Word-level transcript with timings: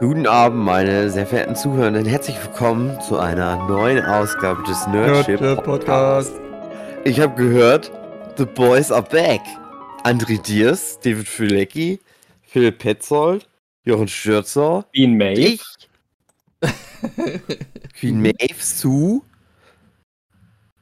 Guten 0.00 0.26
Abend, 0.26 0.64
meine 0.64 1.10
sehr 1.10 1.26
verehrten 1.26 1.54
Zuhörenden. 1.56 2.06
Herzlich 2.06 2.36
willkommen 2.42 2.98
zu 3.02 3.18
einer 3.18 3.56
neuen 3.68 4.02
Ausgabe 4.04 4.62
des 4.62 4.86
Nerdship 4.86 5.40
Nerdship 5.40 5.64
Podcast. 5.64 6.32
Ich 7.04 7.20
habe 7.20 7.34
gehört, 7.34 7.92
The 8.38 8.46
Boys 8.46 8.90
are 8.90 9.02
back. 9.02 9.40
André 10.04 10.40
Diers, 10.40 10.98
David 11.00 11.28
Fülecki, 11.28 12.00
Phil 12.42 12.72
Petzold, 12.72 13.46
Jochen 13.84 14.08
Stürzer, 14.08 14.86
Queen 14.94 15.16
Maeve. 15.18 15.38
ich, 15.40 15.62
Queen 18.00 18.22
Maeve, 18.22 18.54
Sue, 18.58 19.20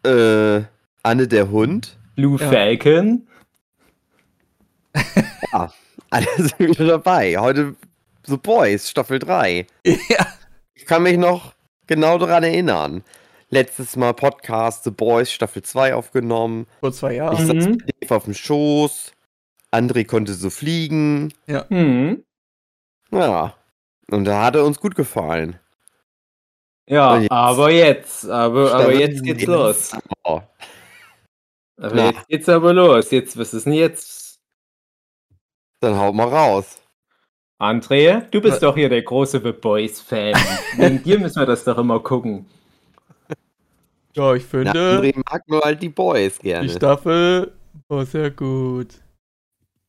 äh, 0.04 0.62
Anne 1.02 1.26
der 1.26 1.50
Hund. 1.50 1.98
Lou 2.14 2.36
Ja. 2.38 2.48
Falcon. 2.48 3.26
Ja, 5.52 5.72
alle 6.10 6.26
sind 6.36 6.58
wieder 6.60 6.86
dabei. 6.86 7.36
Heute 7.38 7.74
The 8.28 8.36
Boys, 8.36 8.88
Staffel 8.90 9.18
3. 9.18 9.66
Ja. 9.84 10.26
Ich 10.74 10.86
kann 10.86 11.02
mich 11.02 11.18
noch 11.18 11.54
genau 11.86 12.18
daran 12.18 12.44
erinnern. 12.44 13.02
Letztes 13.50 13.96
Mal 13.96 14.14
Podcast 14.14 14.84
The 14.84 14.90
Boys 14.90 15.32
Staffel 15.32 15.62
2 15.62 15.94
aufgenommen. 15.94 16.66
Vor 16.80 16.92
zwei 16.92 17.12
Ich 17.12 17.16
Jahren. 17.16 17.36
saß 17.46 17.66
Mhm. 17.66 17.70
mit 17.72 18.02
Dave 18.02 18.14
auf 18.16 18.24
dem 18.24 18.34
Schoß. 18.34 19.12
André 19.72 20.06
konnte 20.06 20.34
so 20.34 20.50
fliegen. 20.50 21.32
Hm. 21.46 22.24
Ja. 23.10 23.54
Und 24.10 24.24
da 24.24 24.44
hat 24.44 24.54
er 24.56 24.64
uns 24.64 24.78
gut 24.80 24.94
gefallen. 24.94 25.58
Ja, 26.88 27.18
jetzt- 27.18 27.30
aber 27.32 27.70
jetzt, 27.70 28.24
aber, 28.28 28.72
aber 28.74 28.94
jetzt 28.94 29.22
geht's 29.22 29.40
jetzt. 29.40 29.48
los. 29.48 29.92
Oh. 30.24 30.40
Aber 31.80 31.94
Na. 31.94 32.06
jetzt 32.10 32.28
geht's 32.28 32.48
aber 32.48 32.72
los. 32.72 33.10
Jetzt, 33.10 33.36
was 33.38 33.52
ist 33.52 33.66
denn 33.66 33.74
jetzt? 33.74 34.40
Dann 35.80 35.98
haut 35.98 36.14
mal 36.14 36.28
raus. 36.28 36.80
André, 37.60 38.22
du 38.30 38.40
bist 38.40 38.54
Was? 38.54 38.60
doch 38.60 38.76
hier 38.76 38.88
der 38.88 39.02
große 39.02 39.40
The 39.42 39.52
Boys-Fan. 39.52 40.34
Wegen 40.76 41.02
dir 41.04 41.18
müssen 41.18 41.40
wir 41.40 41.46
das 41.46 41.64
doch 41.64 41.76
immer 41.78 41.98
gucken. 42.00 42.46
Ja, 44.14 44.34
ich 44.34 44.44
Na, 44.44 44.48
finde, 44.48 44.80
André 44.80 45.16
mag 45.30 45.48
nur 45.48 45.60
halt 45.62 45.82
die 45.82 45.88
Boys 45.88 46.38
die 46.38 46.42
gerne. 46.48 46.68
Staffel 46.68 47.52
war 47.88 48.06
sehr 48.06 48.30
gut. 48.30 48.88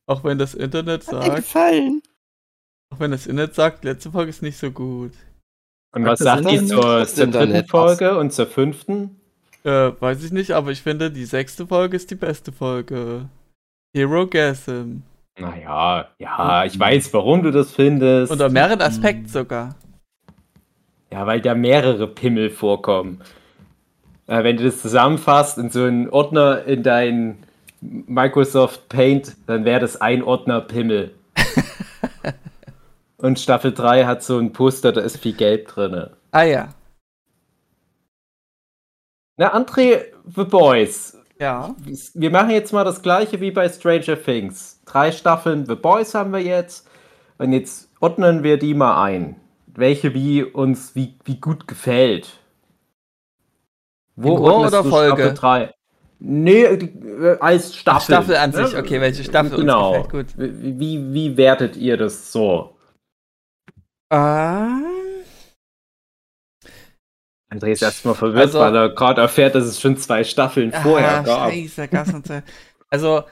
Auch 0.06 0.24
wenn 0.24 0.38
das 0.38 0.54
Internet 0.54 1.06
Hat 1.06 1.12
dir 1.12 1.22
sagt, 1.22 1.36
gefallen? 1.36 2.02
auch 2.92 2.98
wenn 3.00 3.12
das 3.12 3.26
Internet 3.26 3.54
sagt, 3.54 3.84
letzte 3.84 4.10
Folge 4.10 4.30
ist 4.30 4.42
nicht 4.42 4.58
so 4.58 4.70
gut. 4.72 5.12
Und 5.92 6.04
was 6.04 6.20
sagt 6.20 6.50
die 6.50 6.64
zur, 6.66 7.06
zur 7.06 7.26
dritten 7.28 7.66
Folge 7.68 8.18
und 8.18 8.32
zur 8.32 8.46
fünften? 8.46 9.20
Äh, 9.64 9.92
weiß 10.00 10.24
ich 10.24 10.32
nicht, 10.32 10.52
aber 10.52 10.70
ich 10.70 10.82
finde, 10.82 11.10
die 11.10 11.24
sechste 11.24 11.66
Folge 11.66 11.96
ist 11.96 12.10
die 12.10 12.16
beste 12.16 12.50
Folge. 12.52 13.28
Hero 13.94 14.26
Gasm. 14.26 15.02
Naja, 15.40 16.08
ja, 16.18 16.64
ich 16.64 16.78
weiß, 16.78 17.12
warum 17.14 17.42
du 17.42 17.50
das 17.50 17.72
findest. 17.72 18.30
Unter 18.30 18.48
mehreren 18.48 18.80
Aspekten 18.80 19.26
sogar. 19.26 19.74
Ja, 21.12 21.26
weil 21.26 21.40
da 21.40 21.54
mehrere 21.54 22.06
Pimmel 22.06 22.50
vorkommen. 22.50 23.20
Äh, 24.26 24.44
wenn 24.44 24.56
du 24.56 24.64
das 24.64 24.80
zusammenfasst 24.80 25.58
in 25.58 25.70
so 25.70 25.84
einen 25.84 26.08
Ordner 26.08 26.64
in 26.64 26.82
dein 26.82 27.38
Microsoft 27.80 28.88
Paint, 28.88 29.36
dann 29.46 29.64
wäre 29.64 29.80
das 29.80 30.00
ein 30.00 30.22
Ordner 30.22 30.60
Pimmel. 30.60 31.12
Und 33.16 33.38
Staffel 33.38 33.72
3 33.72 34.04
hat 34.04 34.22
so 34.22 34.38
ein 34.38 34.52
Poster, 34.52 34.92
da 34.92 35.00
ist 35.00 35.18
viel 35.18 35.34
Gelb 35.34 35.68
drin. 35.68 36.06
Ah 36.30 36.42
ja. 36.42 36.68
Na, 39.36 39.54
André, 39.54 40.04
The 40.36 40.44
Boys. 40.44 41.16
Ja. 41.38 41.74
Wir 42.14 42.30
machen 42.30 42.50
jetzt 42.50 42.72
mal 42.72 42.84
das 42.84 43.02
gleiche 43.02 43.40
wie 43.40 43.50
bei 43.50 43.68
Stranger 43.68 44.22
Things. 44.22 44.79
Drei 44.90 45.12
Staffeln 45.12 45.66
The 45.66 45.76
Boys 45.76 46.14
haben 46.14 46.32
wir 46.32 46.40
jetzt. 46.40 46.88
Und 47.38 47.52
jetzt 47.52 47.88
ordnen 48.00 48.42
wir 48.42 48.58
die 48.58 48.74
mal 48.74 49.02
ein. 49.02 49.36
Welche 49.66 50.14
wie 50.14 50.42
uns 50.42 50.94
wie, 50.96 51.14
wie 51.24 51.36
gut 51.36 51.68
gefällt. 51.68 52.40
Wo 54.16 54.34
Rohr 54.34 54.66
oder 54.66 54.82
Folge? 54.84 55.22
Staffel 55.22 55.34
3? 55.34 55.74
Nee, 56.18 56.64
äh, 56.64 57.38
als 57.40 57.74
Staffel. 57.74 58.14
Staffel 58.14 58.36
an 58.36 58.50
ne? 58.50 58.66
sich, 58.66 58.76
okay, 58.76 59.00
welche 59.00 59.24
Staffel 59.24 59.52
uns 59.52 59.60
genau. 59.60 60.02
gefällt, 60.02 60.10
gut. 60.10 60.26
Wie, 60.36 61.14
wie, 61.14 61.36
wertet 61.36 61.76
ihr 61.76 61.96
das 61.96 62.30
so? 62.30 62.76
Ähm, 64.10 64.84
André 67.50 67.68
ist 67.68 67.82
erstmal 67.82 68.14
verwirrt, 68.14 68.46
Also- 68.46 68.58
weil 68.58 68.76
er 68.76 68.88
gerade 68.90 69.22
erfährt, 69.22 69.54
dass 69.54 69.64
es 69.64 69.80
schon 69.80 69.96
zwei 69.96 70.24
Staffeln 70.24 70.72
vorher 70.72 71.18
ah, 71.18 71.22
gab. 71.22 71.52
Scheiße, 71.52 71.88
Gas 71.88 72.12
und 72.12 72.26
so. 72.26 72.42
Also, 72.90 73.22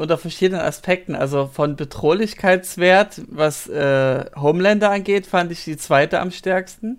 unter 0.00 0.18
verschiedenen 0.18 0.62
Aspekten, 0.62 1.14
also 1.14 1.46
von 1.46 1.76
Bedrohlichkeitswert, 1.76 3.22
was 3.28 3.68
äh, 3.68 4.24
Homelander 4.36 4.90
angeht, 4.90 5.26
fand 5.26 5.52
ich 5.52 5.64
die 5.64 5.76
zweite 5.76 6.20
am 6.20 6.30
stärksten. 6.30 6.98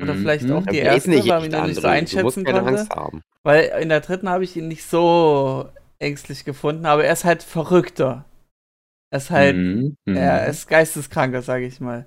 Oder 0.00 0.14
Mhm. 0.14 0.22
vielleicht 0.22 0.50
auch 0.50 0.66
Ja, 0.66 0.72
die 0.72 0.78
erste, 0.78 1.26
weil 1.28 1.40
echt, 1.40 1.40
man 1.40 1.44
ihn 1.44 1.52
noch 1.52 1.66
nicht 1.66 1.80
so 1.80 1.88
einschätzen 1.88 2.20
musst 2.22 2.44
keine 2.44 2.62
konnte. 2.62 2.64
Angst 2.64 2.90
haben. 2.90 3.22
Weil 3.42 3.64
in 3.82 3.88
der 3.88 4.00
dritten 4.00 4.28
habe 4.28 4.44
ich 4.44 4.56
ihn 4.56 4.68
nicht 4.68 4.84
so 4.84 5.70
ängstlich 5.98 6.44
gefunden, 6.44 6.86
aber 6.86 7.04
er 7.04 7.12
ist 7.12 7.24
halt 7.24 7.42
verrückter. 7.42 8.24
Er 9.12 9.18
ist 9.18 9.30
halt, 9.30 9.56
Mhm, 9.56 9.96
mhm. 10.06 10.16
er 10.16 10.46
ist 10.48 10.68
geisteskranker, 10.68 11.42
sage 11.42 11.66
ich 11.66 11.80
mal. 11.80 12.06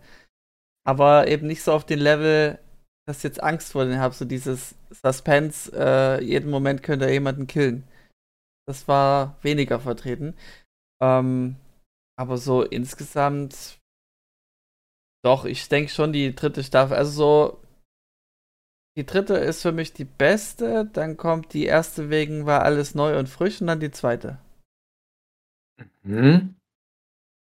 Aber 0.85 1.28
eben 1.28 1.47
nicht 1.47 1.63
so 1.63 1.73
auf 1.73 1.85
den 1.85 1.99
Level, 1.99 2.59
dass 3.07 3.19
ich 3.19 3.23
jetzt 3.23 3.44
Angst 3.44 3.73
vor 3.73 3.85
den 3.85 3.99
habe, 3.99 4.16
so 4.16 4.25
dieses 4.25 4.75
Suspense, 4.91 5.72
äh, 5.75 6.23
jeden 6.23 6.51
Moment 6.51 6.83
könnte 6.83 7.05
er 7.05 7.13
jemanden 7.13 7.47
killen. 7.47 7.85
Das 8.69 8.88
war 8.88 9.35
weniger 9.41 9.80
vertreten. 9.80 10.35
Ähm, 11.02 11.56
aber 12.16 12.38
so 12.38 12.62
insgesamt, 12.62 13.80
doch, 15.25 15.46
ich 15.46 15.68
denke 15.69 15.91
schon 15.91 16.13
die 16.13 16.35
dritte 16.35 16.63
Staffel, 16.63 16.96
also 16.96 17.12
so, 17.12 17.63
die 18.96 19.08
dritte 19.08 19.38
ist 19.38 19.63
für 19.63 19.72
mich 19.72 19.94
die 19.94 20.06
beste, 20.06 20.85
dann 20.85 21.18
kommt 21.18 21.56
die 21.56 21.66
erste 21.66 22.12
wegen 22.12 22.46
war 22.46 22.62
alles 22.62 22.94
neu 22.94 23.18
und 23.18 23.28
frisch 23.28 23.59
und 23.59 23.66
dann 23.66 23.79
die 23.79 23.90
zweite. 23.90 24.38
Mhm. 26.03 26.53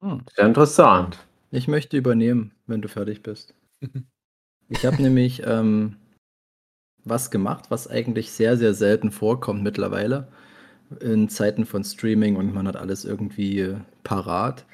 Hm. 0.03 0.23
Sehr 0.35 0.45
interessant. 0.45 1.27
Ich 1.51 1.67
möchte 1.67 1.97
übernehmen, 1.97 2.55
wenn 2.67 2.83
du 2.83 2.89
fertig 2.89 3.23
bist. 3.23 3.55
Ich 4.69 4.85
habe 4.85 5.01
nämlich 5.01 5.45
ähm, 5.47 5.97
was 7.05 7.31
gemacht, 7.31 7.67
was 7.71 7.87
eigentlich 7.87 8.33
sehr, 8.33 8.57
sehr 8.57 8.75
selten 8.75 9.13
vorkommt 9.13 9.63
mittlerweile 9.63 10.27
in 11.01 11.29
Zeiten 11.29 11.67
von 11.67 11.85
Streaming 11.85 12.37
und 12.37 12.55
man 12.55 12.67
hat 12.69 12.77
alles 12.77 13.05
irgendwie 13.05 13.61
äh, 13.61 13.77
parat. 14.05 14.65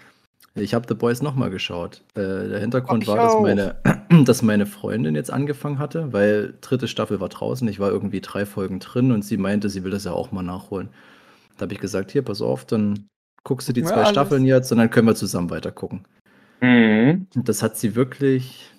Ich 0.54 0.74
habe 0.74 0.86
The 0.86 0.94
Boys 0.94 1.22
nochmal 1.22 1.50
geschaut. 1.50 2.02
Äh, 2.14 2.48
der 2.48 2.60
Hintergrund 2.60 3.06
war, 3.06 3.16
dass 3.16 3.40
meine, 3.40 3.76
dass 4.24 4.42
meine 4.42 4.66
Freundin 4.66 5.14
jetzt 5.14 5.32
angefangen 5.32 5.78
hatte, 5.78 6.12
weil 6.12 6.54
dritte 6.60 6.88
Staffel 6.88 7.20
war 7.20 7.30
draußen. 7.30 7.66
Ich 7.68 7.80
war 7.80 7.90
irgendwie 7.90 8.20
drei 8.20 8.44
Folgen 8.44 8.78
drin 8.78 9.12
und 9.12 9.24
sie 9.24 9.38
meinte, 9.38 9.70
sie 9.70 9.82
will 9.84 9.90
das 9.90 10.04
ja 10.04 10.12
auch 10.12 10.30
mal 10.30 10.42
nachholen. 10.42 10.90
Da 11.56 11.62
habe 11.62 11.72
ich 11.72 11.80
gesagt, 11.80 12.10
hier, 12.10 12.22
pass 12.22 12.42
auf, 12.42 12.66
dann 12.66 13.06
guckst 13.44 13.68
du 13.68 13.72
die 13.72 13.80
Ja, 13.80 13.86
zwei 13.86 13.96
alles. 13.96 14.10
Staffeln 14.10 14.44
jetzt 14.44 14.70
und 14.72 14.78
dann 14.78 14.90
können 14.90 15.06
wir 15.06 15.14
zusammen 15.14 15.50
weiter 15.50 15.72
gucken. 15.72 16.04
Mhm. 16.60 17.26
Und 17.34 17.48
das 17.48 17.62
hat 17.62 17.76
sie 17.78 17.94
wirklich 17.94 18.71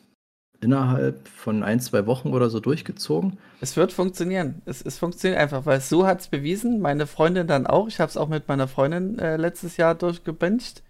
innerhalb 0.63 1.27
von 1.27 1.63
ein, 1.63 1.79
zwei 1.79 2.05
Wochen 2.05 2.29
oder 2.29 2.49
so 2.49 2.59
durchgezogen. 2.59 3.37
Es 3.61 3.77
wird 3.77 3.91
funktionieren. 3.91 4.61
Es, 4.65 4.81
es 4.81 4.97
funktioniert 4.97 5.39
einfach, 5.39 5.65
weil 5.65 5.81
Sue 5.81 6.07
hat 6.07 6.21
es 6.21 6.27
bewiesen, 6.27 6.79
meine 6.79 7.05
Freundin 7.07 7.47
dann 7.47 7.67
auch. 7.67 7.87
Ich 7.87 7.99
habe 7.99 8.09
es 8.09 8.17
auch 8.17 8.29
mit 8.29 8.47
meiner 8.47 8.67
Freundin 8.67 9.19
äh, 9.19 9.37
letztes 9.37 9.77
Jahr 9.77 9.95
durchgebencht. 9.95 10.83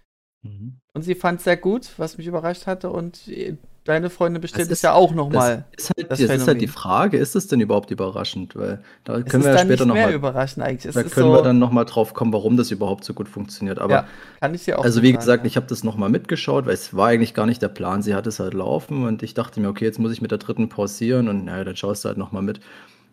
Und 0.92 1.02
sie 1.02 1.14
fand 1.14 1.38
es 1.38 1.44
sehr 1.44 1.56
gut, 1.56 1.90
was 1.96 2.18
mich 2.18 2.26
überrascht 2.26 2.66
hatte. 2.66 2.90
Und 2.90 3.28
äh, 3.28 3.56
deine 3.84 4.10
Freundin 4.10 4.40
bestätigt 4.40 4.70
Das 4.70 4.72
es 4.72 4.78
ist- 4.78 4.82
ja 4.82 4.92
auch 4.94 5.12
nochmal. 5.14 5.64
Das, 5.76 5.84
ist 5.84 5.90
halt, 5.96 6.10
das 6.10 6.18
das 6.18 6.30
ist 6.30 6.48
halt 6.48 6.60
die 6.60 6.68
Frage, 6.68 7.18
ist 7.18 7.36
es 7.36 7.46
denn 7.46 7.60
überhaupt 7.60 7.90
überraschend? 7.90 8.56
Weil 8.56 8.82
da 9.04 9.18
Es 9.18 9.24
können 9.26 9.42
ist 9.42 9.48
wir 9.48 9.52
ja 9.54 9.58
später 9.58 9.86
nochmal, 9.86 10.12
überraschend 10.12 10.64
eigentlich. 10.64 10.86
Es 10.86 10.94
da 10.94 11.02
können 11.02 11.26
so, 11.28 11.32
wir 11.32 11.42
dann 11.42 11.58
nochmal 11.58 11.84
drauf 11.84 12.14
kommen, 12.14 12.32
warum 12.32 12.56
das 12.56 12.70
überhaupt 12.70 13.04
so 13.04 13.14
gut 13.14 13.28
funktioniert. 13.28 13.78
Aber 13.78 13.94
ja, 13.94 14.08
kann 14.40 14.54
ich 14.54 14.64
dir 14.64 14.78
auch 14.78 14.84
also 14.84 14.96
so 14.96 15.02
wie 15.02 15.08
sagen, 15.08 15.18
gesagt, 15.18 15.44
ja. 15.44 15.46
ich 15.48 15.56
habe 15.56 15.66
das 15.66 15.84
nochmal 15.84 16.08
mitgeschaut, 16.08 16.66
weil 16.66 16.74
es 16.74 16.94
war 16.94 17.08
eigentlich 17.08 17.34
gar 17.34 17.46
nicht 17.46 17.60
der 17.62 17.68
Plan. 17.68 18.02
Sie 18.02 18.14
hat 18.14 18.26
es 18.26 18.40
halt 18.40 18.54
laufen 18.54 19.04
und 19.06 19.22
ich 19.22 19.34
dachte 19.34 19.60
mir, 19.60 19.68
okay, 19.68 19.84
jetzt 19.84 19.98
muss 19.98 20.12
ich 20.12 20.22
mit 20.22 20.30
der 20.30 20.38
dritten 20.38 20.68
pausieren 20.68 21.28
und 21.28 21.44
naja, 21.44 21.64
dann 21.64 21.76
schaust 21.76 22.04
du 22.04 22.08
halt 22.08 22.18
nochmal 22.18 22.42
mit. 22.42 22.60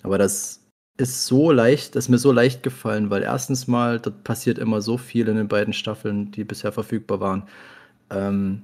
Aber 0.03 0.17
das 0.17 0.61
ist 0.97 1.25
so 1.25 1.51
leicht, 1.51 1.95
das 1.95 2.05
ist 2.05 2.09
mir 2.09 2.17
so 2.17 2.31
leicht 2.31 2.63
gefallen, 2.63 3.09
weil 3.09 3.23
erstens 3.23 3.67
mal, 3.67 3.99
dort 3.99 4.23
passiert 4.23 4.57
immer 4.59 4.81
so 4.81 4.97
viel 4.97 5.27
in 5.27 5.35
den 5.35 5.47
beiden 5.47 5.73
Staffeln, 5.73 6.31
die 6.31 6.43
bisher 6.43 6.71
verfügbar 6.71 7.19
waren, 7.19 7.43
ähm, 8.11 8.63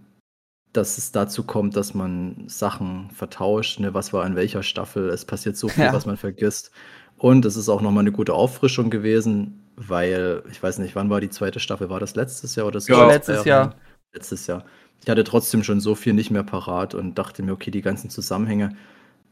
dass 0.74 0.98
es 0.98 1.12
dazu 1.12 1.44
kommt, 1.44 1.76
dass 1.76 1.94
man 1.94 2.44
Sachen 2.48 3.10
vertauscht, 3.12 3.80
ne, 3.80 3.94
was 3.94 4.14
war 4.14 4.26
in 4.26 4.36
welcher 4.36 4.64
Staffel, 4.64 5.10
es 5.10 5.26
passiert 5.26 5.58
so 5.58 5.70
viel, 5.70 5.86
Ja. 5.86 5.94
was 5.94 6.06
man 6.06 6.18
vergisst. 6.18 6.72
Und 7.18 7.46
es 7.46 7.56
ist 7.56 7.70
auch 7.70 7.82
nochmal 7.82 8.02
eine 8.02 8.12
gute 8.12 8.34
Auffrischung 8.34 8.90
gewesen, 8.92 9.64
weil, 9.76 10.44
ich 10.52 10.62
weiß 10.62 10.78
nicht, 10.80 10.96
wann 10.96 11.10
war 11.10 11.20
die 11.22 11.30
zweite 11.30 11.60
Staffel? 11.60 11.90
War 11.90 12.00
das 12.00 12.16
letztes 12.16 12.56
Jahr 12.56 12.68
oder 12.68 12.76
das 12.76 12.88
Ja. 12.88 13.08
Letztes 13.08 13.46
Jahr. 13.46 13.76
Letztes 14.14 14.48
Jahr. 14.48 14.66
Ich 15.04 15.10
hatte 15.10 15.24
trotzdem 15.24 15.64
schon 15.64 15.80
so 15.80 15.96
viel 15.96 16.14
nicht 16.14 16.32
mehr 16.32 16.44
parat 16.44 16.94
und 16.96 17.18
dachte 17.18 17.44
mir, 17.44 17.54
okay, 17.54 17.72
die 17.72 17.82
ganzen 17.82 18.10
Zusammenhänge. 18.10 18.76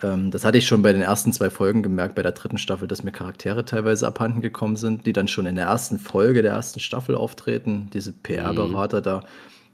Ähm, 0.03 0.31
das 0.31 0.45
hatte 0.45 0.57
ich 0.57 0.67
schon 0.67 0.81
bei 0.81 0.93
den 0.93 1.01
ersten 1.01 1.31
zwei 1.33 1.49
Folgen 1.49 1.83
gemerkt, 1.83 2.15
bei 2.15 2.21
der 2.23 2.33
dritten 2.33 2.57
Staffel, 2.57 2.87
dass 2.87 3.03
mir 3.03 3.11
Charaktere 3.11 3.65
teilweise 3.65 4.07
abhanden 4.07 4.41
gekommen 4.41 4.75
sind, 4.75 5.05
die 5.05 5.13
dann 5.13 5.27
schon 5.27 5.45
in 5.45 5.55
der 5.55 5.65
ersten 5.67 5.99
Folge 5.99 6.41
der 6.41 6.53
ersten 6.53 6.79
Staffel 6.79 7.15
auftreten. 7.15 7.89
Diese 7.93 8.11
PR-Berater 8.13 9.01
da, 9.01 9.23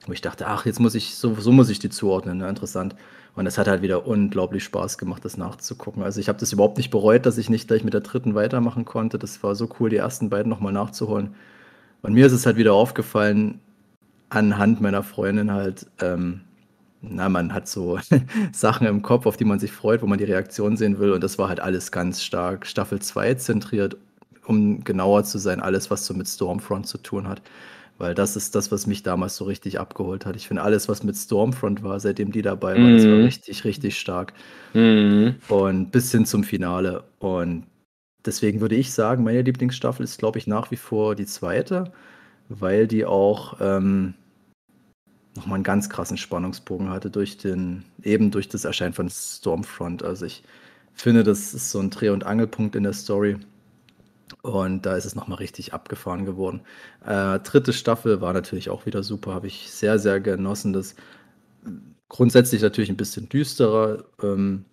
wo 0.07 0.13
ich 0.13 0.21
dachte, 0.21 0.47
ach, 0.47 0.65
jetzt 0.65 0.79
muss 0.79 0.95
ich, 0.95 1.15
so, 1.15 1.35
so 1.35 1.51
muss 1.51 1.69
ich 1.69 1.79
die 1.79 1.89
zuordnen, 1.89 2.39
ne? 2.39 2.49
interessant. 2.49 2.95
Und 3.35 3.45
es 3.45 3.57
hat 3.57 3.67
halt 3.67 3.81
wieder 3.81 4.05
unglaublich 4.07 4.63
Spaß 4.63 4.97
gemacht, 4.97 5.23
das 5.23 5.37
nachzugucken. 5.37 6.03
Also 6.03 6.19
ich 6.19 6.27
habe 6.27 6.39
das 6.39 6.51
überhaupt 6.51 6.77
nicht 6.77 6.89
bereut, 6.89 7.25
dass 7.25 7.37
ich 7.37 7.49
nicht 7.49 7.67
gleich 7.67 7.83
mit 7.83 7.93
der 7.93 8.01
dritten 8.01 8.35
weitermachen 8.35 8.83
konnte. 8.83 9.17
Das 9.17 9.41
war 9.41 9.55
so 9.55 9.69
cool, 9.79 9.89
die 9.89 9.97
ersten 9.97 10.29
beiden 10.29 10.49
nochmal 10.49 10.73
nachzuholen. 10.73 11.35
Und 12.01 12.13
mir 12.13 12.25
ist 12.25 12.33
es 12.33 12.45
halt 12.45 12.57
wieder 12.57 12.73
aufgefallen, 12.73 13.59
anhand 14.29 14.81
meiner 14.81 15.03
Freundin 15.03 15.51
halt, 15.51 15.87
ähm, 16.01 16.41
na, 17.01 17.29
man 17.29 17.53
hat 17.53 17.67
so 17.67 17.99
Sachen 18.51 18.87
im 18.87 19.01
Kopf, 19.01 19.25
auf 19.25 19.37
die 19.37 19.45
man 19.45 19.59
sich 19.59 19.71
freut, 19.71 20.01
wo 20.01 20.07
man 20.07 20.17
die 20.17 20.25
Reaktion 20.25 20.75
sehen 20.75 20.99
will. 20.99 21.11
Und 21.11 21.23
das 21.23 21.37
war 21.37 21.47
halt 21.47 21.59
alles 21.59 21.91
ganz 21.91 22.23
stark 22.23 22.65
Staffel 22.65 22.99
2 22.99 23.35
zentriert, 23.35 23.97
um 24.45 24.83
genauer 24.83 25.23
zu 25.23 25.37
sein, 25.37 25.61
alles, 25.61 25.89
was 25.89 26.05
so 26.05 26.13
mit 26.13 26.27
Stormfront 26.27 26.87
zu 26.87 26.97
tun 26.97 27.27
hat. 27.27 27.41
Weil 28.01 28.15
das 28.15 28.35
ist 28.35 28.55
das, 28.55 28.71
was 28.71 28.87
mich 28.87 29.03
damals 29.03 29.35
so 29.35 29.45
richtig 29.45 29.79
abgeholt 29.79 30.25
hat. 30.25 30.35
Ich 30.35 30.47
finde 30.47 30.63
alles, 30.63 30.89
was 30.89 31.03
mit 31.03 31.15
Stormfront 31.15 31.83
war, 31.83 31.99
seitdem 31.99 32.31
die 32.31 32.41
dabei 32.41 32.79
war, 32.81 32.89
das 32.91 33.07
war 33.07 33.17
Mhm. 33.17 33.25
richtig, 33.25 33.63
richtig 33.63 33.99
stark. 33.99 34.33
Mhm. 34.73 35.35
Und 35.49 35.91
bis 35.91 36.11
hin 36.11 36.25
zum 36.25 36.43
Finale. 36.43 37.03
Und 37.19 37.67
deswegen 38.25 38.59
würde 38.59 38.75
ich 38.75 38.91
sagen, 38.91 39.23
meine 39.23 39.43
Lieblingsstaffel 39.43 40.03
ist, 40.03 40.17
glaube 40.17 40.39
ich, 40.39 40.47
nach 40.47 40.71
wie 40.71 40.77
vor 40.77 41.13
die 41.15 41.27
zweite, 41.27 41.91
weil 42.49 42.87
die 42.87 43.05
auch 43.05 43.57
ähm, 43.61 44.15
nochmal 45.35 45.55
einen 45.55 45.63
ganz 45.63 45.89
krassen 45.89 46.17
Spannungsbogen 46.17 46.89
hatte 46.89 47.09
durch 47.11 47.37
den, 47.37 47.83
eben 48.03 48.31
durch 48.31 48.49
das 48.49 48.65
Erscheinen 48.65 48.93
von 48.93 49.09
Stormfront. 49.09 50.03
Also 50.03 50.25
ich 50.25 50.43
finde, 50.95 51.23
das 51.23 51.53
ist 51.53 51.71
so 51.71 51.79
ein 51.79 51.91
Dreh- 51.91 52.09
und 52.09 52.25
Angelpunkt 52.25 52.75
in 52.75 52.83
der 52.83 52.93
Story. 52.93 53.37
Und 54.41 54.85
da 54.85 54.95
ist 54.95 55.05
es 55.05 55.15
nochmal 55.15 55.37
richtig 55.37 55.73
abgefahren 55.73 56.25
geworden. 56.25 56.61
Äh, 57.05 57.39
dritte 57.39 57.73
Staffel 57.73 58.21
war 58.21 58.33
natürlich 58.33 58.69
auch 58.69 58.85
wieder 58.85 59.03
super, 59.03 59.33
habe 59.33 59.47
ich 59.47 59.69
sehr, 59.69 59.99
sehr 59.99 60.19
genossen. 60.19 60.73
Das 60.73 60.95
grundsätzlich 62.09 62.61
natürlich 62.61 62.89
ein 62.89 62.97
bisschen 62.97 63.29
düsterer, 63.29 64.03
ähm, 64.21 64.65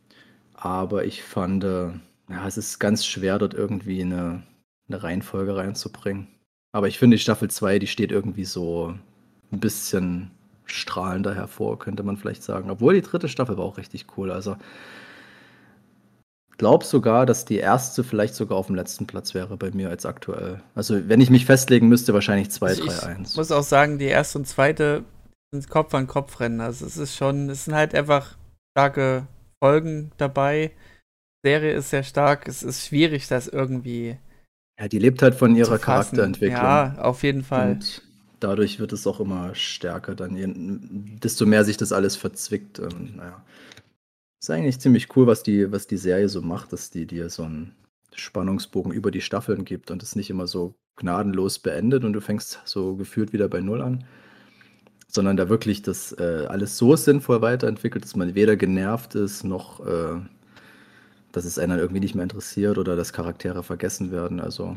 aber 0.55 1.05
ich 1.05 1.23
fand, 1.23 1.65
äh, 1.65 1.89
ja, 2.31 2.47
es 2.47 2.59
ist 2.59 2.79
ganz 2.79 3.07
schwer, 3.07 3.39
dort 3.39 3.55
irgendwie 3.55 4.03
eine, 4.03 4.43
eine 4.89 5.03
Reihenfolge 5.03 5.55
reinzubringen. 5.57 6.29
Aber 6.73 6.89
ich 6.89 6.99
finde, 6.99 7.17
die 7.17 7.23
Staffel 7.23 7.51
2, 7.51 7.79
die 7.79 7.87
steht 7.87 8.11
irgendwie 8.11 8.45
so 8.45 8.95
ein 9.53 9.61
bisschen 9.61 10.31
strahlender 10.65 11.35
hervor, 11.35 11.79
könnte 11.79 12.03
man 12.03 12.17
vielleicht 12.17 12.43
sagen. 12.43 12.71
Obwohl 12.71 12.95
die 12.95 13.03
dritte 13.03 13.29
Staffel 13.29 13.57
war 13.57 13.65
auch 13.65 13.79
richtig 13.79 14.07
cool. 14.17 14.31
Also 14.31 14.57
glaube 16.59 16.85
sogar, 16.85 17.25
dass 17.25 17.45
die 17.45 17.57
erste 17.57 18.05
vielleicht 18.05 18.35
sogar 18.35 18.59
auf 18.59 18.67
dem 18.67 18.75
letzten 18.75 19.07
Platz 19.07 19.33
wäre 19.33 19.57
bei 19.57 19.71
mir 19.71 19.89
als 19.89 20.05
aktuell. 20.05 20.61
Also 20.75 21.09
wenn 21.09 21.21
ich 21.21 21.31
mich 21.31 21.47
festlegen 21.47 21.89
müsste, 21.89 22.13
wahrscheinlich 22.13 22.51
2, 22.51 22.67
Also 22.67 22.85
3, 22.85 22.93
ich 22.93 23.03
1. 23.05 23.37
muss 23.37 23.53
auch 23.53 23.63
sagen, 23.63 23.99
die 23.99 24.07
erste 24.07 24.39
und 24.39 24.47
zweite 24.47 25.05
sind 25.53 25.71
Kopf 25.71 25.95
an 25.95 26.07
Kopf 26.07 26.41
rennen. 26.41 26.61
Also 26.61 26.85
es 26.85 26.97
ist 26.99 27.17
schon, 27.17 27.49
es 27.49 27.65
sind 27.65 27.75
halt 27.75 27.95
einfach 27.95 28.37
starke 28.77 29.27
Folgen 29.63 30.13
dabei. 30.19 30.73
Die 31.45 31.49
Serie 31.49 31.73
ist 31.73 31.91
sehr 31.91 32.03
stark. 32.03 32.47
Es 32.49 32.63
ist 32.63 32.87
schwierig, 32.87 33.29
das 33.29 33.49
irgendwie 33.49 34.19
Ja, 34.79 34.89
die 34.89 34.99
lebt 34.99 35.23
halt 35.23 35.35
von 35.35 35.57
ihrer. 35.57 35.79
Charakterentwicklung. 35.79 36.61
Ja, 36.61 36.97
auf 36.99 37.23
jeden 37.23 37.43
Fall. 37.43 37.73
Und 37.73 38.03
dadurch 38.41 38.79
wird 38.79 38.93
es 38.93 39.07
auch 39.07 39.21
immer 39.21 39.55
stärker, 39.55 40.15
dann 40.15 41.19
desto 41.23 41.47
mehr 41.47 41.65
sich 41.65 41.77
das 41.77 41.93
alles 41.93 42.17
verzwickt. 42.17 42.79
Und, 42.79 43.17
naja. 43.17 43.43
Ist 44.41 44.51
eigentlich 44.51 44.79
ziemlich 44.79 45.17
cool, 45.17 45.27
was 45.27 45.43
die, 45.43 45.71
was 45.73 45.87
die 45.87 45.97
Serie 45.97 46.29
so 46.29 46.43
macht, 46.43 46.73
dass 46.73 46.91
die 46.91 47.07
dir 47.07 47.29
so 47.29 47.43
einen 47.45 47.75
Spannungsbogen 48.15 48.93
über 48.93 49.11
die 49.11 49.21
Staffeln 49.21 49.65
gibt 49.65 49.91
und 49.91 50.03
es 50.03 50.17
nicht 50.17 50.31
immer 50.31 50.47
so 50.47 50.75
gnadenlos 50.97 51.59
beendet 51.59 52.05
und 52.05 52.13
du 52.13 52.21
fängst 52.21 52.61
so 52.65 52.97
gefühlt 52.97 53.33
wieder 53.33 53.49
bei 53.49 53.61
Null 53.61 53.83
an. 53.83 54.05
Sondern 55.11 55.37
da 55.37 55.49
wirklich 55.49 55.83
das 55.83 56.13
äh, 56.13 56.47
alles 56.49 56.77
so 56.77 56.95
sinnvoll 56.95 57.41
weiterentwickelt, 57.41 58.05
dass 58.05 58.15
man 58.15 58.35
weder 58.35 58.57
genervt 58.57 59.15
ist, 59.15 59.43
noch 59.43 59.85
äh, 59.87 60.21
dass 61.33 61.45
es 61.45 61.59
einen 61.59 61.71
dann 61.71 61.79
irgendwie 61.79 62.01
nicht 62.01 62.15
mehr 62.15 62.25
interessiert 62.25 62.79
oder 62.79 62.95
dass 62.95 63.13
Charaktere 63.13 63.63
vergessen 63.63 64.11
werden. 64.13 64.39
Also 64.41 64.77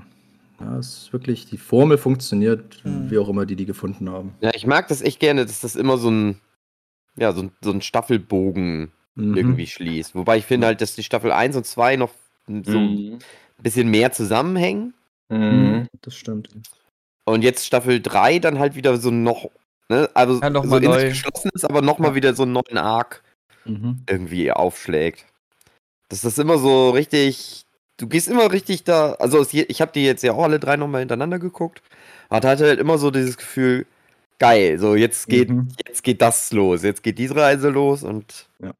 ja, 0.59 0.77
es 0.77 1.03
ist 1.03 1.13
wirklich, 1.13 1.47
die 1.47 1.57
Formel 1.57 1.97
funktioniert, 1.97 2.81
Mhm. 2.85 3.11
wie 3.11 3.17
auch 3.17 3.29
immer 3.29 3.45
die 3.45 3.55
die 3.55 3.65
gefunden 3.65 4.09
haben. 4.09 4.33
Ja, 4.41 4.51
ich 4.53 4.65
mag 4.65 4.87
das 4.87 5.01
echt 5.01 5.19
gerne, 5.19 5.45
dass 5.45 5.61
das 5.61 5.75
immer 5.75 5.97
so 5.97 6.09
ein, 6.09 6.39
ja, 7.17 7.33
so 7.33 7.41
ein, 7.43 7.51
so 7.61 7.71
ein 7.71 7.81
Staffelbogen 7.81 8.91
Mhm. 9.15 9.35
irgendwie 9.37 9.67
schließt. 9.67 10.15
Wobei 10.15 10.37
ich 10.37 10.45
finde 10.45 10.67
halt, 10.67 10.81
dass 10.81 10.95
die 10.95 11.03
Staffel 11.03 11.31
1 11.31 11.55
und 11.55 11.65
2 11.65 11.95
noch 11.95 12.11
so 12.47 12.77
ein 12.79 12.93
Mhm. 13.13 13.19
bisschen 13.61 13.89
mehr 13.89 14.11
zusammenhängen. 14.11 14.93
Mhm. 15.29 15.87
Das 16.01 16.15
stimmt. 16.15 16.49
Und 17.25 17.43
jetzt 17.43 17.65
Staffel 17.65 18.01
3 18.01 18.39
dann 18.39 18.59
halt 18.59 18.75
wieder 18.75 18.97
so 18.97 19.11
noch, 19.11 19.49
ne, 19.89 20.09
also 20.13 20.39
Ja, 20.41 20.49
noch 20.49 20.63
so 20.63 20.69
mal 20.71 20.83
in 20.83 20.89
neu. 20.89 20.99
sich 20.99 21.09
geschlossen 21.09 21.51
ist, 21.53 21.63
aber 21.65 21.81
nochmal 21.81 22.11
Ja. 22.11 22.15
wieder 22.15 22.33
so 22.33 22.43
einen 22.43 22.53
neuen 22.53 22.77
Arc 22.77 23.21
Mhm. 23.65 24.03
irgendwie 24.09 24.51
aufschlägt. 24.51 25.25
Dass 26.09 26.21
das 26.21 26.37
immer 26.39 26.57
so 26.57 26.89
richtig, 26.89 27.61
du 27.97 28.07
gehst 28.07 28.27
immer 28.27 28.51
richtig 28.51 28.83
da, 28.83 29.13
also 29.13 29.39
es, 29.39 29.53
ich 29.53 29.81
habe 29.81 29.91
die 29.93 30.03
jetzt 30.03 30.23
ja 30.23 30.33
auch 30.33 30.43
alle 30.43 30.59
drei 30.59 30.75
nochmal 30.77 31.01
hintereinander 31.01 31.39
geguckt, 31.39 31.81
aber 32.29 32.49
hatte 32.49 32.65
halt 32.65 32.79
immer 32.79 32.97
so 32.97 33.11
dieses 33.11 33.37
Gefühl, 33.37 33.85
geil, 34.39 34.79
so 34.79 34.95
jetzt 34.95 35.27
geht, 35.29 35.49
Mhm. 35.49 35.69
jetzt 35.85 36.03
geht 36.03 36.21
das 36.21 36.51
los, 36.51 36.81
jetzt 36.83 37.03
geht 37.03 37.17
diese 37.19 37.35
Reise 37.35 37.69
los 37.69 38.03
und 38.03 38.49
Ja. 38.59 38.73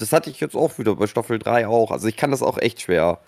Das 0.00 0.12
hatte 0.12 0.30
ich 0.30 0.40
jetzt 0.40 0.56
auch 0.56 0.78
wieder 0.78 0.96
bei 0.96 1.06
Staffel 1.06 1.38
3 1.38 1.66
auch. 1.68 1.90
Also 1.90 2.08
ich 2.08 2.16
kann 2.16 2.30
das 2.30 2.42
auch 2.42 2.58
echt 2.58 2.80
schwer 2.80 3.20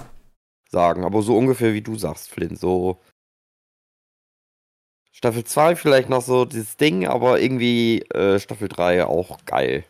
sagen, 0.71 1.05
aber 1.05 1.23
so 1.23 1.37
ungefähr 1.37 1.75
wie 1.75 1.83
du 1.83 1.97
sagst, 1.97 2.31
Flynn, 2.31 2.57
so 2.57 2.99
Staffel 5.13 5.45
2 5.45 5.77
vielleicht 5.77 6.09
noch 6.09 6.23
so 6.23 6.47
dieses 6.47 6.77
Ding, 6.79 7.07
aber 7.07 7.41
irgendwie 7.41 8.01
äh, 8.11 8.39
Staffel 8.41 8.69
3 8.69 9.05
auch 9.05 9.45
geil. 9.45 9.85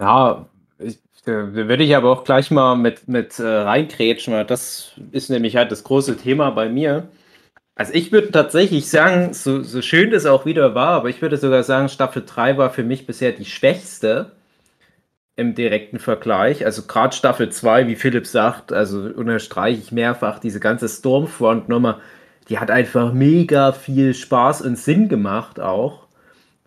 Ja, 0.00 0.46
ich, 0.78 0.98
da 1.24 1.54
würde 1.54 1.84
ich 1.84 1.96
aber 1.96 2.10
auch 2.12 2.24
gleich 2.24 2.50
mal 2.50 2.76
mit, 2.76 3.08
mit 3.08 3.38
äh, 3.38 3.46
reinkrätschen, 3.46 4.34
weil 4.34 4.44
das 4.44 4.92
ist 5.12 5.30
nämlich 5.30 5.56
halt 5.56 5.72
das 5.72 5.84
große 5.84 6.18
Thema 6.18 6.50
bei 6.50 6.68
mir. 6.68 7.08
Also 7.74 7.94
ich 7.94 8.12
würde 8.12 8.30
tatsächlich 8.30 8.88
sagen, 8.90 9.32
so, 9.32 9.62
so 9.62 9.80
schön 9.80 10.10
das 10.10 10.26
auch 10.26 10.44
wieder 10.44 10.74
war, 10.74 10.90
aber 10.90 11.08
ich 11.08 11.22
würde 11.22 11.38
sogar 11.38 11.62
sagen, 11.62 11.88
Staffel 11.88 12.22
3 12.24 12.58
war 12.58 12.70
für 12.70 12.82
mich 12.84 13.06
bisher 13.06 13.32
die 13.32 13.46
schwächste 13.46 14.32
im 15.36 15.54
direkten 15.54 15.98
Vergleich. 15.98 16.66
Also 16.66 16.82
gerade 16.82 17.16
Staffel 17.16 17.48
2, 17.50 17.88
wie 17.88 17.96
Philipp 17.96 18.26
sagt, 18.26 18.72
also 18.72 19.00
unterstreiche 19.00 19.80
ich 19.80 19.90
mehrfach, 19.90 20.38
diese 20.38 20.60
ganze 20.60 20.88
Stormfront-Nummer, 20.88 22.00
die 22.48 22.58
hat 22.58 22.70
einfach 22.70 23.12
mega 23.14 23.72
viel 23.72 24.12
Spaß 24.12 24.60
und 24.62 24.76
Sinn 24.76 25.08
gemacht 25.08 25.58
auch, 25.58 26.06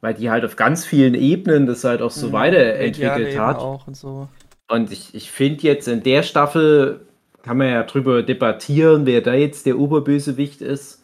weil 0.01 0.15
die 0.15 0.31
halt 0.31 0.43
auf 0.43 0.55
ganz 0.55 0.85
vielen 0.85 1.13
Ebenen 1.13 1.67
das 1.67 1.83
halt 1.83 2.01
auch 2.01 2.11
so 2.11 2.29
Mhm. 2.29 2.33
weiterentwickelt 2.33 3.37
hat. 3.37 3.61
und 3.85 3.95
so. 3.95 4.27
Und 4.67 4.91
ich, 4.91 5.13
ich 5.13 5.29
finde 5.29 5.61
jetzt 5.61 5.87
in 5.87 6.01
der 6.01 6.23
Staffel, 6.23 7.01
kann 7.45 7.57
man 7.57 7.67
ja 7.67 7.83
drüber 7.83 8.23
debattieren, 8.23 9.05
wer 9.05 9.21
da 9.21 9.33
jetzt 9.35 9.67
der 9.67 9.77
Oberbösewicht 9.77 10.61
ist. 10.61 11.03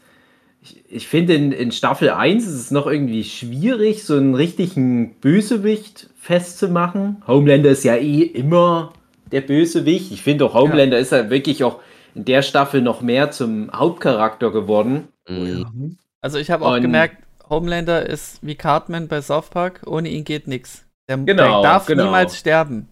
Ich, 0.63 0.83
ich 0.89 1.07
finde, 1.07 1.35
in, 1.35 1.51
in 1.51 1.71
Staffel 1.71 2.09
1 2.09 2.45
ist 2.47 2.53
es 2.55 2.71
noch 2.71 2.87
irgendwie 2.87 3.23
schwierig, 3.23 4.03
so 4.03 4.15
einen 4.15 4.33
richtigen 4.35 5.15
Bösewicht 5.19 6.09
festzumachen. 6.19 7.21
Homelander 7.27 7.69
ist 7.69 7.83
ja 7.83 7.95
eh 7.95 8.21
immer 8.23 8.91
der 9.31 9.41
Bösewicht. 9.41 10.11
Ich 10.11 10.23
finde 10.23 10.45
auch, 10.45 10.53
Homelander 10.55 10.97
ist 10.97 11.11
ja 11.11 11.29
wirklich 11.29 11.63
auch 11.63 11.79
in 12.15 12.25
der 12.25 12.41
Staffel 12.41 12.81
noch 12.81 13.01
mehr 13.01 13.29
zum 13.31 13.71
Hauptcharakter 13.71 14.51
geworden. 14.51 15.07
Mhm. 15.29 15.97
Also 16.21 16.39
ich 16.39 16.49
habe 16.49 16.65
auch 16.65 16.75
Und- 16.75 16.81
gemerkt, 16.81 17.17
Homelander 17.49 18.07
ist 18.07 18.39
wie 18.41 18.55
Cartman 18.55 19.07
bei 19.07 19.21
South 19.21 19.49
Park, 19.49 19.81
ohne 19.85 20.09
ihn 20.09 20.23
geht 20.23 20.47
nichts. 20.47 20.85
Der, 21.07 21.17
Genau, 21.17 21.61
der 21.61 21.69
darf 21.69 21.85
genau. 21.85 22.05
niemals 22.05 22.37
sterben. 22.37 22.87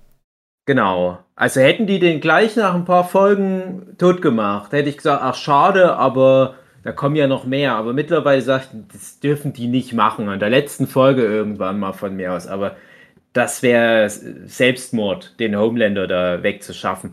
Genau. 0.66 1.20
Also 1.40 1.62
hätten 1.62 1.88
die 1.88 2.00
den 2.00 2.20
gleich 2.20 2.58
nach 2.58 2.76
ein 2.76 2.84
paar 2.84 3.08
Folgen 3.08 3.96
tot 3.98 4.22
gemacht, 4.22 4.74
hätte 4.74 4.90
ich 4.90 4.98
gesagt, 4.98 5.22
ach 5.24 5.36
schade, 5.36 5.96
aber 5.96 6.56
da 6.84 6.92
kommen 6.92 7.16
ja 7.16 7.28
noch 7.28 7.46
mehr. 7.46 7.76
Aber 7.76 7.94
mittlerweile 7.94 8.42
sagt, 8.42 8.72
das 8.92 9.22
dürfen 9.22 9.54
die 9.54 9.68
nicht 9.68 9.94
machen. 9.94 10.28
In 10.28 10.38
der 10.42 10.50
letzten 10.50 10.86
Folge 10.86 11.24
irgendwann 11.24 11.80
mal 11.80 11.94
von 11.94 12.14
mir 12.18 12.34
aus. 12.34 12.46
Aber 12.46 12.76
das 13.32 13.64
wäre 13.64 14.10
Selbstmord, 14.10 15.40
den 15.40 15.58
Homelander 15.58 16.08
da 16.08 16.44
wegzuschaffen. 16.44 17.12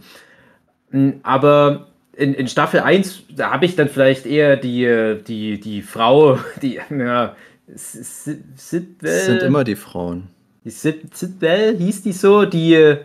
Mm, 0.91 1.11
Aber 1.23 1.87
in, 2.17 2.35
in 2.35 2.49
Staffel 2.49 2.81
1, 2.81 3.27
da 3.37 3.53
habe 3.53 3.65
ich 3.65 3.77
dann 3.77 3.89
vielleicht 3.89 4.27
eher 4.27 4.57
die, 4.57 5.19
die, 5.25 5.61
die 5.61 5.83
Frau, 5.83 6.41
die, 6.63 6.81
ja, 6.91 7.37
Sid, 7.69 8.43
Sid, 8.57 8.87
Das 9.03 9.27
sind 9.27 9.45
immer 9.45 9.63
die 9.63 9.77
Frauen. 9.77 10.27
die 10.65 10.71
Sid, 10.71 11.17
Sidwell 11.17 11.77
hieß 11.77 12.03
die 12.03 12.13
so, 12.13 12.45
die 12.45 12.97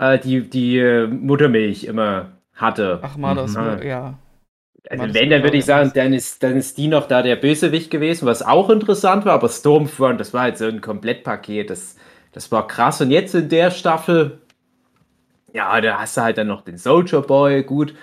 äh, 0.00 0.18
die, 0.18 0.48
die 0.48 0.78
äh, 0.78 1.06
Muttermilch 1.06 1.84
immer 1.84 2.32
hatte. 2.54 2.98
Ach 3.02 3.16
mal, 3.16 3.34
das 3.34 3.54
Mhm. 3.54 3.82
ja. 3.82 4.18
Also 4.88 5.14
wenn, 5.14 5.28
dann 5.30 5.42
würde 5.42 5.58
ich 5.58 5.66
sagen, 5.66 5.92
dann 5.94 6.14
ist, 6.14 6.42
dann 6.42 6.56
ist 6.56 6.78
die 6.78 6.88
noch 6.88 7.06
da 7.06 7.22
der 7.22 7.36
Bösewicht 7.36 7.90
gewesen, 7.90 8.26
was 8.26 8.42
auch 8.42 8.70
interessant 8.70 9.26
war, 9.26 9.34
aber 9.34 9.48
Stormfront, 9.48 10.18
das 10.18 10.32
war 10.32 10.42
halt 10.42 10.58
so 10.58 10.64
ein 10.64 10.80
Komplettpaket, 10.80 11.68
das, 11.68 11.96
das 12.32 12.50
war 12.50 12.66
krass. 12.66 13.00
Und 13.02 13.10
jetzt 13.10 13.34
in 13.34 13.50
der 13.50 13.70
Staffel, 13.70 14.38
ja, 15.52 15.78
da 15.80 15.98
hast 15.98 16.16
du 16.16 16.22
halt 16.22 16.38
dann 16.38 16.46
noch 16.46 16.62
den 16.62 16.78
Soldier 16.78 17.20
Boy, 17.20 17.62
gut. 17.62 17.94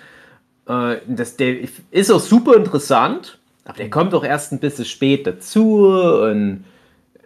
Äh, 0.68 0.98
das, 1.08 1.36
der 1.36 1.58
ist 1.90 2.12
auch 2.12 2.20
super 2.20 2.56
interessant. 2.56 3.40
Aber 3.66 3.78
der 3.78 3.90
kommt 3.90 4.14
doch 4.14 4.24
erst 4.24 4.54
ein 4.54 4.60
bisschen 4.60 4.86
spät 4.86 5.28
dazu 5.28 5.88
und 5.88 6.64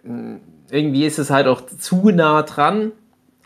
äh, 0.02 0.38
irgendwie 0.70 1.04
ist 1.04 1.18
es 1.18 1.30
halt 1.30 1.46
auch 1.46 1.60
zu 1.66 2.08
nah 2.08 2.42
dran 2.42 2.92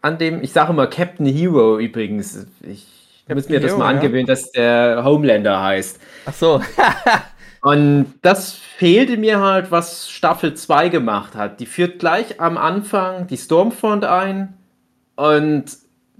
an 0.06 0.18
dem, 0.18 0.42
ich 0.42 0.52
sage 0.52 0.72
immer 0.72 0.86
Captain 0.86 1.26
Hero 1.26 1.78
übrigens. 1.78 2.46
Ich 2.62 2.86
muss 3.28 3.48
mir 3.48 3.60
das 3.60 3.76
mal 3.76 3.92
ja? 3.92 3.98
angewöhnen, 3.98 4.26
dass 4.26 4.52
der 4.52 5.02
Homelander 5.04 5.60
heißt. 5.60 5.98
Ach 6.26 6.32
so. 6.32 6.60
Und 7.62 8.14
das 8.22 8.52
fehlte 8.52 9.16
mir 9.16 9.40
halt, 9.40 9.72
was 9.72 10.08
Staffel 10.08 10.54
2 10.54 10.88
gemacht 10.88 11.34
hat. 11.34 11.58
Die 11.58 11.66
führt 11.66 11.98
gleich 11.98 12.40
am 12.40 12.56
Anfang 12.56 13.26
die 13.26 13.36
Stormfront 13.36 14.04
ein 14.04 14.54
und 15.16 15.64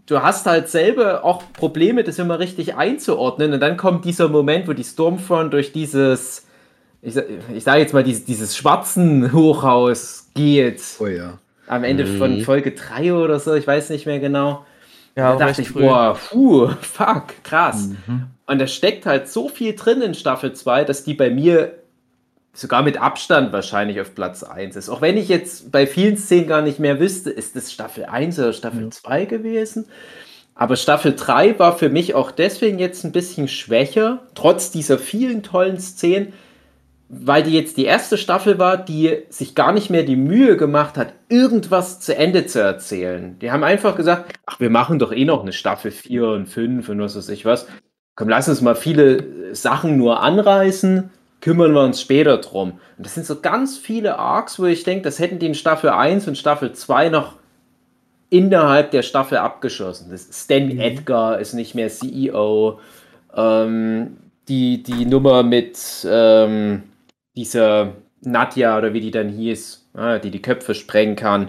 du 0.07 0.23
hast 0.23 0.47
halt 0.47 0.69
selber 0.69 1.25
auch 1.25 1.45
Probleme, 1.53 2.03
das 2.03 2.19
immer 2.19 2.41
richtig 2.41 2.75
einzuordnen. 2.75 3.53
Und 3.53 3.61
dann 3.61 3.77
kommt 3.77 4.05
dieser 4.05 4.29
Moment, 4.29 4.67
wo 4.67 4.73
die 4.73 4.83
Stormfront 4.83 5.53
durch 5.53 5.71
dieses, 5.71 6.47
ich, 7.01 7.17
ich 7.55 7.63
sage 7.63 7.81
jetzt 7.81 7.95
mal, 7.95 8.03
dieses, 8.03 8.25
dieses 8.25 8.57
schwarzen 8.57 9.33
Hochhaus 9.33 10.31
geht. 10.35 10.83
Oh 10.99 11.07
ja. 11.07 11.39
Am 11.67 11.85
Ende 11.85 12.07
von 12.07 12.39
Mhm. 12.39 12.43
Folge 12.43 12.73
3 12.73 13.13
oder 13.15 13.41
so, 13.41 13.55
ich 13.55 13.67
weiß 13.67 13.91
nicht 13.91 14.07
mehr 14.07 14.19
genau. 14.21 14.65
Ja, 15.17 15.37
da 15.37 15.47
dachte 15.47 15.63
ich, 15.63 15.71
früh. 15.71 15.81
boah, 15.83 16.17
puh, 16.31 16.69
fuck, 16.81 17.43
krass. 17.43 17.89
Mhm. 18.07 18.27
Und 18.47 18.61
da 18.61 18.67
steckt 18.67 19.07
halt 19.07 19.29
so 19.29 19.49
viel 19.49 19.75
drin 19.75 20.03
in 20.03 20.15
Staffel 20.15 20.53
2, 20.53 20.85
dass 20.85 21.05
die 21.05 21.15
bei 21.15 21.31
mir 21.31 21.73
sogar 22.53 22.83
mit 22.83 23.01
Abstand 23.01 23.53
wahrscheinlich 23.53 24.01
auf 24.01 24.15
Platz 24.15 24.43
1 24.43 24.77
ist. 24.77 24.89
Auch 24.89 25.01
wenn 25.01 25.17
ich 25.17 25.29
jetzt 25.29 25.73
bei 25.73 25.87
vielen 25.87 26.17
Szenen 26.17 26.47
gar 26.47 26.63
nicht 26.63 26.79
mehr 26.79 27.01
wüsste, 27.01 27.31
ist 27.31 27.57
das 27.57 27.73
Staffel 27.73 28.05
1 28.05 28.39
oder 28.39 28.53
Staffel 28.53 28.85
Ja. 28.85 28.91
2 28.91 29.25
gewesen. 29.25 29.87
Aber 30.55 30.77
Staffel 30.77 31.15
3 31.15 31.59
war 31.59 31.77
für 31.77 31.91
mich 31.91 32.15
auch 32.15 32.31
deswegen 32.31 32.79
jetzt 32.79 33.05
ein 33.05 33.13
bisschen 33.13 33.49
schwächer, 33.49 34.21
trotz 34.35 34.71
dieser 34.71 34.99
vielen 34.99 35.43
tollen 35.43 35.79
Szenen, 35.79 36.33
weil 37.09 37.45
die 37.45 37.53
jetzt 37.53 37.77
die 37.77 37.85
erste 37.85 38.19
Staffel 38.19 38.59
war, 38.59 38.77
die 38.77 39.23
sich 39.29 39.55
gar 39.55 39.73
nicht 39.73 39.91
mehr 39.91 40.03
die 40.03 40.17
Mühe 40.17 40.57
gemacht 40.57 40.97
hat, 40.97 41.13
irgendwas 41.29 42.01
zu 42.01 42.17
Ende 42.17 42.47
zu 42.47 42.61
erzählen. 42.61 43.39
Die 43.41 43.53
haben 43.53 43.63
einfach 43.63 43.95
gesagt, 43.95 44.33
ach, 44.45 44.59
wir 44.59 44.71
machen 44.71 44.99
doch 44.99 45.13
eh 45.13 45.25
noch 45.25 45.43
eine 45.43 45.53
Staffel 45.53 45.93
4 45.93 46.29
und 46.29 46.47
5 46.47 46.89
und 46.89 47.01
was 47.01 47.17
weiß 47.17 47.29
ich 47.29 47.45
was. 47.45 47.69
Komm, 48.17 48.29
lass 48.29 48.49
uns 48.49 48.61
mal 48.61 48.75
viele 48.75 49.55
Sachen 49.55 49.99
nur 49.99 50.21
anreißen, 50.21 51.11
kümmern 51.41 51.75
wir 51.75 51.85
uns 51.85 52.01
später 52.01 52.39
drum. 52.39 52.73
Und 52.97 53.07
das 53.07 53.15
sind 53.15 53.27
so 53.27 53.41
ganz 53.41 53.79
viele 53.79 54.19
Arcs, 54.19 54.59
wo 54.59 54.65
ich 54.65 54.83
denke, 54.83 55.03
das 55.03 55.21
hätten 55.21 55.39
die 55.39 55.47
in 55.47 55.55
Staffel 55.55 55.91
1 55.91 56.27
und 56.27 56.37
Staffel 56.39 56.73
2 56.73 57.11
noch 57.11 57.35
innerhalb 58.31 58.91
der 58.91 59.03
Staffel 59.03 59.39
abgeschossen. 59.39 60.11
Das 60.11 60.29
Stan 60.33 60.77
Edgar 60.79 61.39
ist 61.39 61.53
nicht 61.53 61.77
mehr 61.77 61.89
CEO. 61.89 62.81
Ähm, 63.35 64.17
die, 64.49 64.83
die 64.83 65.07
Nummer 65.07 65.43
mit 65.43 65.79
ähm, 66.09 66.83
dieser 67.37 67.93
Nadja 68.23 68.79
oder 68.79 68.93
wie 68.93 69.01
die 69.01 69.11
dann 69.11 69.29
hieß, 69.29 69.89
die 70.25 70.31
die 70.31 70.43
Köpfe 70.43 70.75
sprengen 70.75 71.17
kann, 71.17 71.49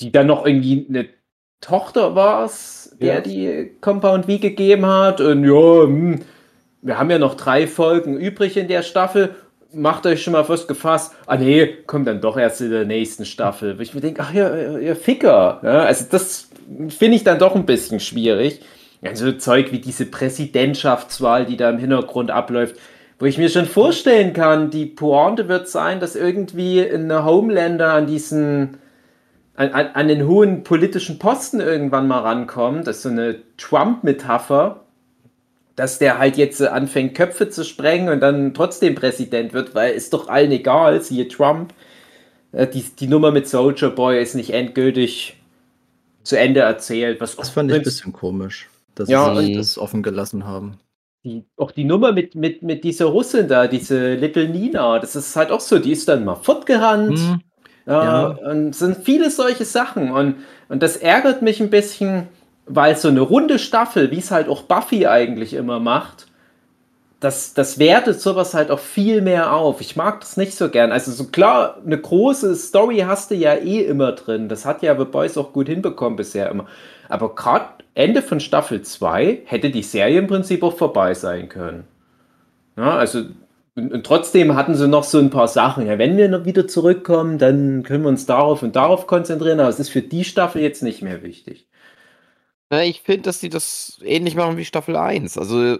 die 0.00 0.12
dann 0.12 0.26
noch 0.26 0.46
irgendwie 0.46 0.86
eine 0.88 1.06
Tochter 1.60 2.14
war 2.14 2.48
der 3.00 3.14
Ja. 3.14 3.20
die 3.20 3.70
Compound 3.80 4.26
V 4.26 4.38
gegeben 4.38 4.86
hat. 4.86 5.20
Und 5.20 5.44
ja, 5.44 5.82
hm, 5.82 6.20
wir 6.82 6.98
haben 6.98 7.10
ja 7.10 7.18
noch 7.18 7.34
drei 7.34 7.66
Folgen 7.66 8.16
übrig 8.16 8.56
in 8.56 8.68
der 8.68 8.82
Staffel. 8.82 9.34
Macht 9.72 10.06
euch 10.06 10.22
schon 10.22 10.32
mal 10.32 10.48
was 10.48 10.66
gefasst. 10.66 11.14
Ah 11.26 11.36
nee, 11.36 11.66
kommt 11.86 12.08
dann 12.08 12.20
doch 12.20 12.36
erst 12.36 12.60
in 12.60 12.70
der 12.70 12.84
nächsten 12.84 13.24
Staffel. 13.24 13.78
Wo 13.78 13.82
ich 13.82 13.94
mir 13.94 14.00
denke, 14.00 14.22
ach 14.22 14.32
ja, 14.32 14.78
ihr 14.78 14.96
Ficker. 14.96 15.60
Ja, 15.62 15.82
also 15.82 16.06
das 16.10 16.48
finde 16.88 17.16
ich 17.16 17.24
dann 17.24 17.38
doch 17.38 17.54
ein 17.54 17.66
bisschen 17.66 18.00
schwierig. 18.00 18.60
Ja, 19.02 19.14
so 19.14 19.32
Zeug 19.32 19.72
wie 19.72 19.78
diese 19.78 20.06
Präsidentschaftswahl, 20.06 21.46
die 21.46 21.56
da 21.56 21.70
im 21.70 21.78
Hintergrund 21.78 22.30
abläuft, 22.30 22.76
wo 23.20 23.26
ich 23.26 23.38
mir 23.38 23.50
schon 23.50 23.66
vorstellen 23.66 24.32
kann, 24.34 24.70
die 24.70 24.86
Pointe 24.86 25.48
wird 25.48 25.68
sein, 25.68 26.00
dass 26.00 26.16
irgendwie 26.16 26.84
eine 26.90 27.24
Homelander 27.24 27.94
an 27.94 28.08
diesen 28.08 28.78
an, 29.56 29.70
an, 29.72 29.88
an 29.94 30.08
den 30.08 30.26
hohen 30.26 30.64
politischen 30.64 31.18
Posten 31.18 31.60
irgendwann 31.60 32.08
mal 32.08 32.20
rankommt. 32.20 32.86
Das 32.86 32.98
ist 32.98 33.02
so 33.04 33.10
eine 33.10 33.42
Trump-Metapher, 33.58 34.84
dass 35.76 35.98
der 35.98 36.18
halt 36.18 36.36
jetzt 36.38 36.60
äh, 36.60 36.68
anfängt, 36.68 37.14
Köpfe 37.16 37.48
zu 37.50 37.64
sprengen 37.64 38.08
und 38.10 38.20
dann 38.20 38.54
trotzdem 38.54 38.94
Präsident 38.94 39.52
wird, 39.52 39.74
weil 39.74 39.92
ist 39.94 40.12
doch 40.14 40.28
allen 40.28 40.52
egal, 40.52 41.02
siehe 41.02 41.28
Trump. 41.28 41.74
Äh, 42.52 42.68
Die, 42.68 42.82
die 42.82 43.08
Nummer 43.08 43.32
mit 43.32 43.48
Soldier 43.48 43.90
Boy 43.90 44.22
ist 44.22 44.34
nicht 44.34 44.50
endgültig 44.52 45.36
zu 46.24 46.38
Ende 46.38 46.60
erzählt. 46.60 47.20
Was 47.20 47.36
Das 47.36 47.50
fand 47.50 47.70
ich 47.70 47.76
ein 47.78 47.82
bisschen 47.82 48.12
komisch, 48.12 48.68
dass 48.94 49.08
Ja, 49.08 49.34
sie 49.34 49.52
das 49.52 49.78
offen 49.78 50.02
gelassen 50.02 50.44
haben. 50.46 50.78
Die, 51.24 51.44
auch 51.56 51.70
die 51.70 51.84
Nummer 51.84 52.12
mit, 52.12 52.34
mit, 52.34 52.62
mit 52.62 52.84
dieser 52.84 53.06
Russin 53.06 53.48
da, 53.48 53.66
diese 53.66 54.14
Little 54.14 54.48
Nina, 54.48 54.98
das 54.98 55.16
ist 55.16 55.36
halt 55.36 55.50
auch 55.50 55.60
so, 55.60 55.78
die 55.78 55.92
ist 55.92 56.08
dann 56.08 56.24
mal 56.24 56.36
fortgerannt. 56.36 57.18
Hm, 57.18 57.40
Ja, 57.86 58.04
Ja. 58.04 58.26
und 58.50 58.70
es 58.70 58.78
sind 58.78 58.98
viele 59.04 59.30
solche 59.30 59.64
Sachen. 59.64 60.10
Und, 60.12 60.36
und 60.68 60.82
das 60.82 60.96
ärgert 60.96 61.42
mich 61.42 61.60
ein 61.60 61.70
bisschen, 61.70 62.28
weil 62.66 62.96
so 62.96 63.08
eine 63.08 63.20
runde 63.20 63.58
Staffel, 63.58 64.10
wie 64.10 64.18
es 64.18 64.30
halt 64.30 64.48
auch 64.48 64.62
Buffy 64.62 65.06
eigentlich 65.06 65.54
immer 65.54 65.80
macht, 65.80 66.26
das, 67.20 67.52
das 67.54 67.78
wertet 67.78 68.20
sowas 68.20 68.54
halt 68.54 68.70
auch 68.70 68.78
viel 68.78 69.20
mehr 69.20 69.52
auf. 69.54 69.80
Ich 69.82 69.94
mag 69.96 70.20
das 70.20 70.36
nicht 70.38 70.54
so 70.56 70.70
gern. 70.70 70.90
Also 70.90 71.12
so 71.12 71.24
klar, 71.26 71.76
eine 71.84 71.98
große 72.00 72.54
Story 72.56 73.00
hast 73.06 73.30
du 73.30 73.34
ja 73.34 73.54
eh 73.54 73.80
immer 73.84 74.12
drin. 74.12 74.48
Das 74.48 74.64
hat 74.64 74.82
ja 74.82 74.96
The 74.98 75.04
Boys 75.04 75.36
auch 75.36 75.52
gut 75.52 75.68
hinbekommen 75.68 76.16
bisher 76.16 76.48
immer. 76.50 76.66
Aber 77.10 77.34
gerade 77.34 77.84
Ende 77.94 78.22
von 78.22 78.40
Staffel 78.40 78.82
2 78.82 79.42
hätte 79.44 79.70
die 79.70 79.82
Serie 79.82 80.18
im 80.18 80.26
Prinzip 80.26 80.62
auch 80.62 80.76
vorbei 80.76 81.14
sein 81.14 81.48
können. 81.48 81.84
Ja, 82.76 82.96
also 82.96 83.24
und, 83.74 84.04
trotzdem 84.04 84.54
hatten 84.54 84.74
sie 84.74 84.88
noch 84.88 85.04
so 85.04 85.18
ein 85.18 85.30
paar 85.30 85.48
Sachen. 85.48 85.86
Ja, 85.86 85.98
wenn 85.98 86.16
wir 86.16 86.28
noch 86.28 86.44
wieder 86.44 86.66
zurückkommen, 86.66 87.38
dann 87.38 87.82
können 87.82 88.04
wir 88.04 88.08
uns 88.08 88.26
darauf 88.26 88.62
und 88.62 88.76
darauf 88.76 89.06
konzentrieren. 89.06 89.60
Aber 89.60 89.68
es 89.68 89.80
ist 89.80 89.90
für 89.90 90.02
die 90.02 90.24
Staffel 90.24 90.62
jetzt 90.62 90.82
nicht 90.82 91.02
mehr 91.02 91.22
wichtig. 91.22 91.68
Ich 92.72 93.02
finde, 93.02 93.22
dass 93.22 93.40
die 93.40 93.48
das 93.48 94.00
ähnlich 94.04 94.36
machen 94.36 94.56
wie 94.56 94.64
Staffel 94.64 94.96
1. 94.96 95.36
Also, 95.36 95.78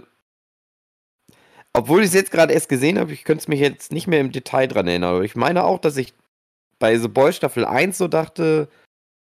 obwohl 1.72 2.00
ich 2.00 2.08
es 2.08 2.14
jetzt 2.14 2.32
gerade 2.32 2.52
erst 2.52 2.68
gesehen 2.68 2.98
habe, 2.98 3.12
ich 3.12 3.22
könnte 3.22 3.42
es 3.42 3.48
mich 3.48 3.60
jetzt 3.60 3.92
nicht 3.92 4.08
mehr 4.08 4.20
im 4.20 4.32
Detail 4.32 4.66
dran 4.66 4.88
erinnern. 4.88 5.14
Aber 5.14 5.24
ich 5.24 5.36
meine 5.36 5.64
auch, 5.64 5.78
dass 5.78 5.96
ich 5.96 6.12
bei 6.80 6.98
The 6.98 7.08
Boys 7.08 7.36
Staffel 7.36 7.64
1 7.64 7.98
so 7.98 8.08
dachte, 8.08 8.68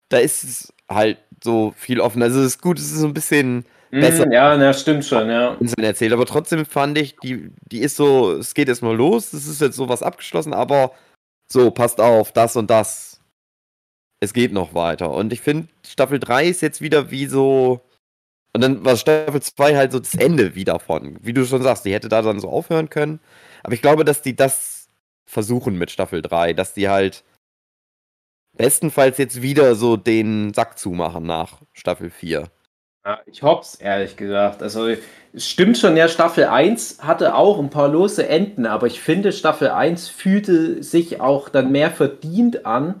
da 0.08 0.18
ist 0.18 0.42
es 0.42 0.74
halt 0.88 1.18
so 1.42 1.74
viel 1.76 2.00
offen. 2.00 2.22
Also, 2.22 2.40
es 2.40 2.46
ist 2.46 2.62
gut, 2.62 2.78
es 2.78 2.92
ist 2.92 2.98
so 2.98 3.06
ein 3.06 3.14
bisschen 3.14 3.64
Besser. 3.92 4.26
Mm, 4.26 4.32
ja, 4.32 4.56
na, 4.56 4.72
stimmt 4.72 5.04
schon, 5.04 5.28
ja. 5.28 5.54
Erzählt. 5.76 6.14
Aber 6.14 6.24
trotzdem 6.24 6.64
fand 6.64 6.96
ich, 6.96 7.14
die, 7.22 7.50
die 7.70 7.80
ist 7.80 7.96
so, 7.96 8.32
es 8.32 8.54
geht 8.54 8.68
erstmal 8.68 8.96
los, 8.96 9.34
es 9.34 9.46
ist 9.46 9.60
jetzt 9.60 9.76
sowas 9.76 10.02
abgeschlossen, 10.02 10.54
aber 10.54 10.92
so, 11.46 11.70
passt 11.70 12.00
auf, 12.00 12.32
das 12.32 12.56
und 12.56 12.70
das. 12.70 13.20
Es 14.20 14.32
geht 14.32 14.52
noch 14.52 14.72
weiter. 14.72 15.10
Und 15.10 15.32
ich 15.32 15.42
finde, 15.42 15.68
Staffel 15.86 16.18
3 16.18 16.46
ist 16.46 16.62
jetzt 16.62 16.80
wieder 16.80 17.10
wie 17.10 17.26
so. 17.26 17.82
Und 18.54 18.62
dann 18.62 18.82
war 18.82 18.96
Staffel 18.96 19.42
2 19.42 19.76
halt 19.76 19.92
so 19.92 19.98
das 19.98 20.14
Ende 20.14 20.54
wieder 20.54 20.78
von. 20.78 21.18
Wie 21.20 21.34
du 21.34 21.44
schon 21.44 21.62
sagst, 21.62 21.84
die 21.84 21.92
hätte 21.92 22.08
da 22.08 22.22
dann 22.22 22.40
so 22.40 22.48
aufhören 22.48 22.88
können. 22.88 23.20
Aber 23.62 23.74
ich 23.74 23.82
glaube, 23.82 24.06
dass 24.06 24.22
die 24.22 24.34
das 24.34 24.88
versuchen 25.26 25.76
mit 25.76 25.90
Staffel 25.90 26.22
3, 26.22 26.54
dass 26.54 26.72
die 26.72 26.88
halt 26.88 27.24
bestenfalls 28.56 29.18
jetzt 29.18 29.42
wieder 29.42 29.74
so 29.74 29.96
den 29.96 30.52
Sack 30.54 30.78
zumachen 30.78 31.24
nach 31.24 31.60
Staffel 31.72 32.10
4. 32.10 32.48
Ja, 33.04 33.18
ich 33.26 33.42
hoff's, 33.42 33.74
ehrlich 33.74 34.16
gesagt. 34.16 34.62
Also, 34.62 34.86
es 35.32 35.48
stimmt 35.48 35.76
schon, 35.76 35.96
ja, 35.96 36.06
Staffel 36.06 36.44
1 36.44 36.98
hatte 37.00 37.34
auch 37.34 37.58
ein 37.58 37.70
paar 37.70 37.88
lose 37.88 38.28
Enden, 38.28 38.64
aber 38.64 38.86
ich 38.86 39.00
finde, 39.00 39.32
Staffel 39.32 39.70
1 39.70 40.08
fühlte 40.08 40.82
sich 40.84 41.20
auch 41.20 41.48
dann 41.48 41.72
mehr 41.72 41.90
verdient 41.90 42.64
an, 42.64 43.00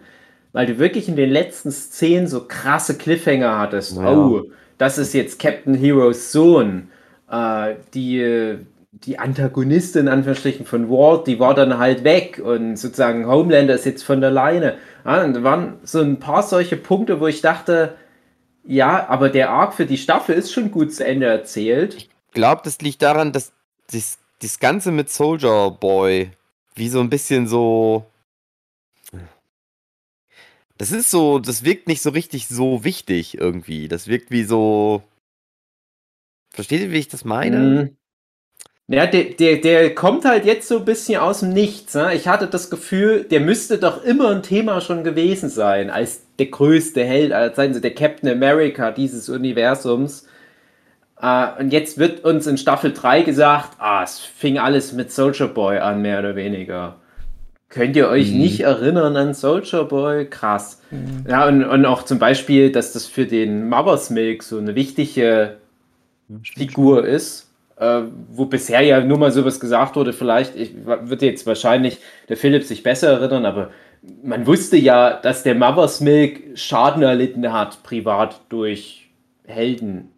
weil 0.52 0.66
du 0.66 0.78
wirklich 0.78 1.08
in 1.08 1.16
den 1.16 1.30
letzten 1.30 1.70
Szenen 1.70 2.26
so 2.26 2.46
krasse 2.46 2.98
Cliffhanger 2.98 3.58
hattest. 3.58 3.96
Ja. 3.96 4.12
Oh, 4.12 4.42
das 4.76 4.98
ist 4.98 5.14
jetzt 5.14 5.38
Captain 5.38 5.74
Heroes 5.74 6.32
Sohn. 6.32 6.90
Äh, 7.30 7.76
die, 7.94 8.58
die 8.92 9.18
Antagonistin, 9.18 10.02
in 10.02 10.08
Anführungsstrichen, 10.08 10.66
von 10.66 10.90
Ward, 10.90 11.26
die 11.26 11.40
war 11.40 11.54
dann 11.54 11.78
halt 11.78 12.04
weg 12.04 12.40
und 12.44 12.76
sozusagen 12.76 13.26
Homelander 13.26 13.74
ist 13.74 13.86
jetzt 13.86 14.02
von 14.02 14.20
der 14.20 14.30
Leine. 14.30 14.76
Ja, 15.04 15.24
und 15.24 15.34
da 15.34 15.42
waren 15.42 15.78
so 15.82 16.00
ein 16.00 16.20
paar 16.20 16.42
solche 16.42 16.76
Punkte, 16.76 17.18
wo 17.18 17.26
ich 17.26 17.40
dachte, 17.40 17.96
ja, 18.64 19.08
aber 19.08 19.30
der 19.30 19.50
Arc 19.50 19.74
für 19.74 19.86
die 19.86 19.96
Staffel 19.96 20.36
ist 20.36 20.52
schon 20.52 20.70
gut 20.70 20.92
zu 20.92 21.04
Ende 21.04 21.26
erzählt. 21.26 21.94
Ich 21.94 22.10
glaube, 22.32 22.60
das 22.64 22.80
liegt 22.80 23.02
daran, 23.02 23.32
dass 23.32 23.52
das, 23.90 24.18
das 24.40 24.60
Ganze 24.60 24.92
mit 24.92 25.10
Soldier 25.10 25.70
Boy 25.70 26.30
wie 26.74 26.88
so 26.88 27.00
ein 27.00 27.10
bisschen 27.10 27.48
so. 27.48 28.06
Das 30.78 30.92
ist 30.92 31.10
so, 31.10 31.38
das 31.38 31.64
wirkt 31.64 31.88
nicht 31.88 32.02
so 32.02 32.10
richtig 32.10 32.48
so 32.48 32.84
wichtig 32.84 33.38
irgendwie. 33.38 33.88
Das 33.88 34.06
wirkt 34.06 34.30
wie 34.30 34.44
so. 34.44 35.02
Versteht 36.50 36.82
ihr, 36.82 36.90
wie 36.90 36.98
ich 36.98 37.08
das 37.08 37.24
meine? 37.24 37.58
Mhm. 37.58 37.96
Ja, 38.88 39.06
der, 39.06 39.24
der, 39.24 39.56
der 39.58 39.94
kommt 39.94 40.24
halt 40.24 40.44
jetzt 40.44 40.68
so 40.68 40.78
ein 40.78 40.84
bisschen 40.84 41.20
aus 41.20 41.40
dem 41.40 41.50
Nichts. 41.50 41.94
Ne? 41.94 42.14
Ich 42.14 42.28
hatte 42.28 42.46
das 42.46 42.68
Gefühl, 42.68 43.24
der 43.24 43.40
müsste 43.40 43.78
doch 43.78 44.04
immer 44.04 44.30
ein 44.30 44.42
Thema 44.42 44.80
schon 44.80 45.04
gewesen 45.04 45.48
sein, 45.48 45.88
als 45.88 46.22
der 46.38 46.46
größte 46.46 47.02
Held, 47.04 47.32
als 47.32 47.56
seien 47.56 47.72
sie 47.74 47.80
der 47.80 47.94
Captain 47.94 48.28
America 48.28 48.90
dieses 48.90 49.28
Universums. 49.28 50.26
Äh, 51.20 51.46
und 51.60 51.72
jetzt 51.72 51.96
wird 51.98 52.24
uns 52.24 52.46
in 52.46 52.58
Staffel 52.58 52.92
3 52.92 53.22
gesagt, 53.22 53.76
ah, 53.78 54.02
es 54.02 54.18
fing 54.18 54.58
alles 54.58 54.92
mit 54.92 55.10
Soldier 55.12 55.48
Boy 55.48 55.78
an, 55.78 56.02
mehr 56.02 56.18
oder 56.18 56.34
weniger. 56.36 56.96
Könnt 57.68 57.96
ihr 57.96 58.08
euch 58.08 58.32
Mhm. 58.32 58.38
nicht 58.38 58.60
erinnern 58.60 59.16
an 59.16 59.32
Soldier 59.32 59.84
Boy? 59.84 60.26
Krass. 60.26 60.82
Ja, 61.26 61.46
und, 61.46 61.64
und 61.64 61.86
auch 61.86 62.02
zum 62.02 62.18
Beispiel, 62.18 62.70
dass 62.70 62.92
das 62.92 63.06
für 63.06 63.24
den 63.24 63.68
Mother's 63.70 64.10
Milk 64.10 64.42
so 64.42 64.58
eine 64.58 64.74
wichtige 64.74 65.56
Figur 66.42 67.06
ist, 67.06 67.48
äh, 67.82 68.02
wo 68.30 68.46
bisher 68.46 68.82
ja 68.82 69.00
nur 69.04 69.18
mal 69.18 69.32
sowas 69.32 69.60
gesagt 69.60 69.96
wurde, 69.96 70.12
vielleicht, 70.12 70.56
ich 70.56 70.74
würde 70.86 71.26
jetzt 71.26 71.46
wahrscheinlich 71.46 71.98
der 72.28 72.36
Philipp 72.36 72.64
sich 72.64 72.82
besser 72.82 73.12
erinnern, 73.20 73.46
aber 73.46 73.70
man 74.22 74.46
wusste 74.46 74.76
ja, 74.76 75.20
dass 75.20 75.42
der 75.44 75.54
Mother's 75.54 76.00
Milk 76.00 76.58
Schaden 76.58 77.02
erlitten 77.02 77.52
hat, 77.52 77.82
privat 77.82 78.40
durch 78.48 79.10
Helden. 79.46 80.10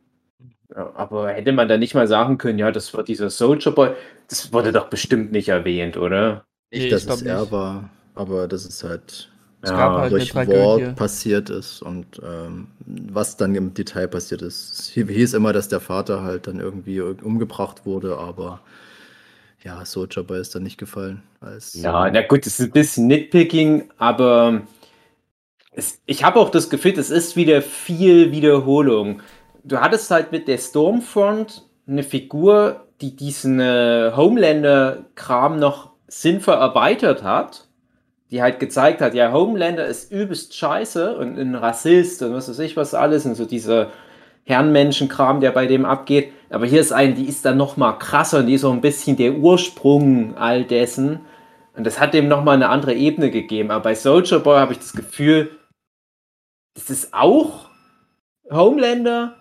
Ja, 0.74 0.92
aber 0.94 1.30
hätte 1.32 1.52
man 1.52 1.68
da 1.68 1.76
nicht 1.76 1.94
mal 1.94 2.08
sagen 2.08 2.38
können, 2.38 2.58
ja, 2.58 2.70
das 2.72 2.94
war 2.94 3.04
dieser 3.04 3.30
Soldier 3.30 3.72
Boy, 3.72 3.90
das 4.28 4.52
wurde 4.52 4.72
doch 4.72 4.88
bestimmt 4.88 5.32
nicht 5.32 5.48
erwähnt, 5.48 5.96
oder? 5.96 6.44
Nee, 6.72 6.78
Nicht, 6.78 6.88
ich 6.88 7.04
dass 7.04 7.06
es 7.06 7.22
er 7.22 7.22
nicht. 7.22 7.50
war, 7.50 7.90
aber 8.14 8.48
dass 8.48 8.64
es 8.64 8.82
halt 8.84 9.30
Es 9.64 9.72
Ja, 9.72 9.74
gab 9.74 9.96
halt 9.96 10.16
eine 10.18 10.26
durch 10.26 10.28
Tragödie. 10.28 10.46
Wort 10.46 10.96
passiert 10.96 11.50
ist 11.50 11.82
und 11.82 12.20
ähm, 12.22 12.68
was 12.86 13.36
dann 13.36 13.54
im 13.54 13.74
Detail 13.74 14.08
passiert 14.08 14.42
ist. 14.42 14.90
Hieß 14.94 15.34
immer, 15.34 15.52
dass 15.52 15.68
der 15.68 15.80
Vater 15.80 16.22
halt 16.22 16.46
dann 16.46 16.60
irgendwie 16.60 17.00
umgebracht 17.00 17.86
wurde, 17.86 18.18
aber 18.18 18.60
ja, 19.64 19.84
Soldier 19.84 20.22
Boy 20.24 20.40
ist 20.40 20.54
dann 20.54 20.62
nicht 20.62 20.78
gefallen. 20.78 21.22
Als, 21.40 21.82
Ja, 21.82 22.10
na 22.10 22.22
gut, 22.22 22.46
es 22.46 22.58
ist 22.60 22.66
ein 22.68 22.72
bisschen 22.72 23.06
Nitpicking, 23.08 23.90
aber 23.98 24.62
es, 25.72 26.00
ich 26.06 26.24
habe 26.24 26.38
auch 26.38 26.50
das 26.50 26.70
Gefühl, 26.70 26.98
es 26.98 27.10
ist 27.10 27.36
wieder 27.36 27.62
viel 27.62 28.30
Wiederholung. 28.32 29.22
Du 29.64 29.78
hattest 29.80 30.10
halt 30.10 30.32
mit 30.32 30.46
der 30.48 30.58
Stormfront 30.58 31.62
eine 31.86 32.02
Figur, 32.02 32.86
die 33.00 33.16
diesen 33.16 33.60
äh, 33.60 34.12
Homelander-Kram 34.14 35.58
noch 35.58 35.90
sinnvoll 36.06 36.54
erweitert 36.54 37.22
hat, 37.22 37.63
die 38.34 38.42
halt 38.42 38.58
gezeigt 38.58 39.00
hat, 39.00 39.14
ja, 39.14 39.30
Homelander 39.30 39.86
ist 39.86 40.10
übelst 40.10 40.56
scheiße 40.56 41.16
und 41.16 41.38
ein 41.38 41.54
Rassist 41.54 42.20
und 42.20 42.34
was 42.34 42.48
weiß 42.48 42.58
ich 42.58 42.76
was 42.76 42.92
alles 42.92 43.26
und 43.26 43.36
so 43.36 43.44
dieser 43.44 43.92
Herrenmenschenkram, 44.42 45.40
der 45.40 45.52
bei 45.52 45.66
dem 45.66 45.84
abgeht. 45.84 46.32
Aber 46.50 46.66
hier 46.66 46.80
ist 46.80 46.92
eine, 46.92 47.14
die 47.14 47.28
ist 47.28 47.44
dann 47.44 47.56
noch 47.56 47.76
mal 47.76 47.92
krasser 47.92 48.40
und 48.40 48.46
die 48.46 48.54
ist 48.54 48.62
so 48.62 48.72
ein 48.72 48.80
bisschen 48.80 49.16
der 49.16 49.34
Ursprung 49.34 50.36
all 50.36 50.64
dessen. 50.64 51.20
Und 51.76 51.86
das 51.86 52.00
hat 52.00 52.12
dem 52.12 52.26
noch 52.26 52.42
mal 52.42 52.54
eine 52.54 52.70
andere 52.70 52.94
Ebene 52.94 53.30
gegeben. 53.30 53.70
Aber 53.70 53.84
bei 53.84 53.94
Soldier 53.94 54.40
Boy 54.40 54.58
habe 54.58 54.72
ich 54.72 54.80
das 54.80 54.94
Gefühl, 54.94 55.56
das 56.74 56.90
ist 56.90 57.14
auch 57.14 57.68
Homelander, 58.50 59.36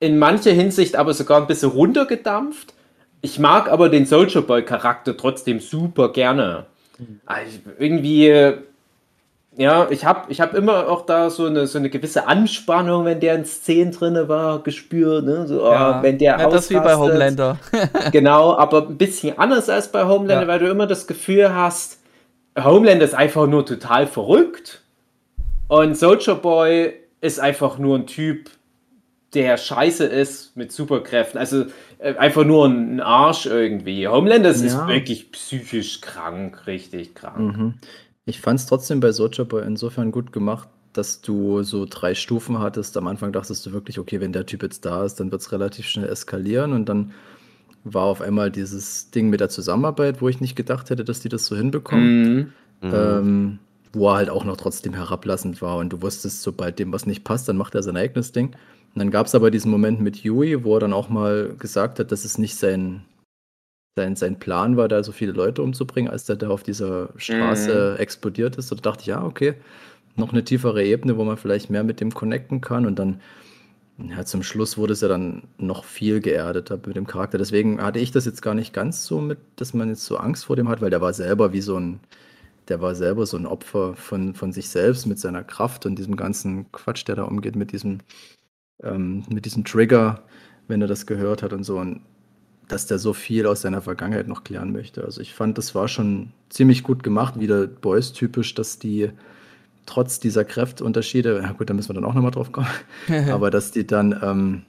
in 0.00 0.18
mancher 0.18 0.52
Hinsicht 0.52 0.96
aber 0.96 1.14
sogar 1.14 1.40
ein 1.40 1.46
bisschen 1.46 1.70
runtergedampft. 1.70 2.74
Ich 3.22 3.38
mag 3.38 3.70
aber 3.70 3.88
den 3.88 4.04
Soldier 4.04 4.42
Boy 4.42 4.66
Charakter 4.66 5.16
trotzdem 5.16 5.60
super 5.60 6.12
gerne. 6.12 6.66
Also 7.26 7.58
irgendwie, 7.78 8.52
ja, 9.56 9.88
ich 9.90 10.04
habe 10.04 10.30
ich 10.30 10.40
hab 10.40 10.54
immer 10.54 10.88
auch 10.88 11.04
da 11.06 11.30
so 11.30 11.46
eine, 11.46 11.66
so 11.66 11.78
eine 11.78 11.90
gewisse 11.90 12.26
Anspannung, 12.26 13.04
wenn 13.04 13.20
der 13.20 13.34
in 13.34 13.44
Szenen 13.44 13.92
drinne 13.92 14.28
war, 14.28 14.62
gespürt. 14.62 15.24
Ne? 15.24 15.46
So, 15.46 15.64
oh, 15.64 15.72
Ja, 15.72 16.02
wenn 16.02 16.18
der 16.18 16.38
ja, 16.38 16.48
das 16.48 16.64
ist 16.64 16.70
wie 16.70 16.74
bei 16.74 16.94
ausrastet. 16.94 16.98
Homelander. 17.14 17.58
Genau, 18.12 18.56
aber 18.56 18.86
ein 18.88 18.96
bisschen 18.98 19.38
anders 19.38 19.68
als 19.68 19.90
bei 19.90 20.04
Homelander, 20.04 20.42
Ja. 20.42 20.48
weil 20.48 20.58
du 20.60 20.68
immer 20.70 20.86
das 20.86 21.06
Gefühl 21.06 21.54
hast, 21.54 21.98
Homelander 22.56 23.04
ist 23.04 23.14
einfach 23.14 23.46
nur 23.46 23.64
total 23.66 24.06
verrückt 24.06 24.82
und 25.68 25.96
Soldier 25.96 26.34
Boy 26.36 26.94
ist 27.20 27.40
einfach 27.40 27.78
nur 27.78 27.98
ein 27.98 28.06
Typ, 28.06 28.50
der 29.34 29.56
scheiße 29.56 30.04
ist 30.06 30.56
mit 30.56 30.72
Superkräften. 30.72 31.38
Also 31.38 31.66
einfach 32.00 32.44
nur 32.44 32.66
ein 32.66 33.00
Arsch 33.00 33.46
irgendwie. 33.46 34.06
Homelander 34.06 34.50
ist 34.50 34.64
Ja. 34.64 34.86
wirklich 34.88 35.32
psychisch 35.32 36.00
krank, 36.00 36.66
richtig 36.66 37.14
krank. 37.14 37.56
Mhm. 37.56 37.74
Ich 38.24 38.40
fand 38.40 38.60
es 38.60 38.66
trotzdem 38.66 39.00
bei 39.00 39.10
Soldier 39.12 39.44
Boy 39.44 39.64
insofern 39.66 40.12
gut 40.12 40.32
gemacht, 40.32 40.68
dass 40.92 41.20
du 41.22 41.62
so 41.62 41.86
drei 41.88 42.14
Stufen 42.14 42.58
hattest. 42.58 42.96
Am 42.96 43.06
Anfang 43.06 43.32
dachtest 43.32 43.64
du 43.66 43.72
wirklich, 43.72 43.98
okay, 43.98 44.20
wenn 44.20 44.32
der 44.32 44.46
Typ 44.46 44.62
jetzt 44.62 44.84
da 44.84 45.04
ist, 45.04 45.16
dann 45.20 45.30
wird 45.32 45.40
es 45.40 45.52
relativ 45.52 45.86
schnell 45.86 46.08
eskalieren 46.08 46.72
und 46.72 46.88
dann 46.88 47.12
war 47.84 48.04
auf 48.04 48.20
einmal 48.20 48.50
dieses 48.50 49.10
Ding 49.10 49.30
mit 49.30 49.40
der 49.40 49.48
Zusammenarbeit, 49.48 50.20
wo 50.20 50.28
ich 50.28 50.40
nicht 50.40 50.56
gedacht 50.56 50.90
hätte, 50.90 51.04
dass 51.04 51.20
die 51.20 51.28
das 51.28 51.46
so 51.46 51.56
hinbekommen. 51.56 52.34
Mhm. 52.34 52.52
Mhm. 52.80 52.94
Ähm, 52.94 53.58
wo 53.94 54.08
er 54.10 54.16
halt 54.16 54.30
auch 54.30 54.44
noch 54.44 54.56
trotzdem 54.58 54.92
herablassend 54.94 55.62
war 55.62 55.78
und 55.78 55.92
du 55.92 56.02
wusstest, 56.02 56.42
sobald 56.42 56.78
dem 56.78 56.92
was 56.92 57.06
nicht 57.06 57.24
passt, 57.24 57.48
dann 57.48 57.56
macht 57.56 57.74
er 57.74 57.82
sein 57.82 57.96
eigenes 57.96 58.32
Ding. 58.32 58.54
Und 58.98 59.04
dann 59.04 59.10
gab 59.12 59.28
es 59.28 59.36
aber 59.36 59.52
diesen 59.52 59.70
Moment 59.70 60.00
mit 60.00 60.24
Yui, 60.24 60.64
wo 60.64 60.74
er 60.74 60.80
dann 60.80 60.92
auch 60.92 61.08
mal 61.08 61.54
gesagt 61.56 62.00
hat, 62.00 62.10
dass 62.10 62.24
es 62.24 62.36
nicht 62.36 62.56
sein, 62.56 63.04
sein, 63.96 64.16
sein 64.16 64.40
Plan 64.40 64.76
war, 64.76 64.88
da 64.88 65.04
so 65.04 65.12
viele 65.12 65.30
Leute 65.30 65.62
umzubringen, 65.62 66.10
als 66.10 66.24
der 66.24 66.34
da 66.34 66.48
auf 66.48 66.64
dieser 66.64 67.10
Straße 67.16 67.96
explodiert 68.00 68.56
ist. 68.56 68.72
Und 68.72 68.84
da 68.84 68.90
dachte 68.90 69.02
ich, 69.02 69.06
ja, 69.06 69.22
okay, 69.22 69.54
noch 70.16 70.32
eine 70.32 70.42
tiefere 70.42 70.84
Ebene, 70.84 71.16
wo 71.16 71.22
man 71.22 71.36
vielleicht 71.36 71.70
mehr 71.70 71.84
mit 71.84 72.00
dem 72.00 72.12
connecten 72.12 72.60
kann. 72.60 72.86
Und 72.86 72.98
dann, 72.98 73.20
ja, 73.98 74.24
zum 74.24 74.42
Schluss 74.42 74.76
wurde 74.76 74.94
es 74.94 75.00
ja 75.00 75.06
dann 75.06 75.44
noch 75.58 75.84
viel 75.84 76.18
geerdeter 76.18 76.80
mit 76.84 76.96
dem 76.96 77.06
Charakter. 77.06 77.38
Deswegen 77.38 77.80
hatte 77.80 78.00
ich 78.00 78.10
das 78.10 78.24
jetzt 78.24 78.42
gar 78.42 78.54
nicht 78.54 78.72
ganz 78.72 79.06
so 79.06 79.20
mit, 79.20 79.38
dass 79.54 79.74
man 79.74 79.90
jetzt 79.90 80.06
so 80.06 80.16
Angst 80.16 80.46
vor 80.46 80.56
dem 80.56 80.68
hat, 80.68 80.80
weil 80.80 80.90
der 80.90 81.00
war 81.00 81.12
selber 81.12 81.52
wie 81.52 81.60
so 81.60 81.78
ein, 81.78 82.00
der 82.66 82.80
war 82.80 82.96
selber 82.96 83.26
so 83.26 83.36
ein 83.36 83.46
Opfer 83.46 83.94
von, 83.94 84.34
von 84.34 84.52
sich 84.52 84.68
selbst 84.68 85.06
mit 85.06 85.20
seiner 85.20 85.44
Kraft 85.44 85.86
und 85.86 85.96
diesem 86.00 86.16
ganzen 86.16 86.72
Quatsch, 86.72 87.06
der 87.06 87.14
da 87.14 87.22
umgeht, 87.22 87.54
mit 87.54 87.70
diesem, 87.70 88.00
ähm, 88.82 89.24
mit 89.28 89.44
diesem 89.44 89.64
Trigger, 89.64 90.22
wenn 90.66 90.82
er 90.82 90.88
das 90.88 91.06
gehört 91.06 91.42
hat 91.42 91.52
und 91.52 91.64
so. 91.64 91.78
Und 91.78 92.02
dass 92.68 92.86
der 92.86 92.98
so 92.98 93.12
viel 93.12 93.46
aus 93.46 93.62
seiner 93.62 93.80
Vergangenheit 93.80 94.28
noch 94.28 94.44
klären 94.44 94.72
möchte. 94.72 95.02
Also 95.02 95.20
ich 95.20 95.34
fand, 95.34 95.58
das 95.58 95.74
war 95.74 95.88
schon 95.88 96.32
ziemlich 96.50 96.82
gut 96.82 97.02
gemacht, 97.02 97.40
wieder 97.40 97.66
Boys-typisch, 97.66 98.54
dass 98.54 98.78
die 98.78 99.10
trotz 99.86 100.20
dieser 100.20 100.44
Kräfteunterschiede, 100.44 101.40
ja 101.42 101.52
gut, 101.52 101.70
da 101.70 101.74
müssen 101.74 101.88
wir 101.88 101.94
dann 101.94 102.04
auch 102.04 102.14
nochmal 102.14 102.30
drauf 102.30 102.52
kommen, 102.52 102.68
aber 103.30 103.50
dass 103.50 103.70
die 103.70 103.86
dann 103.86 104.18
ähm, 104.22 104.62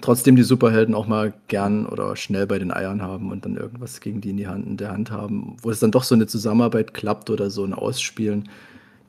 trotzdem 0.00 0.36
die 0.36 0.44
Superhelden 0.44 0.94
auch 0.94 1.08
mal 1.08 1.34
gern 1.48 1.84
oder 1.86 2.14
schnell 2.16 2.46
bei 2.46 2.58
den 2.58 2.72
Eiern 2.72 3.02
haben 3.02 3.32
und 3.32 3.44
dann 3.44 3.56
irgendwas 3.56 4.00
gegen 4.00 4.20
die 4.20 4.30
in, 4.30 4.36
die 4.36 4.46
Hand, 4.46 4.66
in 4.66 4.76
der 4.76 4.92
Hand 4.92 5.10
haben, 5.10 5.56
wo 5.62 5.70
es 5.70 5.80
dann 5.80 5.90
doch 5.90 6.04
so 6.04 6.14
eine 6.14 6.26
Zusammenarbeit 6.26 6.94
klappt 6.94 7.28
oder 7.28 7.50
so 7.50 7.64
ein 7.64 7.74
Ausspielen. 7.74 8.48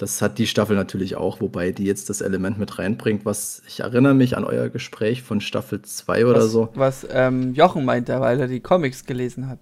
Das 0.02 0.20
hat 0.20 0.40
die 0.40 0.48
Staffel 0.48 0.76
natürlich 0.76 1.16
auch, 1.16 1.42
wobei 1.42 1.72
die 1.72 1.86
jetzt 1.86 2.10
das 2.10 2.22
Element 2.22 2.58
mit 2.58 2.80
reinbringt, 2.80 3.24
was 3.24 3.62
ich 3.68 3.82
erinnere 3.82 4.16
mich 4.16 4.36
an 4.36 4.44
euer 4.44 4.68
Gespräch 4.70 5.22
von 5.22 5.42
Staffel 5.42 5.84
2 5.84 6.26
oder 6.26 6.40
was, 6.40 6.52
so. 6.52 6.70
Was 6.74 7.08
ähm, 7.12 7.54
Jochen 7.54 7.86
meinte, 7.86 8.20
weil 8.20 8.40
er 8.40 8.48
die 8.48 8.62
Comics 8.62 9.06
gelesen 9.06 9.48
hat. 9.48 9.60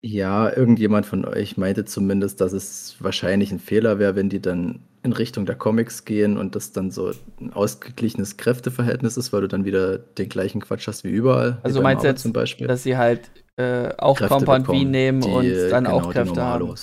Ja, 0.00 0.50
irgendjemand 0.50 1.04
von 1.04 1.26
euch 1.26 1.58
meinte 1.58 1.84
zumindest, 1.84 2.40
dass 2.40 2.54
es 2.54 2.96
wahrscheinlich 3.00 3.52
ein 3.52 3.58
Fehler 3.58 3.98
wäre, 3.98 4.16
wenn 4.16 4.30
die 4.30 4.40
dann 4.40 4.80
in 5.02 5.12
Richtung 5.12 5.44
der 5.44 5.56
Comics 5.56 6.06
gehen 6.06 6.38
und 6.38 6.56
das 6.56 6.72
dann 6.72 6.90
so 6.90 7.12
ein 7.38 7.52
ausgeglichenes 7.52 8.38
Kräfteverhältnis 8.38 9.18
ist, 9.18 9.34
weil 9.34 9.42
du 9.42 9.48
dann 9.48 9.66
wieder 9.66 9.98
den 9.98 10.30
gleichen 10.30 10.62
Quatsch 10.62 10.88
hast 10.88 11.04
wie 11.04 11.10
überall. 11.10 11.58
Also 11.62 11.80
wie 11.80 11.82
meinst 11.82 12.02
du 12.02 12.08
jetzt, 12.08 12.22
zum 12.22 12.32
Beispiel. 12.32 12.66
Dass 12.66 12.82
sie 12.82 12.96
halt 12.96 13.30
äh, 13.56 13.90
auch 13.98 14.16
Kräfte 14.16 14.36
Compound 14.36 14.64
V 14.64 14.72
bekommen, 14.72 14.90
nehmen 14.90 15.20
die, 15.20 15.28
und 15.28 15.70
dann 15.70 15.84
genau, 15.84 15.98
auch 15.98 16.10
Kräfte 16.10 16.42
haben. 16.42 16.74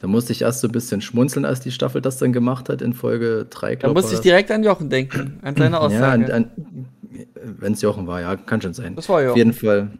Da 0.00 0.06
musste 0.06 0.32
ich 0.32 0.42
erst 0.42 0.60
so 0.60 0.68
ein 0.68 0.72
bisschen 0.72 1.00
schmunzeln, 1.00 1.44
als 1.44 1.60
die 1.60 1.72
Staffel 1.72 2.00
das 2.00 2.18
dann 2.18 2.32
gemacht 2.32 2.68
hat 2.68 2.82
in 2.82 2.92
Folge 2.92 3.46
3, 3.50 3.76
Da 3.76 3.92
musste 3.92 4.14
ich 4.14 4.20
direkt 4.20 4.50
an 4.50 4.62
Jochen 4.62 4.90
denken, 4.90 5.38
an 5.42 5.56
seine 5.56 5.80
Aussage. 5.80 6.28
Ja, 6.30 6.44
wenn 7.42 7.72
es 7.72 7.82
Jochen 7.82 8.06
war, 8.06 8.20
ja, 8.20 8.36
kann 8.36 8.60
schon 8.62 8.74
sein. 8.74 8.94
das 8.94 9.08
war 9.08 9.16
Auf 9.16 9.22
Jochen. 9.24 9.36
jeden 9.38 9.52
Fall, 9.52 9.90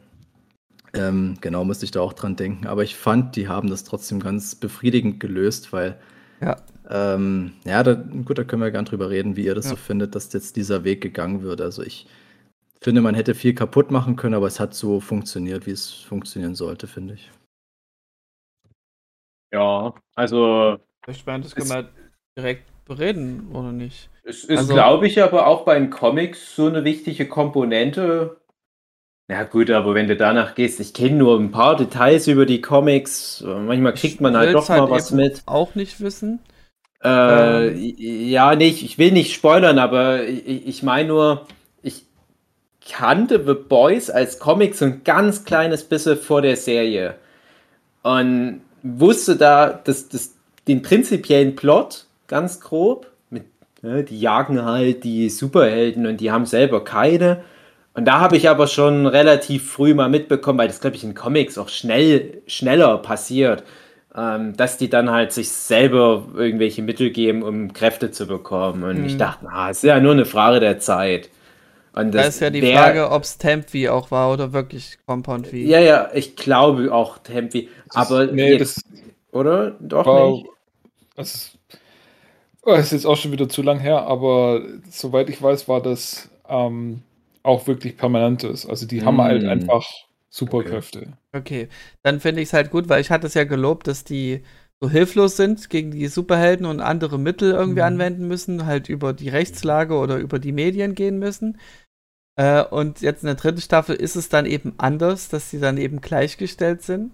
ähm, 0.95 1.35
genau, 1.41 1.65
musste 1.65 1.85
ich 1.85 1.91
da 1.91 2.01
auch 2.01 2.13
dran 2.13 2.37
denken. 2.37 2.67
Aber 2.67 2.85
ich 2.85 2.95
fand, 2.97 3.35
die 3.35 3.49
haben 3.49 3.69
das 3.71 3.83
trotzdem 3.85 4.21
ganz 4.21 4.55
befriedigend 4.55 5.19
gelöst, 5.21 5.73
weil, 5.73 5.97
Ja. 6.41 6.57
ähm, 6.89 7.53
ja, 7.65 7.83
da, 7.83 7.95
gut, 7.95 8.39
da 8.39 8.45
können 8.45 8.63
wir 8.63 8.71
gern 8.71 8.85
drüber 8.85 9.11
reden, 9.11 9.35
wie 9.37 9.45
ihr 9.47 9.55
das 9.57 9.65
Ja. 9.65 9.71
so 9.73 9.77
findet, 9.77 10.15
dass 10.15 10.33
jetzt 10.33 10.55
dieser 10.57 10.85
Weg 10.85 11.01
gegangen 11.01 11.43
wird. 11.43 11.61
Also 11.61 11.83
ich 11.83 12.07
finde, 12.81 13.01
man 13.01 13.17
hätte 13.17 13.35
viel 13.35 13.55
kaputt 13.55 13.91
machen 13.91 14.15
können, 14.15 14.35
aber 14.35 14.47
es 14.47 14.61
hat 14.61 14.75
so 14.75 15.01
funktioniert, 15.01 15.67
wie 15.67 15.73
es 15.73 15.91
funktionieren 15.91 16.55
sollte, 16.55 16.87
finde 16.87 17.15
ich. 17.15 17.31
Ja, 19.53 19.95
also 20.15 20.79
Ich 21.07 21.25
meine, 21.25 21.43
das 21.45 21.55
können 21.55 21.71
wir 21.71 21.89
direkt 22.37 22.65
bereden, 22.85 23.49
oder 23.53 23.73
nicht? 23.73 24.11
Es 24.25 24.45
ist, 24.45 24.59
Also- 24.59 24.75
glaube 24.75 25.07
ich, 25.07 25.23
aber 25.23 25.47
auch 25.47 25.65
bei 25.65 25.79
den 25.79 25.91
Comics 25.91 26.55
so 26.55 26.67
eine 26.67 26.85
wichtige 26.85 27.27
Komponente. 27.29 28.37
Ja, 29.31 29.45
gut, 29.45 29.71
aber 29.71 29.95
wenn 29.95 30.09
du 30.09 30.17
danach 30.17 30.55
gehst, 30.55 30.81
ich 30.81 30.95
kenne 30.95 31.17
nur 31.17 31.39
ein 31.39 31.51
paar 31.51 31.77
Details 31.77 32.29
über 32.29 32.47
die 32.47 32.63
Comics. 32.63 33.43
Manchmal 33.47 33.93
kriegt 33.95 34.21
man 34.23 34.37
halt 34.37 34.55
doch 34.55 34.69
mal 34.71 34.89
was 34.91 35.11
eben 35.11 35.21
mit. 35.21 35.43
Auch 35.47 35.75
nicht 35.75 36.01
wissen. 36.01 36.41
Äh, 37.05 37.69
Ähm. 37.69 37.95
ja, 37.99 38.55
nicht, 38.57 38.83
ich 38.83 38.99
will 38.99 39.13
nicht 39.13 39.35
spoilern, 39.35 39.79
aber 39.79 40.25
ich, 40.25 40.67
ich 40.67 40.83
meine 40.83 41.09
nur, 41.09 41.47
ich 41.83 42.07
kannte 42.87 43.45
The 43.47 43.55
Boys 43.55 44.09
als 44.11 44.39
Comic 44.39 44.75
so 44.75 44.87
ein 44.87 45.05
ganz 45.05 45.45
kleines 45.45 45.85
bisschen 45.85 46.17
vor 46.17 46.41
der 46.43 46.57
Serie. 46.57 47.15
Und 48.03 48.63
wusste 48.83 49.37
da 49.37 49.81
das, 49.85 50.09
das, 50.09 50.35
den 50.67 50.83
prinzipiellen 50.83 51.57
Plot 51.57 52.07
ganz 52.27 52.61
grob. 52.61 53.07
Mit, 53.31 53.45
ne, 53.83 54.05
die 54.05 54.21
jagen 54.21 54.65
halt 54.65 55.05
die 55.05 55.29
Superhelden 55.31 56.07
und 56.07 56.19
die 56.21 56.31
haben 56.31 56.47
selber 56.47 56.85
keine. 56.85 57.43
Und 57.95 58.05
da 58.05 58.21
habe 58.21 58.37
ich 58.37 58.49
aber 58.49 58.67
schon 58.69 59.07
relativ 59.07 59.71
früh 59.73 59.93
mal 59.95 60.09
mitbekommen, 60.09 60.59
weil 60.59 60.69
das, 60.69 60.81
glaube 60.81 60.97
ich, 60.97 61.03
in 61.05 61.15
Comics 61.15 61.59
auch 61.59 61.69
schnell, 61.69 62.43
schneller 62.47 62.99
passiert, 62.99 63.65
ähm, 64.17 64.57
dass 64.57 64.79
die 64.79 64.89
dann 64.89 65.11
halt 65.11 65.33
sich 65.33 65.49
selber 65.51 66.25
irgendwelche 66.37 66.83
Mittel 66.83 67.11
geben, 67.11 67.43
um 67.43 67.73
Kräfte 67.73 68.11
zu 68.13 68.27
bekommen. 68.27 68.85
Und 68.85 69.05
ich 69.05 69.15
Mhm. 69.15 69.19
dachte, 69.19 69.45
na, 69.47 69.71
es 69.71 69.79
ist 69.79 69.83
ja 69.85 69.99
nur 70.01 70.13
eine 70.13 70.27
Frage 70.27 70.61
der 70.61 70.79
Zeit. 70.79 71.29
Und 71.99 72.13
Da 72.13 72.23
das 72.23 72.29
ist 72.29 72.41
ja 72.41 72.51
die 72.51 72.63
wär- 72.63 72.77
Frage, 72.77 73.11
ob 73.11 73.23
es 73.25 73.39
Temp 73.39 73.73
wie 73.73 73.89
auch 73.89 74.11
war 74.11 74.33
oder 74.33 74.53
wirklich 74.53 74.99
Compound 75.07 75.47
V. 75.49 75.57
Ja, 75.57 75.81
ja, 75.81 76.11
ich 76.15 76.37
glaube 76.37 76.93
auch 76.93 77.19
Tempi. 77.19 77.69
Aber 77.91 78.27
nee, 78.27 78.53
jetzt, 78.53 78.61
das 78.61 78.83
oder? 79.33 79.73
Doch 79.81 80.07
war. 80.07 80.29
nicht. 80.31 80.47
Das 81.17 81.35
ist, 81.35 81.59
oh, 82.63 82.75
ist 82.75 82.93
jetzt 82.93 83.07
auch 83.07 83.17
schon 83.17 83.33
wieder 83.33 83.49
zu 83.49 83.63
lang 83.63 83.79
her, 83.81 84.03
aber 84.07 84.63
soweit 84.91 85.29
ich 85.31 85.41
weiß, 85.43 85.69
war 85.69 85.83
das 85.83 86.31
ähm, 86.49 87.03
auch 87.43 87.67
wirklich 87.67 87.97
permanentes. 87.97 88.67
Also 88.67 88.87
die 88.87 89.03
haben 89.05 89.21
halt 89.21 89.43
Mm. 89.43 89.49
einfach 89.49 89.87
Superkräfte. 90.31 91.13
Okay, 91.33 91.69
dann 92.03 92.21
finde 92.21 92.41
ich 92.43 92.49
es 92.49 92.53
halt 92.53 92.71
gut, 92.71 92.89
weil 92.89 93.01
ich 93.01 93.11
hatte 93.11 93.27
es 93.27 93.35
ja 93.35 93.45
gelobt, 93.45 93.87
dass 93.87 94.05
die 94.05 94.43
so 94.81 94.89
hilflos 94.89 95.37
sind 95.37 95.69
gegen 95.71 95.91
die 95.91 96.07
Superhelden 96.07 96.65
und 96.67 96.81
andere 96.81 97.19
Mittel 97.19 97.53
irgendwie 97.53 97.81
Mhm. 97.81 97.87
anwenden 97.87 98.29
müssen, 98.29 98.65
halt 98.67 98.89
über 98.89 99.13
die 99.13 99.29
Rechtslage 99.29 99.95
oder 99.95 100.17
über 100.19 100.39
die 100.39 100.53
Medien 100.53 100.95
gehen 100.95 101.19
müssen. 101.19 101.59
Äh, 102.39 102.63
und 102.65 103.01
jetzt 103.01 103.23
in 103.23 103.27
der 103.27 103.35
dritten 103.35 103.61
Staffel 103.61 103.97
ist 103.97 104.15
es 104.15 104.29
dann 104.29 104.47
eben 104.47 104.75
anders, 104.79 105.29
dass 105.29 105.51
sie 105.51 105.59
dann 105.59 105.77
eben 105.77 106.01
gleichgestellt 106.01 106.83
sind 106.83 107.11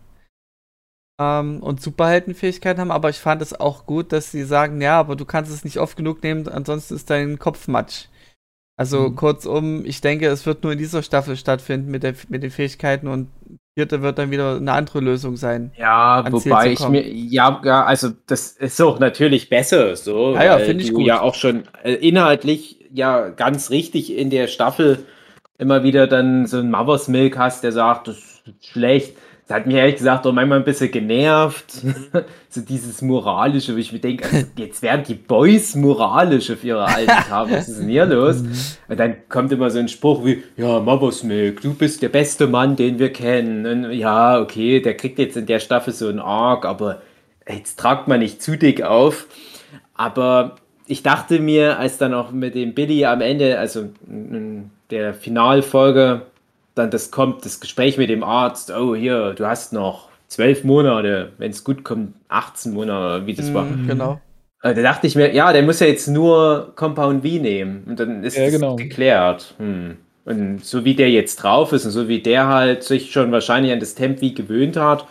ähm, 1.18 1.62
und 1.62 1.80
Superheldenfähigkeiten 1.80 2.80
haben. 2.80 2.90
Aber 2.90 3.08
ich 3.08 3.18
fand 3.18 3.40
es 3.40 3.58
auch 3.58 3.86
gut, 3.86 4.12
dass 4.12 4.30
sie 4.30 4.44
sagen, 4.44 4.80
ja, 4.82 4.98
aber 5.00 5.16
du 5.16 5.24
kannst 5.24 5.50
es 5.50 5.64
nicht 5.64 5.78
oft 5.78 5.96
genug 5.96 6.22
nehmen, 6.22 6.46
ansonsten 6.48 6.94
ist 6.94 7.08
dein 7.08 7.38
Kopf 7.38 7.68
matsch. 7.68 8.06
Also 8.76 9.08
Mhm. 9.08 9.16
kurzum, 9.16 9.84
ich 9.86 10.00
denke, 10.00 10.26
es 10.26 10.46
wird 10.46 10.62
nur 10.62 10.72
in 10.72 10.78
dieser 10.78 11.02
Staffel 11.02 11.36
stattfinden 11.36 11.90
mit, 11.90 12.02
der, 12.02 12.14
mit 12.28 12.42
den 12.42 12.50
Fähigkeiten 12.50 13.06
und 13.08 13.28
vierte 13.74 14.02
wird 14.02 14.18
dann 14.18 14.30
wieder 14.30 14.56
eine 14.56 14.72
andere 14.72 15.00
Lösung 15.00 15.36
sein. 15.36 15.72
Ja, 15.76 16.24
wobei 16.30 16.72
ich 16.72 16.88
mir, 16.88 17.06
ja, 17.08 17.60
ja, 17.64 17.84
also 17.84 18.10
das 18.26 18.52
ist 18.52 18.80
auch 18.80 19.00
natürlich 19.00 19.48
besser 19.48 19.96
so. 19.96 20.34
Ja, 20.34 20.44
ja, 20.44 20.58
finde 20.58 20.84
ich 20.84 20.90
du 20.90 20.96
gut. 20.96 21.06
ja 21.06 21.20
auch 21.20 21.34
schon 21.34 21.64
äh, 21.82 21.94
inhaltlich 21.94 22.78
ja 22.92 23.30
ganz 23.30 23.70
richtig 23.70 24.16
in 24.16 24.30
der 24.30 24.46
Staffel 24.46 25.04
immer 25.58 25.82
wieder 25.82 26.06
dann 26.06 26.46
so 26.46 26.58
einen 26.58 26.70
Mothers 26.70 27.08
Milk 27.08 27.36
hast, 27.36 27.64
der 27.64 27.72
sagt, 27.72 28.08
das 28.08 28.16
ist 28.16 28.66
schlecht. 28.66 29.16
Das 29.46 29.58
hat 29.58 29.66
mich 29.66 29.76
ehrlich 29.76 29.96
gesagt 29.96 30.26
auch 30.26 30.32
manchmal 30.32 30.58
ein 30.58 30.64
bisschen 30.64 30.90
genervt. 30.90 31.82
so 32.48 32.62
dieses 32.62 33.02
Moralische, 33.02 33.74
wo 33.74 33.78
ich 33.78 33.92
mir 33.92 33.98
denke, 33.98 34.24
also 34.24 34.46
jetzt 34.56 34.80
werden 34.80 35.04
die 35.06 35.14
Boys 35.14 35.74
moralisch 35.74 36.50
auf 36.50 36.64
ihre 36.64 36.86
alten 36.86 37.10
Tage. 37.28 37.52
Was 37.52 37.68
ist 37.68 37.80
denn 37.80 37.88
hier 37.88 38.06
los? 38.06 38.42
Und 38.88 38.98
dann 38.98 39.16
kommt 39.28 39.52
immer 39.52 39.68
so 39.68 39.80
ein 39.80 39.88
Spruch 39.88 40.24
wie, 40.24 40.42
ja, 40.56 40.80
Mothers 40.80 41.24
Milk, 41.24 41.60
du 41.60 41.74
bist 41.74 42.00
der 42.00 42.08
beste 42.08 42.46
Mann, 42.46 42.76
den 42.76 42.98
wir 42.98 43.12
kennen. 43.12 43.66
Und 43.66 43.92
ja, 43.92 44.40
okay, 44.40 44.80
der 44.80 44.96
kriegt 44.96 45.18
jetzt 45.18 45.36
in 45.36 45.44
der 45.44 45.58
Staffel 45.58 45.92
so 45.92 46.08
einen 46.08 46.20
Arc, 46.20 46.64
aber 46.64 47.02
jetzt 47.46 47.78
tragt 47.78 48.08
man 48.08 48.20
nicht 48.20 48.42
zu 48.42 48.56
dick 48.56 48.82
auf. 48.82 49.26
Aber 49.94 50.56
ich 50.86 51.02
dachte 51.02 51.38
mir, 51.38 51.78
als 51.78 51.98
dann 51.98 52.14
auch 52.14 52.30
mit 52.30 52.54
dem 52.54 52.72
Billy 52.72 53.04
am 53.04 53.20
Ende, 53.20 53.58
also 53.58 53.90
in 54.08 54.70
der 54.90 55.12
Finalfolge, 55.12 56.22
dann 56.74 56.90
das 56.90 57.10
kommt, 57.10 57.44
das 57.44 57.60
Gespräch 57.60 57.98
mit 57.98 58.10
dem 58.10 58.22
Arzt, 58.24 58.70
oh 58.70 58.94
hier, 58.94 59.32
du 59.34 59.46
hast 59.46 59.72
noch 59.72 60.08
zwölf 60.28 60.64
Monate, 60.64 61.32
wenn 61.38 61.50
es 61.50 61.62
gut 61.64 61.84
kommt, 61.84 62.14
18 62.28 62.72
Monate, 62.72 63.26
wie 63.26 63.34
das 63.34 63.52
war. 63.54 63.64
Mhm, 63.64 63.86
Genau. 63.86 64.20
Äh, 64.62 64.74
Da 64.74 64.82
dachte 64.82 65.06
ich 65.06 65.14
mir, 65.14 65.32
ja, 65.34 65.52
der 65.52 65.62
muss 65.62 65.80
ja 65.80 65.86
jetzt 65.86 66.08
nur 66.08 66.72
Compound 66.74 67.22
V 67.22 67.28
nehmen 67.40 67.84
und 67.86 68.00
dann 68.00 68.24
ist 68.24 68.36
Ja, 68.36 68.44
das 68.44 68.52
genau. 68.54 68.76
geklärt. 68.76 69.54
Hm. 69.58 69.96
Und 70.24 70.64
so 70.64 70.84
wie 70.86 70.94
der 70.94 71.10
jetzt 71.10 71.36
drauf 71.36 71.72
ist 71.72 71.84
und 71.84 71.90
so 71.90 72.08
wie 72.08 72.20
der 72.22 72.48
halt 72.48 72.82
sich 72.82 73.12
schon 73.12 73.30
wahrscheinlich 73.30 73.72
an 73.72 73.78
das 73.80 73.94
Temp 73.94 74.20
V 74.20 74.28
gewöhnt 74.34 74.76
hat, 74.76 75.06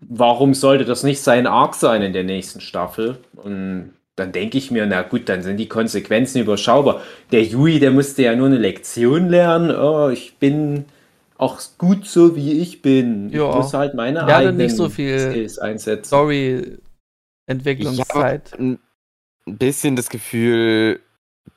warum 0.00 0.54
sollte 0.54 0.84
das 0.84 1.02
nicht 1.02 1.20
sein 1.20 1.46
Arc 1.48 1.74
sein 1.74 2.00
in 2.02 2.12
der 2.12 2.22
nächsten 2.24 2.60
Staffel? 2.60 3.18
Und 3.34 3.90
dann 4.16 4.32
denke 4.32 4.56
ich 4.58 4.70
mir, 4.70 4.86
na 4.86 5.02
gut, 5.02 5.28
dann 5.28 5.42
sind 5.42 5.58
die 5.58 5.68
Konsequenzen 5.68 6.40
überschaubar. 6.40 7.02
Der 7.32 7.42
Yui, 7.44 7.78
der 7.78 7.90
musste 7.90 8.22
ja 8.22 8.34
nur 8.34 8.46
eine 8.46 8.56
Lektion 8.58 9.28
lernen. 9.28 9.70
Oh, 9.70 10.08
ich 10.08 10.36
bin 10.38 10.86
auch 11.36 11.60
gut 11.76 12.06
so, 12.06 12.34
wie 12.34 12.60
ich 12.60 12.80
bin. 12.80 13.28
Ja. 13.30 13.50
Ich 13.50 13.56
muss 13.56 13.74
halt 13.74 13.94
meine 13.94 14.22
hatte 14.22 14.34
eigenen 14.34 14.56
nicht 14.56 14.74
so 14.74 14.88
viel 14.88 15.18
Skills 15.20 15.58
einsetzen. 15.58 16.00
Ich 16.02 16.06
Story-Entwicklungszeit. 16.08 18.52
habe 18.52 18.62
ein 18.62 18.78
bisschen 19.58 19.96
das 19.96 20.08
Gefühl, 20.08 21.00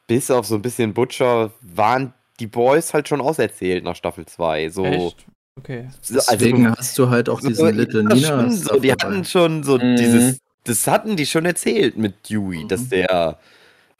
bis 0.07 0.29
auf 0.29 0.45
so 0.45 0.55
ein 0.55 0.61
bisschen 0.61 0.93
Butcher 0.93 1.51
waren 1.61 2.13
die 2.39 2.47
Boys 2.47 2.93
halt 2.93 3.07
schon 3.09 3.21
auserzählt 3.21 3.83
nach 3.83 3.95
Staffel 3.95 4.25
2. 4.25 4.69
So, 4.69 4.85
Echt? 4.85 5.25
Okay. 5.57 5.87
so- 6.01 6.15
Deswegen 6.15 6.69
hast 6.75 6.97
du 6.97 7.09
halt 7.09 7.29
auch 7.29 7.41
so- 7.41 7.47
diesen 7.47 7.75
Little 7.75 8.03
ja, 8.15 8.37
Nina. 8.41 8.49
so, 8.51 8.79
die 8.79 8.91
hatten 8.91 9.25
schon 9.25 9.63
so 9.63 9.77
Mhm. 9.77 9.95
dieses, 9.97 10.39
das 10.65 10.87
hatten 10.87 11.15
die 11.15 11.25
schon 11.25 11.45
erzählt 11.45 11.97
mit 11.97 12.29
Dewey, 12.29 12.63
Mhm. 12.63 12.67
dass 12.67 12.89
der 12.89 13.39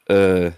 äh, 0.08 0.50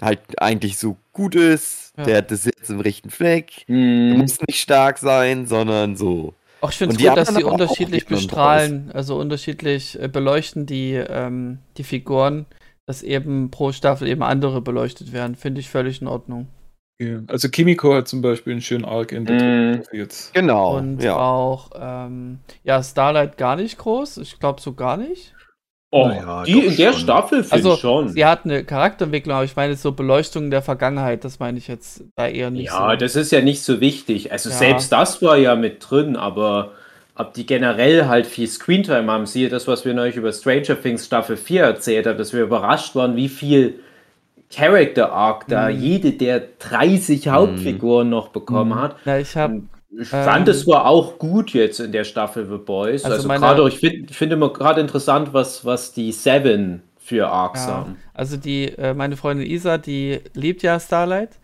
halt 0.00 0.20
eigentlich 0.40 0.78
so 0.78 0.96
gut 1.12 1.34
ist, 1.34 1.92
Ja. 1.98 2.04
der 2.04 2.16
hat 2.18 2.30
das 2.30 2.44
jetzt 2.44 2.70
im 2.70 2.80
rechten 2.80 3.10
Fleck, 3.10 3.64
der 3.68 3.74
Hm. 3.76 4.18
muss 4.18 4.40
nicht 4.46 4.60
stark 4.60 4.98
sein, 4.98 5.46
sondern 5.46 5.96
so. 5.96 6.34
Auch 6.62 6.70
ich 6.70 6.76
finde 6.78 6.94
es 6.96 7.02
gut, 7.02 7.16
dass 7.16 7.34
die 7.34 7.44
auch 7.44 7.52
unterschiedlich 7.52 8.06
bestrahlen, 8.06 8.90
also 8.92 9.18
unterschiedlich 9.18 10.00
äh, 10.00 10.08
beleuchten 10.08 10.66
die, 10.66 10.92
ähm, 10.94 11.58
die 11.76 11.84
Figuren, 11.84 12.46
dass 12.86 13.02
eben 13.02 13.50
pro 13.50 13.72
Staffel 13.72 14.08
eben 14.08 14.22
andere 14.22 14.60
beleuchtet 14.60 15.12
werden. 15.12 15.36
Finde 15.36 15.60
ich 15.60 15.68
völlig 15.70 16.00
in 16.02 16.08
Ordnung. 16.08 16.48
Ja. 17.00 17.20
Also 17.28 17.48
Kimiko 17.48 17.94
hat 17.94 18.08
zum 18.08 18.20
Beispiel 18.20 18.52
einen 18.52 18.60
schönen 18.62 18.84
Arc 18.84 19.12
in 19.12 19.24
der 19.24 19.76
Mm. 19.78 19.82
jetzt. 19.92 20.34
Genau. 20.34 20.76
Und 20.76 21.02
ja. 21.02 21.16
auch, 21.16 21.70
ähm, 21.80 22.40
ja, 22.62 22.82
Starlight 22.82 23.38
gar 23.38 23.56
nicht 23.56 23.78
groß. 23.78 24.18
Ich 24.18 24.38
glaube 24.38 24.60
so 24.60 24.74
gar 24.74 24.96
nicht. 24.98 25.34
Oh, 25.92 26.06
Naja, 26.06 26.44
die 26.44 26.66
in 26.66 26.76
der 26.76 26.92
schon. 26.92 27.00
Staffel 27.00 27.42
finde 27.42 27.54
Also, 27.56 27.74
ich 27.74 27.80
schon. 27.80 28.08
sie 28.10 28.24
hat 28.24 28.44
eine 28.44 28.62
Charakterentwicklung, 28.64 29.34
aber 29.34 29.44
ich 29.44 29.56
meine 29.56 29.74
so 29.76 29.92
Beleuchtung 29.92 30.50
der 30.50 30.62
Vergangenheit, 30.62 31.24
das 31.24 31.40
meine 31.40 31.58
ich 31.58 31.66
jetzt 31.68 32.04
da 32.16 32.28
eher 32.28 32.50
nicht 32.50 32.66
Ja, 32.66 32.90
so. 32.92 32.96
das 32.96 33.16
ist 33.16 33.32
ja 33.32 33.40
nicht 33.40 33.62
so 33.62 33.80
wichtig. 33.80 34.30
Also 34.30 34.50
Ja. 34.50 34.56
selbst 34.56 34.92
das 34.92 35.20
war 35.22 35.36
ja 35.38 35.56
mit 35.56 35.78
drin, 35.90 36.14
aber 36.16 36.72
ob 37.16 37.34
die 37.34 37.44
generell 37.44 38.06
halt 38.06 38.26
viel 38.26 38.46
Screentime 38.46 39.10
haben, 39.10 39.26
siehe 39.26 39.48
das, 39.48 39.66
was 39.66 39.84
wir 39.84 39.94
neulich 39.94 40.14
über 40.16 40.32
Stranger 40.32 40.80
Things 40.80 41.06
Staffel 41.06 41.36
4 41.36 41.62
erzählt 41.64 42.06
haben, 42.06 42.18
dass 42.18 42.32
wir 42.32 42.42
überrascht 42.42 42.94
waren, 42.94 43.16
wie 43.16 43.28
viel 43.28 43.80
Character 44.52 45.12
Arc 45.12 45.46
da 45.48 45.68
Mhm. 45.70 45.80
jede 45.80 46.12
der 46.12 46.40
30 46.58 47.28
Hauptfiguren 47.28 48.08
noch 48.10 48.28
bekommen 48.28 48.74
hat. 48.74 48.96
Na, 49.04 49.18
ich 49.18 49.36
habe 49.36 49.62
Ich 50.00 50.08
fand 50.08 50.46
Ähm, 50.48 50.54
es 50.54 50.66
war 50.68 50.86
auch 50.86 51.18
gut 51.18 51.52
jetzt 51.52 51.80
in 51.80 51.90
der 51.92 52.04
Staffel 52.04 52.46
The 52.48 52.58
Boys. 52.58 53.04
Also 53.04 53.16
Also, 53.16 53.28
gerade, 53.28 53.68
ich 53.68 53.78
finde 53.78 54.12
find 54.14 54.32
immer 54.32 54.52
gerade 54.52 54.80
interessant, 54.80 55.32
was, 55.34 55.64
was 55.64 55.92
die 55.92 56.12
Seven 56.12 56.82
für 56.96 57.28
Arcs 57.28 57.66
Ja, 57.66 57.72
haben. 57.74 57.96
also 58.14 58.36
die, 58.36 58.66
äh, 58.78 58.94
meine 58.94 59.16
Freundin 59.16 59.46
Isa, 59.46 59.78
die 59.78 60.20
liebt 60.34 60.62
ja 60.62 60.78
Starlight. 60.78 61.38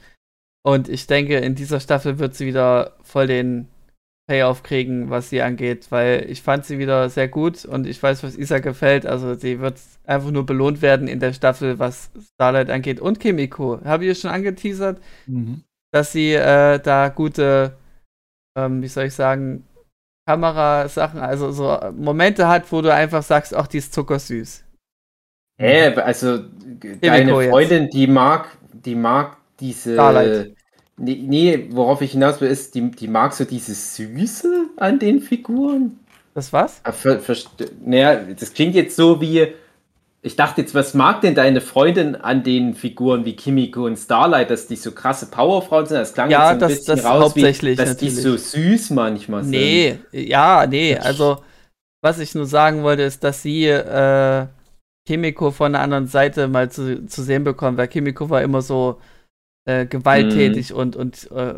Und 0.62 0.88
ich 0.88 1.07
denke, 1.07 1.38
in 1.38 1.55
dieser 1.55 1.81
Staffel 1.81 2.19
wird 2.19 2.35
sie 2.35 2.47
wieder 2.47 2.92
voll 3.03 3.27
den 3.27 3.69
Payoff 4.29 4.62
kriegen, 4.65 5.09
was 5.11 5.31
sie 5.31 5.41
angeht, 5.43 5.87
weil 5.91 6.27
ich 6.29 6.43
fand 6.43 6.65
sie 6.65 6.79
wieder 6.79 7.09
sehr 7.11 7.29
gut 7.29 7.65
und 7.65 7.87
ich 7.87 8.03
weiß, 8.03 8.25
was 8.25 8.37
Isa 8.37 8.59
gefällt. 8.59 9.07
Also 9.07 9.35
sie 9.35 9.61
wird 9.61 9.79
einfach 10.05 10.31
nur 10.33 10.45
belohnt 10.47 10.83
werden 10.83 11.07
in 11.09 11.21
der 11.21 11.33
Staffel, 11.33 11.79
was 11.79 12.11
Starlight 12.35 12.71
angeht. 12.71 13.01
Und 13.01 13.21
Kimiko, 13.21 13.81
habe 13.85 14.05
ich 14.07 14.19
schon 14.21 14.31
angeteasert, 14.31 15.01
Mhm. 15.27 15.62
dass 15.93 16.12
sie 16.12 16.33
äh, 16.35 16.81
da 16.81 17.09
gute, 17.09 17.77
ähm, 18.59 18.83
wie 18.83 18.89
soll 18.89 19.05
ich 19.05 19.15
sagen, 19.15 19.65
Kamerasachen, 20.29 21.21
also 21.21 21.53
so 21.53 21.79
Momente 21.97 22.49
hat, 22.49 22.71
wo 22.73 22.83
du 22.83 22.93
einfach 22.93 23.23
sagst, 23.23 23.55
ach, 23.55 23.69
die 23.69 23.79
ist 23.79 23.95
zuckersüß. 23.95 24.65
Hä, 25.59 25.95
also 25.95 26.39
deine 27.01 27.31
jetzt. 27.41 27.51
Freundin, 27.51 27.89
die 27.91 28.07
mag, 28.07 28.59
die 28.73 28.95
mag 28.95 29.37
diese. 29.61 29.95
Starlight. 29.95 30.56
Nee, 30.99 31.23
nee, 31.27 31.67
worauf 31.71 32.01
ich 32.01 32.13
hinaus 32.13 32.41
will, 32.41 32.49
ist, 32.49 32.75
die, 32.75 32.91
die 32.91 33.09
mag 33.09 33.35
so 33.35 33.45
dieses 33.45 33.97
Süße 33.97 34.69
an 34.77 34.99
den 34.99 35.21
Figuren. 35.21 35.99
Das 36.35 36.53
was? 36.53 36.81
Ah, 36.85 36.93
ver- 36.93 37.21
verst- 37.21 37.51
Naja, 37.85 38.17
das 38.39 38.53
klingt 38.55 38.75
jetzt 38.75 38.97
so 38.97 39.21
wie. 39.21 39.49
Ich 40.23 40.35
dachte 40.35 40.63
jetzt, 40.63 40.75
was 40.75 40.93
mag 40.95 41.21
denn 41.21 41.35
deine 41.37 41.61
Freundin 41.61 42.17
an 42.17 42.43
den 42.43 42.75
Figuren 42.75 43.25
wie 43.25 43.37
Kimiko 43.37 43.85
und 43.87 43.97
Starlight, 43.97 44.51
dass 44.51 44.67
die 44.67 44.75
so 44.77 44.91
krasse 44.91 45.27
Powerfrauen 45.27 45.87
sind? 45.87 45.99
Das 45.99 46.15
klang 46.15 46.31
Ja, 46.31 46.53
jetzt 46.53 46.63
das- 46.63 46.73
ein 46.73 46.77
bisschen 46.79 46.97
das 46.97 47.05
raus, 47.05 47.23
hauptsächlich 47.25 47.79
wie, 47.79 47.85
dass 47.85 47.97
die 47.99 48.07
natürlich. 48.07 48.23
so 48.25 48.37
süß 48.37 48.91
manchmal 48.91 49.43
sind. 49.45 49.51
Nee, 49.53 49.99
ja, 50.13 50.67
nee, 50.67 50.97
also 50.97 51.39
was 52.03 52.19
ich 52.19 52.35
nur 52.35 52.47
sagen 52.47 52.83
wollte, 52.83 53.03
ist, 53.03 53.23
dass 53.23 53.43
sie 53.43 53.67
äh, 53.67 54.47
Kimiko 55.07 55.51
von 55.53 55.73
der 55.73 55.83
anderen 55.83 56.07
Seite 56.09 56.49
mal 56.49 56.71
zu, 56.71 57.07
zu 57.07 57.23
sehen 57.23 57.45
bekommt, 57.45 57.79
weil 57.79 57.89
Kimiko 57.89 58.29
war 58.29 58.43
immer 58.43 58.63
so 58.63 58.99
äh, 59.67 59.87
gewalttätig 59.87 60.71
Mhm. 60.71 60.77
und, 60.77 60.97
und 60.97 61.31
äh, 61.33 61.55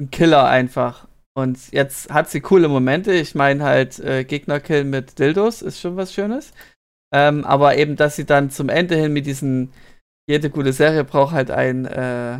ein 0.00 0.10
Killer 0.10 0.46
einfach. 0.46 1.06
Und 1.34 1.70
jetzt 1.72 2.12
hat 2.12 2.28
sie 2.28 2.40
coole 2.40 2.68
Momente. 2.68 3.12
Ich 3.12 3.34
meine 3.34 3.62
halt, 3.62 3.98
äh, 4.00 4.24
Gegner 4.24 4.60
killen 4.60 4.90
mit 4.90 5.18
Dildos 5.18 5.62
ist 5.62 5.80
schon 5.80 5.96
was 5.96 6.12
Schönes. 6.12 6.52
Ähm, 7.14 7.44
aber 7.44 7.76
eben, 7.76 7.96
dass 7.96 8.16
sie 8.16 8.24
dann 8.24 8.50
zum 8.50 8.68
Ende 8.68 8.96
hin 8.96 9.12
mit 9.12 9.26
diesen, 9.26 9.72
jede 10.28 10.50
gute 10.50 10.72
Serie 10.72 11.04
braucht 11.04 11.34
halt 11.34 11.50
ein, 11.50 11.86
äh, 11.86 12.38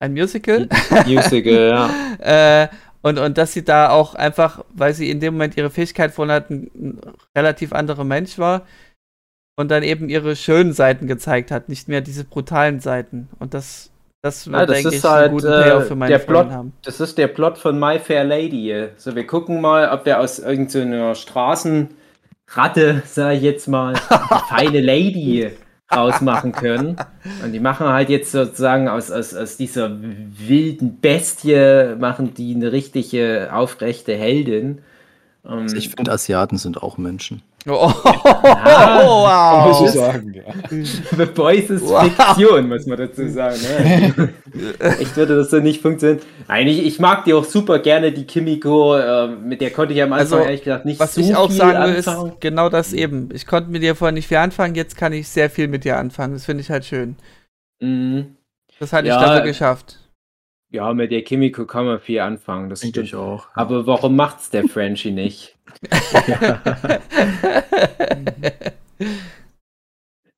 ein 0.00 0.12
Musical. 0.12 0.68
Musical, 1.06 1.68
ja. 1.68 1.90
äh, 2.64 2.68
und, 3.02 3.18
und 3.18 3.38
dass 3.38 3.52
sie 3.52 3.64
da 3.64 3.90
auch 3.90 4.14
einfach, 4.14 4.64
weil 4.74 4.92
sie 4.92 5.10
in 5.10 5.20
dem 5.20 5.34
Moment 5.34 5.56
ihre 5.56 5.70
Fähigkeit 5.70 6.12
von 6.12 6.30
hat, 6.30 6.50
ein, 6.50 6.70
ein 6.74 7.00
relativ 7.36 7.72
anderer 7.72 8.04
Mensch 8.04 8.38
war 8.38 8.66
und 9.60 9.70
dann 9.70 9.82
eben 9.82 10.08
ihre 10.08 10.36
schönen 10.36 10.72
Seiten 10.72 11.06
gezeigt 11.06 11.50
hat, 11.50 11.68
nicht 11.68 11.88
mehr 11.88 12.00
diese 12.00 12.24
brutalen 12.24 12.80
Seiten. 12.80 13.28
Und 13.38 13.54
das, 13.54 13.90
das 14.22 14.50
wird, 14.52 14.56
Ja, 14.58 14.66
das 14.66 14.82
denke 14.82 14.88
ist 14.88 15.04
ich, 15.04 15.10
einen 15.10 15.14
halt 15.14 15.32
guten 15.32 15.52
äh, 15.52 15.62
Payoff 15.62 15.86
für 15.86 15.96
meine 15.96 16.16
der 16.16 16.20
Freunde 16.20 16.44
Plot. 16.44 16.50
haben. 16.50 16.72
Das 16.82 17.00
ist 17.00 17.18
der 17.18 17.28
Plot 17.28 17.58
von 17.58 17.78
My 17.78 17.98
Fair 17.98 18.24
Lady. 18.24 18.88
So, 18.96 19.14
wir 19.14 19.26
gucken 19.26 19.60
mal, 19.60 19.90
ob 19.90 20.06
wir 20.06 20.20
aus 20.20 20.38
irgendeiner 20.38 21.14
Straßenratte, 21.14 23.02
sag 23.06 23.34
ich 23.36 23.42
jetzt 23.42 23.68
mal, 23.68 24.00
eine 24.30 24.40
feine 24.48 24.80
Lady 24.80 25.50
rausmachen 25.94 26.52
können. 26.52 26.96
Und 27.42 27.52
die 27.52 27.60
machen 27.60 27.88
halt 27.88 28.08
jetzt 28.10 28.32
sozusagen 28.32 28.88
aus, 28.88 29.10
aus, 29.10 29.34
aus 29.34 29.56
dieser 29.56 29.90
wilden 30.00 31.00
Bestie, 31.00 31.96
machen 31.98 32.34
die 32.34 32.54
eine 32.54 32.72
richtige 32.72 33.50
aufrechte 33.52 34.14
Heldin. 34.16 34.82
Ähm, 35.44 35.66
Also 35.66 35.76
ich 35.76 35.90
finde, 35.90 36.12
Asiaten 36.12 36.58
sind 36.58 36.82
auch 36.82 36.98
Menschen. 36.98 37.42
Oh, 37.68 37.92
Ah, 38.04 39.66
Muss 39.68 39.80
ich 39.90 39.96
wow. 39.96 40.06
sagen, 40.06 40.32
ja. 40.32 40.44
The 40.70 41.26
Boys 41.26 41.68
ist 41.68 41.86
Wow. 41.86 42.04
Fiktion, 42.04 42.68
muss 42.68 42.86
man 42.86 42.98
dazu 42.98 43.28
sagen. 43.28 43.56
Ne? 43.60 44.28
Echt 44.98 45.16
würde 45.16 45.36
das 45.36 45.50
so 45.50 45.58
nicht 45.58 45.82
funktionieren. 45.82 46.20
Nein, 46.48 46.66
ich, 46.68 46.84
ich 46.86 46.98
mag 46.98 47.24
die 47.24 47.34
auch 47.34 47.44
super 47.44 47.78
gerne, 47.80 48.12
die 48.12 48.24
Kimiko. 48.26 48.96
Äh, 48.96 49.28
mit 49.28 49.60
der 49.60 49.70
konnte 49.72 49.92
ich 49.92 50.02
am 50.02 50.12
Anfang 50.12 50.38
Also, 50.38 50.46
ehrlich 50.46 50.64
gesagt 50.64 50.86
nicht 50.86 50.98
Was 51.00 51.14
so 51.14 51.20
ich 51.20 51.36
auch 51.36 51.48
viel 51.48 51.56
sagen 51.58 51.84
will, 51.92 51.98
ist 51.98 52.10
genau 52.40 52.68
das 52.70 52.92
eben. 52.94 53.28
Ich 53.34 53.46
konnte 53.46 53.70
mit 53.70 53.82
dir 53.82 53.94
vorher 53.94 54.12
nicht 54.12 54.28
viel 54.28 54.38
anfangen, 54.38 54.74
jetzt 54.74 54.96
kann 54.96 55.12
ich 55.12 55.28
sehr 55.28 55.50
viel 55.50 55.68
mit 55.68 55.84
dir 55.84 55.98
anfangen. 55.98 56.32
Das 56.32 56.46
finde 56.46 56.62
ich 56.62 56.70
halt 56.70 56.84
schön. 56.86 57.16
Mhm. 57.80 58.36
Das 58.78 58.92
hatte 58.94 59.08
Ja, 59.08 59.16
ich 59.20 59.26
dafür 59.26 59.42
geschafft. 59.42 59.98
Ja, 60.72 60.94
mit 60.94 61.10
der 61.10 61.22
Kimiko 61.22 61.66
kann 61.66 61.84
man 61.84 61.98
viel 62.00 62.20
anfangen. 62.20 62.70
Das 62.70 62.78
stimmt. 62.78 62.96
ich 62.98 63.14
auch. 63.16 63.48
Aber 63.54 63.86
warum 63.86 64.16
macht's 64.16 64.50
der 64.50 64.64
Frenchie 64.68 65.10
nicht? 65.10 65.56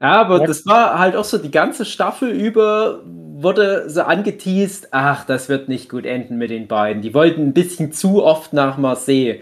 Ja, 0.00 0.20
aber 0.20 0.44
das 0.44 0.66
war 0.66 0.98
halt 0.98 1.14
auch 1.14 1.24
so, 1.24 1.38
die 1.38 1.52
ganze 1.52 1.84
Staffel 1.84 2.30
über 2.30 3.02
wurde 3.04 3.88
so 3.88 4.02
angeteased, 4.02 4.88
ach, 4.90 5.24
das 5.24 5.48
wird 5.48 5.68
nicht 5.68 5.88
gut 5.88 6.06
enden 6.06 6.38
mit 6.38 6.50
den 6.50 6.66
beiden. 6.66 7.02
Die 7.02 7.14
wollten 7.14 7.42
ein 7.48 7.52
bisschen 7.52 7.92
zu 7.92 8.22
oft 8.24 8.52
nach 8.52 8.78
Marseille. 8.78 9.40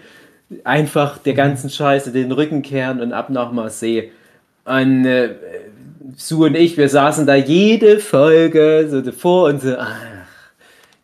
Einfach 0.64 1.18
der 1.18 1.34
ganzen 1.34 1.70
Scheiße 1.70 2.12
den 2.12 2.32
Rücken 2.32 2.62
kehren 2.62 3.00
und 3.00 3.12
ab 3.12 3.30
nach 3.30 3.52
Marseille. 3.52 4.10
Und 4.64 5.06
äh, 5.06 5.34
Sue 6.16 6.46
und 6.46 6.56
ich, 6.56 6.76
wir 6.76 6.88
saßen 6.88 7.26
da 7.26 7.34
jede 7.36 7.98
Folge 7.98 8.88
so 8.90 9.00
davor 9.00 9.48
und 9.48 9.62
so, 9.62 9.76
ach, 9.78 9.94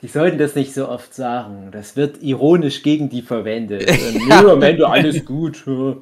die 0.07 0.13
sollten 0.13 0.39
das 0.39 0.55
nicht 0.55 0.73
so 0.73 0.89
oft 0.89 1.13
sagen. 1.15 1.71
Das 1.73 1.97
wird 1.97 2.23
ironisch 2.23 2.85
gegen 2.85 3.09
die 3.09 3.23
verwendet. 3.23 3.91
Und, 3.91 4.29
Nö, 4.29 4.53
am 4.53 4.63
Ende 4.63 4.89
alles 4.89 5.25
gut. 5.25 5.65
ja. 5.67 5.97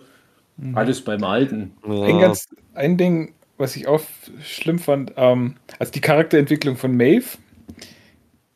Alles 0.75 1.03
beim 1.03 1.25
Alten. 1.25 1.73
Ein, 1.83 2.21
ganz, 2.21 2.47
ein 2.75 2.99
Ding, 2.99 3.33
was 3.57 3.75
ich 3.77 3.89
auch 3.89 4.03
schlimm 4.43 4.79
fand, 4.79 5.15
ähm, 5.17 5.57
also 5.79 5.91
die 5.91 6.03
Charakterentwicklung 6.03 6.77
von 6.77 6.95
Maeve, 6.95 7.39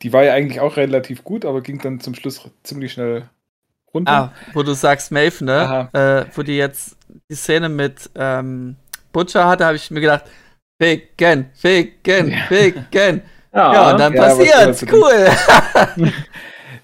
die 0.03 0.13
war 0.13 0.23
ja 0.23 0.35
eigentlich 0.35 0.61
auch 0.61 0.77
relativ 0.77 1.25
gut, 1.25 1.47
aber 1.47 1.63
ging 1.63 1.79
dann 1.79 1.99
zum 2.01 2.15
Schluss 2.15 2.47
ziemlich 2.63 2.93
schnell 2.93 3.31
runter. 3.95 4.13
Ah, 4.13 4.33
wo 4.53 4.63
du 4.63 4.75
sagst 4.75 5.11
Maeve, 5.13 5.43
ne? 5.43 5.89
Äh, 5.95 6.37
wo 6.37 6.43
die 6.43 6.59
jetzt 6.59 6.99
die 7.31 7.37
Szene 7.37 7.71
mit 7.71 8.11
ähm, 8.17 8.77
Butcher 9.13 9.49
hatte, 9.49 9.65
habe 9.65 9.77
ich 9.77 9.91
mir 9.91 10.03
gedacht, 10.03 10.25
ficken, 10.79 11.47
ficken, 11.55 12.35
ficken. 12.49 13.23
Ja, 13.53 13.91
und 13.93 13.99
dann 13.99 14.15
Ja, 14.15 14.23
passiert's. 14.23 14.85
Cool. 14.91 15.29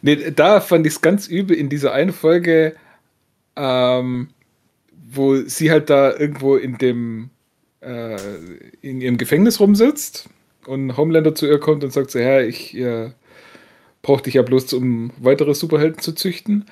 Nee, 0.03 0.33
da 0.33 0.61
fand 0.61 0.87
ich 0.87 0.95
es 0.95 1.01
ganz 1.01 1.29
übel 1.29 1.57
in 1.57 1.71
dieser 1.71 1.93
einen 1.93 2.13
Folge, 2.13 2.77
ähm, 3.57 4.29
wo 5.13 5.37
sie 5.37 5.71
halt 5.71 5.91
da 5.91 6.13
irgendwo 6.17 6.57
in 6.57 6.79
dem 6.79 7.31
äh, 7.81 8.17
in 8.83 9.01
ihrem 9.01 9.17
Gefängnis 9.19 9.61
rumsitzt 9.61 10.29
und 10.67 10.97
Homelander 10.97 11.35
zu 11.35 11.47
ihr 11.47 11.59
kommt 11.61 11.85
und 11.85 11.93
sagt 11.93 12.11
so, 12.11 12.19
ja, 12.19 12.41
ich 12.41 12.77
äh, 12.77 13.13
brauche 14.03 14.23
dich 14.25 14.35
ja 14.35 14.43
bloß, 14.43 14.75
um 14.75 15.13
weitere 15.19 15.55
Superhelden 15.55 16.01
zu 16.01 16.13
züchten. 16.13 16.67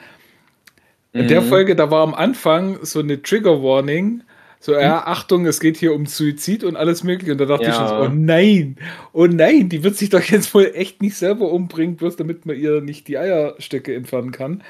In 1.14 1.28
der 1.28 1.42
Mhm. 1.42 1.46
Folge, 1.46 1.76
da 1.76 1.90
war 1.90 2.02
am 2.02 2.14
Anfang 2.14 2.78
so 2.84 3.00
eine 3.00 3.22
Trigger 3.22 3.62
Warning, 3.62 4.22
so, 4.64 4.74
ja, 4.78 5.04
Achtung, 5.06 5.46
es 5.46 5.60
geht 5.60 5.76
hier 5.76 5.92
um 5.94 6.06
Suizid 6.06 6.62
und 6.64 6.76
alles 6.76 7.02
mögliche. 7.04 7.32
Und 7.32 7.38
da 7.38 7.46
dachte 7.46 7.70
ich 7.70 7.76
schon 7.76 7.88
so, 7.88 7.96
Ja. 7.96 8.00
oh 8.00 8.08
nein, 8.08 8.76
oh 9.12 9.26
nein, 9.26 9.68
die 9.68 9.82
wird 9.84 9.96
sich 9.96 10.10
doch 10.10 10.22
jetzt 10.22 10.54
wohl 10.54 10.70
echt 10.74 11.02
nicht 11.02 11.16
selber 11.16 11.50
umbringen, 11.52 11.96
bloß 11.96 12.16
damit 12.16 12.46
man 12.46 12.56
ihr 12.56 12.80
nicht 12.80 13.08
die 13.08 13.18
Eierstöcke 13.18 13.94
entfernen 13.94 14.32
kann. 14.32 14.62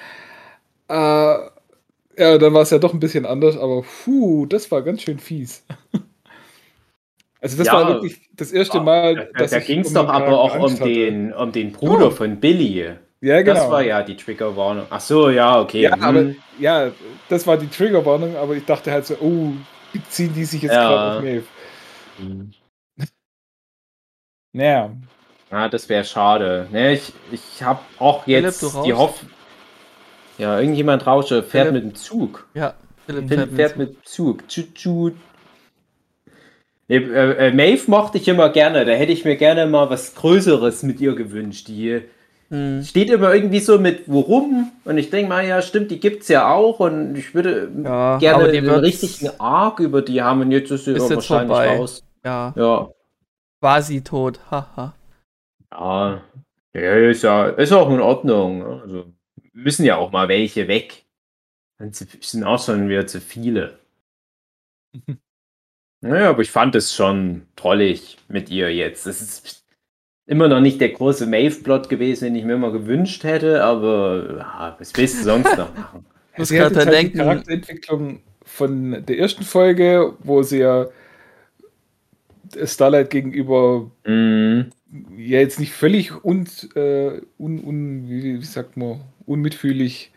Äh, 0.89 0.95
ja, 0.95 2.39
dann 2.39 2.55
war 2.55 2.63
es 2.63 2.71
ja 2.71 2.79
doch 2.79 2.95
ein 2.95 3.01
bisschen 3.01 3.27
anders, 3.27 3.57
aber 3.59 3.83
puh, 4.05 4.47
das 4.47 4.71
war 4.71 4.83
ganz 4.83 5.03
schön 5.03 5.19
fies. 5.19 5.65
Also 7.41 7.57
das 7.59 7.67
Ja. 7.67 7.73
war 7.73 7.87
wirklich 7.89 8.31
das 8.37 8.53
erste 8.53 8.81
Mal, 8.81 9.15
Da, 9.17 9.25
dass 9.37 9.51
da 9.51 9.59
ich 9.59 9.67
ging 9.67 9.81
es 9.81 9.89
um 9.89 9.95
doch 9.95 10.09
aber 10.09 10.39
auch 10.41 10.59
um 10.59 10.81
hatte. 10.81 10.85
den, 10.85 11.33
um 11.33 11.51
den 11.53 11.73
Bruder 11.73 12.07
Ja. 12.07 12.11
von 12.11 12.39
Billy. 12.41 12.97
Ja, 13.21 13.43
genau. 13.43 13.55
Das 13.61 13.71
war 13.71 13.83
ja 13.85 14.03
die 14.03 14.17
Triggerwarnung. 14.17 14.87
Ach 14.91 15.01
so, 15.01 15.31
ja, 15.31 15.61
okay. 15.61 15.83
Ja, 15.83 15.93
hm. 15.93 16.03
aber 16.03 16.35
ja, 16.59 16.93
das 17.29 17.47
war 17.47 17.57
die 17.57 17.69
Triggerwarnung, 17.69 18.37
aber 18.37 18.55
ich 18.57 18.65
dachte 18.65 18.91
halt 18.93 19.07
so, 19.07 19.15
oh, 19.21 19.53
beziehen 20.01 20.35
die 20.35 20.45
sich 20.45 20.63
jetzt 20.63 20.73
Ja. 20.73 20.89
gerade 20.89 21.17
auf 21.19 21.23
Maeve. 21.23 21.45
Hm. 22.19 22.53
Naja. 24.53 24.91
Ja, 25.51 25.69
das 25.69 25.89
wäre 25.89 26.05
schade. 26.05 26.69
Ne, 26.73 26.95
ich 26.95 27.13
ich 27.31 27.63
habe 27.63 27.81
auch 27.99 28.25
Philipp, 28.25 28.45
jetzt 28.45 28.63
du 28.63 28.83
die? 28.85 28.93
Hoffnung. 28.95 29.31
Ja, 30.39 30.59
irgendjemand 30.59 31.07
rausche, 31.07 31.43
fährt 31.43 31.69
Philipp. 31.69 31.85
mit 31.85 31.93
dem 31.93 31.95
Zug. 31.97 32.47
Ja, 32.55 32.75
Philipp 33.07 33.29
Philipp 33.29 33.55
fährt 33.55 33.77
mit 33.77 33.91
dem 33.97 34.05
Zug. 34.05 34.49
Tschut, 34.49 34.75
tschut. 34.75 35.15
Nee, 36.89 36.97
äh, 36.97 37.49
äh, 37.49 37.53
Maeve 37.53 37.91
mochte 37.91 38.19
ich 38.19 38.29
immer 38.29 38.49
gerne. 38.51 38.85
Da 38.85 38.93
hätte 38.93 39.13
ich 39.13 39.25
mir 39.25 39.37
gerne 39.37 39.67
mal 39.67 39.89
was 39.91 40.15
Größeres 40.15 40.83
mit 40.83 41.01
ihr 41.01 41.15
gewünscht. 41.15 41.69
Die 41.69 42.03
Hm. 42.53 42.85
steht 42.85 43.09
immer 43.09 43.35
irgendwie 43.35 43.61
so 43.61 43.79
mit 43.79 44.03
worum. 44.09 44.71
Und 44.85 44.99
ich 44.99 45.09
denke 45.09 45.31
mal, 45.31 45.47
ja, 45.47 45.63
stimmt, 45.63 45.91
die 45.91 45.99
gibt's 46.01 46.29
ja 46.29 46.53
auch. 46.53 46.81
Und 46.81 47.17
ich 47.17 47.35
würde 47.35 47.71
Ja, 47.83 48.19
gerne 48.19 48.53
wird's- 48.53 49.03
richtigen 49.03 49.31
Arc 49.41 49.81
über 49.81 50.03
die 50.03 50.21
haben. 50.23 50.43
Und 50.43 50.53
jetzt 50.53 50.71
ist 50.71 50.85
sie 50.85 50.93
Ist 50.93 51.09
jetzt 51.09 51.17
wahrscheinlich 51.31 51.49
vorbei. 51.49 51.77
raus. 51.79 52.05
Ja, 52.25 52.53
Ja. 52.55 52.91
quasi 53.61 54.03
tot. 54.03 54.39
Haha. 54.51 54.95
Ja, 55.73 56.23
ja, 56.75 56.95
ist 57.11 57.23
ja, 57.23 57.49
ist 57.49 57.73
auch 57.73 57.89
in 57.91 58.01
Ordnung. 58.01 58.63
Also 58.83 59.07
müssen 59.55 59.87
ja 59.87 59.97
auch 59.97 60.13
mal 60.13 60.29
welche 60.29 60.69
weg. 60.69 61.07
Dann 61.79 61.93
sind 61.95 62.45
auch 62.45 62.63
schon 62.63 62.89
wieder 62.91 63.07
zu 63.07 63.21
viele. 63.21 63.79
Naja, 66.05 66.31
aber 66.31 66.43
ich 66.43 66.51
fand 66.51 66.75
es 66.75 66.93
schon 66.97 67.47
trollig 67.55 68.19
mit 68.27 68.51
ihr 68.51 68.75
jetzt. 68.75 69.07
Es 69.07 69.23
ist 69.23 69.62
immer 70.27 70.49
noch 70.49 70.61
nicht 70.61 70.81
der 70.81 70.91
große 70.91 71.27
Maeve-Plot 71.27 71.89
gewesen, 71.89 72.27
den 72.27 72.37
ich 72.37 72.45
mir 72.45 72.55
immer 72.55 72.73
gewünscht 72.73 73.25
hätte, 73.25 73.63
aber 73.65 74.37
ja, 74.39 74.77
was 74.79 74.93
willst 74.97 75.21
du 75.21 75.25
sonst 75.25 75.57
noch 75.59 75.75
machen? 75.77 76.05
muss 76.37 76.49
Sie 76.49 76.61
hat 76.61 76.73
gerade 76.73 76.87
halt 76.87 76.89
die 76.89 77.03
denken- 77.03 77.19
Charakterentwicklung 77.19 78.21
von 78.45 79.05
der 79.07 79.19
ersten 79.19 79.43
Folge, 79.45 80.15
wo 80.21 80.43
sie 80.43 80.59
ja 80.61 80.87
Starlight 82.65 83.11
gegenüber 83.11 83.91
Mhm. 84.07 84.67
ja 85.17 85.39
jetzt 85.41 85.59
nicht 85.59 85.73
völlig 85.73 86.25
un, 86.25 86.47
äh, 86.75 87.21
un, 87.39 87.61
un 87.65 88.09
wie, 88.09 88.41
wie 88.41 88.45
sagt 88.45 88.77
man, 88.77 89.01
unmitfühlig 89.27 90.13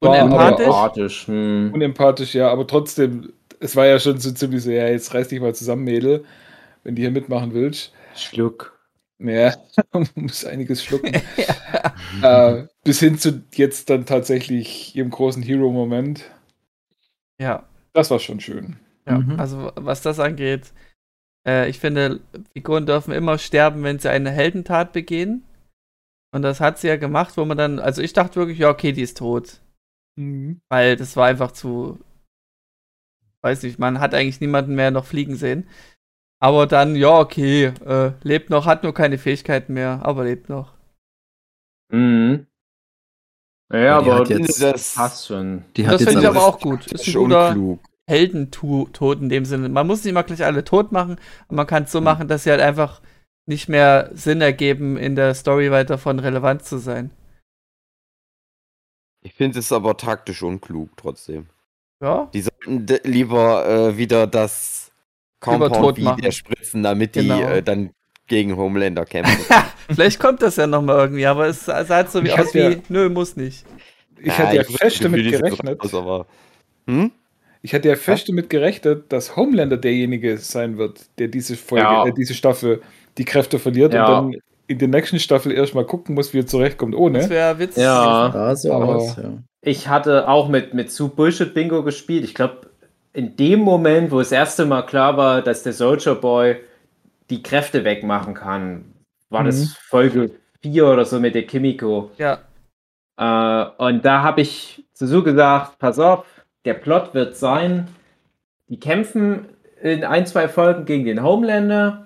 war, 0.00 0.10
Unempathisch? 0.24 0.66
aber 0.66 0.74
auch 0.74 0.84
Empathisch. 0.86 1.26
Hm. 1.28 1.70
unempathisch, 1.72 2.34
ja, 2.34 2.48
aber 2.50 2.66
trotzdem, 2.66 3.32
es 3.60 3.76
war 3.76 3.86
ja 3.86 3.98
schon 4.00 4.18
so 4.18 4.32
ziemlich 4.32 4.62
so, 4.64 4.70
ja, 4.70 4.88
jetzt 4.88 5.14
reiß 5.14 5.28
dich 5.28 5.40
mal 5.40 5.54
zusammen, 5.54 5.84
Mädel, 5.84 6.24
wenn 6.82 6.96
du 6.96 7.02
hier 7.02 7.10
mitmachen 7.12 7.54
willst. 7.54 7.92
Schluck. 8.16 8.73
Ja, 9.18 9.54
man 9.92 10.08
muss 10.14 10.44
einiges 10.44 10.82
schlucken. 10.84 11.14
äh, 12.22 12.66
bis 12.82 13.00
hin 13.00 13.18
zu 13.18 13.44
jetzt 13.54 13.90
dann 13.90 14.06
tatsächlich 14.06 14.94
ihrem 14.96 15.10
großen 15.10 15.42
Hero-Moment. 15.42 16.30
Ja, 17.40 17.68
Das 17.92 18.10
war 18.10 18.18
schon 18.18 18.40
schön. 18.40 18.76
ja. 19.06 19.18
Mhm. 19.18 19.38
Also 19.38 19.72
was 19.76 20.02
das 20.02 20.20
angeht, 20.20 20.72
äh, 21.46 21.68
ich 21.68 21.78
finde, 21.78 22.20
Figuren 22.52 22.86
dürfen 22.86 23.12
immer 23.12 23.38
sterben, 23.38 23.82
wenn 23.82 23.98
sie 23.98 24.10
eine 24.10 24.30
Heldentat 24.30 24.92
begehen. 24.92 25.44
Und 26.32 26.42
das 26.42 26.60
hat 26.60 26.78
sie 26.78 26.88
ja 26.88 26.96
gemacht, 26.96 27.36
wo 27.36 27.44
man 27.44 27.56
dann, 27.56 27.78
also 27.78 28.02
ich 28.02 28.12
dachte 28.12 28.36
wirklich, 28.36 28.58
ja, 28.58 28.68
okay, 28.70 28.92
die 28.92 29.02
ist 29.02 29.18
tot. 29.18 29.60
Weil 30.68 30.96
das 30.96 31.16
war 31.16 31.26
einfach 31.26 31.52
zu, 31.52 31.98
weiß 33.42 33.62
nicht, 33.62 33.78
man 33.78 34.00
hat 34.00 34.14
eigentlich 34.14 34.40
niemanden 34.40 34.74
mehr 34.74 34.90
noch 34.90 35.06
fliegen 35.06 35.36
sehen. 35.36 35.68
Aber 36.44 36.66
dann, 36.66 36.94
ja, 36.94 37.18
okay, 37.20 37.72
äh, 37.86 38.12
lebt 38.22 38.50
noch, 38.50 38.66
hat 38.66 38.82
nur 38.82 38.92
keine 38.92 39.16
Fähigkeiten 39.16 39.72
mehr, 39.72 40.00
aber 40.04 40.24
lebt 40.24 40.50
noch. 40.50 40.74
Mhm. 41.90 42.46
Ja, 43.72 43.78
Ja, 43.78 44.02
die 44.02 44.10
aber 44.10 44.20
hat 44.20 44.28
jetzt- 44.28 44.60
das 44.62 44.94
passt 44.94 45.26
schon. 45.28 45.64
Die 45.74 45.84
Das 45.84 45.92
hat 45.92 46.00
jetzt 46.00 46.08
finde 46.10 46.20
ich 46.22 46.28
aber, 46.28 46.40
aber 46.40 46.46
auch 46.48 46.60
gut. 46.60 46.86
Ist 46.92 47.06
ein 47.06 47.12
Schon 47.12 47.24
guter 47.30 47.48
unklug. 47.48 47.80
Heldentod 48.06 49.22
in 49.22 49.30
dem 49.30 49.46
Sinne. 49.46 49.70
Man 49.70 49.86
muss 49.86 50.04
nicht 50.04 50.12
mal 50.12 50.20
gleich 50.20 50.44
alle 50.44 50.64
tot 50.64 50.92
machen, 50.92 51.16
aber 51.48 51.56
man 51.56 51.66
kann 51.66 51.84
es 51.84 51.92
so 51.92 52.02
machen, 52.02 52.28
dass 52.28 52.44
sie 52.44 52.50
halt 52.50 52.60
einfach 52.60 53.00
nicht 53.46 53.70
mehr 53.70 54.10
Sinn 54.12 54.42
ergeben, 54.42 54.98
in 54.98 55.16
der 55.16 55.34
Story 55.34 55.70
weiter 55.70 55.96
von 55.96 56.18
relevant 56.18 56.62
zu 56.62 56.76
sein. 56.76 57.10
Ich 59.22 59.32
finde 59.32 59.60
es 59.60 59.72
aber 59.72 59.96
taktisch 59.96 60.42
unklug 60.42 60.94
trotzdem. 60.98 61.46
Ja, 62.02 62.26
Die 62.34 62.42
sollten 62.42 62.86
lieber 63.04 63.66
äh, 63.66 63.96
wieder 63.96 64.26
das 64.26 64.83
Compound 65.44 65.98
machen. 65.98 66.18
wieder 66.18 66.32
spritzen, 66.32 66.82
damit 66.82 67.14
die 67.14 67.20
Genau. 67.28 67.40
äh, 67.40 67.62
dann 67.62 67.90
gegen 68.26 68.56
Homelander 68.56 69.04
kämpfen. 69.04 69.36
vielleicht 69.90 70.18
kommt 70.18 70.40
das 70.42 70.56
ja 70.56 70.66
nochmal 70.66 70.98
irgendwie, 71.00 71.26
aber 71.26 71.46
es 71.46 71.64
sah 71.66 71.86
halt 71.86 72.10
so 72.10 72.22
wie 72.22 72.28
Ich 72.28 72.32
aus 72.38 72.46
hab 72.48 72.54
ja- 72.54 72.70
wie, 72.70 72.82
nö, 72.88 73.08
muss 73.08 73.36
nicht. 73.36 73.64
Ich 74.20 74.36
hatte 74.38 74.56
ja 74.56 74.64
fest 74.64 75.04
damit 75.04 75.24
die 75.26 75.30
gerechnet. 75.32 75.80
aus, 75.80 75.94
aber, 75.94 76.26
hm? 76.86 77.10
Ich 77.60 77.74
hatte 77.74 77.88
ja 77.88 77.96
fest 77.96 78.28
damit 78.28 78.48
gerechnet, 78.50 79.10
dass 79.12 79.36
Homelander 79.36 79.76
derjenige 79.76 80.36
sein 80.38 80.76
wird, 80.78 81.00
der 81.18 81.28
diese 81.28 81.56
Folge, 81.56 81.84
Ja. 81.84 82.06
äh, 82.06 82.12
diese 82.12 82.34
Staffel 82.34 82.80
die 83.18 83.24
Kräfte 83.24 83.58
verliert 83.58 83.92
Ja. 83.94 84.18
und 84.20 84.32
dann 84.32 84.40
in 84.66 84.78
der 84.78 84.88
nächsten 84.88 85.18
Staffel 85.18 85.52
erstmal 85.52 85.84
gucken 85.84 86.14
muss, 86.14 86.32
wie 86.32 86.38
er 86.40 86.46
zurechtkommt 86.46 86.94
Das 86.94 87.00
ohne. 87.00 87.28
wäre 87.28 87.58
witzig. 87.58 87.82
Ja. 87.82 88.30
Sah 88.32 88.56
so 88.56 88.72
Aber- 88.72 88.96
aus, 88.96 89.16
ja. 89.16 89.32
Ich 89.60 89.88
hatte 89.88 90.28
auch 90.28 90.48
mit, 90.48 90.72
mit 90.74 90.90
Zu 90.90 91.08
Bullshit 91.08 91.52
Bingo 91.54 91.82
gespielt. 91.82 92.24
Ich 92.24 92.34
glaube, 92.34 92.70
in 93.14 93.36
dem 93.36 93.60
Moment, 93.60 94.10
wo 94.12 94.18
das 94.18 94.32
erste 94.32 94.66
Mal 94.66 94.82
klar 94.82 95.16
war, 95.16 95.40
dass 95.42 95.62
der 95.62 95.72
Soldier 95.72 96.16
Boy 96.16 96.56
die 97.30 97.42
Kräfte 97.42 97.84
wegmachen 97.84 98.34
kann, 98.34 98.84
war 99.30 99.42
Mhm. 99.42 99.46
das 99.46 99.74
Folge 99.88 100.30
4 100.62 100.86
oder 100.86 101.04
so 101.06 101.20
mit 101.20 101.34
der 101.34 101.46
Kimiko. 101.46 102.10
Ja, 102.18 102.40
Äh, 103.16 103.66
und 103.78 104.04
da 104.04 104.22
habe 104.24 104.40
ich 104.42 104.84
zu 104.92 105.06
so 105.06 105.22
gesagt, 105.22 105.78
pass 105.78 105.98
auf, 106.00 106.26
der 106.64 106.74
Plot 106.74 107.14
wird 107.14 107.36
sein, 107.36 107.88
die 108.68 108.80
kämpfen 108.80 109.46
in 109.80 110.02
ein, 110.04 110.26
zwei 110.26 110.48
Folgen 110.48 110.84
gegen 110.84 111.04
den 111.04 111.22
Homelander. 111.22 112.04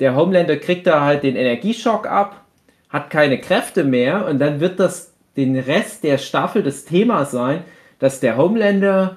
Der 0.00 0.16
Homelander 0.16 0.56
kriegt 0.56 0.86
da 0.86 1.02
halt 1.02 1.24
den 1.24 1.36
Energieschock 1.36 2.06
ab, 2.06 2.42
hat 2.88 3.10
keine 3.10 3.38
Kräfte 3.38 3.84
mehr 3.84 4.26
und 4.26 4.38
dann 4.38 4.60
wird 4.60 4.80
das 4.80 5.12
den 5.36 5.58
Rest 5.58 6.04
der 6.04 6.16
Staffel 6.18 6.62
das 6.62 6.86
Thema 6.86 7.26
sein, 7.26 7.62
dass 7.98 8.20
der 8.20 8.38
Homelander, 8.38 9.16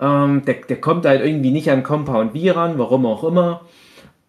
ähm, 0.00 0.42
der, 0.46 0.56
der 0.68 0.80
kommt 0.80 1.04
halt 1.06 1.24
irgendwie 1.24 1.50
nicht 1.50 1.70
an 1.70 1.82
Compound 1.82 2.32
V 2.32 2.52
ran, 2.52 2.78
warum 2.78 3.06
auch 3.06 3.24
immer. 3.24 3.62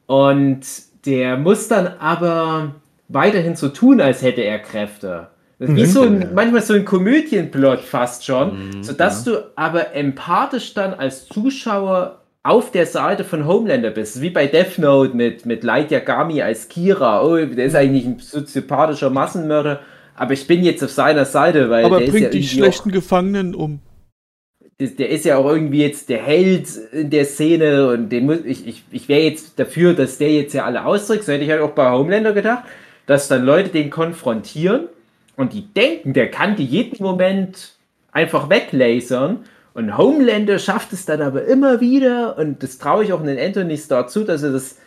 Und 0.07 0.61
der 1.05 1.37
muss 1.37 1.67
dann 1.67 1.87
aber 1.99 2.75
weiterhin 3.07 3.55
so 3.55 3.69
tun, 3.69 4.01
als 4.01 4.21
hätte 4.21 4.41
er 4.41 4.59
Kräfte. 4.59 5.27
Das 5.59 5.69
ist 5.69 5.75
wie 5.75 5.81
Mhm. 5.81 5.85
so 5.85 6.01
ein, 6.03 6.29
manchmal 6.33 6.61
so 6.61 6.73
ein 6.73 6.85
Komödienplot 6.85 7.79
fast 7.81 8.25
schon, 8.25 8.69
Mhm, 8.69 8.83
sodass 8.83 9.23
du 9.25 9.43
aber 9.55 9.93
empathisch 9.93 10.73
dann 10.73 10.93
als 10.93 11.27
Zuschauer 11.27 12.21
auf 12.43 12.71
der 12.71 12.85
Seite 12.85 13.23
von 13.25 13.45
Homelander 13.45 13.89
bist. 13.91 14.21
Wie 14.21 14.29
bei 14.29 14.47
Death 14.47 14.77
Note 14.79 15.15
mit, 15.15 15.45
mit 15.45 15.63
Light 15.63 15.91
Yagami 15.91 16.41
als 16.41 16.69
Kira. 16.69 17.23
Oh, 17.23 17.35
der 17.35 17.65
ist 17.65 17.75
eigentlich 17.75 18.05
ein 18.05 18.19
soziopathischer 18.19 19.09
Massenmörder, 19.09 19.81
aber 20.15 20.33
ich 20.33 20.47
bin 20.47 20.63
jetzt 20.63 20.81
auf 20.83 20.91
seiner 20.91 21.25
Seite, 21.25 21.69
weil 21.69 21.83
der 21.89 22.01
ist 22.01 22.13
ja 22.13 22.19
irgendwie 22.31 22.63
auch, 22.63 22.83
Gefangenen 22.85 23.53
um. 23.53 23.79
Der, 24.79 25.09
ist 25.09 25.25
ja 25.25 25.37
auch 25.37 25.45
irgendwie 25.49 25.81
jetzt 25.81 26.07
der 26.09 26.23
Held 26.23 26.67
in 26.93 27.09
der 27.09 27.25
Szene 27.25 27.89
und 27.89 28.09
den 28.09 28.25
muss, 28.25 28.39
ich, 28.45 28.65
ich, 28.67 28.83
ich 28.91 29.09
wäre 29.09 29.21
jetzt 29.21 29.59
dafür, 29.59 29.93
dass 29.93 30.17
der 30.17 30.31
jetzt 30.31 30.53
ja 30.53 30.63
alle 30.65 30.85
austrickst. 30.85 31.25
So 31.25 31.33
hätte 31.33 31.43
ich 31.43 31.49
halt 31.51 31.61
auch 31.61 31.71
bei 31.71 31.91
Homelander 31.91 32.31
gedacht, 32.33 32.63
dass 33.05 33.27
dann 33.27 33.43
Leute 33.43 33.69
den 33.69 33.89
konfrontieren 33.89 34.87
und 35.35 35.53
die 35.53 35.67
denken, 35.73 36.13
der 36.13 36.31
kann 36.31 36.55
die 36.55 36.63
jeden 36.65 37.03
Moment 37.03 37.73
einfach 38.11 38.49
weglasern. 38.49 39.39
Und 39.73 39.97
Homelander 39.97 40.59
schafft 40.59 40.93
es 40.93 41.05
dann 41.05 41.21
aber 41.21 41.45
immer 41.45 41.79
wieder 41.81 42.37
und 42.37 42.63
das 42.63 42.77
traue 42.77 43.03
ich 43.03 43.13
auch 43.13 43.23
den 43.23 43.37
Anthony 43.39 43.77
Starr 43.77 44.07
zu, 44.07 44.23
dass 44.23 44.43
er 44.43 44.51
das 44.51 44.77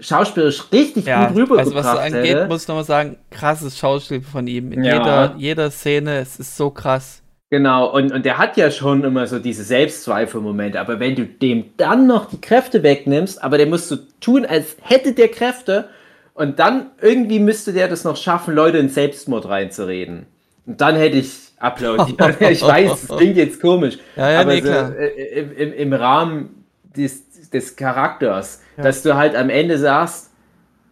schauspielerisch 0.00 0.64
richtig 0.72 1.06
Ja, 1.06 1.26
gut 1.26 1.36
rübergebracht 1.36 1.58
also 1.58 1.74
was 1.74 1.86
das 1.86 1.98
angeht, 1.98 2.36
hätte. 2.36 2.46
muss 2.48 2.62
ich 2.62 2.68
nochmal 2.68 2.84
sagen, 2.84 3.16
krasses 3.30 3.76
Schauspiel 3.78 4.20
von 4.20 4.46
ihm. 4.46 4.72
In 4.72 4.84
Ja. 4.84 4.94
jeder, 4.98 5.34
jeder 5.38 5.70
Szene, 5.70 6.18
es 6.18 6.38
ist 6.38 6.56
so 6.56 6.70
krass. 6.70 7.22
Genau, 7.50 7.90
und, 7.90 8.12
und 8.12 8.26
der 8.26 8.36
hat 8.36 8.58
ja 8.58 8.70
schon 8.70 9.04
immer 9.04 9.26
so 9.26 9.38
diese 9.38 9.64
Selbstzweifelmomente, 9.64 10.78
aber 10.78 11.00
wenn 11.00 11.14
du 11.14 11.24
dem 11.24 11.64
dann 11.78 12.06
noch 12.06 12.26
die 12.26 12.40
Kräfte 12.40 12.82
wegnimmst, 12.82 13.42
aber 13.42 13.56
der 13.56 13.66
musst 13.66 13.90
du 13.90 13.96
tun, 14.20 14.44
als 14.44 14.76
hätte 14.82 15.12
der 15.12 15.28
Kräfte, 15.28 15.88
und 16.34 16.60
dann 16.60 16.90
irgendwie 17.00 17.40
müsste 17.40 17.72
der 17.72 17.88
das 17.88 18.04
noch 18.04 18.16
schaffen, 18.16 18.54
Leute 18.54 18.78
in 18.78 18.88
Selbstmord 18.90 19.48
reinzureden. 19.48 20.26
Und 20.66 20.80
dann 20.80 20.94
hätte 20.94 21.16
ich 21.16 21.32
applaudiert. 21.58 22.40
ich 22.40 22.62
weiß, 22.62 23.02
es 23.04 23.08
klingt 23.08 23.36
jetzt 23.36 23.60
komisch, 23.60 23.98
Ja, 24.14 24.30
ja, 24.30 24.40
aber 24.42 24.54
nee, 24.54 24.60
so, 24.60 24.70
äh, 24.70 25.40
im, 25.40 25.56
im, 25.56 25.72
im 25.72 25.92
Rahmen 25.94 26.64
des, 26.96 27.50
des 27.50 27.74
Charakters, 27.74 28.62
Ja. 28.76 28.84
dass 28.84 29.02
du 29.02 29.16
halt 29.16 29.34
am 29.34 29.50
Ende 29.50 29.78
sagst, 29.78 30.30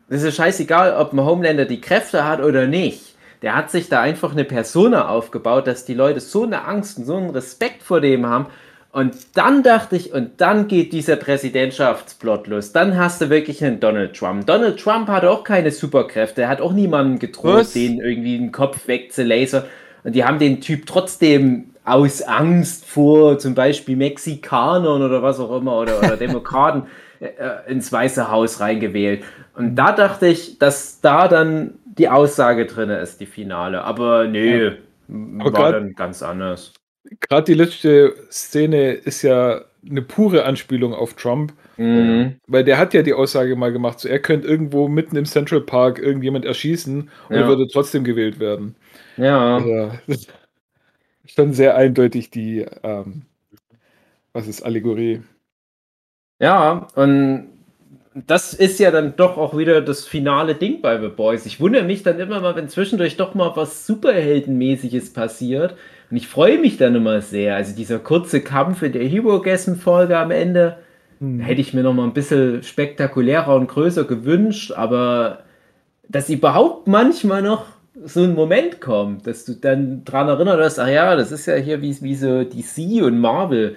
es 0.09 0.23
ist 0.23 0.37
scheißegal, 0.37 0.97
ob 0.97 1.13
ein 1.13 1.21
Homelander 1.21 1.65
die 1.65 1.81
Kräfte 1.81 2.25
hat 2.25 2.41
oder 2.41 2.67
nicht. 2.67 3.16
Der 3.43 3.55
hat 3.55 3.71
sich 3.71 3.89
da 3.89 4.01
einfach 4.01 4.33
eine 4.33 4.45
Persona 4.45 5.09
aufgebaut, 5.09 5.67
dass 5.67 5.85
die 5.85 5.95
Leute 5.95 6.21
so 6.21 6.45
eine 6.45 6.65
Angst 6.65 6.99
und 6.99 7.05
so 7.05 7.17
einen 7.17 7.31
Respekt 7.31 7.83
vor 7.83 8.01
dem 8.01 8.27
haben. 8.27 8.47
Und 8.93 9.37
dann 9.37 9.63
dachte 9.63 9.95
ich, 9.95 10.15
und 10.15 10.41
dann 10.41 10.69
geht 10.69 10.95
dieser 10.95 11.17
Präsidentschaftsplot 11.17 12.47
los. 12.47 12.73
Dann 12.73 12.97
hast 12.97 13.21
du 13.21 13.29
wirklich 13.29 13.63
einen 13.63 13.79
Donald 13.79 14.17
Trump. 14.17 14.47
Donald 14.47 14.81
Trump 14.81 15.09
hatte 15.09 15.31
auch 15.31 15.45
keine 15.45 15.71
Superkräfte. 15.71 16.43
Er 16.43 16.49
hat 16.49 16.63
auch 16.63 16.73
niemanden 16.73 17.19
gedroht, 17.19 17.75
den 17.75 18.01
irgendwie 18.01 18.39
den 18.39 18.53
Kopf 18.53 18.89
wegzulasern. 18.89 19.65
Und 20.03 20.15
die 20.15 20.25
haben 20.25 20.39
den 20.39 20.63
Typ 20.63 20.87
trotzdem 20.87 21.75
aus 21.85 22.23
Angst 22.23 22.85
vor 22.87 23.39
zum 23.39 23.55
Beispiel 23.55 23.97
Mexikanern 23.97 25.03
oder 25.03 25.23
was 25.23 25.39
auch 25.41 25.57
immer 25.57 25.79
oder, 25.79 25.99
oder 25.99 26.17
Demokraten 26.17 26.85
äh, 27.21 27.27
äh, 27.27 27.71
ins 27.71 27.93
Weiße 27.93 28.31
Haus 28.31 28.61
reingewählt. 28.61 29.25
Und 29.55 29.77
da 29.77 29.93
dachte 29.93 30.27
ich, 30.27 30.59
dass 30.59 31.01
da 31.01 31.29
dann 31.29 31.75
die 31.99 32.09
Aussage 32.09 32.67
drin 32.67 32.91
ist, 32.91 33.21
die 33.21 33.27
Finale. 33.27 33.83
Aber 33.85 34.27
nö, 34.27 34.77
Aber 35.09 35.45
war 35.45 35.53
grad- 35.53 35.75
dann 35.75 35.93
ganz 35.95 36.23
anders. 36.23 36.73
Gerade 37.21 37.45
die 37.45 37.55
letzte 37.55 38.15
Szene 38.31 38.93
ist 38.93 39.23
ja 39.23 39.63
eine 39.89 40.03
pure 40.03 40.45
Anspielung 40.45 40.93
auf 40.93 41.15
Trump, 41.15 41.53
Mhm. 41.77 42.37
weil 42.49 42.65
der 42.65 42.79
hat 42.79 42.95
ja 42.95 43.03
die 43.03 43.15
Aussage 43.15 43.55
mal 43.55 43.73
gemacht, 43.73 44.01
so 44.01 44.09
er 44.09 44.19
könnte 44.19 44.49
irgendwo 44.49 44.89
mitten 44.89 45.15
im 45.17 45.25
Central 45.27 45.61
Park 45.61 45.99
irgendjemand 46.01 46.45
erschießen 46.45 47.09
und 47.29 47.37
Ja. 47.37 47.47
würde 47.47 47.69
trotzdem 47.73 48.03
gewählt 48.03 48.41
werden. 48.41 48.75
Ja. 49.17 49.57
Also, 49.59 49.93
das 50.09 50.17
ist 51.25 51.37
schon 51.37 51.53
sehr 51.53 51.77
eindeutig 51.77 52.31
die, 52.31 52.67
ähm, 52.83 53.23
was 54.33 54.49
ist 54.49 54.63
Allegorie? 54.63 55.23
Ja, 56.41 56.89
und 56.97 57.49
das 58.27 58.55
ist 58.55 58.81
ja 58.81 58.91
dann 58.91 59.15
doch 59.17 59.37
auch 59.37 59.57
wieder 59.57 59.83
das 59.83 60.07
finale 60.07 60.55
Ding 60.55 60.81
bei 60.81 60.99
The 60.99 61.09
Boys. 61.09 61.45
Ich 61.45 61.61
wundere 61.61 61.85
mich 61.85 62.03
dann 62.03 62.19
immer 62.19 62.41
mal, 62.41 62.57
wenn 62.57 62.69
zwischendurch 62.69 63.17
doch 63.19 63.35
mal 63.35 63.53
was 63.57 63.87
Superheldenmäßiges 63.87 65.13
passiert. 65.13 65.77
Und 66.11 66.17
ich 66.17 66.27
freue 66.27 66.59
mich 66.59 66.79
dann 66.79 66.95
immer 66.95 67.21
sehr. 67.21 67.57
Also 67.57 67.77
dieser 67.77 67.99
kurze 67.99 68.41
Kampf 68.41 68.83
in 68.83 68.93
der 68.93 69.05
Hero-Gessen-Folge 69.05 70.17
am 70.17 70.31
Ende 70.31 70.79
hätte 71.39 71.61
ich 71.61 71.75
mir 71.75 71.83
noch 71.83 71.95
mal 71.95 72.05
ein 72.05 72.13
bisschen 72.15 72.63
spektakulärer 72.63 73.55
und 73.55 73.69
größer 73.69 74.05
gewünscht. 74.05 74.73
Aber 74.73 75.41
dass 76.09 76.31
überhaupt 76.31 76.87
manchmal 76.87 77.43
noch 77.43 77.67
so 78.03 78.23
ein 78.23 78.35
Moment 78.35 78.81
kommt, 78.81 79.27
dass 79.27 79.45
du 79.45 79.55
dann 79.55 80.05
dran 80.05 80.29
erinnert 80.29 80.59
wirst, 80.59 80.79
ach 80.79 80.89
ja, 80.89 81.17
das 81.17 81.33
ist 81.33 81.47
ja 81.47 81.57
hier 81.57 81.83
wie, 81.83 81.97
wie 82.01 82.15
so 82.15 82.45
DC 82.45 83.03
und 83.03 83.19
Marvel 83.19 83.77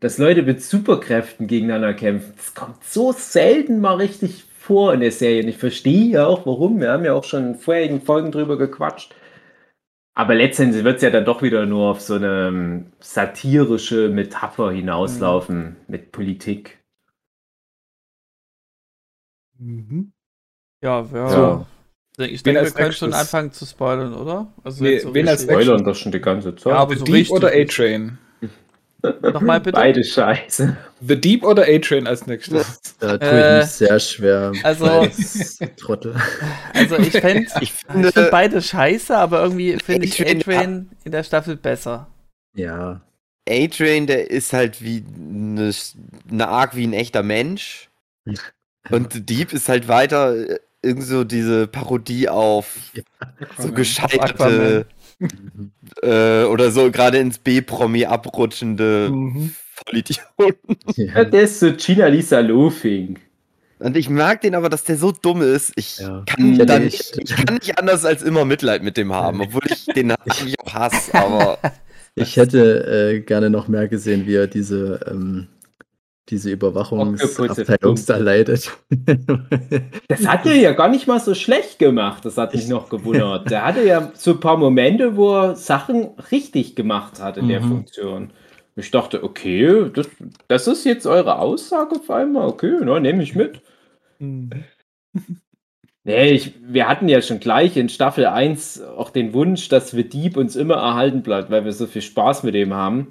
dass 0.00 0.18
Leute 0.18 0.42
mit 0.42 0.62
Superkräften 0.62 1.46
gegeneinander 1.46 1.94
kämpfen. 1.94 2.32
Das 2.36 2.54
kommt 2.54 2.84
so 2.84 3.12
selten 3.12 3.80
mal 3.80 3.96
richtig 3.96 4.44
vor 4.58 4.94
in 4.94 5.00
der 5.00 5.12
Serie. 5.12 5.42
Und 5.42 5.48
ich 5.48 5.58
verstehe 5.58 6.10
ja 6.10 6.26
auch, 6.26 6.46
warum. 6.46 6.80
Wir 6.80 6.92
haben 6.92 7.04
ja 7.04 7.14
auch 7.14 7.24
schon 7.24 7.46
in 7.46 7.54
vorherigen 7.56 8.00
Folgen 8.00 8.30
drüber 8.30 8.58
gequatscht. 8.58 9.14
Aber 10.14 10.34
letztendlich 10.34 10.84
wird 10.84 10.96
es 10.96 11.02
ja 11.02 11.10
dann 11.10 11.24
doch 11.24 11.42
wieder 11.42 11.64
nur 11.64 11.90
auf 11.90 12.00
so 12.00 12.14
eine 12.14 12.48
ähm, 12.48 12.92
satirische 12.98 14.08
Metapher 14.08 14.72
hinauslaufen 14.72 15.76
mit 15.86 16.10
Politik. 16.10 16.78
Mhm. 19.58 20.12
Ja, 20.82 21.06
ja. 21.12 21.28
So. 21.28 21.66
Ich 22.24 22.42
denke, 22.42 22.64
wir 22.64 22.70
können 22.72 22.92
schon 22.92 23.12
anfangen 23.12 23.52
zu 23.52 23.64
spoilern, 23.64 24.12
oder? 24.12 24.52
Also 24.64 24.82
Nee, 24.82 24.94
jetzt 24.94 25.04
so 25.04 25.14
wen 25.14 25.28
als? 25.28 25.44
Spoilern 25.44 25.84
das 25.84 25.98
schon 25.98 26.10
die 26.10 26.20
ganze 26.20 26.54
Zeit. 26.56 26.72
Ja, 26.72 26.78
aber 26.80 26.96
so 26.96 27.04
Deep 27.04 27.14
richtig 27.14 27.36
oder. 27.36 27.52
A-Train? 27.52 28.18
Nochmal 29.02 29.60
bitte. 29.60 29.76
Beide 29.76 30.02
Scheiße. 30.02 30.76
The 31.00 31.20
Deep 31.20 31.44
oder 31.44 31.62
A-Train 31.68 32.06
als 32.08 32.26
nächstes? 32.26 32.80
Da 32.98 33.16
tue 33.16 33.28
ich 33.28 33.34
Äh, 33.44 33.58
mich 33.58 33.66
sehr 33.66 34.00
schwer. 34.00 34.52
also- 34.64 34.84
als 34.86 35.58
Trottel. 35.76 36.16
Also 36.74 36.96
ich 36.98 37.12
fände 37.20 37.46
Ich 37.60 37.62
ich 37.62 37.72
finde, 37.72 38.10
find 38.12 38.30
beide 38.32 38.60
scheiße, 38.60 39.16
aber 39.16 39.42
irgendwie 39.42 39.78
finde 39.78 40.06
ich 40.06 40.20
A-Train- 40.26 40.90
in 41.04 41.12
der 41.12 41.22
Staffel 41.22 41.56
besser. 41.56 42.08
Ja. 42.54 43.00
A-Train, 43.48 44.06
der 44.08 44.30
ist 44.30 44.52
halt 44.52 44.82
wie 44.82 45.04
eine, 45.16 45.72
eine 46.30 46.48
Arc 46.48 46.74
wie 46.74 46.86
ein 46.86 46.92
echter 46.92 47.22
Mensch. 47.22 47.88
Und 48.90 49.12
The 49.12 49.24
Deep 49.24 49.52
ist 49.52 49.68
halt 49.68 49.86
weiter 49.88 50.34
äh, 50.36 50.58
irgend 50.82 51.04
so 51.04 51.22
diese 51.24 51.66
Parodie 51.66 52.28
auf 52.28 52.76
so 53.58 53.72
gescheiterte 53.72 54.86
äh, 56.02 56.44
oder 56.44 56.70
so 56.70 56.90
gerade 56.90 57.18
ins 57.18 57.38
B-Promi 57.38 58.04
abrutschende 58.06 59.10
Mhm. 59.10 59.54
Vollidioten. 59.86 60.76
Ja, 60.96 61.24
der 61.24 61.42
ist 61.42 61.60
so 61.60 61.72
Gina 61.72 62.06
Lisa 62.08 62.40
Lofing. 62.40 63.18
Und 63.78 63.96
ich 63.96 64.10
mag 64.10 64.40
den 64.40 64.56
aber, 64.56 64.68
dass 64.68 64.82
der 64.82 64.96
so 64.96 65.12
dumm 65.12 65.40
ist. 65.40 65.72
Ich, 65.76 65.98
Ja. 65.98 66.24
kann, 66.26 66.52
Ich 66.52 66.58
hätte 66.58 66.66
dann, 66.66 66.84
nicht- 66.84 67.16
ich 67.22 67.36
kann 67.36 67.54
nicht 67.54 67.78
anders 67.78 68.04
als 68.04 68.22
immer 68.24 68.44
Mitleid 68.44 68.82
mit 68.82 68.96
dem 68.96 69.12
haben, 69.12 69.40
obwohl 69.40 69.62
ich 69.70 69.86
den 69.86 70.10
eigentlich 70.10 70.58
auch 70.60 70.74
hasse, 70.74 71.14
aber 71.14 71.58
Ich 72.16 72.36
hätte 72.36 73.12
äh, 73.14 73.20
gerne 73.20 73.48
noch 73.48 73.68
mehr 73.68 73.86
gesehen, 73.86 74.26
wie 74.26 74.34
er 74.34 74.48
diese, 74.48 74.98
ähm, 75.08 75.46
diese 76.30 76.50
Überwachungsabteilung 76.50 77.98
da 78.06 78.16
leitet. 78.16 78.70
Das 80.08 80.26
hat 80.26 80.46
er 80.46 80.54
ja 80.54 80.72
gar 80.72 80.88
nicht 80.88 81.06
mal 81.06 81.20
so 81.20 81.34
schlecht 81.34 81.78
gemacht. 81.78 82.24
Das 82.24 82.36
hat 82.36 82.54
mich 82.54 82.68
noch 82.68 82.88
gewundert. 82.88 83.50
Der 83.50 83.64
hatte 83.64 83.84
ja 83.84 84.10
so 84.14 84.32
ein 84.32 84.40
paar 84.40 84.56
Momente, 84.56 85.16
wo 85.16 85.34
er 85.34 85.56
Sachen 85.56 86.08
richtig 86.30 86.74
gemacht 86.76 87.20
hat 87.20 87.36
in 87.36 87.48
der 87.48 87.60
Mhm. 87.60 87.68
Funktion. 87.68 88.30
Ich 88.76 88.90
dachte, 88.90 89.22
okay, 89.24 89.90
das, 89.92 90.08
das 90.46 90.66
ist 90.66 90.84
jetzt 90.84 91.06
eure 91.06 91.38
Aussage 91.38 91.96
auf 91.96 92.10
einmal. 92.10 92.48
Okay, 92.48 92.76
na, 92.82 93.00
nehme 93.00 93.22
ich 93.22 93.34
mit. 93.34 93.60
Nee, 96.04 96.30
ich, 96.30 96.54
wir 96.62 96.88
hatten 96.88 97.08
ja 97.08 97.20
schon 97.20 97.40
gleich 97.40 97.76
in 97.76 97.88
Staffel 97.88 98.26
1 98.26 98.80
auch 98.82 99.10
den 99.10 99.34
Wunsch, 99.34 99.68
dass 99.68 99.94
wir 99.94 100.04
Dieb 100.04 100.36
uns 100.36 100.56
immer 100.56 100.76
erhalten 100.76 101.22
bleibt, 101.22 101.50
weil 101.50 101.64
wir 101.64 101.72
so 101.72 101.86
viel 101.86 102.02
Spaß 102.02 102.44
mit 102.44 102.54
dem 102.54 102.72
haben. 102.72 103.08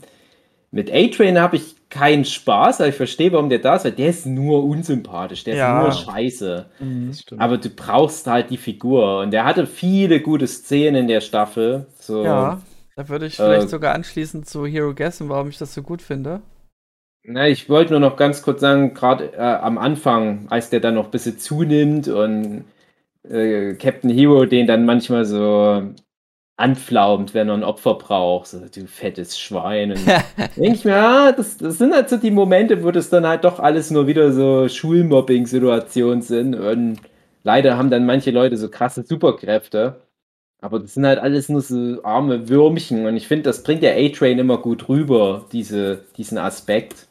Mit 0.72 0.91
A-Train 0.91 1.39
habe 1.39 1.57
ich 1.57 1.76
keinen 1.90 2.26
Spaß, 2.26 2.82
aber 2.82 2.90
ich 2.90 2.96
verstehe, 2.96 3.32
warum 3.32 3.50
der 3.50 3.60
da 3.60 3.76
ist, 3.78 3.86
weil 3.86 3.92
der 3.94 4.10
ist 4.10 4.26
nur 4.26 4.64
unsympathisch, 4.66 5.44
der 5.44 5.54
Ja. 5.54 5.56
ist 5.56 5.68
nur 5.68 5.92
scheiße. 5.92 6.70
Stimmt. 7.12 7.42
Aber 7.42 7.58
du 7.58 7.70
brauchst 7.70 8.28
halt 8.28 8.50
die 8.52 8.58
Figur. 8.58 9.22
Und 9.22 9.32
der 9.32 9.46
hatte 9.46 9.68
viele 9.68 10.22
gute 10.22 10.48
Szenen 10.48 10.96
in 11.04 11.08
der 11.08 11.22
Staffel. 11.22 11.88
So, 12.00 12.54
Ja, 12.54 12.62
da 12.96 13.10
würde 13.10 13.26
ich 13.28 13.40
vielleicht 13.42 13.70
Äh, 13.70 13.70
sogar 13.70 13.94
anschließen 13.96 14.44
zu 14.44 14.66
Hero 14.68 14.94
Guessing, 14.94 15.30
warum 15.30 15.50
ich 15.50 15.58
das 15.58 15.74
so 15.74 15.82
gut 15.84 16.02
finde. 16.02 16.42
Na, 17.24 17.48
ich 17.48 17.70
wollte 17.70 17.92
nur 17.92 18.00
noch 18.00 18.16
ganz 18.16 18.42
kurz 18.42 18.62
sagen, 18.62 18.94
gerade 18.94 19.34
äh, 19.34 19.38
am 19.40 19.78
Anfang, 19.78 20.48
als 20.50 20.70
der 20.70 20.80
dann 20.80 20.96
noch 20.96 21.06
ein 21.06 21.12
bisschen 21.12 21.38
zunimmt 21.40 22.08
und 22.08 22.64
äh, 23.24 23.76
Captain 23.76 24.10
Hero 24.12 24.46
den 24.46 24.68
dann 24.68 24.86
manchmal 24.86 25.26
so 25.26 25.84
anflaumt, 26.58 27.34
wenn 27.36 27.49
er 27.49 27.53
ein 27.53 27.64
Opfer 27.64 27.93
braucht, 27.95 28.47
so 28.47 28.60
du 28.60 28.88
fettes 28.88 29.39
Schwein. 29.39 29.91
Denke 30.58 30.78
ich 30.78 30.86
mir, 30.86 30.95
ah, 30.95 31.32
das, 31.32 31.58
das 31.58 31.78
sind 31.78 31.93
halt 31.93 32.10
so 32.10 32.18
die 32.18 32.32
Momente, 32.32 32.84
wo 32.84 32.91
das 32.91 33.10
dann 33.10 33.28
halt 33.28 33.43
doch 33.43 33.60
alles 33.60 33.91
nur 33.91 34.08
wieder 34.08 34.32
so 34.34 34.68
Schulmobbing-Situationen 34.68 36.24
sind. 36.24 36.55
Und 36.55 36.99
leider 37.43 37.78
haben 37.78 37.91
dann 37.91 38.05
manche 38.08 38.32
Leute 38.32 38.58
so 38.58 38.70
krasse 38.70 39.03
Superkräfte. 39.03 40.01
Aber 40.60 40.80
das 40.80 40.95
sind 40.95 41.05
halt 41.05 41.20
alles 41.20 41.49
nur 41.49 41.62
so 41.62 42.03
arme 42.03 42.49
Würmchen. 42.49 43.05
Und 43.05 43.16
ich 43.16 43.28
finde, 43.28 43.43
das 43.43 43.62
bringt 43.64 43.84
der 43.84 43.95
A-Train 43.95 44.39
immer 44.39 44.58
gut 44.58 44.89
rüber, 44.89 45.45
diese, 45.51 46.05
diesen 46.18 46.39
Aspekt. 46.39 47.08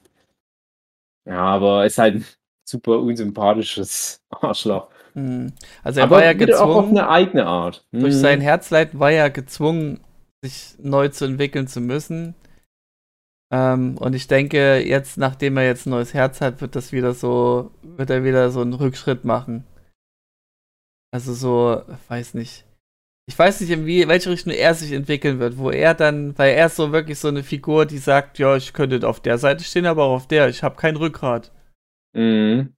Ja, 1.24 1.38
aber 1.40 1.86
ist 1.86 1.98
halt 1.98 2.16
ein 2.16 2.26
super 2.64 2.98
unsympathisches 3.00 4.20
Arschloch. 4.30 4.88
Hm. 5.16 5.52
Also 5.82 6.00
er 6.00 6.04
aber 6.04 6.16
war 6.16 6.24
ja 6.24 6.38
wieder 6.38 6.62
auch 6.62 6.68
auf 6.68 6.84
gezwungen, 6.84 6.98
eine 6.98 7.08
eigene 7.08 7.46
Art. 7.46 7.86
durch 7.90 8.14
Mhm. 8.14 8.18
sein 8.18 8.40
Herzleiden 8.42 9.00
war 9.00 9.10
er 9.10 9.30
gezwungen, 9.30 10.00
sich 10.44 10.74
neu 10.78 11.08
zu 11.08 11.24
entwickeln 11.24 11.66
zu 11.66 11.80
müssen. 11.80 12.34
Ähm, 13.50 13.96
und 13.98 14.14
ich 14.14 14.26
denke, 14.26 14.78
jetzt, 14.78 15.16
nachdem 15.16 15.56
er 15.56 15.64
jetzt 15.64 15.86
ein 15.86 15.90
neues 15.90 16.12
Herz 16.14 16.40
hat, 16.40 16.60
wird 16.60 16.76
das 16.76 16.92
wieder 16.92 17.14
so, 17.14 17.70
wird 17.82 18.10
er 18.10 18.24
wieder 18.24 18.50
so 18.50 18.60
einen 18.60 18.74
Rückschritt 18.74 19.24
machen. 19.24 19.64
Also 21.12 21.32
so, 21.32 21.82
weiß 22.08 22.34
nicht. 22.34 22.64
Ich 23.28 23.38
weiß 23.38 23.60
nicht, 23.60 23.70
in 23.70 23.86
wie, 23.86 24.06
welche 24.06 24.30
Richtung 24.30 24.52
er 24.52 24.74
sich 24.74 24.92
entwickeln 24.92 25.38
wird, 25.38 25.58
wo 25.58 25.70
er 25.70 25.94
dann, 25.94 26.36
weil 26.38 26.54
er 26.54 26.66
ist 26.66 26.76
so 26.76 26.92
wirklich 26.92 27.18
so 27.18 27.28
eine 27.28 27.42
Figur, 27.42 27.86
die 27.86 27.98
sagt, 27.98 28.38
ja, 28.38 28.54
ich 28.56 28.72
könnte 28.72 29.06
auf 29.08 29.20
der 29.20 29.38
Seite 29.38 29.64
stehen, 29.64 29.86
aber 29.86 30.04
auch 30.04 30.16
auf 30.16 30.28
der, 30.28 30.48
ich 30.48 30.62
habe 30.62 30.76
kein 30.76 30.96
Rückgrat. 30.96 31.52
Mhm. 32.14 32.75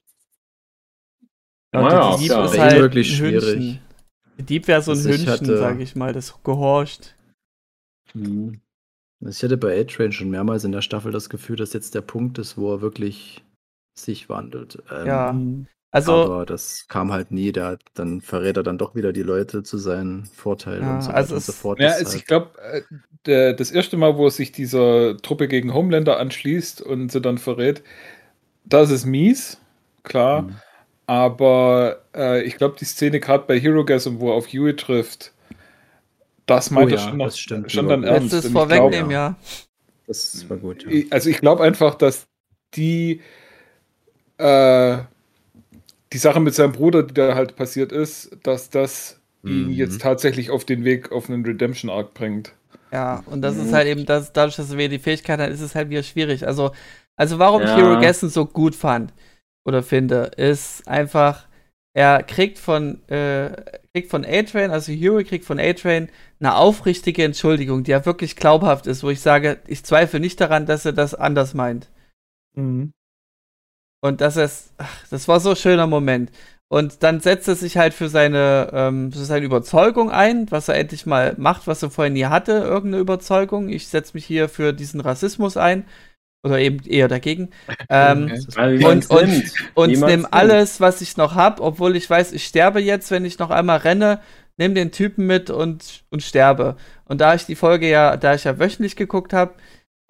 Ja, 1.80 1.86
und 1.86 1.92
Naja, 1.92 2.10
der 2.10 2.18
Dieb 2.18 2.28
klar. 2.28 2.44
ist 2.46 2.52
Wäre 2.54 2.62
halt 2.64 2.80
wirklich 2.80 3.16
schwierig. 3.16 3.44
Hündchen. 3.44 3.78
Der 4.38 4.44
Dieb 4.44 4.68
wäre 4.68 4.82
so 4.82 4.90
ein 4.92 4.96
Also 4.98 5.08
ich 5.10 5.16
Hündchen, 5.16 5.32
hatte- 5.32 5.58
sag 5.58 5.80
ich 5.80 5.96
mal, 5.96 6.12
das 6.12 6.34
gehorcht. 6.44 7.14
Mhm. 8.14 8.60
Ich 9.26 9.42
hatte 9.42 9.56
bei 9.56 9.80
A-Train 9.80 10.12
schon 10.12 10.30
mehrmals 10.30 10.64
in 10.64 10.72
der 10.72 10.82
Staffel 10.82 11.10
das 11.10 11.28
Gefühl, 11.28 11.56
dass 11.56 11.72
jetzt 11.72 11.94
der 11.94 12.02
Punkt 12.02 12.38
ist, 12.38 12.56
wo 12.56 12.72
er 12.72 12.80
wirklich 12.80 13.42
sich 13.98 14.28
wandelt. 14.28 14.82
Ähm, 14.92 15.06
Ja. 15.06 15.36
Also, 15.90 16.12
aber 16.12 16.44
das 16.46 16.86
kam 16.88 17.10
halt 17.12 17.30
nie. 17.30 17.50
Da, 17.50 17.78
dann 17.94 18.20
verrät 18.20 18.58
er 18.58 18.62
dann 18.62 18.76
doch 18.78 18.94
wieder 18.94 19.12
die 19.14 19.22
Leute 19.22 19.62
zu 19.62 19.78
seinen 19.78 20.26
Vorteilen 20.26 20.82
Ja, 20.82 20.94
und 20.96 21.02
so 21.02 21.10
also 21.10 21.16
weiter 21.28 21.32
und 21.32 21.38
es- 21.38 21.46
so 21.46 21.52
fort. 21.52 21.80
Ja, 21.80 21.88
Das 21.88 21.96
also 21.98 22.10
halt- 22.10 22.16
ich 22.20 22.26
glaube, 22.26 22.84
das 23.24 23.70
erste 23.70 23.96
Mal, 23.96 24.16
wo 24.16 24.26
er 24.26 24.30
sich 24.30 24.52
dieser 24.52 25.16
Truppe 25.16 25.48
gegen 25.48 25.72
Homelander 25.74 26.18
anschließt 26.20 26.82
und 26.82 27.10
sie 27.10 27.20
dann 27.22 27.38
verrät, 27.38 27.82
das 28.64 28.90
ist 28.90 29.06
mies, 29.06 29.58
klar. 30.02 30.42
Mhm. 30.42 30.56
Aber 31.08 32.04
äh, 32.14 32.42
ich 32.44 32.56
glaube, 32.58 32.76
die 32.78 32.84
Szene 32.86 33.20
gerade 33.20 33.44
bei 33.48 33.58
Hero 33.58 33.84
Gasm, 33.84 34.20
wo 34.20 34.30
er 34.30 34.34
auf 34.36 34.48
Huey 34.48 34.76
trifft, 34.76 35.32
das 36.46 36.70
meint 36.70 36.92
Oh 36.92 36.94
er 36.94 36.98
ja, 36.98 37.08
schon, 37.08 37.16
noch, 37.18 37.26
das 37.26 37.38
stimmt. 37.38 37.72
schon 37.72 37.88
dann 37.88 38.04
ernst. 38.04 38.32
letztes 38.34 38.46
ich 38.46 38.52
Vorwegnehmen, 38.52 39.10
ja. 39.10 39.36
Das 40.06 40.48
war 40.50 40.56
gut. 40.58 40.84
Ja. 40.84 40.90
Ich- 40.90 41.12
Also 41.12 41.30
ich 41.30 41.40
glaube 41.40 41.62
einfach, 41.64 41.94
dass 41.94 42.28
die 42.74 43.20
äh, 44.38 44.98
die 46.12 46.18
Sache 46.18 46.40
mit 46.40 46.54
seinem 46.54 46.72
Bruder, 46.72 47.02
die 47.02 47.14
da 47.14 47.34
halt 47.34 47.56
passiert 47.56 47.92
ist, 47.92 48.36
dass 48.42 48.70
das 48.70 49.20
ihn 49.44 49.66
Mhm. 49.66 49.70
jetzt 49.70 50.00
tatsächlich 50.00 50.50
auf 50.50 50.64
den 50.64 50.84
Weg 50.84 51.12
auf 51.12 51.28
einen 51.30 51.44
Redemption 51.44 51.90
Arc 51.90 52.14
bringt. 52.14 52.54
Ja, 52.92 53.22
und 53.26 53.42
das 53.42 53.56
ist 53.56 53.70
Mhm. 53.70 53.72
halt 53.72 53.86
eben, 53.88 54.06
das, 54.06 54.32
dadurch, 54.32 54.56
dass 54.56 54.70
er 54.70 54.78
wieder 54.78 54.88
die 54.88 54.98
Fähigkeit 54.98 55.38
hat, 55.40 55.50
ist 55.50 55.60
es 55.60 55.74
halt 55.74 55.90
wieder 55.90 56.02
schwierig. 56.02 56.46
Also, 56.46 56.72
also 57.16 57.38
warum 57.38 57.64
ich 57.64 57.70
Ja. 57.70 57.76
Hero 57.76 57.98
Gessen 57.98 58.28
so 58.30 58.46
gut 58.46 58.74
fand 58.74 59.12
oder 59.68 59.82
finde, 59.82 60.30
ist 60.36 60.88
einfach, 60.88 61.46
er 61.94 62.22
kriegt 62.22 62.58
von, 62.58 63.06
äh, 63.08 63.50
kriegt 63.92 64.10
von 64.10 64.24
A-Train, 64.24 64.70
also 64.70 64.92
Hero 64.92 65.22
kriegt 65.22 65.44
von 65.44 65.60
A-Train 65.60 66.08
eine 66.40 66.56
aufrichtige 66.56 67.22
Entschuldigung, 67.24 67.84
die 67.84 67.90
ja 67.90 68.06
wirklich 68.06 68.34
glaubhaft 68.36 68.86
ist, 68.86 69.02
wo 69.02 69.10
ich 69.10 69.20
sage, 69.20 69.58
ich 69.66 69.84
zweifle 69.84 70.20
nicht 70.20 70.40
daran, 70.40 70.66
dass 70.66 70.86
er 70.86 70.92
das 70.94 71.14
anders 71.14 71.54
meint. 71.54 71.88
Und 74.00 74.20
dass 74.20 74.36
es, 74.36 74.72
ach, 74.78 75.06
das 75.10 75.28
war 75.28 75.40
so 75.40 75.50
ein 75.50 75.56
schöner 75.56 75.86
Moment. 75.86 76.30
Und 76.70 77.02
dann 77.02 77.20
setzt 77.20 77.48
er 77.48 77.56
sich 77.56 77.76
halt 77.78 77.94
für 77.94 78.08
seine, 78.08 78.70
ähm, 78.72 79.10
für 79.12 79.18
seine 79.18 79.46
Überzeugung 79.46 80.10
ein, 80.10 80.50
was 80.50 80.68
er 80.68 80.76
endlich 80.76 81.06
mal 81.06 81.34
macht, 81.38 81.66
was 81.66 81.82
er 81.82 81.90
vorher 81.90 82.12
nie 82.12 82.26
hatte, 82.26 82.52
irgendeine 82.52 83.00
Überzeugung. 83.02 83.68
Ich 83.70 83.88
setze 83.88 84.12
mich 84.14 84.26
hier 84.26 84.48
für 84.48 84.72
diesen 84.72 85.00
Rassismus 85.00 85.56
ein. 85.56 85.84
Oder 86.44 86.58
eben 86.60 86.84
eher 86.86 87.08
dagegen. 87.08 87.50
Ähm, 87.90 88.30
Okay. 88.56 88.84
Und- 88.84 89.10
und- 89.10 89.52
und 89.74 89.90
nimm 90.00 90.26
alles, 90.30 90.80
was 90.80 91.00
ich 91.00 91.16
noch 91.16 91.34
hab, 91.34 91.60
obwohl 91.60 91.96
ich 91.96 92.08
weiß, 92.08 92.32
ich 92.32 92.44
sterbe 92.46 92.80
jetzt, 92.80 93.10
wenn 93.10 93.24
ich 93.24 93.38
noch 93.38 93.50
einmal 93.50 93.78
renne, 93.78 94.20
nimm 94.58 94.74
den 94.74 94.92
Typen 94.92 95.26
mit 95.26 95.50
und, 95.50 96.04
und 96.10 96.22
sterbe. 96.22 96.76
Und 97.06 97.20
da 97.20 97.34
ich 97.34 97.46
die 97.46 97.54
Folge 97.54 97.88
ja, 97.88 98.16
da 98.16 98.34
ich 98.34 98.44
ja 98.44 98.58
wöchentlich 98.58 98.94
geguckt 98.96 99.32
habe, 99.32 99.54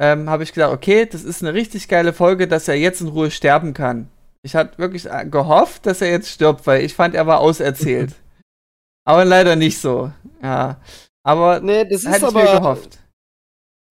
ähm, 0.00 0.28
habe 0.30 0.42
ich 0.42 0.52
gedacht, 0.52 0.72
okay, 0.72 1.06
das 1.06 1.24
ist 1.24 1.42
eine 1.42 1.54
richtig 1.54 1.88
geile 1.88 2.12
Folge, 2.12 2.46
dass 2.48 2.68
er 2.68 2.74
jetzt 2.76 3.00
in 3.00 3.08
Ruhe 3.08 3.30
sterben 3.30 3.74
kann. 3.74 4.08
Ich 4.42 4.54
hatte 4.54 4.78
wirklich 4.78 5.06
äh, 5.06 5.26
gehofft, 5.28 5.86
dass 5.86 6.00
er 6.00 6.10
jetzt 6.10 6.30
stirbt, 6.30 6.66
weil 6.66 6.84
ich 6.84 6.94
fand, 6.94 7.14
er 7.14 7.26
war 7.26 7.40
auserzählt. 7.40 8.14
aber 9.04 9.24
leider 9.24 9.56
nicht 9.56 9.80
so. 9.80 10.12
Ja. 10.42 10.80
Aber 11.24 11.60
nee, 11.60 11.84
das 11.84 12.02
ist 12.04 12.08
hätte 12.08 12.26
ich 12.28 12.34
mir 12.34 12.48
aber 12.48 12.60
gehofft. 12.60 12.98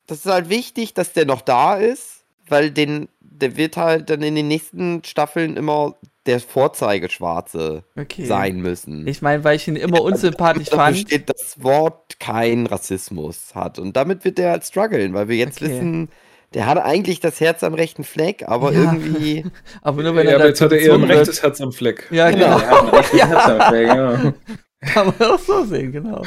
das 0.07 0.19
ist 0.19 0.31
halt 0.31 0.49
wichtig, 0.49 0.93
dass 0.93 1.13
der 1.13 1.25
noch 1.25 1.41
da 1.41 1.75
ist, 1.75 2.16
weil 2.49 2.71
den 2.71 3.07
der 3.21 3.55
wird 3.55 3.77
halt 3.77 4.09
dann 4.09 4.23
in 4.23 4.33
den 4.33 4.47
nächsten 4.47 5.03
Staffeln 5.03 5.57
immer 5.57 5.93
der 6.25 6.39
Vorzeigeschwarze 6.39 7.83
Okay. 7.95 8.25
sein 8.25 8.61
müssen. 8.61 9.05
Ich 9.07 9.21
meine, 9.21 9.43
weil 9.43 9.55
ich 9.57 9.67
ihn 9.67 9.75
immer 9.75 10.01
unsympathisch 10.01 10.69
Dafür 10.69 10.85
fand. 10.85 10.97
steht 10.97 11.29
das 11.29 11.61
Wort 11.63 12.19
kein 12.19 12.65
Rassismus 12.65 13.53
hat. 13.53 13.77
Und 13.79 13.95
damit 13.95 14.25
wird 14.25 14.39
der 14.39 14.51
halt 14.51 14.65
strugglen, 14.65 15.13
weil 15.13 15.27
wir 15.27 15.35
jetzt 15.37 15.61
Okay. 15.61 15.71
wissen, 15.71 16.09
der 16.55 16.65
hat 16.65 16.79
eigentlich 16.79 17.19
das 17.19 17.39
Herz 17.39 17.63
am 17.63 17.75
rechten 17.75 18.03
Fleck, 18.03 18.43
aber 18.47 18.71
Ja. 18.73 18.79
irgendwie. 18.91 19.45
Aber 19.83 20.01
nur 20.01 20.15
wenn 20.15 20.25
ja, 20.25 20.31
er 20.31 20.37
aber 20.39 20.47
jetzt 20.47 20.61
hat 20.61 20.71
er 20.71 20.79
eher 20.79 20.93
ein 20.95 21.03
rechtes 21.03 21.43
Herz 21.43 21.61
am 21.61 21.71
Fleck. 21.71 22.07
Ja, 22.09 22.31
Genau. 22.31 22.55
genau. 22.55 22.59
Ja, 22.59 22.81
ein 22.81 22.89
rechtes 22.89 23.21
Herzanfall, 23.27 23.85
genau. 23.85 24.33
Kann 24.81 25.07
man 25.07 25.29
auch 25.29 25.39
so 25.39 25.63
sehen, 25.65 25.91
genau. 25.91 26.23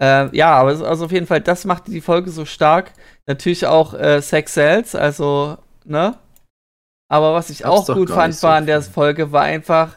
Ähm, 0.00 0.30
ja, 0.32 0.52
aber 0.54 0.68
also 0.86 1.04
auf 1.06 1.12
jeden 1.12 1.26
Fall, 1.26 1.40
das 1.40 1.64
macht 1.64 1.88
die 1.88 2.00
Folge 2.00 2.30
so 2.30 2.44
stark. 2.44 2.92
Natürlich 3.28 3.66
auch 3.66 3.92
äh, 3.94 4.20
Sex 4.22 4.54
Cells, 4.54 4.94
also, 4.94 5.58
ne? 5.84 6.16
Aber 7.10 7.34
was 7.34 7.50
ich 7.50 7.60
Gab's 7.60 7.88
auch 7.90 7.94
gut 7.94 8.10
fand, 8.10 8.34
so 8.34 8.48
war 8.48 8.56
an 8.56 8.66
der. 8.66 8.80
Folge, 8.82 9.32
war 9.32 9.42
einfach, 9.42 9.96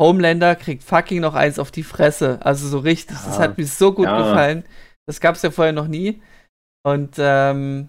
Homelander 0.00 0.56
kriegt 0.56 0.82
fucking 0.82 1.20
noch 1.20 1.34
eins 1.34 1.58
auf 1.58 1.70
die 1.70 1.82
Fresse. 1.82 2.38
Also 2.42 2.66
so 2.68 2.78
richtig. 2.78 3.16
Das 3.24 3.36
Ja. 3.36 3.42
hat 3.44 3.58
mir 3.58 3.66
so 3.66 3.92
gut 3.92 4.06
Ja. 4.06 4.16
gefallen. 4.18 4.64
Das 5.06 5.20
gab's 5.20 5.42
ja 5.42 5.50
vorher 5.50 5.72
noch 5.74 5.88
nie. 5.88 6.20
Und 6.82 7.16
ähm, 7.18 7.88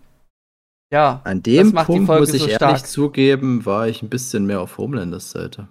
ja, 0.91 1.21
An 1.23 1.41
dem 1.41 1.71
macht 1.71 1.87
die 1.87 1.93
Punkt, 1.93 2.07
Folge 2.07 2.21
muss 2.21 2.33
ich 2.33 2.41
so 2.41 2.47
ehrlich 2.49 2.57
stark. 2.57 2.87
zugeben, 2.87 3.65
war 3.65 3.87
ich 3.87 4.01
ein 4.01 4.09
bisschen 4.09 4.45
mehr 4.45 4.59
auf 4.61 4.77
Homelanders 4.77 5.31
Seite. 5.31 5.67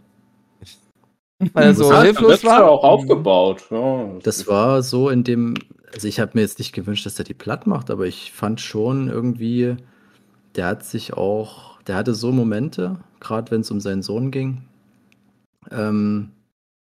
weil 1.52 1.64
er 1.64 1.74
so 1.74 1.90
Das 1.90 2.02
hilflos 2.04 2.32
das 2.40 2.44
war. 2.44 2.70
auch 2.70 2.82
aufgebaut. 2.84 3.64
Ja, 3.70 4.08
Das 4.22 4.46
war 4.46 4.82
so 4.82 5.08
in 5.10 5.24
dem, 5.24 5.54
also 5.92 6.08
ich 6.08 6.20
habe 6.20 6.32
mir 6.34 6.42
jetzt 6.42 6.58
nicht 6.58 6.72
gewünscht, 6.72 7.06
dass 7.06 7.18
er 7.18 7.24
die 7.24 7.34
platt 7.34 7.66
macht, 7.66 7.90
aber 7.90 8.06
ich 8.06 8.32
fand 8.32 8.60
schon 8.60 9.08
irgendwie, 9.08 9.76
der 10.54 10.66
hat 10.66 10.84
sich 10.84 11.14
auch, 11.14 11.80
der 11.82 11.96
hatte 11.96 12.14
so 12.14 12.32
Momente, 12.32 12.98
gerade 13.20 13.50
wenn 13.50 13.62
es 13.62 13.70
um 13.70 13.80
seinen 13.80 14.02
Sohn 14.02 14.30
ging, 14.30 14.62
ähm, 15.70 16.30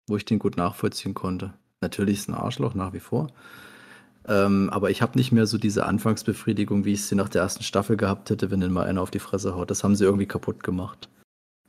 wo 0.08 0.18
ich 0.18 0.26
den 0.26 0.39
gut 0.39 0.58
nachvollziehen 0.58 1.14
konnte. 1.14 1.54
Natürlich 1.82 2.20
ist 2.20 2.30
ein 2.30 2.36
Arschloch 2.36 2.76
nach 2.76 2.94
wie 2.94 3.00
vor. 3.00 3.28
Ähm, 4.28 4.70
aber 4.70 4.92
ich 4.92 5.02
habe 5.02 5.18
nicht 5.18 5.32
mehr 5.32 5.48
so 5.48 5.58
diese 5.58 5.86
Anfangsbefriedigung, 5.86 6.86
wie 6.86 6.94
ich 6.94 7.06
sie 7.06 7.16
nach 7.16 7.30
der 7.30 7.42
ersten 7.42 7.64
Staffel 7.64 7.98
gehabt 7.98 8.30
hätte, 8.30 8.52
wenn 8.52 8.60
den 8.60 8.72
mal 8.72 8.86
einer 8.86 9.02
auf 9.02 9.10
die 9.10 9.20
Fresse 9.20 9.56
haut. 9.56 9.72
Das 9.72 9.84
haben 9.84 9.96
sie 9.96 10.06
irgendwie 10.06 10.28
kaputt 10.28 10.64
gemacht. 10.64 11.10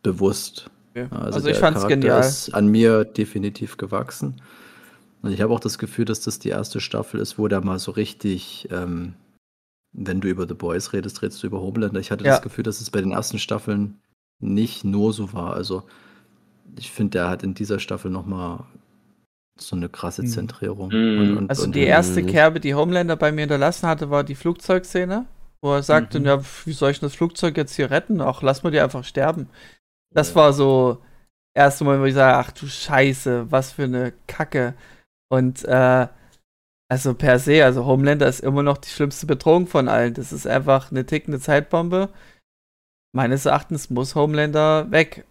Bewusst. 0.02 0.70
Ja, 0.94 1.08
Also, 1.10 1.40
der 1.40 1.52
ich 1.52 1.58
fand's 1.58 1.80
Charakter 1.80 1.96
genial. 1.96 2.20
ist 2.20 2.54
an 2.54 2.66
mir 2.66 3.04
definitiv 3.04 3.78
gewachsen. 3.78 4.42
Und 5.22 5.32
ich 5.32 5.40
habe 5.40 5.52
auch 5.54 5.60
das 5.60 5.78
Gefühl, 5.78 6.04
dass 6.04 6.20
das 6.20 6.38
die 6.38 6.48
erste 6.48 6.80
Staffel 6.80 7.20
ist, 7.20 7.38
wo 7.38 7.46
der 7.48 7.64
mal 7.64 7.78
so 7.78 7.92
richtig, 7.92 8.68
ähm, 8.70 9.14
wenn 9.92 10.20
du 10.20 10.28
über 10.28 10.48
The 10.48 10.54
Boys 10.54 10.92
redest, 10.92 11.22
redest 11.22 11.42
du 11.42 11.46
über 11.46 11.60
Homelander. 11.60 12.00
Ich 12.00 12.10
hatte 12.10 12.24
Ja. 12.24 12.32
das 12.32 12.42
Gefühl, 12.42 12.64
dass 12.64 12.80
es 12.80 12.90
bei 12.90 13.00
den 13.00 13.12
ersten 13.12 13.38
Staffeln 13.38 13.98
nicht 14.40 14.84
nur 14.84 15.12
so 15.12 15.32
war. 15.32 15.54
Also 15.54 15.84
ich 16.76 16.90
finde, 16.90 17.18
der 17.18 17.28
hat 17.28 17.42
in 17.42 17.54
dieser 17.54 17.78
Staffel 17.78 18.10
nochmal 18.10 18.64
so 19.58 19.76
eine 19.76 19.88
krasse 19.88 20.22
Mhm. 20.22 20.26
Zentrierung. 20.28 20.88
Mhm. 20.90 21.46
Also 21.48 21.64
und- 21.64 21.74
die 21.76 21.82
erste 21.84 22.22
Mhm. 22.22 22.26
Kerbe, 22.26 22.58
die 22.58 22.74
Homelander 22.74 23.16
bei 23.16 23.30
mir 23.30 23.42
hinterlassen 23.42 23.86
hatte, 23.86 24.10
war 24.10 24.24
die 24.24 24.34
Flugzeugszene, 24.34 25.26
wo 25.60 25.74
er 25.74 25.82
sagte, 25.82 26.18
Mhm. 26.18 26.26
ja, 26.26 26.40
wie 26.64 26.72
soll 26.72 26.90
ich 26.90 26.98
denn 27.00 27.08
das 27.08 27.14
Flugzeug 27.16 27.56
jetzt 27.56 27.76
hier 27.76 27.90
retten? 27.90 28.20
Ach, 28.20 28.42
lass 28.42 28.62
mal 28.64 28.70
die 28.70 28.80
einfach 28.80 29.04
sterben. 29.04 29.48
Das 30.12 30.34
war 30.34 30.52
so 30.52 30.98
erste 31.54 31.84
Mal, 31.84 32.00
wo 32.00 32.04
ich 32.06 32.14
sage, 32.14 32.36
ach 32.38 32.50
du 32.52 32.66
Scheiße, 32.66 33.46
was 33.50 33.72
für 33.72 33.84
eine 33.84 34.12
Kacke. 34.26 34.74
Und 35.32 35.64
äh, 35.64 36.08
also 36.90 37.14
per 37.14 37.38
se, 37.38 37.64
also 37.64 37.86
Homelander 37.86 38.28
ist 38.28 38.40
immer 38.40 38.62
noch 38.62 38.76
die 38.76 38.90
schlimmste 38.90 39.24
Bedrohung 39.24 39.66
von 39.66 39.88
allen. 39.88 40.12
Das 40.12 40.30
ist 40.30 40.46
einfach 40.46 40.90
eine 40.90 41.06
tickende 41.06 41.40
Zeitbombe. 41.40 42.10
Meines 43.14 43.46
Erachtens 43.46 43.88
muss 43.88 44.14
Homelander 44.14 44.90
weg. 44.90 45.24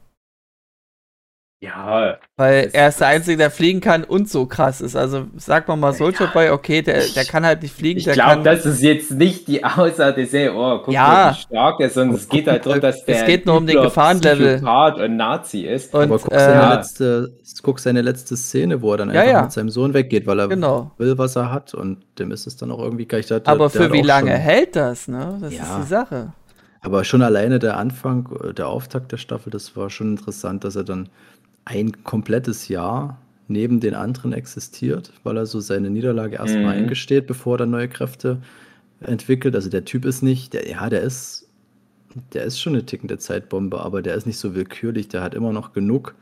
Ja, 1.64 2.18
Weil 2.38 2.66
Es- 2.66 2.74
er 2.74 2.88
ist 2.89 2.99
der 3.01 3.07
Einzige, 3.09 3.38
der 3.38 3.51
fliegen 3.51 3.82
kann 3.82 4.03
und 4.03 4.28
so 4.28 4.47
krass 4.47 4.82
ist. 4.82 4.95
Also 4.95 5.28
sagt 5.38 5.68
man 5.68 5.80
mal 5.80 5.93
Soldier 5.93 6.26
Boy, 6.34 6.49
okay, 6.49 6.82
der, 6.82 7.03
der 7.16 7.24
kann 7.24 7.45
halt 7.45 7.62
nicht 7.62 7.76
fliegen, 7.76 7.99
ich 7.99 8.07
glaube, 8.12 8.41
das 8.41 8.66
ist 8.66 8.82
jetzt 8.82 9.12
nicht 9.12 9.47
die 9.47 9.64
Aussage 9.64 10.16
der 10.16 10.26
Serie, 10.26 10.55
oh, 10.55 10.80
guck 10.84 10.91
Ja. 10.91 11.07
mal, 11.07 11.32
wie 11.34 11.41
stark 11.41 11.80
er 11.80 11.86
ist, 11.86 11.93
sondern 11.93 12.16
es 12.16 12.28
geht 12.28 12.47
halt 12.47 12.66
darum, 12.66 12.82
dass 12.82 13.05
der 13.05 13.26
geht 13.26 13.45
nur 13.45 13.57
um 13.57 13.68
den 13.68 13.80
Gefahrenlevel. 13.80 14.55
Und 14.57 15.18
Nazi 15.18 15.62
ist. 15.62 15.93
Und, 15.93 16.01
Aber 16.05 16.18
guck, 16.18 16.34
äh, 16.34 16.39
seine 16.39 16.74
letzte, 16.76 17.38
guck 17.62 17.80
seine 17.80 18.01
letzte 18.01 18.36
Szene, 18.38 18.82
wo 18.82 18.93
er 18.93 18.97
dann 18.97 19.14
Ja, 19.14 19.22
einfach 19.22 19.32
ja. 19.34 19.41
mit 19.43 19.51
seinem 19.51 19.70
Sohn 19.70 19.93
weggeht, 19.93 20.26
weil 20.26 20.39
er 20.39 20.47
Genau. 20.47 20.89
will, 20.97 21.16
was 21.20 21.36
er 21.36 21.51
hat 21.51 21.76
und 21.76 21.99
dem 22.18 22.32
ist 22.32 22.47
es 22.47 22.57
dann 22.57 22.72
auch 22.72 22.80
irgendwie 22.80 23.05
gleich. 23.05 23.28
Der, 23.28 23.39
aber 23.45 23.70
für 23.70 23.93
wie 23.93 24.01
lange 24.01 24.32
schon, 24.32 24.39
hält 24.39 24.76
das, 24.76 25.07
ne? 25.07 25.38
Das 25.39 25.53
Ja. 25.53 25.62
ist 25.62 25.78
die 25.84 25.88
Sache. 25.88 26.34
Aber 26.84 27.03
schon 27.03 27.22
alleine 27.22 27.59
der 27.59 27.78
Anfang, 27.78 28.28
äh, 28.43 28.53
der 28.55 28.68
Auftakt 28.68 29.12
der 29.12 29.18
Staffel, 29.18 29.51
das 29.51 29.78
war 29.78 29.91
schon 29.91 30.14
interessant, 30.14 30.64
dass 30.64 30.76
er 30.76 30.84
dann 30.84 31.09
ein 31.66 32.03
komplettes 32.03 32.68
Jahr 32.68 33.18
neben 33.47 33.80
den 33.80 33.95
anderen 33.95 34.34
existiert, 34.34 35.12
weil 35.24 35.38
er 35.38 35.45
so 35.45 35.59
seine 35.59 35.89
Niederlage 35.89 36.38
erstmal 36.38 36.76
Mhm. 36.78 36.84
eingesteht, 36.84 37.28
bevor 37.28 37.55
er 37.55 37.59
dann 37.59 37.72
neue 37.72 37.89
Kräfte 37.89 38.41
entwickelt. 39.01 39.55
Also 39.55 39.70
der 39.70 39.84
Typ 39.86 40.05
ist 40.05 40.22
nicht, 40.24 40.53
der, 40.53 40.68
ja, 40.70 40.89
der 40.89 41.01
ist, 41.01 41.47
der 42.34 42.43
ist 42.45 42.59
schon 42.59 42.74
eine 42.74 42.86
tickende 42.86 43.18
Zeitbombe, 43.18 43.80
aber 43.82 44.01
der 44.01 44.16
ist 44.16 44.26
nicht 44.26 44.38
so 44.38 44.55
willkürlich. 44.55 45.07
Der 45.09 45.22
hat 45.22 45.34
immer 45.34 45.51
noch 45.53 45.74
genug 45.74 46.16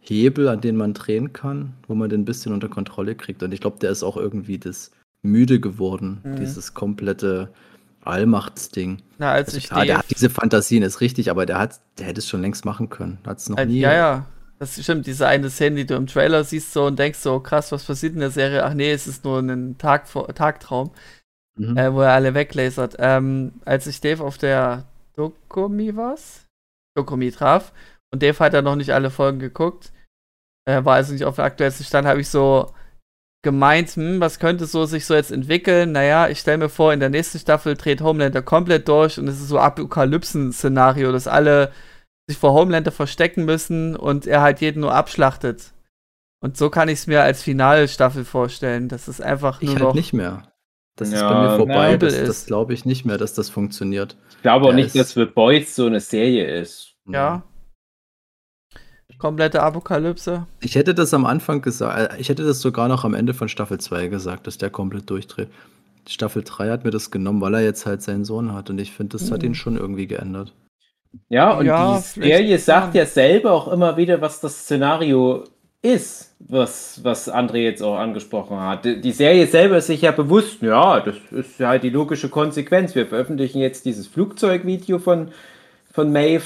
Hebel, 0.00 0.48
an 0.48 0.60
denen 0.60 0.78
man 0.78 0.94
drehen 0.94 1.32
kann, 1.32 1.74
wo 1.86 1.94
man 1.94 2.10
den 2.10 2.22
ein 2.22 2.24
bisschen 2.24 2.52
unter 2.52 2.68
Kontrolle 2.68 3.14
kriegt. 3.14 3.42
Und 3.42 3.52
ich 3.54 3.60
glaube, 3.60 3.78
der 3.80 3.90
ist 3.90 4.02
auch 4.02 4.16
irgendwie 4.16 4.58
das 4.58 4.90
müde 5.22 5.60
geworden, 5.60 6.20
Mhm. 6.24 6.36
dieses 6.36 6.74
komplette 6.74 7.48
Allmachtsding. 8.04 8.98
Na, 9.18 9.30
als 9.32 9.48
Also 9.48 9.58
ich 9.58 9.68
klar, 9.68 9.86
der 9.86 9.98
hat 9.98 10.06
diese 10.10 10.28
Fantasien, 10.28 10.82
ist 10.82 11.00
richtig, 11.00 11.30
aber 11.30 11.46
der 11.46 11.58
hat, 11.58 11.80
der 11.98 12.06
hätte 12.06 12.18
es 12.18 12.28
schon 12.28 12.42
längst 12.42 12.64
machen 12.64 12.90
können. 12.90 13.18
Hat 13.24 13.38
es 13.38 13.48
noch 13.48 13.58
äh, 13.58 13.66
nie. 13.66 13.78
ja, 13.80 13.92
ja. 13.94 14.26
Das 14.62 14.80
stimmt, 14.80 15.08
diese 15.08 15.26
eine 15.26 15.50
Szene, 15.50 15.74
die 15.74 15.86
du 15.86 15.96
im 15.96 16.06
Trailer 16.06 16.44
siehst 16.44 16.72
so 16.72 16.86
und 16.86 16.96
denkst 16.96 17.18
so, 17.18 17.40
krass, 17.40 17.72
was 17.72 17.84
passiert 17.84 18.14
in 18.14 18.20
der 18.20 18.30
Serie? 18.30 18.62
Ach 18.62 18.74
nee, 18.74 18.92
es 18.92 19.08
ist 19.08 19.24
nur 19.24 19.40
ein 19.40 19.76
Tag, 19.76 20.06
Tagtraum. 20.36 20.92
Mhm. 21.56 21.76
äh, 21.76 21.92
wo 21.92 22.02
er 22.02 22.12
alle 22.12 22.34
weglasert. 22.34 22.94
Ähm, 23.00 23.54
als 23.64 23.88
ich 23.88 24.00
Dave 24.00 24.22
auf 24.22 24.38
der 24.38 24.84
Dokumi 25.16 25.96
was? 25.96 26.46
Dokumi 26.96 27.32
traf 27.32 27.72
und 28.12 28.22
Dave 28.22 28.38
hat 28.38 28.54
ja 28.54 28.62
noch 28.62 28.76
nicht 28.76 28.92
alle 28.94 29.10
Folgen 29.10 29.40
geguckt, 29.40 29.90
äh, 30.64 30.84
war 30.84 30.94
also 30.94 31.12
nicht 31.12 31.24
auf 31.24 31.34
dem 31.34 31.44
aktuellsten 31.44 31.84
Stand, 31.84 32.06
habe 32.06 32.20
ich 32.20 32.28
so 32.28 32.72
gemeint, 33.42 33.88
hm, 33.88 34.20
was 34.20 34.38
könnte 34.38 34.66
so 34.66 34.84
sich 34.84 35.06
so 35.06 35.14
jetzt 35.14 35.32
entwickeln? 35.32 35.90
Naja, 35.90 36.28
ich 36.28 36.38
stelle 36.38 36.58
mir 36.58 36.68
vor, 36.68 36.92
in 36.92 37.00
der 37.00 37.10
nächsten 37.10 37.40
Staffel 37.40 37.74
dreht 37.74 38.00
Homelander 38.00 38.42
komplett 38.42 38.86
durch 38.86 39.18
und 39.18 39.26
es 39.26 39.40
ist 39.40 39.48
so 39.48 39.58
Apokalypsen-Szenario, 39.58 41.10
dass 41.10 41.26
alle 41.26 41.72
sich 42.32 42.38
vor 42.40 42.52
Homelander 42.52 42.90
verstecken 42.92 43.44
müssen 43.44 43.94
und 43.96 44.26
er 44.26 44.40
halt 44.42 44.60
jeden 44.60 44.80
nur 44.80 44.94
abschlachtet. 44.94 45.72
Und 46.40 46.56
so 46.56 46.70
kann 46.70 46.88
ich 46.88 46.98
es 47.00 47.06
mir 47.06 47.22
als 47.22 47.42
Finalstaffel 47.42 48.24
vorstellen. 48.24 48.88
Das 48.88 49.06
ist 49.08 49.20
einfach 49.22 49.60
ich 49.62 49.68
nur 49.68 49.74
halt 49.76 49.84
noch. 49.84 49.94
nicht 49.94 50.12
mehr. 50.12 50.48
Das 50.96 51.08
ist 51.08 51.14
Ja, 51.20 51.32
bei 51.32 51.40
mir 51.50 51.56
vorbei. 51.56 51.90
ja. 51.92 51.96
das 51.96 52.14
das 52.18 52.28
ist. 52.28 52.46
glaube 52.48 52.74
ich 52.74 52.84
nicht 52.84 53.04
mehr, 53.04 53.16
dass 53.16 53.32
das 53.34 53.48
funktioniert. 53.48 54.16
Ich 54.30 54.42
glaube 54.42 54.66
auch 54.66 54.72
nicht, 54.72 54.88
es- 54.88 54.92
dass 54.94 55.12
The 55.14 55.24
Boys 55.24 55.74
so 55.74 55.86
eine 55.86 56.00
Serie 56.00 56.60
ist. 56.60 56.94
Ja. 57.06 57.42
Komplette 59.18 59.62
Apokalypse. 59.62 60.46
Ich 60.60 60.74
hätte 60.74 60.94
das 60.94 61.14
am 61.14 61.26
Anfang 61.26 61.62
gesagt, 61.62 62.18
ich 62.18 62.28
hätte 62.28 62.44
das 62.44 62.60
sogar 62.60 62.88
noch 62.88 63.04
am 63.04 63.14
Ende 63.14 63.34
von 63.34 63.48
Staffel 63.48 63.78
2 63.78 64.08
gesagt, 64.08 64.46
dass 64.48 64.58
der 64.58 64.70
komplett 64.70 65.08
durchdreht. 65.10 65.48
Staffel 66.08 66.42
3 66.42 66.70
hat 66.70 66.84
mir 66.84 66.90
das 66.90 67.12
genommen, 67.12 67.40
weil 67.40 67.54
er 67.54 67.60
jetzt 67.62 67.86
halt 67.86 68.02
seinen 68.02 68.24
Sohn 68.24 68.52
hat 68.52 68.68
und 68.70 68.80
ich 68.80 68.90
finde, 68.90 69.16
das 69.16 69.30
hat 69.30 69.42
Mhm. 69.42 69.48
ihn 69.48 69.54
schon 69.54 69.76
irgendwie 69.76 70.08
geändert. 70.08 70.52
Ja, 71.28 71.52
und 71.52 71.66
Ja, 71.66 71.96
die 71.96 72.20
Serie 72.20 72.58
sagt 72.58 72.94
ja 72.94 73.06
selber 73.06 73.52
auch 73.52 73.68
immer 73.68 73.96
wieder, 73.96 74.20
was 74.20 74.40
das 74.40 74.58
Szenario 74.58 75.44
ist, 75.82 76.34
was, 76.38 77.00
was 77.02 77.32
André 77.32 77.58
jetzt 77.58 77.82
auch 77.82 77.96
angesprochen 77.96 78.58
hat. 78.60 78.84
Die, 78.84 79.12
Serie 79.12 79.46
selber 79.46 79.78
ist 79.78 79.88
sich 79.88 80.02
ja 80.02 80.12
bewusst, 80.12 80.62
ja, 80.62 81.00
das 81.00 81.16
ist 81.30 81.58
halt 81.60 81.82
die 81.82 81.90
logische 81.90 82.28
Konsequenz. 82.28 82.94
Wir 82.94 83.06
veröffentlichen 83.06 83.58
jetzt 83.58 83.84
dieses 83.84 84.06
Flugzeugvideo 84.06 84.98
von, 84.98 85.28
von 85.92 86.12
Maeve 86.12 86.44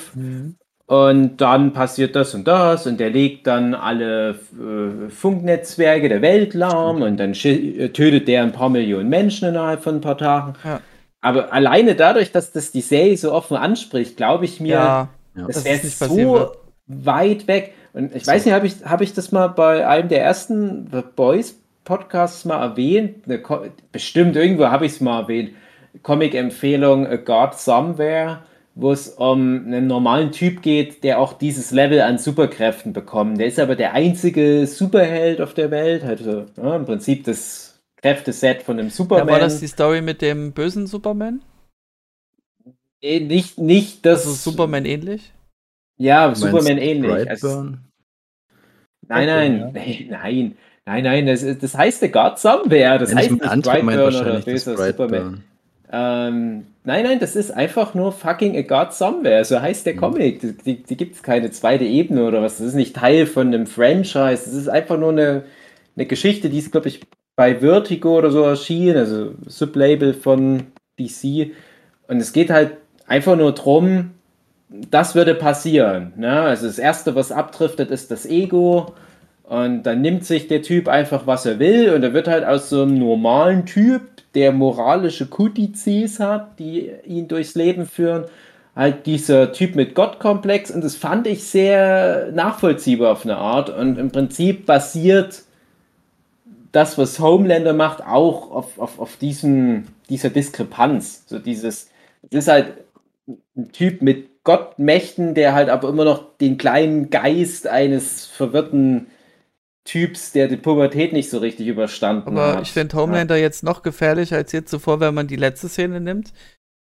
und 0.86 1.40
dann 1.40 1.72
passiert 1.72 2.14
das 2.14 2.34
und 2.34 2.46
das 2.46 2.86
und 2.86 3.00
der 3.00 3.10
legt 3.10 3.46
dann 3.46 3.74
alle 3.74 4.30
äh, 4.30 5.10
Funknetzwerke 5.10 6.08
der 6.08 6.22
Welt 6.22 6.54
lahm 6.54 7.02
und 7.02 7.16
dann 7.18 7.32
tötet 7.32 8.28
der 8.28 8.42
ein 8.42 8.52
paar 8.52 8.70
Millionen 8.70 9.08
Menschen 9.08 9.48
innerhalb 9.48 9.82
von 9.82 9.96
ein 9.96 10.00
paar 10.00 10.16
Tagen. 10.16 10.54
Ja. 10.64 10.80
Aber 11.26 11.52
alleine 11.52 11.94
dadurch, 11.96 12.30
dass 12.32 12.52
das 12.52 12.70
die 12.70 12.80
Serie 12.80 13.16
so 13.16 13.32
offen 13.32 13.56
anspricht, 13.56 14.16
glaube 14.16 14.44
ich 14.44 14.60
mir, 14.60 14.70
Ja, 14.70 15.08
das 15.34 15.64
wäre 15.64 15.76
nicht 15.84 15.98
so 15.98 16.16
wird. 16.16 16.58
weit 16.86 17.48
weg. 17.48 17.74
Und 17.92 18.14
ich 18.14 18.24
So. 18.24 18.32
weiß 18.32 18.44
nicht, 18.44 18.54
habe 18.54 18.66
ich, 18.66 18.74
hab 18.84 19.00
ich 19.00 19.12
das 19.14 19.32
mal 19.32 19.48
bei 19.48 19.86
einem 19.86 20.08
der 20.08 20.22
ersten 20.22 20.88
The 20.92 21.02
Boys 21.16 21.58
Podcasts 21.84 22.44
mal 22.44 22.60
erwähnt? 22.62 23.24
Ko 23.42 23.60
bestimmt, 23.92 24.36
irgendwo 24.36 24.66
habe 24.68 24.86
ich 24.86 24.92
es 24.92 25.00
mal 25.00 25.22
erwähnt. 25.22 25.50
Comic-Empfehlung 26.02 27.06
A 27.06 27.16
God 27.16 27.54
Somewhere, 27.58 28.42
wo 28.74 28.92
es 28.92 29.08
um 29.08 29.64
einen 29.66 29.86
normalen 29.86 30.30
Typ 30.32 30.62
geht, 30.62 31.02
der 31.04 31.18
auch 31.18 31.32
dieses 31.32 31.70
Level 31.72 32.00
an 32.02 32.18
Superkräften 32.18 32.92
bekommt. 32.92 33.40
Der 33.40 33.46
ist 33.46 33.58
aber 33.58 33.74
der 33.76 33.94
einzige 33.94 34.66
Superheld 34.66 35.40
auf 35.40 35.54
der 35.54 35.70
Welt. 35.70 36.04
Also 36.04 36.44
ja, 36.56 36.76
im 36.76 36.84
Prinzip 36.84 37.24
das 37.24 37.65
Kräfteset 38.06 38.62
von 38.62 38.78
einem 38.78 38.88
Ja, 38.88 38.94
Superman. 38.94 39.28
war 39.28 39.40
das 39.40 39.58
die 39.58 39.66
Story 39.66 40.00
mit 40.00 40.22
dem 40.22 40.52
bösen 40.52 40.86
Superman? 40.86 41.42
Eh, 43.02 43.18
nicht, 43.18 43.58
nicht 43.58 44.06
das. 44.06 44.26
Also 44.26 44.50
Superman 44.50 44.84
ähnlich? 44.84 45.32
Ja, 45.98 46.28
Du 46.28 46.34
Superman 46.36 46.78
ähnlich. 46.78 47.28
Also? 47.28 47.64
Nein, 49.08 49.26
nein, 49.26 49.70
nein, 49.72 50.06
nein, 50.10 50.56
nein, 50.84 51.04
nein, 51.04 51.26
das, 51.26 51.76
heißt 51.76 52.02
der 52.02 52.10
God 52.10 52.38
Somewhere, 52.38 52.98
das 52.98 53.10
Wenn 53.10 53.18
heißt 53.18 53.30
nicht 53.30 53.42
Brightburn 53.62 54.16
oder 54.16 54.40
böser 54.40 54.76
Superman. 54.76 55.44
Ähm, 55.92 56.66
nein, 56.84 57.04
nein, 57.04 57.18
das 57.20 57.36
ist 57.36 57.52
einfach 57.52 57.94
nur 57.94 58.12
fucking 58.12 58.56
a 58.56 58.62
God 58.62 58.92
Somewhere, 58.92 59.44
so 59.44 59.60
heißt 59.60 59.86
der 59.86 59.94
Mhm. 59.94 59.98
Comic. 59.98 60.40
Die, 60.40 60.56
die, 60.56 60.82
die 60.82 60.96
gibt 60.96 61.14
es 61.16 61.22
keine 61.22 61.50
zweite 61.50 61.84
Ebene 61.84 62.24
oder 62.24 62.42
was, 62.42 62.58
das 62.58 62.68
ist 62.68 62.74
nicht 62.74 62.96
Teil 62.96 63.26
von 63.26 63.48
einem 63.48 63.66
Franchise, 63.66 64.44
das 64.44 64.54
ist 64.54 64.68
einfach 64.68 64.98
nur 64.98 65.10
eine, 65.10 65.44
eine 65.96 66.06
Geschichte, 66.06 66.50
die 66.50 66.58
ist, 66.58 66.72
glaube 66.72 66.88
ich, 66.88 67.00
bei 67.36 67.56
Vertigo 67.56 68.16
oder 68.16 68.30
so 68.30 68.42
erschienen, 68.42 68.96
also 68.96 69.34
Sublabel 69.46 70.14
von 70.14 70.64
DC. 70.98 71.52
Und 72.08 72.20
es 72.20 72.32
geht 72.32 72.50
halt 72.50 72.72
einfach 73.06 73.36
nur 73.36 73.52
drum, 73.52 74.12
das 74.68 75.14
würde 75.14 75.34
passieren. 75.34 76.12
Ne? 76.16 76.40
Also 76.40 76.66
das 76.66 76.78
Erste, 76.78 77.14
was 77.14 77.30
abdriftet, 77.30 77.90
ist 77.90 78.10
das 78.10 78.26
Ego. 78.26 78.94
Und 79.44 79.84
dann 79.84 80.00
nimmt 80.00 80.24
sich 80.24 80.48
der 80.48 80.62
Typ 80.62 80.88
einfach, 80.88 81.26
was 81.26 81.46
er 81.46 81.58
will. 81.58 81.92
Und 81.94 82.02
er 82.02 82.14
wird 82.14 82.26
halt 82.26 82.44
aus 82.44 82.70
so 82.70 82.82
einem 82.82 82.98
normalen 82.98 83.66
Typ, 83.66 84.02
der 84.34 84.52
moralische 84.52 85.26
Kodizes 85.26 86.18
hat, 86.18 86.58
die 86.58 86.90
ihn 87.06 87.28
durchs 87.28 87.54
Leben 87.54 87.86
führen, 87.86 88.24
halt 88.74 89.06
dieser 89.06 89.52
Typ 89.52 89.76
mit 89.76 89.94
Gottkomplex. 89.94 90.70
Und 90.70 90.82
das 90.82 90.96
fand 90.96 91.26
ich 91.26 91.44
sehr 91.44 92.32
nachvollziehbar 92.32 93.12
auf 93.12 93.24
eine 93.24 93.36
Art. 93.36 93.70
Und 93.70 93.98
im 93.98 94.10
Prinzip 94.10 94.66
basiert 94.66 95.42
das, 96.76 96.98
was 96.98 97.18
Homelander 97.18 97.72
macht, 97.72 98.02
auch 98.02 98.50
auf, 98.50 98.78
auf, 98.78 98.98
auf 98.98 99.16
diesem, 99.16 99.84
dieser 100.10 100.28
Diskrepanz. 100.28 101.24
So 101.26 101.38
dieses, 101.38 101.88
es 102.30 102.38
ist 102.38 102.48
halt 102.48 102.84
ein 103.56 103.72
Typ 103.72 104.02
mit 104.02 104.44
Gottmächten, 104.44 105.34
der 105.34 105.54
halt 105.54 105.70
aber 105.70 105.88
immer 105.88 106.04
noch 106.04 106.36
den 106.36 106.58
kleinen 106.58 107.08
Geist 107.08 107.66
eines 107.66 108.26
verwirrten 108.26 109.06
Typs, 109.84 110.32
der 110.32 110.48
die 110.48 110.58
Pubertät 110.58 111.14
nicht 111.14 111.30
so 111.30 111.38
richtig 111.38 111.66
überstanden 111.66 112.28
Aber 112.28 112.56
hat. 112.56 112.62
ich 112.62 112.72
finde 112.72 112.96
Homelander 112.96 113.36
jetzt 113.36 113.64
noch 113.64 113.82
gefährlicher 113.82 114.36
als 114.36 114.52
jetzt 114.52 114.70
zuvor, 114.70 115.00
wenn 115.00 115.14
man 115.14 115.28
die 115.28 115.36
letzte 115.36 115.68
Szene 115.68 116.00
nimmt. 116.00 116.32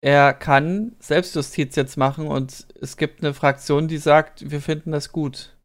Er 0.00 0.34
kann 0.34 0.96
Selbstjustiz 1.00 1.76
jetzt 1.76 1.96
machen 1.96 2.26
und 2.28 2.66
es 2.80 2.96
gibt 2.96 3.24
eine 3.24 3.32
Fraktion, 3.32 3.88
die 3.88 3.98
sagt, 3.98 4.50
wir 4.50 4.60
finden 4.60 4.92
das 4.92 5.12
gut. 5.12 5.56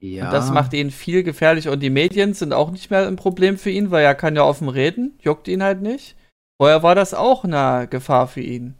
Ja. 0.00 0.26
Und 0.26 0.32
das 0.32 0.50
macht 0.50 0.72
ihn 0.74 0.90
viel 0.90 1.22
gefährlicher. 1.22 1.72
Und 1.72 1.80
die 1.80 1.90
Medien 1.90 2.34
sind 2.34 2.52
auch 2.52 2.70
nicht 2.70 2.90
mehr 2.90 3.06
ein 3.06 3.16
Problem 3.16 3.58
für 3.58 3.70
ihn, 3.70 3.90
weil 3.90 4.04
er 4.04 4.14
kann 4.14 4.36
ja 4.36 4.44
offen 4.44 4.68
reden, 4.68 5.18
juckt 5.20 5.48
ihn 5.48 5.62
halt 5.62 5.80
nicht. 5.82 6.16
Vorher 6.58 6.82
war 6.82 6.94
das 6.94 7.14
auch 7.14 7.44
eine 7.44 7.86
Gefahr 7.88 8.28
für 8.28 8.40
ihn. 8.40 8.74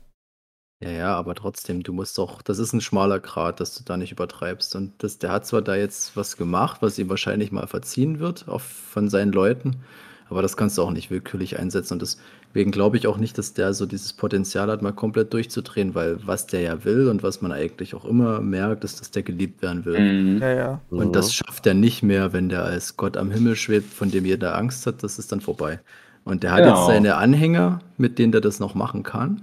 Ja, 0.82 0.90
ja, 0.90 1.14
aber 1.14 1.34
trotzdem, 1.34 1.82
du 1.82 1.94
musst 1.94 2.18
doch, 2.18 2.42
das 2.42 2.58
ist 2.58 2.74
ein 2.74 2.82
schmaler 2.82 3.18
Grat, 3.18 3.60
dass 3.60 3.74
du 3.76 3.82
da 3.82 3.96
nicht 3.96 4.12
übertreibst. 4.12 4.76
Und 4.76 5.02
das, 5.02 5.18
der 5.18 5.32
hat 5.32 5.46
zwar 5.46 5.62
da 5.62 5.74
jetzt 5.74 6.16
was 6.16 6.36
gemacht, 6.36 6.82
was 6.82 6.98
ihm 6.98 7.08
wahrscheinlich 7.08 7.50
mal 7.50 7.66
verziehen 7.66 8.18
wird, 8.18 8.46
auch 8.46 8.60
von 8.60 9.08
seinen 9.08 9.32
Leuten, 9.32 9.82
aber 10.28 10.42
das 10.42 10.56
kannst 10.56 10.76
du 10.78 10.82
auch 10.82 10.90
nicht 10.90 11.10
willkürlich 11.10 11.58
einsetzen. 11.58 11.94
Und 11.94 12.02
deswegen 12.02 12.70
glaube 12.70 12.96
ich 12.96 13.06
auch 13.06 13.16
nicht, 13.16 13.38
dass 13.38 13.54
der 13.54 13.74
so 13.74 13.86
dieses 13.86 14.12
Potenzial 14.12 14.70
hat, 14.70 14.82
mal 14.82 14.92
komplett 14.92 15.32
durchzudrehen, 15.32 15.94
weil 15.94 16.18
was 16.26 16.46
der 16.46 16.60
ja 16.60 16.84
will 16.84 17.08
und 17.08 17.22
was 17.22 17.42
man 17.42 17.52
eigentlich 17.52 17.94
auch 17.94 18.04
immer 18.04 18.40
merkt, 18.40 18.84
ist, 18.84 19.00
dass 19.00 19.10
der 19.10 19.22
geliebt 19.22 19.62
werden 19.62 19.84
will. 19.84 19.98
Mhm. 19.98 20.42
Ja, 20.42 20.52
ja. 20.52 20.80
Und 20.90 21.14
das 21.14 21.32
schafft 21.34 21.66
er 21.66 21.74
nicht 21.74 22.02
mehr, 22.02 22.32
wenn 22.32 22.48
der 22.48 22.64
als 22.64 22.96
Gott 22.96 23.16
am 23.16 23.30
Himmel 23.30 23.56
schwebt, 23.56 23.92
von 23.92 24.10
dem 24.10 24.24
jeder 24.24 24.56
Angst 24.56 24.86
hat, 24.86 25.02
das 25.02 25.18
ist 25.18 25.30
dann 25.32 25.40
vorbei. 25.40 25.80
Und 26.24 26.42
der 26.42 26.50
hat 26.52 26.58
Genau. 26.64 26.76
jetzt 26.76 26.86
seine 26.86 27.16
Anhänger, 27.16 27.80
mit 27.98 28.18
denen 28.18 28.32
der 28.32 28.40
das 28.40 28.58
noch 28.58 28.74
machen 28.74 29.02
kann. 29.04 29.42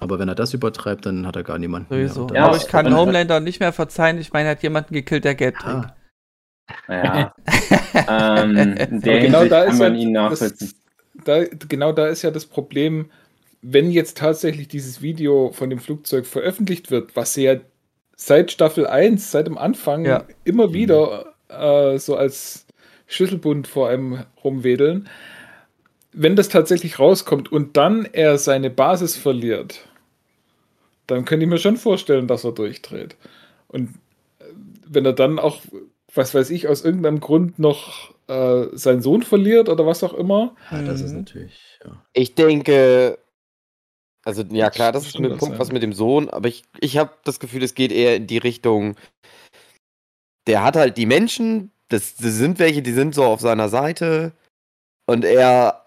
Aber 0.00 0.18
wenn 0.18 0.28
er 0.28 0.34
das 0.34 0.52
übertreibt, 0.54 1.06
dann 1.06 1.26
hat 1.26 1.36
er 1.36 1.42
gar 1.44 1.58
niemanden 1.58 1.92
Sowieso. 1.94 2.26
mehr. 2.26 2.36
Ja, 2.36 2.46
Aber 2.48 2.56
ich 2.56 2.66
kann 2.66 2.94
Homelander 2.94 3.40
nicht 3.40 3.60
mehr 3.60 3.72
verzeihen. 3.72 4.18
Ich 4.18 4.32
meine, 4.32 4.48
er 4.48 4.52
hat 4.52 4.62
jemanden 4.62 4.92
gekillt, 4.94 5.24
der 5.24 5.34
Geld 5.34 5.56
trägt. 5.56 5.92
Ja, 6.88 7.34
Ja. 7.94 8.42
ähm, 8.42 8.74
genau 9.02 9.44
da 9.46 9.64
kann 9.64 9.72
ist 9.74 9.78
man 9.78 9.94
ihn 9.96 10.14
das- 10.14 10.74
da, 11.24 11.44
genau 11.68 11.92
da 11.92 12.08
ist 12.08 12.22
ja 12.22 12.30
das 12.30 12.46
Problem, 12.46 13.10
wenn 13.62 13.90
jetzt 13.90 14.18
tatsächlich 14.18 14.68
dieses 14.68 15.00
Video 15.00 15.52
von 15.52 15.70
dem 15.70 15.78
Flugzeug 15.78 16.26
veröffentlicht 16.26 16.90
wird, 16.90 17.14
was 17.16 17.34
sie 17.34 17.44
ja 17.44 17.56
seit 18.16 18.50
Staffel 18.50 18.86
1, 18.86 19.30
seit 19.30 19.46
dem 19.46 19.56
Anfang 19.56 20.04
Ja. 20.04 20.24
immer 20.44 20.72
wieder 20.72 21.34
äh, 21.48 21.98
so 21.98 22.16
als 22.16 22.66
Schlüsselbund 23.06 23.66
vor 23.68 23.88
einem 23.88 24.24
rumwedeln, 24.42 25.08
wenn 26.12 26.36
das 26.36 26.48
tatsächlich 26.48 26.98
rauskommt 26.98 27.50
und 27.52 27.76
dann 27.76 28.06
er 28.12 28.38
seine 28.38 28.70
Basis 28.70 29.16
verliert, 29.16 29.86
dann 31.06 31.24
könnte 31.24 31.44
ich 31.44 31.50
mir 31.50 31.58
schon 31.58 31.76
vorstellen, 31.76 32.26
dass 32.28 32.44
er 32.44 32.52
durchdreht. 32.52 33.16
Und 33.68 33.90
äh, 34.40 34.44
wenn 34.86 35.04
er 35.04 35.12
dann 35.12 35.38
auch, 35.38 35.60
was 36.14 36.34
weiß 36.34 36.50
ich, 36.50 36.68
aus 36.68 36.84
irgendeinem 36.84 37.20
Grund 37.20 37.58
noch 37.58 38.14
äh, 38.28 38.66
seinen 38.72 39.02
Sohn 39.02 39.22
verliert 39.22 39.68
oder 39.68 39.86
was 39.86 40.02
auch 40.04 40.14
immer, 40.14 40.54
ja, 40.70 40.82
das 40.82 41.00
ist 41.00 41.12
Mhm. 41.12 41.18
natürlich. 41.18 41.78
Ja. 41.84 42.04
Ich 42.12 42.34
denke, 42.34 43.18
also 44.24 44.42
ja 44.50 44.70
klar, 44.70 44.92
das 44.92 45.04
ist 45.04 45.10
Stimmt 45.10 45.26
ein 45.26 45.30
das, 45.32 45.38
Punkt, 45.38 45.54
ja. 45.54 45.60
was 45.60 45.72
mit 45.72 45.82
dem 45.82 45.92
Sohn, 45.92 46.30
aber 46.30 46.48
ich, 46.48 46.64
ich 46.80 46.96
habe 46.96 47.12
das 47.24 47.40
Gefühl, 47.40 47.62
es 47.62 47.74
geht 47.74 47.92
eher 47.92 48.16
in 48.16 48.26
die 48.26 48.38
Richtung, 48.38 48.96
der 50.46 50.62
hat 50.62 50.76
halt 50.76 50.96
die 50.96 51.06
Menschen, 51.06 51.70
das, 51.88 52.16
das 52.16 52.34
sind 52.34 52.58
welche, 52.58 52.82
die 52.82 52.92
sind 52.92 53.14
so 53.14 53.24
auf 53.24 53.40
seiner 53.40 53.68
Seite 53.68 54.32
und 55.06 55.24
er 55.24 55.86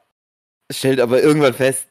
stellt 0.72 1.00
aber 1.00 1.22
irgendwann 1.22 1.54
fest, 1.54 1.88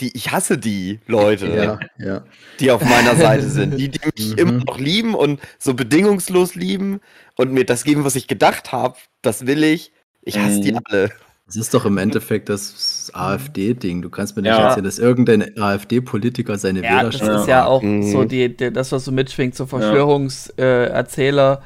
die, 0.00 0.16
ich 0.16 0.32
hasse 0.32 0.56
die 0.58 1.00
Leute, 1.06 1.46
Ja, 1.48 1.80
ja. 2.04 2.24
die 2.60 2.70
auf 2.70 2.82
meiner 2.84 3.16
Seite 3.16 3.48
sind, 3.48 3.76
die, 3.78 3.88
die 3.90 4.00
mich 4.14 4.32
Mhm. 4.32 4.38
immer 4.38 4.64
noch 4.64 4.78
lieben 4.78 5.14
und 5.14 5.40
so 5.58 5.74
bedingungslos 5.74 6.54
lieben 6.54 7.00
und 7.36 7.52
mir 7.52 7.64
das 7.64 7.84
geben, 7.84 8.04
was 8.04 8.16
ich 8.16 8.26
gedacht 8.26 8.72
habe, 8.72 8.96
das 9.22 9.46
will 9.46 9.62
ich. 9.64 9.92
Ich 10.22 10.38
hasse 10.38 10.60
die 10.60 10.72
Mhm. 10.72 10.80
alle. 10.84 11.10
Das 11.46 11.56
ist 11.56 11.74
doch 11.74 11.84
im 11.84 11.98
Endeffekt 11.98 12.48
das 12.48 13.10
AfD-Ding. 13.12 14.00
Du 14.00 14.08
kannst 14.08 14.34
mir 14.34 14.42
nicht 14.42 14.52
Ja. 14.52 14.68
erzählen, 14.68 14.84
dass 14.84 14.98
irgendein 14.98 15.58
AfD-Politiker 15.58 16.56
seine 16.56 16.82
Ja, 16.82 17.02
das 17.02 17.20
Wählerschaft. 17.20 17.40
ist 17.42 17.48
ja 17.48 17.66
auch 17.66 17.82
Mhm. 17.82 18.02
so 18.02 18.24
die, 18.24 18.56
die, 18.56 18.72
das, 18.72 18.90
was 18.92 19.04
so 19.04 19.12
mitschwingt, 19.12 19.54
so 19.54 19.66
Verschwörungserzähler 19.66 20.86
äh, 20.86 20.86
Erzähler, 20.90 21.62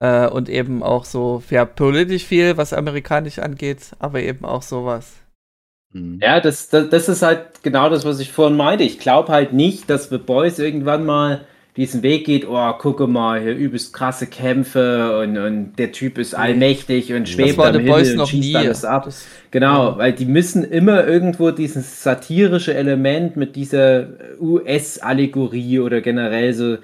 äh, 0.00 0.26
und 0.28 0.48
eben 0.48 0.82
auch 0.82 1.04
so, 1.04 1.42
ja, 1.50 1.66
politisch 1.66 2.24
viel, 2.24 2.56
was 2.56 2.72
amerikanisch 2.72 3.38
angeht, 3.38 3.90
aber 3.98 4.22
eben 4.22 4.46
auch 4.46 4.62
sowas. 4.62 5.12
Mhm. 5.92 6.18
Ja, 6.22 6.40
das, 6.40 6.68
das, 6.68 6.88
das 6.90 7.08
ist 7.08 7.22
halt 7.22 7.62
genau 7.62 7.88
das, 7.90 8.04
was 8.04 8.20
ich 8.20 8.30
vorhin 8.32 8.56
meinte. 8.56 8.84
Ich 8.84 8.98
glaube 8.98 9.32
halt 9.32 9.52
nicht, 9.52 9.88
dass 9.90 10.08
The 10.10 10.18
Boys 10.18 10.58
irgendwann 10.58 11.06
mal 11.06 11.42
diesen 11.76 12.02
Weg 12.02 12.26
geht, 12.26 12.44
oh, 12.48 12.72
gucke 12.72 13.06
mal, 13.06 13.40
hier 13.40 13.54
übelst 13.54 13.92
krasse 13.92 14.26
Kämpfe 14.26 15.20
und, 15.20 15.38
und 15.38 15.74
der 15.78 15.92
Typ 15.92 16.18
ist 16.18 16.34
allmächtig 16.34 17.12
und 17.12 17.28
schwebt 17.28 17.50
das 17.50 17.56
war 17.58 17.66
am 17.68 17.74
The 17.74 17.78
Himmel 17.78 17.92
Boys 17.92 18.10
und 18.10 18.16
noch 18.16 18.28
schießt 18.28 18.48
nie. 18.48 18.56
alles 18.56 18.84
ab. 18.84 19.04
Das, 19.04 19.26
Genau, 19.52 19.96
weil 19.96 20.12
die 20.12 20.24
müssen 20.26 20.64
immer 20.64 21.06
irgendwo 21.06 21.52
dieses 21.52 22.02
satirische 22.02 22.74
Element 22.74 23.36
mit 23.36 23.54
dieser 23.54 24.08
US-Allegorie 24.40 25.78
oder 25.80 26.00
generell 26.00 26.52
so 26.54 26.78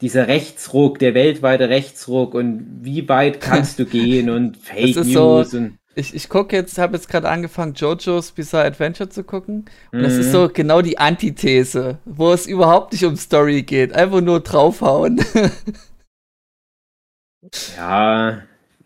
dieser 0.00 0.28
Rechtsruck, 0.28 0.98
der 0.98 1.14
weltweite 1.14 1.68
Rechtsruck 1.70 2.34
und 2.34 2.80
wie 2.82 3.08
weit 3.08 3.40
kannst 3.40 3.78
du 3.78 3.84
gehen 3.86 4.28
und 4.30 4.56
Fake 4.58 4.96
ist 4.96 5.10
so- 5.12 5.36
News 5.38 5.54
und 5.54 5.78
ich 5.96 6.14
ich 6.14 6.28
gucke 6.28 6.56
jetzt, 6.56 6.78
habe 6.78 6.96
jetzt 6.96 7.08
gerade 7.08 7.28
angefangen, 7.28 7.74
JoJo's 7.74 8.32
Bizarre 8.32 8.66
Adventure 8.66 9.08
zu 9.08 9.24
gucken. 9.24 9.66
Und 9.96 10.02
das 10.04 10.14
Mhm. 10.14 10.20
ist 10.20 10.30
so 10.32 10.48
genau 10.52 10.82
die 10.82 10.98
Antithese, 10.98 11.98
wo 12.04 12.32
es 12.32 12.46
überhaupt 12.46 12.92
nicht 12.92 13.04
um 13.04 13.16
Story 13.16 13.62
geht, 13.62 13.92
einfach 13.94 14.20
nur 14.20 14.40
draufhauen. 14.40 15.24
ja, 17.76 18.42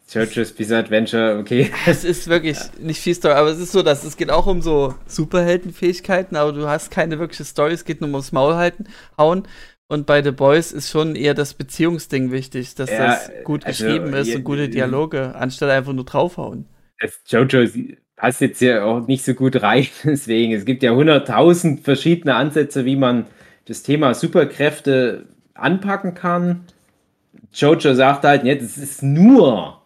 JoJo's 0.09 0.53
Bizarre 0.53 0.81
Adventure, 0.85 1.39
okay. 1.39 1.71
Es 1.87 2.05
ist 2.05 2.29
wirklich 2.29 2.59
nicht 2.79 3.01
viel 3.01 3.15
Story, 3.15 3.35
aber 3.35 3.49
es 3.51 3.59
ist 3.59 3.73
so, 3.73 3.83
dass 3.83 4.05
es 4.05 4.17
geht 4.17 4.31
auch 4.31 4.47
um 4.47 4.63
so 4.63 4.95
Superheldenfähigkeiten, 5.07 6.37
aber 6.37 6.53
du 6.53 6.69
hast 6.69 6.91
keine 6.91 7.19
wirkliche 7.19 7.45
Story, 7.45 7.73
es 7.75 7.85
geht 7.85 8.01
nur 8.01 8.11
ums 8.11 8.33
Maul 8.33 8.55
halten, 8.55 8.85
hauen. 9.19 9.47
Und 9.91 10.07
bei 10.07 10.23
The 10.23 10.33
Boys 10.33 10.73
ist 10.73 10.91
schon 10.91 11.17
eher 11.17 11.33
das 11.35 11.55
Beziehungsding 11.55 12.31
wichtig, 12.31 12.75
dass 12.75 12.97
Ja, 12.97 12.99
das 12.99 13.31
gut 13.45 13.65
also, 13.65 13.85
geschrieben 13.85 14.13
ist 14.15 14.29
ja, 14.29 14.35
und 14.35 14.45
gute 14.45 14.69
Dialoge, 14.69 15.35
anstatt 15.35 15.71
einfach 15.71 15.95
nur 15.95 16.05
draufhauen. 16.05 16.67
Das 17.01 17.21
Jojo 17.27 17.67
passt 18.17 18.41
jetzt 18.41 18.61
ja 18.61 18.85
auch 18.85 19.07
nicht 19.07 19.25
so 19.25 19.35
gut 19.35 19.63
rein, 19.63 19.87
deswegen. 20.05 20.53
Es 20.53 20.65
gibt 20.65 20.83
ja 20.83 20.93
hunderttausend 20.93 21.85
verschiedene 21.85 22.35
Ansätze, 22.35 22.85
wie 22.85 22.97
man 22.97 23.27
das 23.67 23.83
Thema 23.83 24.15
Superkräfte 24.15 25.27
anpacken 25.55 26.15
kann. 26.15 26.65
Jojo 27.53 27.95
sagt 27.95 28.25
halt, 28.25 28.45
ja, 28.45 28.55
das 28.55 28.79
ist 28.79 29.03
nur 29.03 29.81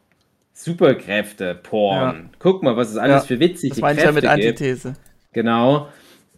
Superkräfte, 0.54 1.54
Porn. 1.54 2.16
Ja. 2.16 2.30
Guck 2.38 2.62
mal, 2.62 2.76
was 2.76 2.90
es 2.90 2.96
alles 2.96 3.22
Ja, 3.22 3.26
für 3.26 3.40
witzige 3.40 3.70
Das 3.70 3.80
meine 3.80 3.98
ich 3.98 4.04
ja 4.04 4.12
mit 4.12 4.24
Kräfte 4.24 4.40
gibt. 4.40 4.60
Antithese. 4.60 4.94
Genau. 5.32 5.88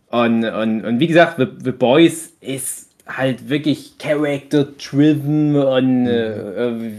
Und, 0.08 0.44
und, 0.44 0.84
und 0.84 1.00
wie 1.00 1.06
gesagt, 1.06 1.36
The, 1.38 1.46
The 1.62 1.72
Boys 1.72 2.32
ist 2.40 2.90
halt 3.06 3.48
wirklich 3.48 3.98
character-driven 3.98 5.56
und 5.56 6.06
äh, 6.06 6.68
äh, 6.68 6.92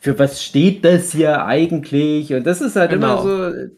für 0.00 0.18
was 0.18 0.42
steht 0.42 0.84
das 0.84 1.12
hier 1.12 1.44
eigentlich? 1.44 2.32
Und 2.34 2.44
das 2.46 2.60
ist 2.60 2.74
halt 2.76 2.90
Genau. 2.90 3.22
immer 3.22 3.22
so 3.22 3.44
äh, 3.56 3.68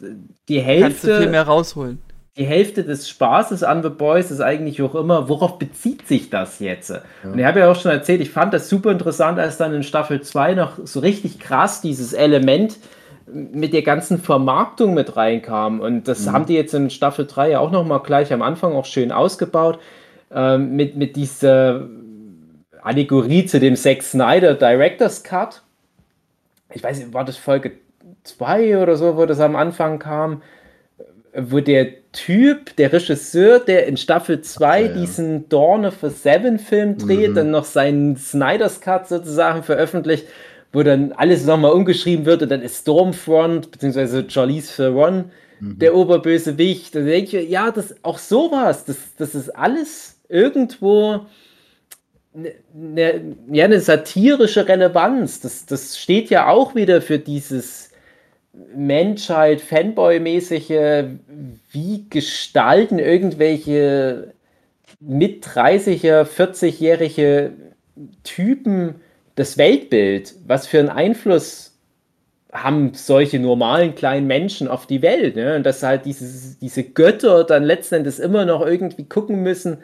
die 0.48 0.62
Kannst 0.62 1.04
du 1.04 1.06
viel 1.08 1.14
Hälfte, 1.16 1.30
mehr 1.30 1.42
rausholen. 1.42 1.98
die 2.38 2.44
Hälfte 2.44 2.84
des 2.84 3.08
Spaßes 3.08 3.62
an 3.62 3.82
The 3.82 3.88
Boys 3.90 4.30
ist 4.30 4.40
eigentlich 4.40 4.80
auch 4.82 4.94
immer, 4.94 5.28
worauf 5.28 5.58
bezieht 5.58 6.06
sich 6.08 6.30
das 6.30 6.58
jetzt? 6.60 6.92
Und 7.24 7.38
ich 7.38 7.44
habe 7.44 7.60
ja 7.60 7.70
auch 7.70 7.76
schon 7.80 7.90
erzählt, 7.92 8.20
ich 8.20 8.30
fand 8.30 8.54
das 8.54 8.68
super 8.68 8.90
interessant, 8.90 9.38
als 9.38 9.56
dann 9.58 9.74
in 9.74 9.82
Staffel 9.82 10.20
2 10.22 10.54
noch 10.54 10.72
so 10.84 11.00
richtig 11.00 11.38
krass 11.40 11.80
dieses 11.80 12.12
Element 12.12 12.78
mit 13.26 13.72
der 13.72 13.82
ganzen 13.82 14.18
Vermarktung 14.18 14.94
mit 14.94 15.16
reinkam. 15.16 15.80
Und 15.80 16.06
das 16.08 16.28
haben 16.30 16.46
die 16.46 16.54
jetzt 16.54 16.74
in 16.74 16.90
Staffel 16.90 17.26
3 17.26 17.50
ja 17.50 17.58
auch 17.60 17.70
nochmal 17.70 18.00
gleich 18.00 18.32
am 18.32 18.42
Anfang 18.42 18.72
auch 18.74 18.84
schön 18.84 19.10
ausgebaut. 19.12 19.78
Ähm, 20.34 20.76
mit, 20.76 20.96
mit 20.96 21.16
dieser 21.16 21.86
Allegorie 22.82 23.46
zu 23.46 23.60
dem 23.60 23.76
Zack 23.76 24.02
Snyder 24.02 24.54
Director's 24.54 25.22
Cut. 25.22 25.62
Ich 26.74 26.82
weiß 26.82 26.98
nicht, 26.98 27.12
war 27.14 27.24
das 27.24 27.36
Folge 27.36 27.72
2 28.24 28.78
oder 28.82 28.96
so, 28.96 29.16
wo 29.16 29.26
das 29.26 29.40
am 29.40 29.56
Anfang 29.56 29.98
kam, 29.98 30.42
wo 31.34 31.60
der 31.60 31.88
Typ, 32.12 32.76
der 32.76 32.92
Regisseur, 32.92 33.58
der 33.58 33.86
in 33.86 33.96
Staffel 33.96 34.42
2 34.42 34.80
Ja, 34.82 34.86
ja. 34.88 34.92
diesen 34.94 35.48
Dawn 35.48 35.86
of 35.86 36.02
a 36.04 36.10
Seven 36.10 36.58
Film 36.58 36.98
dreht, 36.98 37.30
Mhm. 37.30 37.34
dann 37.34 37.50
noch 37.50 37.64
seinen 37.64 38.16
Snyder's 38.16 38.80
Cut 38.80 39.08
sozusagen 39.08 39.62
veröffentlicht, 39.62 40.26
wo 40.74 40.82
dann 40.82 41.12
alles 41.12 41.46
nochmal 41.46 41.72
umgeschrieben 41.72 42.26
wird 42.26 42.42
und 42.42 42.50
dann 42.50 42.60
ist 42.62 42.82
Stormfront, 42.82 43.70
beziehungsweise 43.70 44.28
Charlize 44.28 44.74
Theron 44.76 45.24
der 45.60 45.94
Oberbösewicht. 45.94 46.94
Da 46.94 47.00
denke 47.00 47.38
ich, 47.40 47.48
ja, 47.50 47.70
das 47.70 47.94
auch 48.02 48.18
sowas, 48.18 48.84
das, 48.84 48.96
das 49.16 49.34
ist 49.34 49.48
alles 49.50 50.18
irgendwo 50.28 51.20
eine, 52.34 52.52
ne, 52.72 53.36
ja, 53.50 53.64
eine 53.64 53.80
satirische 53.80 54.66
Relevanz. 54.66 55.40
Das, 55.40 55.66
das 55.66 55.98
steht 55.98 56.30
ja 56.30 56.48
auch 56.48 56.74
wieder 56.74 57.02
für 57.02 57.18
dieses 57.18 57.90
Menschheit, 58.74 59.60
Fanboy-mäßige, 59.60 61.04
wie 61.70 62.06
gestalten 62.10 62.98
irgendwelche 62.98 64.34
mit 65.00 65.44
30er, 65.46 66.24
40-jährige 66.24 67.52
Typen 68.22 68.96
das 69.34 69.58
Weltbild? 69.58 70.34
Was 70.46 70.66
für 70.66 70.78
einen 70.78 70.90
Einfluss 70.90 71.78
haben 72.52 72.92
solche 72.92 73.38
normalen 73.38 73.94
kleinen 73.94 74.26
Menschen 74.26 74.68
auf 74.68 74.86
die 74.86 75.02
Welt? 75.02 75.36
Ne? 75.36 75.56
Und 75.56 75.64
dass 75.64 75.82
halt 75.82 76.04
dieses, 76.04 76.58
diese 76.58 76.84
Götter 76.84 77.44
dann 77.44 77.64
letzten 77.64 77.96
Endes 77.96 78.18
immer 78.18 78.44
noch 78.44 78.64
irgendwie 78.64 79.04
gucken 79.04 79.42
müssen, 79.42 79.78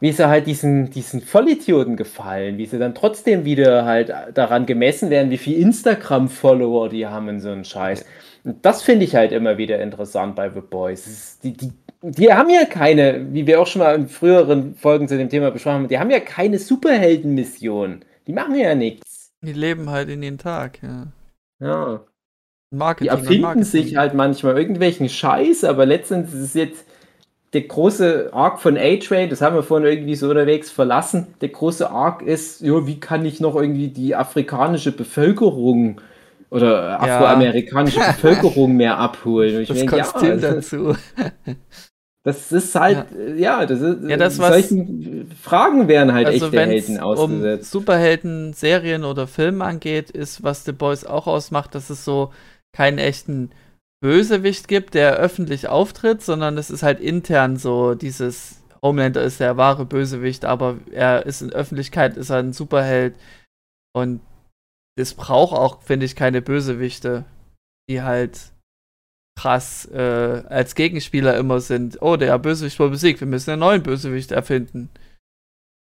wie 0.00 0.12
sie 0.12 0.28
halt 0.28 0.46
diesen, 0.46 0.90
diesen 0.90 1.20
Vollidioten 1.22 1.96
gefallen, 1.96 2.58
wie 2.58 2.66
sie 2.66 2.78
dann 2.78 2.94
trotzdem 2.94 3.44
wieder 3.44 3.84
halt 3.84 4.12
daran 4.34 4.66
gemessen 4.66 5.10
werden, 5.10 5.30
wie 5.30 5.38
viel 5.38 5.58
Instagram-Follower 5.58 6.88
die 6.90 7.06
haben 7.06 7.28
und 7.28 7.40
so 7.40 7.50
einen 7.50 7.64
Scheiß. 7.64 8.04
Und 8.44 8.64
das 8.64 8.82
finde 8.82 9.04
ich 9.06 9.14
halt 9.16 9.32
immer 9.32 9.58
wieder 9.58 9.80
interessant 9.80 10.36
bei 10.36 10.50
The 10.50 10.60
Boys. 10.60 11.38
Die, 11.42 11.52
die, 11.56 11.72
die 12.02 12.32
haben 12.32 12.50
ja 12.50 12.64
keine, 12.66 13.32
wie 13.32 13.46
wir 13.46 13.60
auch 13.60 13.66
schon 13.66 13.80
mal 13.82 13.94
in 13.94 14.08
früheren 14.08 14.74
Folgen 14.76 15.08
zu 15.08 15.16
dem 15.16 15.28
Thema 15.30 15.50
besprochen 15.50 15.74
haben, 15.76 15.88
die 15.88 15.98
haben 15.98 16.10
ja 16.10 16.20
keine 16.20 16.58
Superheldenmission. 16.58 18.04
Die 18.26 18.32
machen 18.32 18.54
ja 18.56 18.74
nichts. 18.74 19.32
Die 19.42 19.52
leben 19.52 19.90
halt 19.90 20.08
in 20.10 20.20
den 20.20 20.38
Tag, 20.38 20.80
ja. 20.82 21.06
Ja. 21.60 22.04
Marketing 22.70 23.04
Die 23.04 23.08
erfinden 23.08 23.40
Marketing. 23.42 23.64
sich 23.64 23.96
halt 23.96 24.14
manchmal 24.14 24.58
irgendwelchen 24.58 25.08
Scheiß, 25.08 25.64
aber 25.64 25.86
letztendlich 25.86 26.34
ist 26.34 26.40
es 26.40 26.54
jetzt 26.54 26.86
der 27.52 27.62
große 27.62 28.30
Arc 28.32 28.60
von 28.60 28.76
A-Train, 28.76 29.30
das 29.30 29.40
haben 29.40 29.54
wir 29.56 29.62
vorhin 29.62 29.86
irgendwie 29.88 30.14
so 30.16 30.28
unterwegs 30.28 30.70
verlassen. 30.70 31.28
Der 31.40 31.48
große 31.50 31.90
Arc 31.90 32.22
ist, 32.22 32.60
ja, 32.60 32.86
wie 32.86 33.00
kann 33.00 33.24
ich 33.24 33.40
noch 33.40 33.54
irgendwie 33.56 33.88
die 33.88 34.14
afrikanische 34.14 34.92
Bevölkerung 34.92 36.00
oder 36.50 37.00
afroamerikanische 37.00 38.00
Bevölkerung 38.04 38.76
mehr 38.76 38.98
abholen? 38.98 39.56
Und 39.56 39.62
ich 39.62 39.68
das 39.68 39.78
denk, 39.78 39.90
Kostüm 39.90 40.28
ja, 40.28 40.36
das, 40.36 40.70
dazu. 40.70 40.96
das 42.24 42.50
ist 42.50 42.74
halt, 42.74 43.06
ja, 43.36 43.64
das 43.66 43.80
ist, 43.80 44.02
Ja, 44.08 44.16
das, 44.16 44.38
was- 44.38 44.48
solchen 44.48 45.30
Fragen 45.40 45.86
werden 45.88 46.12
halt 46.12 46.26
Also 46.26 46.46
echte 46.46 46.60
Helden 46.64 46.96
es 46.96 47.00
um 47.00 47.02
ausgesetzt. 47.02 47.70
Superhelden-Serien 47.70 49.04
oder 49.04 49.26
Filme 49.28 49.64
angeht, 49.64 50.10
ist, 50.10 50.42
was 50.42 50.64
The 50.64 50.72
Boys 50.72 51.04
auch 51.04 51.26
ausmacht, 51.28 51.74
dass 51.74 51.90
es 51.90 52.04
so 52.04 52.32
keinen 52.72 52.98
echten 52.98 53.50
Bösewicht 54.02 54.68
gibt, 54.68 54.94
der 54.94 55.16
öffentlich 55.16 55.68
auftritt, 55.68 56.22
sondern 56.22 56.58
es 56.58 56.70
ist 56.70 56.82
halt 56.82 57.00
intern 57.00 57.56
so 57.56 57.94
dieses 57.94 58.62
Homelander 58.82 59.22
ist 59.22 59.40
der 59.40 59.56
wahre 59.56 59.84
Bösewicht, 59.84 60.44
aber 60.44 60.76
er 60.92 61.26
ist 61.26 61.42
in 61.42 61.52
Öffentlichkeit, 61.52 62.16
ist 62.16 62.30
er 62.30 62.38
ein 62.38 62.52
Superheld 62.52 63.16
und 63.94 64.20
es 64.98 65.14
braucht 65.14 65.54
auch, 65.54 65.82
finde 65.82 66.06
ich, 66.06 66.16
keine 66.16 66.40
Bösewichte, 66.40 67.24
die 67.90 68.02
halt 68.02 68.52
krass 69.38 69.86
äh, 69.92 70.42
als 70.48 70.74
Gegenspieler 70.74 71.36
immer 71.36 71.60
sind. 71.60 72.00
Oh, 72.00 72.16
der 72.16 72.38
Bösewicht 72.38 72.78
wurde 72.78 72.92
besiegt, 72.92 73.20
wir 73.20 73.26
müssen 73.26 73.50
einen 73.50 73.60
neuen 73.60 73.82
Bösewicht 73.82 74.32
erfinden. 74.32 74.90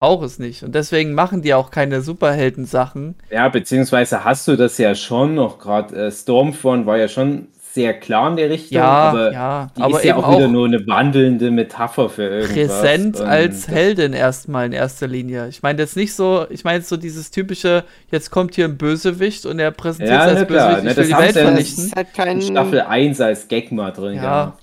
Braucht 0.01 0.25
es 0.25 0.39
nicht. 0.39 0.63
Und 0.63 0.75
deswegen 0.75 1.13
machen 1.13 1.43
die 1.43 1.53
auch 1.53 1.71
keine 1.71 2.01
Superhelden-Sachen. 2.01 3.15
Ja, 3.29 3.47
beziehungsweise 3.47 4.25
hast 4.25 4.47
du 4.47 4.57
das 4.57 4.77
ja 4.77 4.95
schon 4.95 5.35
noch 5.35 5.59
gerade. 5.59 6.07
Äh, 6.07 6.11
Stormfront 6.11 6.85
war 6.85 6.97
ja 6.97 7.07
schon 7.07 7.47
sehr 7.73 7.99
klar 7.99 8.29
in 8.29 8.35
der 8.37 8.49
Richtung, 8.51 8.77
Ja, 8.77 8.83
aber 8.85 9.33
ja, 9.33 9.67
die 9.75 9.81
aber 9.81 9.97
ist 9.97 10.05
ja 10.05 10.15
eben 10.15 10.23
auch 10.23 10.35
wieder 10.37 10.45
auch 10.45 10.51
nur 10.51 10.67
eine 10.67 10.85
wandelnde 10.85 11.49
Metapher 11.49 12.07
für 12.09 12.23
irgendwas. 12.27 12.53
präsent 12.81 13.19
als 13.19 13.67
Heldin 13.67 14.13
erstmal 14.13 14.67
in 14.67 14.73
erster 14.73 15.07
Linie. 15.07 15.47
Ich 15.49 15.63
meine 15.63 15.81
jetzt 15.81 15.95
nicht 15.95 16.13
so, 16.13 16.45
ich 16.51 16.63
meine 16.63 16.77
jetzt 16.79 16.89
so 16.89 16.97
dieses 16.97 17.31
typische, 17.31 17.83
jetzt 18.11 18.29
kommt 18.29 18.53
hier 18.55 18.65
ein 18.65 18.77
Bösewicht 18.77 19.45
und 19.47 19.57
er 19.57 19.71
präsentiert 19.71 20.11
Ja, 20.11 20.29
sich 20.29 20.37
als 20.39 20.47
klar, 20.47 20.75
Bösewicht, 20.75 20.83
ne, 20.83 20.91
ich 20.91 20.97
will 20.97 21.03
das 21.09 21.17
die 21.17 21.23
Welt 21.25 21.35
ja- 21.35 21.41
vernichten. 21.43 21.83
ist 21.85 21.95
halt 21.95 22.07
in 22.09 22.13
kein. 22.13 22.41
Staffel 22.43 22.81
1 22.81 23.21
als 23.21 23.47
Gag 23.47 23.71
mal 23.71 23.91
drin, 23.91 24.15
Ja. 24.15 24.55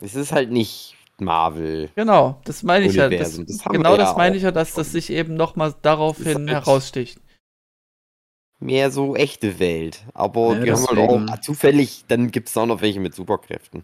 Es 0.00 0.14
ist 0.14 0.32
halt 0.32 0.50
nicht 0.50 0.96
Marvel. 1.18 1.90
Genau, 1.94 2.40
das 2.44 2.62
meine 2.62 2.86
ich 2.86 2.94
ja. 2.94 3.08
Das, 3.08 3.36
das 3.36 3.62
genau 3.70 3.96
das 3.96 4.16
meine 4.16 4.36
ich 4.36 4.42
ja, 4.42 4.50
dass 4.50 4.74
das 4.74 4.90
sich 4.92 5.10
eben 5.10 5.34
nochmal 5.34 5.74
daraufhin 5.82 6.48
halt- 6.50 6.66
heraussticht. 6.66 7.18
Mehr 8.62 8.90
so 8.90 9.16
echte 9.16 9.58
Welt. 9.58 10.02
Aber 10.14 10.54
Ja, 10.54 10.60
die 10.60 10.72
haben 10.72 10.86
halt 10.86 10.98
auch 10.98 11.40
zufällig, 11.40 12.04
dann 12.08 12.30
gibt 12.30 12.48
es 12.48 12.56
auch 12.56 12.66
noch 12.66 12.80
welche 12.80 13.00
mit 13.00 13.14
Superkräften. 13.14 13.82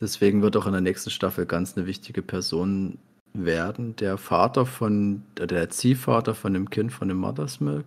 Deswegen 0.00 0.42
wird 0.42 0.56
auch 0.56 0.66
in 0.66 0.72
der 0.72 0.80
nächsten 0.80 1.10
Staffel 1.10 1.46
ganz 1.46 1.76
eine 1.76 1.86
wichtige 1.86 2.22
Person 2.22 2.98
werden. 3.34 3.96
Der 3.96 4.18
Vater 4.18 4.66
von, 4.66 5.22
der 5.38 5.70
Ziehvater 5.70 6.34
von 6.34 6.52
dem 6.54 6.70
Kind 6.70 6.92
von 6.92 7.08
dem 7.08 7.16
Mother's 7.18 7.60
Milk, 7.60 7.86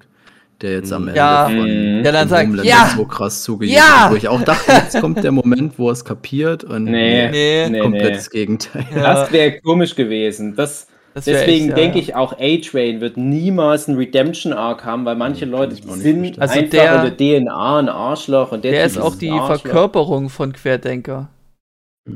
der 0.62 0.74
jetzt 0.74 0.92
am 0.92 1.04
Mhm. 1.04 1.08
Ende 1.10 1.18
Ja. 1.20 1.46
von 1.46 1.56
Mhm. 2.00 2.04
Der 2.04 2.12
dann 2.12 2.28
sagt, 2.30 2.54
ja! 2.66 2.94
so 2.96 3.06
krass 3.06 3.44
zugeht, 3.44 3.70
Ja! 3.70 4.08
wo 4.12 4.16
ich 4.16 4.28
auch 4.28 4.42
dachte, 4.42 4.72
jetzt 4.72 5.00
kommt 5.00 5.24
der 5.24 5.32
Moment, 5.32 5.78
wo 5.80 5.88
er 5.90 5.94
es 5.94 6.04
kapiert 6.04 6.64
und 6.64 6.84
Nee, 6.86 7.30
Nee. 7.30 7.70
nee, 7.70 7.80
komplettes 7.80 8.30
Gegenteil. 8.30 8.86
Ja. 8.94 9.02
Das 9.14 9.32
wäre 9.32 9.60
komisch 9.62 9.96
gewesen. 9.96 10.56
Das, 10.56 10.88
deswegen 11.16 11.68
echt, 11.70 11.78
denke 11.78 11.98
ja. 11.98 12.04
ich 12.04 12.16
auch, 12.16 12.34
A-Train 12.40 13.02
wird 13.02 13.18
niemals 13.18 13.88
einen 13.88 13.98
Redemption-Arc 13.98 14.86
haben, 14.86 15.06
weil 15.06 15.16
manche 15.16 15.42
Kann 15.42 15.50
Leute 15.52 15.76
sind. 15.76 16.40
Also 16.40 16.60
einfach 16.60 16.70
der- 16.72 16.96
in 17.06 17.18
der 17.18 17.18
DNA 17.18 17.80
ein 17.80 17.90
Arschloch. 17.90 18.52
Und 18.52 18.64
der, 18.64 18.72
Der 18.72 18.86
ist 18.86 18.98
auch 18.98 19.14
ein 19.14 19.20
die 19.20 19.32
Arschloch. 19.32 19.62
Verkörperung 19.62 20.30
von 20.30 20.54
Querdenker. 20.54 21.30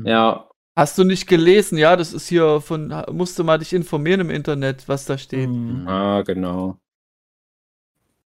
Ja, 0.04 0.48
Hast 0.76 0.98
du 0.98 1.04
nicht 1.04 1.28
gelesen? 1.28 1.78
Ja, 1.78 1.94
das 1.94 2.12
ist 2.12 2.26
hier 2.28 2.60
von, 2.60 2.92
musst 3.12 3.38
du 3.38 3.44
mal 3.44 3.58
dich 3.58 3.72
informieren 3.72 4.20
im 4.20 4.30
Internet, 4.30 4.88
was 4.88 5.04
da 5.06 5.16
steht. 5.18 5.48
Mhm. 5.48 5.86
Ah, 5.86 6.22
genau. 6.22 6.78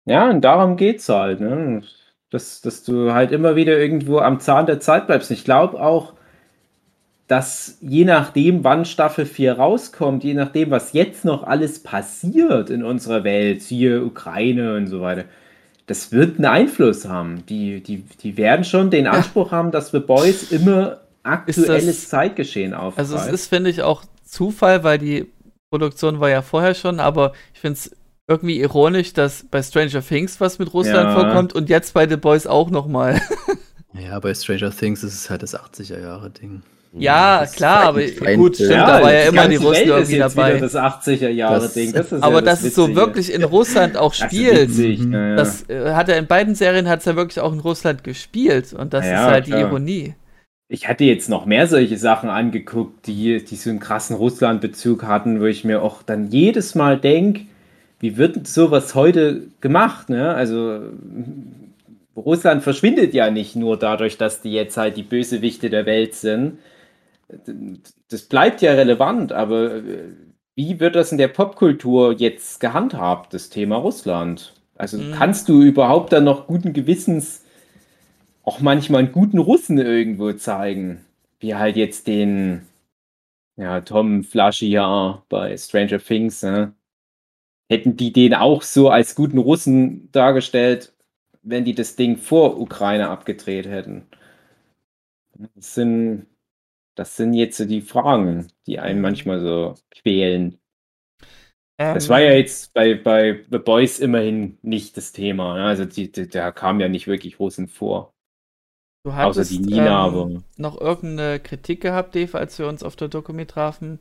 Ja, 0.07 0.31
und 0.31 0.41
darum 0.43 0.77
geht's 0.77 1.09
halt, 1.09 1.41
ne? 1.41 1.83
Dass, 2.31 2.61
dass 2.61 2.85
du 2.85 3.13
halt 3.13 3.33
immer 3.33 3.57
wieder 3.57 3.79
irgendwo 3.79 4.19
am 4.19 4.41
Zahn 4.41 4.67
der 4.67 4.81
Zeit 4.81 5.07
bleibst. 5.07 5.31
Ich 5.31 5.45
glaube 5.45 5.81
auch, 5.81 6.15
dass 7.31 7.79
je 7.81 8.05
nachdem, 8.05 8.65
wann 8.65 8.85
Staffel 8.85 9.25
4 9.25 9.53
rauskommt, 9.53 10.25
je 10.25 10.35
nachdem, 10.35 10.73
was 10.73 10.93
jetzt 10.93 11.25
noch 11.25 11.45
alles 11.45 11.81
passiert 11.81 12.71
in 12.71 12.83
unserer 12.83 13.23
Welt, 13.23 13.63
hier 13.63 14.05
Ukraine 14.05 14.75
und 14.75 14.89
so 14.89 15.01
weiter, 15.01 15.27
das 15.87 16.11
wird 16.11 16.39
einen 16.39 16.47
Einfluss 16.47 17.07
haben. 17.07 17.47
Die, 17.47 17.85
die, 17.85 17.99
die 18.23 18.37
werden 18.37 18.65
schon 18.65 18.91
den 18.91 19.07
Anspruch 19.07 19.53
haben, 19.53 19.71
dass 19.71 19.93
The 19.93 20.01
Boys 20.01 20.51
immer 20.51 21.03
aktuelles 21.23 22.09
Zeitgeschehen 22.09 22.75
aufgreift. 22.75 22.99
Also 22.99 23.17
es 23.17 23.33
ist, 23.33 23.47
finde 23.47 23.71
ich, 23.71 23.83
auch 23.83 24.03
Zufall, 24.25 24.83
weil 24.83 24.99
die 24.99 25.27
Produktion 25.71 26.19
war 26.19 26.31
ja 26.31 26.43
vorher 26.43 26.75
schon, 26.75 26.99
aber 26.99 27.33
ich 27.55 27.61
finde 27.61 27.75
es 27.75 27.97
irgendwie 28.27 28.59
ironisch, 28.59 29.13
dass 29.13 29.45
bei 29.49 29.63
Stranger 29.63 30.03
Things 30.03 30.41
was 30.41 30.59
mit 30.59 30.75
Russland 30.75 31.11
Ja. 31.11 31.15
vorkommt 31.15 31.53
und 31.53 31.69
jetzt 31.69 31.95
bei 31.95 32.09
The 32.09 32.17
Boys 32.17 32.49
auch 32.49 32.71
nochmal. 32.71 33.21
Ja, 33.93 34.21
bei 34.21 34.33
Stranger 34.35 34.71
Things 34.71 35.03
ist 35.03 35.15
es 35.15 35.31
halt 35.31 35.43
das 35.43 35.59
80er-Jahre-Ding. 35.59 36.63
Ja, 36.93 37.41
das 37.41 37.53
klar, 37.53 37.85
aber 37.85 38.01
gut, 38.37 38.57
stimmt, 38.57 38.73
da 38.73 39.03
war 39.03 39.13
ja 39.13 39.23
immer 39.29 39.47
die 39.49 39.57
Russen 39.57 39.73
Welt 39.73 39.83
ist 39.85 39.89
irgendwie 39.91 40.17
jetzt 40.17 40.37
dabei. 40.37 40.59
Das 40.59 40.75
80er-Jahre-Ding. 40.75 41.93
Das- 41.93 42.09
Das 42.09 42.19
ist 42.19 42.23
aber 42.25 42.35
ja 42.37 42.41
dass 42.41 42.63
es 42.65 42.75
so 42.75 42.95
wirklich 42.97 43.33
in 43.33 43.45
Russland 43.45 43.97
auch 43.97 44.11
Das 44.15 44.21
ist 44.21 44.27
spielt, 44.27 44.69
witzig, 44.71 44.99
Mhm. 45.01 45.13
ja, 45.13 45.29
ja. 45.31 45.37
das 45.37 45.69
äh, 45.69 45.93
hat 45.93 46.09
er 46.09 46.19
in 46.19 46.27
beiden 46.27 46.55
Serien 46.55 46.89
hat 46.89 46.99
es 47.01 47.05
ja 47.05 47.15
wirklich 47.17 47.39
auch 47.41 47.53
in 47.53 47.61
Russland 47.61 48.03
gespielt 48.03 48.73
und 48.73 48.93
das 48.93 49.07
Ja, 49.07 49.13
ist 49.27 49.31
halt 49.31 49.47
die 49.47 49.51
klar. 49.53 49.69
Ironie. 49.69 50.15
Ich 50.73 50.89
hatte 50.89 51.05
jetzt 51.05 51.29
noch 51.29 51.47
mehr 51.47 51.67
solche 51.67 51.97
Sachen 51.97 52.29
angeguckt, 52.31 53.07
die, 53.07 53.45
die 53.45 53.57
so 53.57 53.71
einen 53.71 53.81
krassen 53.81 54.15
Russland-Bezug 54.17 55.03
hatten, 55.05 55.41
wo 55.41 55.45
ich 55.47 55.65
mir 55.65 55.83
auch 55.83 56.03
dann 56.03 56.29
jedes 56.31 56.75
Mal 56.77 56.97
denke, 56.99 57.43
wie 57.99 58.17
wird 58.17 58.47
sowas 58.47 58.95
heute 58.95 59.43
gemacht? 59.61 60.09
Ne? 60.09 60.33
Also 60.33 60.81
Russland 62.17 62.63
verschwindet 62.63 63.15
ja 63.15 63.31
nicht 63.31 63.57
nur 63.57 63.79
dadurch, 63.79 64.17
dass 64.19 64.43
die 64.43 64.53
jetzt 64.53 64.77
halt 64.77 64.97
die 64.97 65.03
Bösewichte 65.03 65.71
der 65.71 65.87
Welt 65.87 66.15
sind. 66.15 66.59
Das 68.09 68.23
bleibt 68.23 68.63
ja 68.63 68.73
relevant, 68.73 69.33
aber 69.33 69.77
äh, 69.77 70.15
wie 70.55 70.81
wird 70.81 70.97
das 70.97 71.13
in 71.13 71.19
der 71.19 71.29
Popkultur 71.29 72.13
jetzt 72.13 72.61
gehandhabt, 72.61 73.35
das 73.35 73.51
Thema 73.51 73.77
Russland? 73.77 74.55
Also 74.77 74.99
Mhm. 74.99 75.11
kannst 75.13 75.49
du 75.49 75.63
überhaupt 75.63 76.13
dann 76.13 76.25
noch 76.25 76.47
guten 76.47 76.73
Gewissens 76.73 77.45
auch 78.43 78.61
manchmal 78.61 79.01
einen 79.05 79.13
guten 79.13 79.39
Russen 79.39 79.79
irgendwo 79.79 80.33
zeigen? 80.33 81.05
Wie 81.41 81.55
halt 81.55 81.77
jetzt 81.77 82.07
den, 82.07 82.63
ja, 83.57 83.81
Tom 83.83 84.25
Flaschier 84.25 85.23
bei 85.29 85.57
Stranger 85.57 85.99
Things, 86.01 86.43
ne? 86.43 86.75
Hätten 87.71 87.97
die 87.97 88.13
den 88.13 88.35
auch 88.35 88.63
so 88.63 88.91
als 88.91 89.15
guten 89.15 89.39
Russen 89.39 90.11
dargestellt, 90.13 90.93
wenn 91.43 91.65
die 91.65 91.75
das 91.75 91.97
Ding 91.97 92.19
vor 92.19 92.61
Ukraine 92.61 93.09
abgedreht 93.09 93.67
hätten? 93.67 94.07
Das 95.55 95.75
sind, 95.75 96.27
das 97.01 97.17
sind 97.17 97.35
jetzt 97.35 97.57
so 97.59 97.65
die 97.67 97.81
Fragen, 97.83 98.49
die 98.67 98.79
einen 98.79 99.01
manchmal 99.01 99.41
so 99.41 99.75
quälen. 99.91 100.61
Das 101.93 102.09
Ähm, 102.09 102.09
war 102.09 102.21
ja 102.21 102.33
jetzt 102.33 102.73
bei, 102.75 102.95
bei 102.95 103.45
The 103.51 103.59
Boys 103.59 103.99
immerhin 103.99 104.59
nicht 104.63 104.97
das 104.97 105.13
Thema. 105.13 105.57
Ne? 105.57 105.65
Also 105.65 105.85
die, 105.85 106.11
die, 106.13 106.29
da 106.29 106.53
kamen 106.53 106.81
ja 106.81 106.89
nicht 106.89 107.07
wirklich 107.09 107.41
Russen 107.41 107.69
vor. 107.69 108.15
Du 109.05 109.15
Außer 109.21 109.45
hattest 109.45 109.59
die 109.61 109.61
Nina, 109.61 109.97
aber. 110.05 110.31
ähm, 110.31 110.45
noch 110.57 110.79
irgendeine 110.81 111.41
Kritik 111.41 111.81
gehabt, 111.81 112.15
Dave, 112.15 112.37
als 112.39 112.59
wir 112.59 112.69
uns 112.69 112.83
auf 112.83 112.97
der 112.97 113.09
Dokumi 113.09 113.47
trafen, 113.47 113.99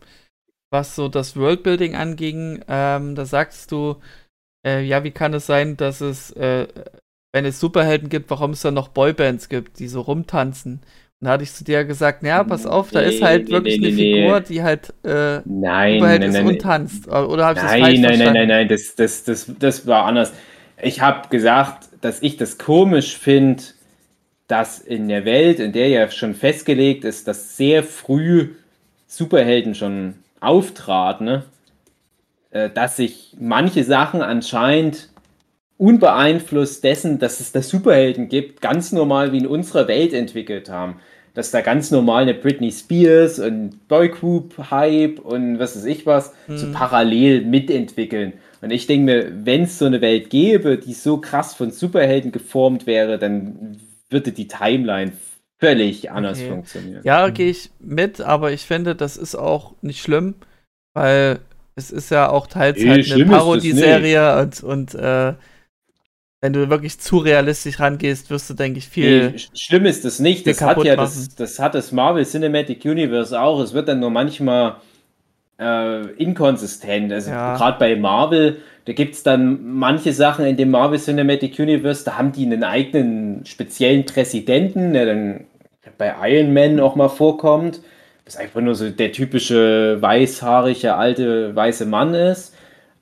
was 0.71 0.95
so 0.95 1.09
das 1.09 1.37
Worldbuilding 1.37 1.95
anging. 1.95 2.63
Ähm, 2.67 3.15
da 3.15 3.25
sagst 3.25 3.71
du, 3.71 3.97
äh, 4.65 4.81
ja, 4.83 5.03
wie 5.03 5.11
kann 5.11 5.33
es 5.33 5.47
sein, 5.47 5.77
dass 5.77 6.01
es, 6.01 6.31
äh, 6.33 6.67
wenn 7.33 7.45
es 7.45 7.59
Superhelden 7.59 8.09
gibt, 8.09 8.29
warum 8.31 8.51
es 8.51 8.61
dann 8.63 8.75
noch 8.75 8.89
Boybands 8.89 9.49
gibt, 9.49 9.79
die 9.79 9.87
so 9.89 10.01
rumtanzen? 10.01 10.81
Dann 11.21 11.31
hatte 11.31 11.43
ich 11.43 11.53
zu 11.53 11.63
dir 11.63 11.83
gesagt, 11.85 12.23
naja, 12.23 12.43
pass 12.43 12.65
auf, 12.65 12.91
da 12.91 13.01
Nee, 13.01 13.01
ist 13.01 13.21
halt 13.21 13.49
nee, 13.49 13.51
wirklich 13.51 13.77
nee, 13.77 13.79
eine 13.81 13.91
Figur, 13.91 14.39
die 14.41 14.63
halt 14.63 14.93
äh, 15.03 15.41
Nein, 15.43 15.81
Superheld 15.85 16.23
nein, 16.23 16.31
ist 16.31 16.39
nein, 16.45 16.45
und 16.45 16.61
tanzt. 16.61 17.07
Oder 17.07 17.45
habe 17.45 17.55
ich 17.55 17.61
das 17.61 17.75
falsch 17.75 17.99
Nein, 17.99 18.01
nein, 18.01 18.19
nein, 18.19 18.33
verstanden? 18.33 18.33
nein, 18.33 18.47
nein, 18.47 18.67
das, 18.67 18.95
das, 18.95 19.23
das, 19.23 19.51
das 19.59 19.87
war 19.87 20.05
anders. 20.05 20.33
Ich 20.81 21.01
habe 21.01 21.29
gesagt, 21.29 21.89
dass 22.01 22.21
ich 22.21 22.37
das 22.37 22.57
komisch 22.57 23.17
finde, 23.17 23.63
dass 24.47 24.79
in 24.79 25.07
der 25.09 25.25
Welt, 25.25 25.59
in 25.59 25.73
der 25.73 25.89
ja 25.89 26.09
schon 26.11 26.35
festgelegt 26.35 27.05
ist, 27.05 27.27
dass 27.27 27.57
sehr 27.57 27.83
früh 27.83 28.49
Superhelden 29.07 29.75
schon 29.75 30.15
auftraten, 30.41 31.25
ne? 31.25 31.43
dass 32.73 32.97
sich 32.97 33.35
manche 33.39 33.83
Sachen 33.83 34.21
anscheinend 34.21 35.08
unbeeinflusst 35.79 36.83
dessen, 36.83 37.19
dass 37.19 37.39
es 37.39 37.53
da 37.53 37.61
Superhelden 37.61 38.27
gibt, 38.27 38.61
ganz 38.61 38.91
normal 38.91 39.31
wie 39.31 39.37
in 39.39 39.47
unserer 39.47 39.87
Welt 39.87 40.13
entwickelt 40.13 40.69
haben. 40.69 40.97
Dass 41.33 41.51
da 41.51 41.61
ganz 41.61 41.89
normal 41.89 42.23
eine 42.23 42.33
Britney 42.33 42.71
Spears 42.71 43.39
und 43.39 43.87
Boygroup-Hype 43.87 45.19
und 45.19 45.57
was 45.57 45.77
weiß 45.77 45.85
ich 45.85 46.05
was, 46.05 46.33
so 46.47 46.67
parallel 46.73 47.45
mitentwickeln. 47.45 48.33
Und 48.61 48.71
ich 48.71 48.87
denke 48.87 49.05
mir, 49.05 49.31
wenn 49.45 49.63
es 49.63 49.79
so 49.79 49.85
eine 49.85 50.01
Welt 50.01 50.29
gäbe, 50.29 50.77
die 50.77 50.93
so 50.93 51.17
krass 51.17 51.53
von 51.53 51.71
Superhelden 51.71 52.33
geformt 52.33 52.85
wäre, 52.85 53.17
dann 53.17 53.79
würde 54.09 54.33
die 54.33 54.47
Timeline 54.47 55.13
völlig 55.59 56.11
anders 56.11 56.39
Okay. 56.39 56.49
funktionieren. 56.49 57.01
Ja, 57.05 57.29
gehe 57.29 57.51
ich 57.51 57.69
mit, 57.79 58.19
aber 58.19 58.51
ich 58.51 58.63
finde, 58.65 58.95
das 58.95 59.15
ist 59.15 59.35
auch 59.35 59.75
nicht 59.81 60.01
schlimm, 60.01 60.35
weil 60.93 61.39
es 61.75 61.91
ist 61.91 62.11
ja 62.11 62.29
auch 62.29 62.47
teils 62.47 62.79
Nee, 62.79 62.89
halt 62.89 63.11
eine 63.11 63.25
Parodieserie 63.25 64.41
und, 64.41 64.63
und 64.63 64.95
äh, 64.95 65.33
wenn 66.41 66.53
du 66.53 66.69
wirklich 66.69 66.99
zu 66.99 67.17
realistisch 67.17 67.79
rangehst, 67.79 68.29
wirst 68.29 68.49
du, 68.49 68.53
denke 68.53 68.79
ich, 68.79 68.87
viel. 68.87 69.31
Nee, 69.31 69.37
sch- 69.37 69.49
schlimm 69.53 69.85
ist 69.85 70.05
das 70.05 70.19
nicht. 70.19 70.47
Das 70.47 70.61
hat 70.61 70.83
ja 70.83 70.95
das, 70.95 71.35
das 71.35 71.59
hat 71.59 71.75
das 71.75 71.91
Marvel 71.91 72.25
Cinematic 72.25 72.85
Universe 72.85 73.39
auch. 73.39 73.59
Es 73.61 73.73
wird 73.73 73.87
dann 73.89 73.99
nur 73.99 74.09
manchmal 74.09 74.77
äh, 75.59 76.05
inkonsistent. 76.13 77.11
Also 77.11 77.31
Ja. 77.31 77.57
gerade 77.57 77.77
bei 77.79 77.95
Marvel, 77.95 78.57
da 78.85 78.93
gibt 78.93 79.15
es 79.15 79.23
dann 79.23 79.59
manche 79.73 80.13
Sachen 80.13 80.45
in 80.45 80.55
dem 80.57 80.71
Marvel 80.71 80.99
Cinematic 80.99 81.59
Universe, 81.59 82.05
da 82.05 82.17
haben 82.17 82.31
die 82.31 82.45
einen 82.45 82.63
eigenen 82.63 83.45
speziellen 83.45 84.05
Präsidenten, 84.05 84.93
der 84.93 85.05
dann 85.05 85.45
bei 85.97 86.13
Iron 86.31 86.53
Man 86.53 86.79
auch 86.79 86.95
mal 86.95 87.09
vorkommt. 87.09 87.81
Das 88.25 88.37
einfach 88.37 88.61
nur 88.61 88.75
so 88.75 88.89
der 88.89 89.11
typische 89.11 89.97
weißhaarige 90.01 90.95
alte 90.95 91.55
weiße 91.55 91.85
Mann 91.85 92.13
ist. 92.13 92.55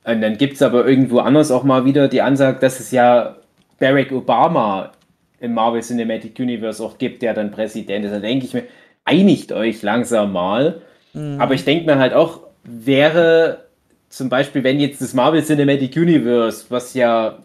Und 0.07 0.21
dann 0.21 0.37
gibt 0.37 0.53
es 0.53 0.61
aber 0.61 0.87
irgendwo 0.87 1.19
anders 1.19 1.51
auch 1.51 1.65
mal 1.65 1.83
wieder 1.83 2.07
die 2.07 2.21
Ansage, 2.21 2.59
dass 2.59 2.79
es 2.79 2.91
ja 2.91 3.35
Barack 3.77 4.13
Obama 4.13 4.93
im 5.41 5.53
Marvel 5.53 5.81
Cinematic 5.81 6.39
Universe 6.39 6.81
auch 6.81 6.97
gibt, 6.97 7.21
der 7.21 7.33
dann 7.33 7.51
Präsident 7.51 8.05
ist. 8.05 8.11
Da 8.11 8.19
denke 8.19 8.45
ich 8.45 8.53
mir, 8.53 8.63
einigt 9.03 9.51
euch 9.51 9.81
langsam 9.81 10.31
mal. 10.31 10.81
Mhm. 11.13 11.41
Aber 11.41 11.55
ich 11.55 11.65
denke 11.65 11.85
mir 11.85 11.99
halt 11.99 12.13
auch, 12.13 12.39
wäre 12.63 13.65
zum 14.07 14.29
Beispiel, 14.29 14.63
wenn 14.63 14.79
jetzt 14.79 15.01
das 15.01 15.13
Marvel 15.13 15.43
Cinematic 15.43 15.97
Universe, 15.97 16.67
was 16.69 16.93
ja 16.93 17.39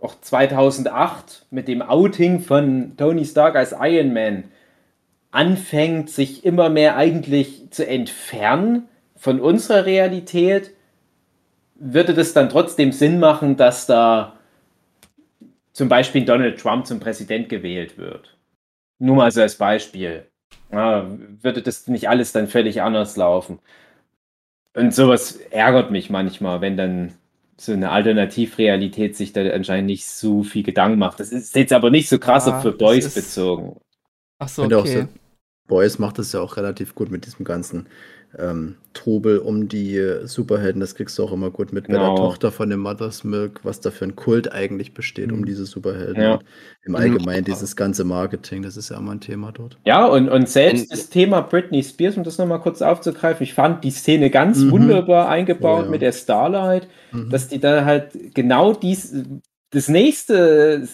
auch 0.00 0.20
2008 0.20 1.46
mit 1.52 1.68
dem 1.68 1.80
Outing 1.80 2.40
von 2.40 2.96
Tony 2.96 3.24
Stark 3.24 3.54
als 3.54 3.72
Iron 3.80 4.12
Man 4.12 4.44
anfängt, 5.30 6.10
sich 6.10 6.44
immer 6.44 6.70
mehr 6.70 6.96
eigentlich 6.96 7.70
zu 7.70 7.86
entfernen 7.86 8.88
von 9.14 9.40
unserer 9.40 9.86
Realität, 9.86 10.72
würde 11.84 12.14
das 12.14 12.32
dann 12.32 12.48
trotzdem 12.48 12.92
Sinn 12.92 13.18
machen, 13.18 13.56
dass 13.56 13.86
da 13.86 14.38
zum 15.72 15.88
Beispiel 15.88 16.24
Donald 16.24 16.60
Trump 16.60 16.86
zum 16.86 17.00
Präsident 17.00 17.48
gewählt 17.48 17.98
wird. 17.98 18.36
Nur 18.98 19.16
mal 19.16 19.30
so 19.32 19.40
als 19.40 19.56
Beispiel. 19.56 20.26
Ja, 20.70 21.06
würde 21.42 21.60
das 21.62 21.88
nicht 21.88 22.08
alles 22.08 22.32
dann 22.32 22.46
völlig 22.46 22.82
anders 22.82 23.16
laufen? 23.16 23.58
Und 24.74 24.94
sowas 24.94 25.36
ärgert 25.50 25.90
mich 25.90 26.08
manchmal, 26.08 26.60
wenn 26.60 26.76
dann 26.76 27.12
so 27.58 27.72
eine 27.72 27.90
Alternativrealität 27.90 29.16
sich 29.16 29.32
da 29.32 29.42
anscheinend 29.50 29.86
nicht 29.86 30.06
so 30.06 30.42
viel 30.42 30.62
Gedanken 30.62 30.98
macht. 30.98 31.20
Das 31.20 31.30
ist 31.30 31.54
jetzt 31.54 31.72
aber 31.72 31.90
nicht 31.90 32.08
so 32.08 32.18
krass 32.18 32.46
Ja, 32.46 32.56
auf 32.56 32.62
für 32.62 32.72
Boys 32.72 33.04
ist- 33.06 33.14
bezogen. 33.14 33.76
Ach 34.38 34.48
so, 34.48 34.64
okay. 34.64 35.02
so, 35.02 35.08
Boys 35.68 35.98
macht 35.98 36.18
das 36.18 36.32
ja 36.32 36.40
auch 36.40 36.56
relativ 36.56 36.94
gut 36.94 37.10
mit 37.10 37.26
diesem 37.26 37.44
ganzen 37.44 37.86
ähm, 38.38 38.76
Trubel 38.94 39.38
um 39.38 39.68
die 39.68 40.00
Superhelden. 40.24 40.80
Das 40.80 40.94
kriegst 40.94 41.18
du 41.18 41.24
auch 41.24 41.32
immer 41.32 41.50
gut 41.50 41.72
mit 41.72 41.86
bei 41.88 41.94
Genau. 41.94 42.14
der 42.14 42.24
Tochter 42.24 42.52
von 42.52 42.68
dem 42.70 42.80
Mother's 42.80 43.24
Milk, 43.24 43.60
was 43.62 43.80
da 43.80 43.90
für 43.90 44.04
ein 44.04 44.16
Kult 44.16 44.52
eigentlich 44.52 44.94
besteht 44.94 45.32
um 45.32 45.40
Mhm. 45.40 45.44
diese 45.46 45.64
Superhelden. 45.66 46.22
Ja. 46.22 46.34
Und 46.34 46.44
Im 46.84 46.94
Allgemeinen 46.96 47.44
dieses 47.44 47.76
ganze 47.76 48.04
Marketing, 48.04 48.62
das 48.62 48.76
ist 48.76 48.90
ja 48.90 48.98
immer 48.98 49.12
ein 49.12 49.20
Thema 49.20 49.52
dort. 49.52 49.78
Ja, 49.86 50.06
und, 50.06 50.28
und 50.28 50.48
selbst 50.48 50.84
In- 50.84 50.88
das 50.90 51.08
Thema 51.08 51.40
Britney 51.42 51.82
Spears, 51.82 52.16
um 52.16 52.24
das 52.24 52.38
nochmal 52.38 52.60
kurz 52.60 52.82
aufzugreifen, 52.82 53.42
ich 53.44 53.54
fand 53.54 53.82
die 53.84 53.90
Szene 53.90 54.30
ganz 54.30 54.58
Mhm. 54.58 54.70
wunderbar 54.72 55.28
eingebaut 55.28 55.80
Oh 55.82 55.84
ja. 55.84 55.90
mit 55.90 56.02
der 56.02 56.12
Starlight, 56.12 56.88
Mhm. 57.12 57.30
dass 57.30 57.48
die 57.48 57.60
da 57.60 57.84
halt 57.84 58.34
genau 58.34 58.72
dies, 58.74 59.14
das 59.70 59.88
nächste 59.88 60.86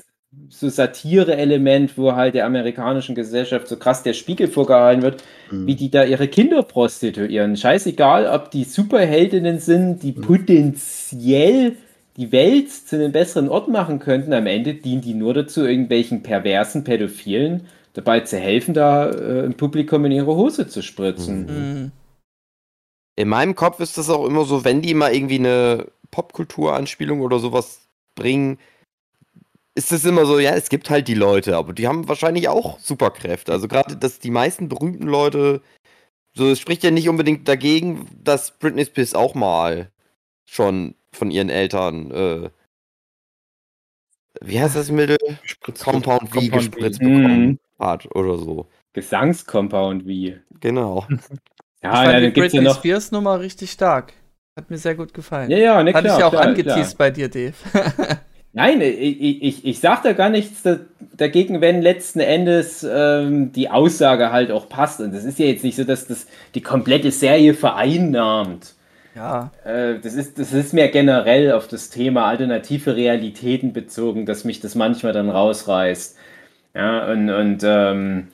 so 0.50 0.68
Satire-Element, 0.68 1.96
wo 1.96 2.12
halt 2.12 2.34
der 2.34 2.44
amerikanischen 2.44 3.14
Gesellschaft 3.14 3.66
so 3.66 3.76
krass 3.76 4.02
der 4.02 4.12
Spiegel 4.12 4.48
vorgehalten 4.48 5.02
wird, 5.02 5.24
Mhm. 5.50 5.66
wie 5.66 5.74
die 5.74 5.90
da 5.90 6.04
ihre 6.04 6.28
Kinder 6.28 6.62
prostituieren. 6.62 7.56
Scheißegal, 7.56 8.26
ob 8.26 8.50
die 8.50 8.64
Superheldinnen 8.64 9.58
sind, 9.58 10.02
die 10.02 10.12
Mhm. 10.12 10.20
potenziell 10.20 11.76
die 12.16 12.32
Welt 12.32 12.70
zu 12.70 12.96
einem 12.96 13.12
besseren 13.12 13.48
Ort 13.48 13.68
machen 13.68 14.00
könnten. 14.00 14.32
Am 14.32 14.46
Ende 14.46 14.74
dienen 14.74 15.00
die 15.02 15.14
nur 15.14 15.34
dazu, 15.34 15.64
irgendwelchen 15.64 16.22
perversen 16.22 16.84
Pädophilen 16.84 17.66
dabei 17.94 18.20
zu 18.20 18.38
helfen, 18.38 18.74
da 18.74 19.08
äh, 19.08 19.44
im 19.44 19.54
Publikum 19.54 20.04
in 20.04 20.12
ihre 20.12 20.34
Hose 20.36 20.68
zu 20.68 20.82
spritzen. 20.82 21.46
Mhm. 21.46 21.92
In 23.16 23.28
meinem 23.28 23.54
Kopf 23.54 23.80
ist 23.80 23.96
das 23.98 24.10
auch 24.10 24.26
immer 24.26 24.44
so, 24.44 24.64
wenn 24.64 24.82
die 24.82 24.94
mal 24.94 25.14
irgendwie 25.14 25.38
eine 25.38 25.86
Popkultur-Anspielung 26.10 27.20
oder 27.20 27.38
sowas 27.38 27.88
bringen, 28.14 28.58
ist 29.78 29.92
es 29.92 30.04
immer 30.04 30.26
so, 30.26 30.40
ja, 30.40 30.50
es 30.56 30.68
gibt 30.68 30.90
halt 30.90 31.06
die 31.06 31.14
Leute, 31.14 31.56
aber 31.56 31.72
die 31.72 31.86
haben 31.86 32.08
wahrscheinlich 32.08 32.48
auch 32.48 32.80
Superkräfte. 32.80 33.52
Also 33.52 33.68
gerade, 33.68 33.96
dass 33.96 34.18
die 34.18 34.32
meisten 34.32 34.68
berühmten 34.68 35.06
Leute, 35.06 35.62
so 36.34 36.50
es 36.50 36.58
spricht 36.58 36.82
ja 36.82 36.90
nicht 36.90 37.08
unbedingt 37.08 37.46
dagegen, 37.46 38.08
dass 38.24 38.58
Britney 38.58 38.84
Spears 38.84 39.14
auch 39.14 39.36
mal 39.36 39.92
schon 40.44 40.96
von 41.12 41.30
ihren 41.30 41.48
Eltern, 41.48 42.10
äh, 42.10 42.50
wie 44.40 44.60
heißt 44.60 44.74
das 44.74 44.90
Mittel? 44.90 45.16
Compound 45.80 46.28
V 46.34 46.40
gespritzt 46.40 46.98
V. 47.00 47.04
bekommen 47.04 47.46
Mhm. 47.46 47.58
hat 47.78 48.12
oder 48.16 48.36
so. 48.36 48.66
Gesangscompound 48.94 50.06
wie. 50.06 50.40
Genau. 50.60 51.06
Ja, 51.80 51.90
ich 51.92 51.96
fand 51.98 52.12
ja, 52.12 52.18
die 52.18 52.24
dann 52.26 52.32
gibt's 52.32 52.52
ja 52.54 52.60
Britney 52.60 52.74
noch. 52.74 52.78
Spears 52.78 53.12
Nummer 53.12 53.38
richtig 53.38 53.70
stark. 53.70 54.12
Hat 54.56 54.68
mir 54.68 54.78
sehr 54.78 54.96
gut 54.96 55.14
gefallen. 55.14 55.48
Ja, 55.48 55.58
ja, 55.58 55.80
ne, 55.84 55.94
Hatte 55.94 56.02
klar, 56.08 56.16
ich 56.16 56.20
ja 56.20 56.26
auch 56.26 56.32
klar, 56.32 56.42
angeteased 56.42 56.96
klar. 56.96 56.98
bei 56.98 57.10
dir, 57.12 57.28
Dave. 57.28 57.54
Nein, 58.58 58.80
ich, 58.80 59.20
ich- 59.20 59.42
ich, 59.42 59.64
ich 59.66 59.80
sag 59.80 60.02
da 60.02 60.12
gar 60.12 60.30
nichts 60.30 60.62
da, 60.62 60.78
dagegen, 61.16 61.60
wenn 61.60 61.80
letzten 61.82 62.20
Endes 62.20 62.86
ähm, 62.90 63.52
die 63.52 63.70
Aussage 63.70 64.32
halt 64.32 64.50
auch 64.50 64.68
passt. 64.68 65.00
Und 65.00 65.14
das 65.14 65.24
ist 65.24 65.38
ja 65.38 65.46
jetzt 65.46 65.64
nicht 65.64 65.76
so, 65.76 65.84
dass 65.84 66.06
das 66.06 66.26
die 66.54 66.62
komplette 66.62 67.10
Serie 67.10 67.54
vereinnahmt. 67.54 68.74
ja. 69.14 69.50
Äh, 69.64 69.98
das, 70.02 70.14
ist, 70.14 70.38
das 70.38 70.52
ist 70.52 70.72
mehr 70.74 70.88
generell 70.88 71.52
auf 71.52 71.68
das 71.68 71.90
Thema 71.90 72.26
alternative 72.26 72.96
Realitäten 72.96 73.72
bezogen, 73.72 74.26
dass 74.26 74.44
mich 74.44 74.60
das 74.60 74.74
manchmal 74.74 75.12
dann 75.12 75.30
rausreißt. 75.30 76.16
Ja, 76.74 77.10
und, 77.10 77.30
und 77.30 77.58
ähm, 77.64 78.28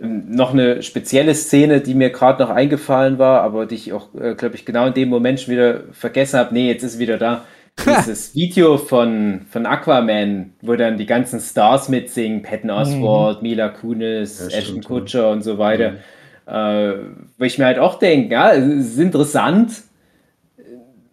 noch 0.00 0.52
eine 0.54 0.82
spezielle 0.82 1.34
Szene, 1.34 1.80
die 1.80 1.94
mir 1.94 2.10
gerade 2.10 2.42
noch 2.42 2.50
eingefallen 2.50 3.18
war, 3.18 3.42
aber 3.42 3.66
die 3.66 3.74
ich 3.74 3.92
auch, 3.92 4.08
äh, 4.14 4.34
glaube 4.34 4.54
ich, 4.54 4.64
genau 4.64 4.86
in 4.86 4.94
dem 4.94 5.08
Moment 5.10 5.40
schon 5.40 5.52
wieder 5.52 5.80
vergessen 5.92 6.38
habe. 6.38 6.54
Nee, 6.54 6.68
jetzt 6.68 6.82
ist 6.84 6.98
wieder 6.98 7.18
da. 7.18 7.44
Dieses 7.86 8.34
Video 8.34 8.78
von, 8.78 9.42
von 9.50 9.66
Aquaman, 9.66 10.52
wo 10.62 10.74
dann 10.76 10.98
die 10.98 11.06
ganzen 11.06 11.40
Stars 11.40 11.88
mitsingen, 11.88 12.42
Patton 12.42 12.70
Oswalt, 12.70 13.42
Mila 13.42 13.68
Kunis, 13.68 14.40
Ja, 14.40 14.46
Ashton 14.46 14.62
stimmt, 14.62 14.84
ja. 14.84 14.88
Kutcher 14.88 15.30
und 15.30 15.42
so 15.42 15.58
weiter. 15.58 15.94
Äh, 16.46 16.94
wo 17.38 17.44
ich 17.44 17.58
mir 17.58 17.66
halt 17.66 17.78
auch 17.78 17.98
denke, 17.98 18.32
ja, 18.34 18.52
es 18.52 18.66
ist 18.66 18.98
interessant, 18.98 19.72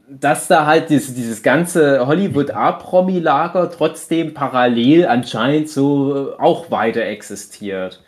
dass 0.09 0.47
da 0.47 0.65
halt 0.65 0.89
dieses, 0.89 1.13
dieses 1.13 1.43
ganze 1.43 2.07
Hollywood-A-Promi-Lager 2.07 3.69
trotzdem 3.71 4.33
parallel 4.33 5.05
anscheinend 5.05 5.69
so 5.69 6.31
äh, 6.31 6.41
auch 6.41 6.71
weiter 6.71 7.03
existiert. 7.03 8.01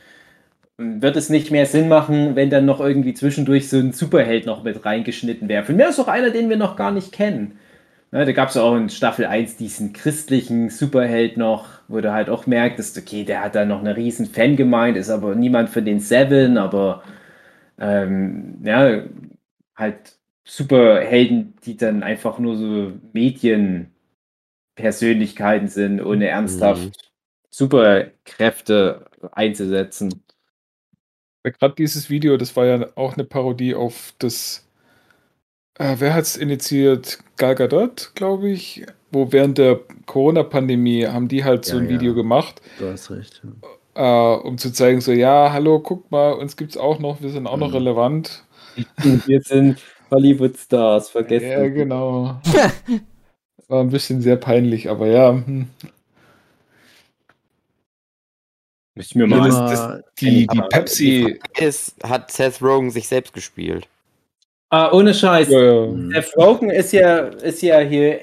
Wird 0.78 1.18
es 1.18 1.30
nicht 1.30 1.52
mehr 1.52 1.66
Sinn 1.66 1.90
machen, 1.90 2.38
wenn 2.38 2.50
dann 2.50 2.66
noch 2.66 2.80
irgendwie 2.80 3.14
zwischendurch 3.14 3.70
so 3.70 3.78
ein 3.78 3.92
Superheld 3.92 4.46
noch 4.46 4.64
mit 4.64 4.86
reingeschnitten 4.86 5.50
wäre? 5.50 5.66
Von 5.66 5.76
mir 5.76 5.90
ist 5.90 6.00
auch 6.00 6.08
einer, 6.08 6.30
den 6.30 6.50
wir 6.50 6.56
noch 6.56 6.78
gar 6.78 6.92
nicht 6.92 7.12
kennen. 7.12 7.59
Ne, 8.12 8.26
da 8.26 8.32
gab 8.32 8.50
es 8.50 8.58
auch 8.58 8.76
in 8.76 8.90
Staffel 8.90 9.26
1 9.26 9.58
diesen 9.58 9.94
christlichen 9.94 10.70
Superheld 10.70 11.38
noch, 11.38 11.68
wo 11.88 12.02
du 12.02 12.12
halt 12.12 12.30
auch 12.30 12.48
merktest, 12.48 12.98
okay, 12.98 13.24
der 13.24 13.44
hat 13.44 13.54
da 13.54 13.66
noch 13.66 13.82
eine 13.82 13.96
riesen 13.96 14.26
Fangemeinde, 14.26 15.00
ist 15.00 15.12
aber 15.12 15.36
niemand 15.36 15.70
für 15.70 15.84
den 15.84 16.00
Seven, 16.00 16.58
aber 16.58 17.04
ähm, 17.80 18.58
ja, 18.64 19.04
halt 19.76 20.18
Superhelden, 20.44 21.54
die 21.66 21.78
dann 21.78 22.02
einfach 22.02 22.40
nur 22.40 22.58
so 22.58 22.94
Medienpersönlichkeiten 23.14 25.68
sind, 25.68 26.02
ohne 26.02 26.30
ernsthaft 26.30 27.12
Superkräfte 27.52 29.06
einzusetzen. 29.32 30.24
Gerade 31.44 31.76
dieses 31.76 32.10
Video, 32.10 32.38
das 32.38 32.56
war 32.56 32.66
ja 32.66 32.88
auch 32.96 33.14
eine 33.14 33.24
Parodie 33.24 33.76
auf 33.76 34.14
das. 34.20 34.66
Äh, 35.80 35.96
wer 36.00 36.14
hat 36.14 36.24
es 36.26 36.36
initiiert? 36.38 37.20
Gal 37.38 37.56
Gadot, 37.56 38.12
glaube 38.16 38.50
ich. 38.50 38.86
Wo 39.12 39.32
während 39.32 39.58
der 39.58 39.80
Corona-Pandemie 40.06 41.08
haben 41.08 41.28
die 41.28 41.44
halt 41.44 41.66
so 41.66 41.78
Ja, 41.78 41.82
ein 41.82 41.86
ja. 41.90 41.96
Video 41.96 42.14
gemacht, 42.14 42.62
Du 42.78 42.88
hast 42.92 43.10
recht. 43.10 43.42
ja. 43.96 44.36
äh, 44.36 44.40
um 44.42 44.58
zu 44.60 44.72
zeigen, 44.72 45.02
so, 45.02 45.12
ja, 45.12 45.52
hallo, 45.52 45.80
guck 45.80 46.12
mal, 46.12 46.34
uns 46.34 46.56
gibt's 46.58 46.78
auch 46.78 47.00
noch, 47.00 47.22
wir 47.22 47.30
sind 47.32 47.48
auch 47.48 47.58
noch 47.58 47.70
Mhm. 47.70 47.74
relevant. 47.76 48.44
Wir 49.26 49.42
sind 49.42 49.80
Hollywood-Stars, 50.12 51.10
vergessen. 51.10 51.50
Ja, 51.50 51.68
genau. 51.68 52.40
War 53.68 53.82
ein 53.82 53.90
bisschen 53.90 54.22
sehr 54.22 54.36
peinlich, 54.38 54.90
aber 54.90 55.08
ja. 55.08 55.32
hm. 55.32 55.68
Müssen 58.96 59.20
wir 59.20 59.28
Ja, 59.28 59.36
mal. 59.38 59.48
das- 59.50 59.56
Aber 59.58 59.70
das- 59.98 60.04
Die, 60.20 60.48
die 60.48 60.62
Pepsi. 60.70 61.40
Ist, 61.58 61.96
hat 62.04 62.32
Seth 62.32 62.62
Rogen 62.62 62.90
sich 62.92 63.08
selbst 63.08 63.34
gespielt. 63.34 63.88
Ah, 64.72 64.92
ohne 64.92 65.14
Scheiß. 65.14 65.50
Ja, 65.50 65.60
ja. 65.62 65.86
Mhm. 65.88 66.12
Seth 66.12 66.38
Rogen 66.38 66.70
ist 66.70 66.92
ja, 66.94 67.18
ist 67.20 67.62
ja 67.64 67.80
hier 67.80 68.20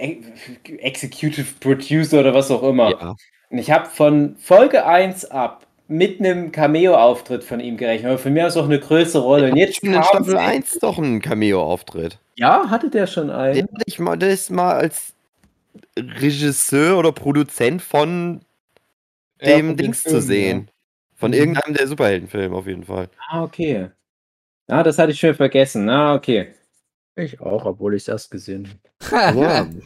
Executive 0.79 1.47
Producer 1.61 2.21
oder 2.21 2.35
was 2.35 2.51
auch 2.51 2.63
immer. 2.63 2.91
Ja. 2.91 3.17
Und 3.51 3.59
ich 3.59 3.71
habe 3.71 3.87
von 3.87 4.37
Folge 4.39 4.87
1 4.87 5.25
ab 5.31 5.67
mit 5.89 6.19
einem 6.21 6.51
Cameo-Auftritt 6.53 7.45
von 7.45 7.61
ihm 7.61 7.77
gerechnet. 7.77 8.11
Aber 8.11 8.19
für 8.19 8.31
mich 8.31 8.45
ist 8.45 8.57
auch 8.57 8.65
eine 8.65 8.79
größere 8.81 9.23
Rolle. 9.23 9.51
Und 9.51 9.57
jetzt 9.57 9.77
schon 9.81 9.93
in 9.93 10.03
Staffel 10.03 10.25
sie- 10.31 10.39
1 10.39 10.79
doch 10.81 10.99
einen 10.99 11.21
Cameo-Auftritt. 11.21 12.19
Ja, 12.37 12.69
hatte 12.71 12.91
der 12.91 13.07
schon 13.07 13.31
einen? 13.31 13.63
Hatte 13.63 13.85
ich 13.87 13.99
mal, 13.99 14.17
der 14.17 14.31
ist 14.31 14.51
mal 14.51 14.75
als 14.75 15.15
Regisseur 15.99 16.99
oder 16.99 17.13
Produzent 17.13 17.83
von 17.83 18.41
Ja, 19.41 19.57
dem 19.57 19.67
von 19.69 19.77
den 19.77 19.85
Dings 19.87 20.03
zu 20.03 20.11
Filmen, 20.11 20.23
sehen. 20.27 20.71
Von 21.17 21.31
Mhm. 21.31 21.37
irgendeinem 21.39 21.75
der 21.75 21.87
Superheldenfilme 21.89 22.55
auf 22.57 22.67
jeden 22.67 22.85
Fall. 22.85 23.09
Ah, 23.31 23.43
okay. 23.43 23.89
Ah, 24.69 24.83
das 24.83 24.99
hatte 24.99 25.13
ich 25.13 25.21
schon 25.21 25.35
vergessen. 25.35 25.89
Ah, 25.89 26.15
okay. 26.15 26.49
ich 27.17 27.41
auch, 27.41 27.65
obwohl 27.65 27.95
ich 27.95 28.03
es 28.03 28.09
erst 28.09 28.31
gesehen 28.31 28.69
habe. 29.11 29.41
Ja. 29.41 29.67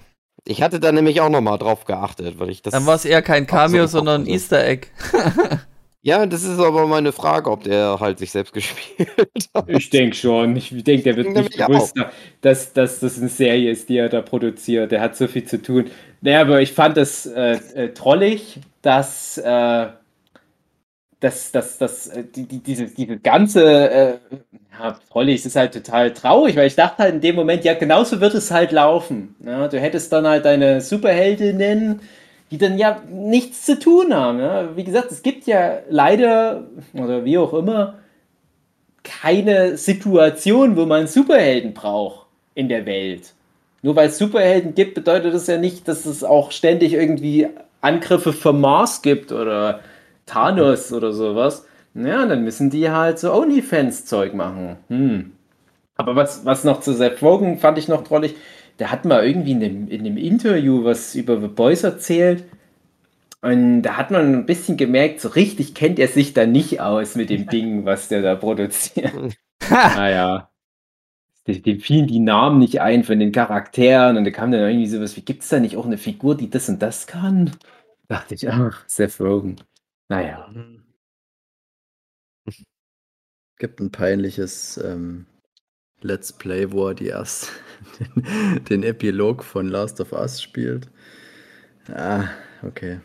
Ich 0.46 0.62
hatte 0.62 0.80
da 0.80 0.90
nämlich 0.90 1.20
auch 1.20 1.28
nochmal 1.28 1.58
drauf 1.58 1.84
geachtet, 1.84 2.38
weil 2.38 2.48
ich 2.48 2.62
das. 2.62 2.72
Dann 2.72 2.86
war 2.86 2.94
es 2.94 3.04
eher 3.04 3.20
kein 3.20 3.46
Cameo, 3.46 3.86
so, 3.86 3.98
sondern 3.98 4.22
ein. 4.22 4.26
Easter 4.26 4.66
Egg. 4.66 4.86
Ja, 6.02 6.24
das 6.24 6.44
ist 6.44 6.58
aber 6.58 6.86
meine 6.86 7.12
Frage, 7.12 7.50
ob 7.50 7.64
der 7.64 7.98
halt 8.00 8.18
sich 8.18 8.30
selbst 8.30 8.52
gespielt 8.54 9.10
hat. 9.54 9.68
Ich 9.68 9.90
denke 9.90 10.16
schon. 10.16 10.56
Ich 10.56 10.70
denke, 10.82 11.02
der 11.02 11.16
wird 11.16 11.26
Denke 11.26 11.42
nicht 11.42 11.58
bewusst, 11.58 11.94
dass, 12.40 12.72
dass 12.72 13.00
das 13.00 13.18
eine 13.18 13.28
Serie 13.28 13.70
ist, 13.70 13.88
die 13.88 13.98
er 13.98 14.08
da 14.08 14.22
produziert. 14.22 14.92
Der 14.92 15.02
hat 15.02 15.16
so 15.16 15.26
viel 15.26 15.44
zu 15.44 15.60
tun. 15.60 15.90
Naja, 16.22 16.40
aber 16.40 16.62
ich 16.62 16.72
fand 16.72 16.96
das 16.96 17.26
äh, 17.26 17.58
äh, 17.74 17.92
trollig, 17.92 18.60
dass, 18.80 19.36
äh, 19.38 19.88
dass, 21.20 21.52
dass, 21.52 21.78
dass 21.78 22.08
äh, 22.08 22.24
die, 22.24 22.44
die, 22.44 22.58
diese, 22.58 22.86
diese 22.86 23.18
ganze, 23.18 23.90
äh, 23.90 24.14
ja, 24.78 24.98
trollig, 25.10 25.40
es 25.40 25.46
ist 25.46 25.56
halt 25.56 25.74
total 25.74 26.12
traurig, 26.12 26.56
weil 26.56 26.66
ich 26.66 26.76
dachte 26.76 27.02
halt 27.02 27.14
in 27.14 27.20
dem 27.20 27.36
Moment, 27.36 27.64
ja, 27.64 27.74
genauso 27.74 28.20
wird 28.20 28.34
es 28.34 28.50
halt 28.50 28.72
laufen. 28.72 29.36
Ja, 29.44 29.68
du 29.68 29.78
hättest 29.78 30.12
dann 30.12 30.26
halt 30.26 30.46
deine 30.46 30.80
Superheldinnen, 30.80 32.00
die 32.50 32.58
dann 32.58 32.78
ja 32.78 33.00
nichts 33.08 33.66
zu 33.66 33.78
tun 33.78 34.14
haben. 34.14 34.40
Ja? 34.40 34.76
Wie 34.76 34.84
gesagt, 34.84 35.12
es 35.12 35.22
gibt 35.22 35.46
ja 35.46 35.80
leider, 35.88 36.66
oder 36.94 37.24
wie 37.24 37.38
auch 37.38 37.52
immer, 37.52 37.94
keine 39.04 39.76
Situation, 39.76 40.76
wo 40.76 40.86
man 40.86 41.06
Superhelden 41.06 41.74
braucht 41.74 42.26
in 42.54 42.68
der 42.68 42.86
Welt. 42.86 43.34
Nur 43.82 43.96
weil 43.96 44.08
es 44.08 44.18
Superhelden 44.18 44.74
gibt, 44.74 44.94
bedeutet 44.94 45.32
das 45.32 45.46
ja 45.46 45.58
nicht, 45.58 45.86
dass 45.88 46.06
es 46.06 46.24
auch 46.24 46.50
ständig 46.50 46.92
irgendwie 46.92 47.48
Angriffe 47.80 48.32
vom 48.32 48.60
Mars 48.60 49.00
gibt 49.00 49.32
oder 49.32 49.80
Thanos 50.30 50.92
oder 50.92 51.12
sowas. 51.12 51.66
Ja, 51.94 52.26
dann 52.26 52.44
müssen 52.44 52.70
die 52.70 52.88
halt 52.90 53.18
so 53.18 53.32
OnlyFans-Zeug 53.32 54.34
machen. 54.34 54.76
Hm. 54.88 55.32
Aber 55.96 56.16
was, 56.16 56.44
was 56.44 56.64
noch 56.64 56.80
zu 56.80 56.94
Seth 56.94 57.20
Rogen 57.20 57.58
fand 57.58 57.78
ich 57.78 57.88
noch 57.88 58.04
trollig, 58.04 58.36
der 58.78 58.90
hat 58.90 59.04
mal 59.04 59.26
irgendwie 59.26 59.52
in 59.52 59.62
einem, 59.62 59.88
in 59.88 60.00
einem 60.00 60.16
Interview 60.16 60.84
was 60.84 61.14
über 61.14 61.40
The 61.40 61.48
Boys 61.48 61.82
erzählt. 61.82 62.44
Und 63.42 63.82
da 63.82 63.96
hat 63.96 64.10
man 64.10 64.34
ein 64.34 64.46
bisschen 64.46 64.76
gemerkt, 64.76 65.20
so 65.20 65.28
richtig 65.28 65.74
kennt 65.74 65.98
er 65.98 66.08
sich 66.08 66.32
da 66.32 66.46
nicht 66.46 66.80
aus 66.80 67.16
mit 67.16 67.30
dem 67.30 67.46
Ding, 67.46 67.84
was 67.84 68.08
der 68.08 68.22
da 68.22 68.34
produziert. 68.34 69.12
naja. 69.70 70.50
Dem 71.46 71.62
dem 71.62 71.80
fielen 71.80 72.06
die 72.06 72.20
Namen 72.20 72.58
nicht 72.58 72.80
ein 72.80 73.02
von 73.02 73.18
den 73.18 73.32
Charakteren 73.32 74.16
und 74.16 74.24
da 74.24 74.30
kam 74.30 74.52
dann 74.52 74.60
irgendwie 74.60 74.86
sowas, 74.86 75.16
wie 75.16 75.22
gibt 75.22 75.42
es 75.42 75.48
da 75.48 75.58
nicht 75.58 75.76
auch 75.76 75.86
eine 75.86 75.98
Figur, 75.98 76.36
die 76.36 76.50
das 76.50 76.68
und 76.68 76.80
das 76.80 77.06
kann? 77.06 77.50
Dachte 78.08 78.34
ich, 78.34 78.48
ach, 78.48 78.84
Seth 78.86 79.20
Rogen. 79.20 79.56
Naja. 80.10 80.52
Gibt 83.58 83.80
ein 83.80 83.92
peinliches 83.92 84.76
ähm, 84.78 85.26
Let's 86.00 86.32
Play, 86.32 86.72
wo 86.72 86.88
er 86.88 86.94
die 86.94 87.06
erst 87.06 87.52
den, 87.98 88.64
den 88.68 88.82
Epilog 88.82 89.44
von 89.44 89.68
Last 89.68 90.00
of 90.00 90.12
Us 90.12 90.42
spielt. 90.42 90.90
Ah, 91.88 92.28
okay. 92.62 93.00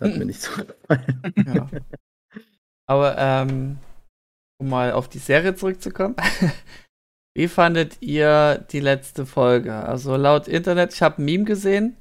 Hat 0.00 0.16
mir 0.16 0.24
nicht 0.24 0.40
so 0.40 0.50
gefallen. 0.64 1.22
Ja. 1.46 1.68
Aber 2.86 3.16
ähm, 3.16 3.78
um 4.58 4.68
mal 4.68 4.92
auf 4.92 5.08
die 5.08 5.18
Serie 5.18 5.54
zurückzukommen. 5.54 6.16
Wie 7.36 7.46
fandet 7.46 8.02
ihr 8.02 8.66
die 8.72 8.80
letzte 8.80 9.26
Folge? 9.26 9.74
Also 9.74 10.16
laut 10.16 10.48
Internet, 10.48 10.92
ich 10.92 11.02
habe 11.02 11.22
ein 11.22 11.24
Meme 11.24 11.44
gesehen. 11.44 11.96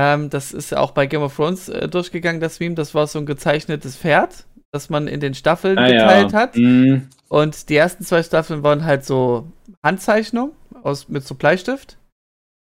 Ähm, 0.00 0.30
das 0.30 0.52
ist 0.52 0.70
ja 0.70 0.78
auch 0.78 0.92
bei 0.92 1.06
Game 1.06 1.22
of 1.22 1.34
Thrones 1.34 1.68
äh, 1.68 1.88
durchgegangen, 1.88 2.40
das 2.40 2.60
Meme. 2.60 2.76
Das 2.76 2.94
war 2.94 3.08
so 3.08 3.18
ein 3.18 3.26
gezeichnetes 3.26 3.96
Pferd, 3.96 4.44
das 4.70 4.90
man 4.90 5.08
in 5.08 5.18
den 5.18 5.34
Staffeln 5.34 5.76
Ah, 5.76 5.88
geteilt 5.88 6.32
hat. 6.34 6.54
Hm. 6.54 7.08
Und 7.28 7.68
die 7.68 7.74
ersten 7.76 8.04
zwei 8.04 8.22
Staffeln 8.22 8.62
waren 8.62 8.84
halt 8.84 9.04
so 9.04 9.48
Handzeichnung 9.84 10.52
aus, 10.84 11.08
mit 11.08 11.24
so 11.26 11.34
Bleistift. 11.34 11.96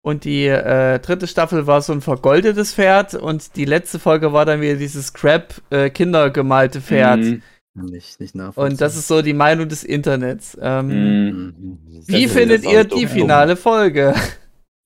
Und 0.04 0.24
die 0.24 0.46
äh, 0.46 0.98
dritte 0.98 1.26
Staffel 1.26 1.66
war 1.66 1.80
so 1.80 1.94
ein 1.94 2.02
vergoldetes 2.02 2.74
Pferd. 2.74 3.14
Und 3.14 3.56
die 3.56 3.64
letzte 3.64 3.98
Folge 3.98 4.34
war 4.34 4.44
dann 4.44 4.60
wieder 4.60 4.74
dieses 4.76 5.14
Crap 5.14 5.54
äh, 5.70 5.88
kindergemalte 5.88 6.82
Pferd. 6.82 7.20
Hm. 7.20 7.42
Nicht, 7.74 8.20
nicht 8.20 8.34
nachvollziehen. 8.34 8.72
Und 8.72 8.80
das 8.82 8.96
ist 8.96 9.08
so 9.08 9.22
die 9.22 9.32
Meinung 9.32 9.70
des 9.70 9.84
Internets. 9.84 10.58
Ähm, 10.60 10.90
Hm. 10.90 11.54
Mhm. 11.56 11.78
Wie 12.06 12.28
findet 12.28 12.64
ihr 12.64 12.84
die 12.84 13.06
dumm. 13.06 13.08
finale 13.08 13.56
Folge? 13.56 14.14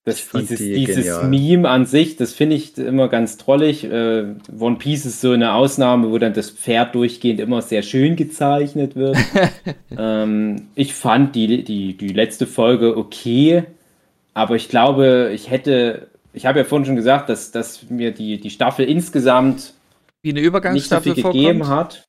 Das, 0.07 0.25
dieses 0.31 0.59
die 0.59 0.85
dieses. 0.85 1.25
Meme 1.25 1.69
an 1.69 1.85
sich, 1.85 2.15
das 2.15 2.33
finde 2.33 2.55
ich 2.55 2.79
immer 2.79 3.09
ganz 3.09 3.39
trollig. 3.39 3.83
Äh, 3.83 4.37
One 4.57 4.77
Piece 4.77 5.05
ist 5.05 5.21
so 5.21 5.33
eine 5.33 5.53
Ausnahme, 5.55 6.13
wo 6.13 6.19
dann 6.19 6.33
das 6.33 6.49
Pferd 6.49 6.95
durchgehend 6.95 7.41
immer 7.41 7.61
sehr 7.61 7.83
schön 7.83 8.15
gezeichnet 8.15 8.95
wird. 8.95 9.17
ähm, 9.99 10.69
ich 10.77 10.95
fand 10.95 11.35
die, 11.35 11.65
die, 11.65 11.97
die 11.97 12.13
letzte 12.13 12.47
Folge 12.47 12.97
okay, 12.97 13.65
aber 14.33 14.55
ich 14.55 14.69
glaube, 14.69 15.33
ich 15.35 15.51
hätte, 15.51 16.07
ich 16.33 16.47
habe 16.47 16.61
ja 16.61 16.65
vorhin 16.65 16.87
schon 16.87 16.95
gesagt, 16.95 17.29
dass, 17.29 17.51
dass 17.51 17.91
mir 17.91 18.13
die, 18.13 18.39
die 18.39 18.51
Staffel 18.51 18.89
insgesamt 18.89 19.75
Wie 20.23 20.31
eine 20.31 20.35
nicht 20.35 20.45
so 20.45 20.49
Übergangsstaffel 20.51 21.15
viel 21.15 21.25
gegeben 21.25 21.65
vorkommt? 21.65 21.81
hat. 21.81 22.09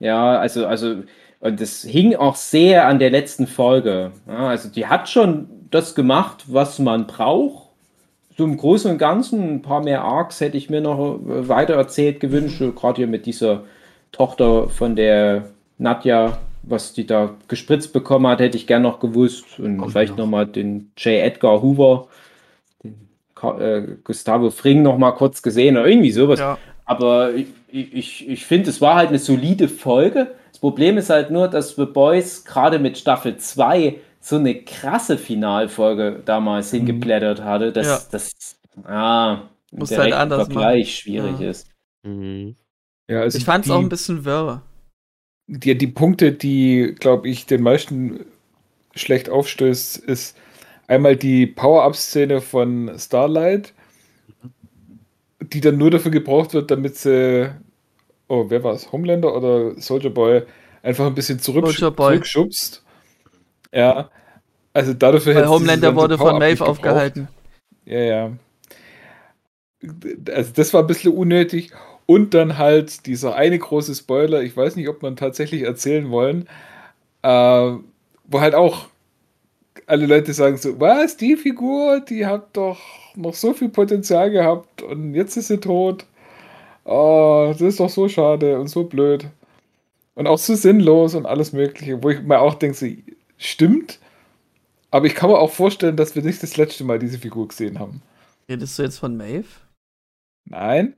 Ja, 0.00 0.38
also, 0.38 0.66
also, 0.66 0.96
und 1.40 1.62
das 1.62 1.80
hing 1.80 2.14
auch 2.14 2.36
sehr 2.36 2.86
an 2.86 2.98
der 2.98 3.08
letzten 3.08 3.46
Folge. 3.46 4.12
Ja, 4.26 4.48
also, 4.48 4.68
die 4.68 4.86
hat 4.86 5.08
schon 5.08 5.57
das 5.70 5.94
gemacht, 5.94 6.44
was 6.46 6.78
man 6.78 7.06
braucht. 7.06 7.68
So 8.36 8.44
im 8.44 8.56
Großen 8.56 8.90
und 8.90 8.98
Ganzen, 8.98 9.56
ein 9.56 9.62
paar 9.62 9.82
mehr 9.82 10.02
Arcs 10.02 10.40
hätte 10.40 10.56
ich 10.56 10.70
mir 10.70 10.80
noch 10.80 11.16
äh, 11.16 11.48
weiter 11.48 11.74
erzählt 11.74 12.20
gewünscht. 12.20 12.62
Gerade 12.76 12.96
hier 12.96 13.06
mit 13.06 13.26
dieser 13.26 13.64
Tochter 14.12 14.68
von 14.68 14.96
der 14.96 15.46
Nadja, 15.78 16.38
was 16.62 16.92
die 16.92 17.06
da 17.06 17.34
gespritzt 17.48 17.92
bekommen 17.92 18.26
hat, 18.26 18.40
hätte 18.40 18.56
ich 18.56 18.66
gern 18.66 18.82
noch 18.82 19.00
gewusst. 19.00 19.58
Und 19.58 19.78
Kommt 19.78 19.92
vielleicht 19.92 20.12
noch. 20.12 20.24
nochmal 20.24 20.46
den 20.46 20.92
J. 20.96 21.14
Edgar 21.24 21.62
Hoover, 21.62 22.08
den 22.84 23.08
äh, 23.60 23.82
Gustavo 24.04 24.50
Fring 24.50 24.82
noch 24.82 24.98
mal 24.98 25.12
kurz 25.12 25.42
gesehen 25.42 25.76
oder 25.76 25.88
irgendwie 25.88 26.12
sowas. 26.12 26.38
Ja. 26.38 26.58
Aber 26.84 27.34
ich, 27.34 27.48
ich, 27.70 28.28
ich 28.28 28.46
finde, 28.46 28.70
es 28.70 28.80
war 28.80 28.94
halt 28.94 29.08
eine 29.08 29.18
solide 29.18 29.68
Folge. 29.68 30.28
Das 30.50 30.60
Problem 30.60 30.96
ist 30.96 31.10
halt 31.10 31.30
nur, 31.30 31.48
dass 31.48 31.76
The 31.76 31.84
Boys 31.84 32.44
gerade 32.44 32.78
mit 32.78 32.96
Staffel 32.96 33.36
2 33.36 33.96
so 34.20 34.36
eine 34.36 34.62
krasse 34.62 35.16
Finalfolge 35.18 36.22
damals 36.24 36.70
hingeblättert 36.70 37.42
hatte, 37.42 37.72
dass 37.72 37.86
Ja. 37.86 38.00
das 38.10 38.32
ja, 38.86 39.48
im 39.72 39.78
Musst 39.80 39.96
halt 39.96 40.12
anders 40.12 40.46
Vergleich 40.46 40.80
machen. 40.80 40.90
schwierig 40.92 41.40
Ja. 41.40 41.50
ist. 41.50 41.66
Mhm. 42.02 42.56
Ja, 43.08 43.20
also 43.20 43.38
Ich 43.38 43.44
fand 43.44 43.64
es 43.64 43.70
auch 43.70 43.80
ein 43.80 43.88
bisschen 43.88 44.24
wirr. 44.24 44.62
die, 45.46 45.76
die 45.78 45.86
Punkte, 45.86 46.32
die, 46.32 46.94
glaube 46.98 47.28
ich, 47.28 47.46
den 47.46 47.62
meisten 47.62 48.24
schlecht 48.94 49.30
aufstößt, 49.30 49.96
ist 49.98 50.36
einmal 50.88 51.16
die 51.16 51.46
Power-Up-Szene 51.46 52.40
von 52.40 52.92
Starlight, 52.98 53.72
die 55.40 55.60
dann 55.60 55.78
nur 55.78 55.90
dafür 55.90 56.10
gebraucht 56.10 56.52
wird, 56.54 56.70
damit 56.70 56.96
sie, 56.96 57.50
oh, 58.28 58.46
wer 58.48 58.62
war 58.64 58.74
es, 58.74 58.90
Homelander 58.92 59.34
oder 59.34 59.80
Soldier 59.80 60.10
Boy, 60.10 60.42
einfach 60.82 61.06
ein 61.06 61.14
bisschen 61.14 61.38
zurück, 61.38 61.66
zurückschubst. 61.68 62.84
Ja, 63.72 64.10
also 64.72 64.94
dafür 64.94 65.34
Weil 65.34 65.48
Homelander 65.48 65.94
wurde 65.96 66.16
von 66.18 66.38
Maeve 66.38 66.64
aufgehalten. 66.64 67.28
Ja, 67.84 67.98
ja. 67.98 68.32
Also 70.32 70.52
das 70.54 70.74
war 70.74 70.82
ein 70.82 70.86
bisschen 70.86 71.12
unnötig. 71.12 71.72
Und 72.06 72.32
dann 72.32 72.56
halt 72.58 73.06
dieser 73.06 73.34
eine 73.34 73.58
große 73.58 73.94
Spoiler, 73.94 74.42
ich 74.42 74.56
weiß 74.56 74.76
nicht, 74.76 74.88
ob 74.88 75.02
man 75.02 75.16
tatsächlich 75.16 75.62
erzählen 75.62 76.10
wollen, 76.10 76.48
äh, 77.22 77.28
wo 77.28 78.40
halt 78.40 78.54
auch 78.54 78.86
alle 79.86 80.06
Leute 80.06 80.32
sagen 80.32 80.56
so, 80.56 80.78
was, 80.80 81.16
die 81.16 81.36
Figur, 81.36 82.00
die 82.00 82.26
hat 82.26 82.56
doch 82.56 82.78
noch 83.14 83.34
so 83.34 83.52
viel 83.52 83.68
Potenzial 83.68 84.30
gehabt 84.30 84.82
und 84.82 85.14
jetzt 85.14 85.36
ist 85.36 85.48
sie 85.48 85.58
tot. 85.58 86.06
Oh, 86.84 87.48
das 87.50 87.60
ist 87.60 87.80
doch 87.80 87.90
so 87.90 88.08
schade 88.08 88.58
und 88.58 88.68
so 88.68 88.84
blöd. 88.84 89.26
Und 90.14 90.26
auch 90.26 90.38
so 90.38 90.54
sinnlos 90.54 91.14
und 91.14 91.26
alles 91.26 91.52
Mögliche, 91.52 92.02
wo 92.02 92.10
ich 92.10 92.22
mir 92.22 92.40
auch 92.40 92.54
denke, 92.54 92.76
so, 92.76 92.86
stimmt, 93.38 93.98
aber 94.90 95.06
ich 95.06 95.14
kann 95.14 95.30
mir 95.30 95.38
auch 95.38 95.50
vorstellen, 95.50 95.96
dass 95.96 96.14
wir 96.14 96.22
nicht 96.22 96.42
das 96.42 96.56
letzte 96.56 96.84
Mal 96.84 96.98
diese 96.98 97.18
Figur 97.18 97.48
gesehen 97.48 97.78
haben. 97.78 98.02
Redest 98.48 98.78
du 98.78 98.82
jetzt 98.82 98.98
von 98.98 99.16
Maeve? 99.16 99.46
Nein? 100.44 100.94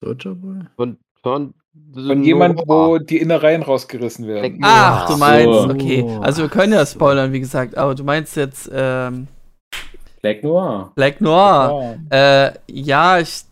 Soldier 0.00 0.34
Boy? 0.34 0.60
Von, 0.76 0.98
von, 1.22 1.54
Von 1.92 2.22
jemand, 2.22 2.60
wo 2.66 2.98
die 2.98 3.18
Innereien 3.18 3.62
rausgerissen 3.62 4.26
werden. 4.26 4.60
Ach, 4.62 5.08
du 5.08 5.16
meinst, 5.16 5.52
so. 5.52 5.68
okay. 5.68 6.18
Also 6.20 6.42
wir 6.42 6.48
können 6.48 6.72
ja 6.72 6.86
spoilern, 6.86 7.32
wie 7.32 7.40
gesagt, 7.40 7.76
aber 7.76 7.94
du 7.94 8.04
meinst 8.04 8.36
jetzt 8.36 8.70
ähm, 8.72 9.26
Black 10.22 10.42
Noir. 10.42 10.92
Black 10.94 11.20
Noir. 11.20 11.98
Äh, 12.10 12.52
ja, 12.70 13.18
ich, 13.18 13.42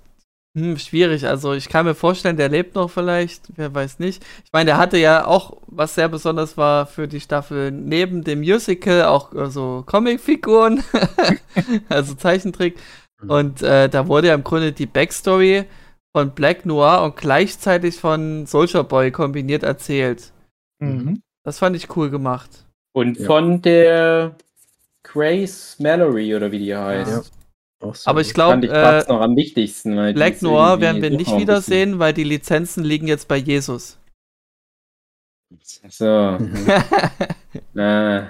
hm, 0.57 0.79
schwierig. 0.79 1.27
Also 1.27 1.53
ich 1.53 1.69
kann 1.69 1.85
mir 1.85 1.95
vorstellen, 1.95 2.39
der 2.39 2.49
lebt 2.49 2.75
noch 2.77 2.91
vielleicht, 2.91 3.43
wer 3.57 3.75
weiß 3.75 3.99
nicht. 3.99 4.25
Ich 4.43 4.53
meine, 4.55 4.67
der 4.71 4.79
hatte 4.79 4.97
ja 4.97 5.27
auch, 5.27 5.59
was 5.67 5.95
sehr 5.95 6.09
besonders 6.09 6.57
war 6.57 6.87
für 6.87 7.07
die 7.07 7.21
Staffel, 7.21 7.71
neben 7.71 8.25
dem 8.25 8.39
Musical 8.41 9.05
auch 9.05 9.35
äh, 9.35 9.51
so 9.51 9.83
Comicfiguren, 9.85 10.83
also 11.91 12.15
Zeichentrick. 12.15 12.79
Und 13.29 13.61
äh, 13.61 13.91
da 13.91 14.09
wurde 14.09 14.29
ja 14.29 14.35
im 14.35 14.45
Grunde 14.45 14.73
die 14.73 14.87
Backstory 14.87 15.65
von 16.17 16.31
Black 16.31 16.65
Noir 16.65 17.03
und 17.03 17.17
gleichzeitig 17.17 17.97
von 18.01 18.47
Soldier 18.47 18.83
Boy 18.85 19.11
kombiniert 19.11 19.63
erzählt. 19.63 20.33
Mhm. 20.79 21.21
Das 21.45 21.59
fand 21.59 21.77
ich 21.77 21.95
cool 21.97 22.09
gemacht. 22.09 22.65
Und 22.95 23.19
Ja. 23.19 23.27
von 23.27 23.61
der 23.61 24.35
Grace 25.03 25.77
Mallory 25.79 26.35
oder 26.35 26.51
wie 26.51 26.61
die 26.61 26.75
heißt. 26.75 27.11
Ja. 27.11 27.23
So 27.81 27.93
Aber 28.07 28.21
ich 28.23 28.33
glaube, 28.33 28.67
äh, 28.69 28.83
fast 28.83 29.09
noch 29.09 29.21
am 29.21 29.37
wichtigsten. 29.37 29.97
weil 29.97 30.13
die 30.13 30.15
Black 30.15 30.41
Noir 30.43 30.81
werden 30.81 31.03
wir 31.03 31.11
nicht 31.11 31.37
wiedersehen, 31.37 31.99
weil 31.99 32.15
die 32.15 32.25
Lizenzen 32.25 32.85
liegen 32.85 33.07
jetzt 33.07 33.29
bei 33.29 33.37
Jesus. 33.37 33.99
So. 35.89 36.39
Äh, 37.75 38.27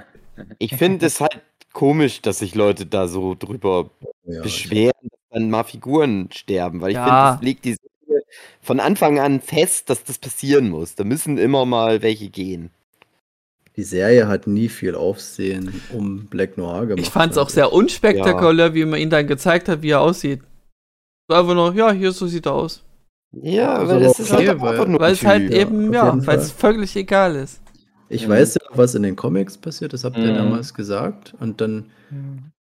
Ich 0.58 0.74
finde 0.74 1.06
es 1.06 1.20
halt 1.20 1.42
komisch, 1.72 2.20
dass 2.22 2.38
sich 2.40 2.54
Leute 2.54 2.86
da 2.86 3.08
so 3.08 3.34
drüber 3.34 3.90
Ja, 4.24 4.42
beschweren, 4.42 4.92
dass 5.02 5.20
dann 5.30 5.50
mal 5.50 5.64
Figuren 5.64 6.28
sterben, 6.32 6.80
weil 6.80 6.90
ich 6.90 6.96
Ja. 6.96 7.04
finde, 7.04 7.22
das 7.22 7.40
legt 7.42 7.64
die 7.64 7.74
Serie 7.74 8.22
von 8.60 8.80
Anfang 8.80 9.18
an 9.18 9.40
fest, 9.40 9.88
dass 9.90 10.04
das 10.04 10.18
passieren 10.18 10.68
muss. 10.68 10.94
Da 10.96 11.04
müssen 11.04 11.38
immer 11.38 11.64
mal 11.66 12.02
welche 12.02 12.28
gehen. 12.28 12.70
Die 13.76 13.82
Serie 13.82 14.26
hat 14.26 14.46
nie 14.46 14.68
viel 14.68 14.94
Aufsehen 14.94 15.80
um 15.92 16.26
Black 16.26 16.56
Noir 16.56 16.86
gemacht. 16.86 17.00
Ich 17.06 17.10
fand 17.10 17.32
es 17.32 17.38
auch 17.38 17.50
sehr 17.50 17.72
unspektakulär, 17.72 18.74
wie 18.74 18.84
man 18.86 18.98
ihn 19.00 19.10
dann 19.10 19.26
gezeigt 19.26 19.68
hat, 19.68 19.82
wie 19.82 19.90
er 19.90 20.00
aussieht. 20.00 20.40
So 21.28 21.36
Einfach 21.36 21.54
nur, 21.54 21.74
ja, 21.74 21.90
hier 21.92 22.12
so 22.12 22.26
sieht 22.26 22.46
er 22.46 22.54
aus. 22.54 22.82
Ja, 23.32 23.74
Also 23.74 23.92
weil 23.94 24.00
das 24.02 24.18
ist 24.20 24.32
okay, 24.32 24.48
halt 24.48 24.60
weil- 24.60 24.70
einfach 24.72 24.86
nur 24.88 25.00
Weil 25.00 25.12
es 25.12 25.24
halt 25.24 25.50
eben, 25.52 25.92
ja, 25.92 26.26
weil 26.26 26.38
es 26.38 26.52
völlig 26.52 26.96
egal 26.96 27.36
ist. 27.36 27.60
Ich 28.08 28.26
Mhm. 28.26 28.30
weiß 28.32 28.54
ja, 28.54 28.60
was 28.70 28.94
in 28.94 29.02
den 29.02 29.16
Comics 29.16 29.58
passiert, 29.58 29.92
das 29.92 30.04
habt 30.04 30.16
ihr 30.16 30.30
Mhm. 30.32 30.36
damals 30.36 30.72
gesagt. 30.72 31.34
Und 31.40 31.60
dann 31.60 31.90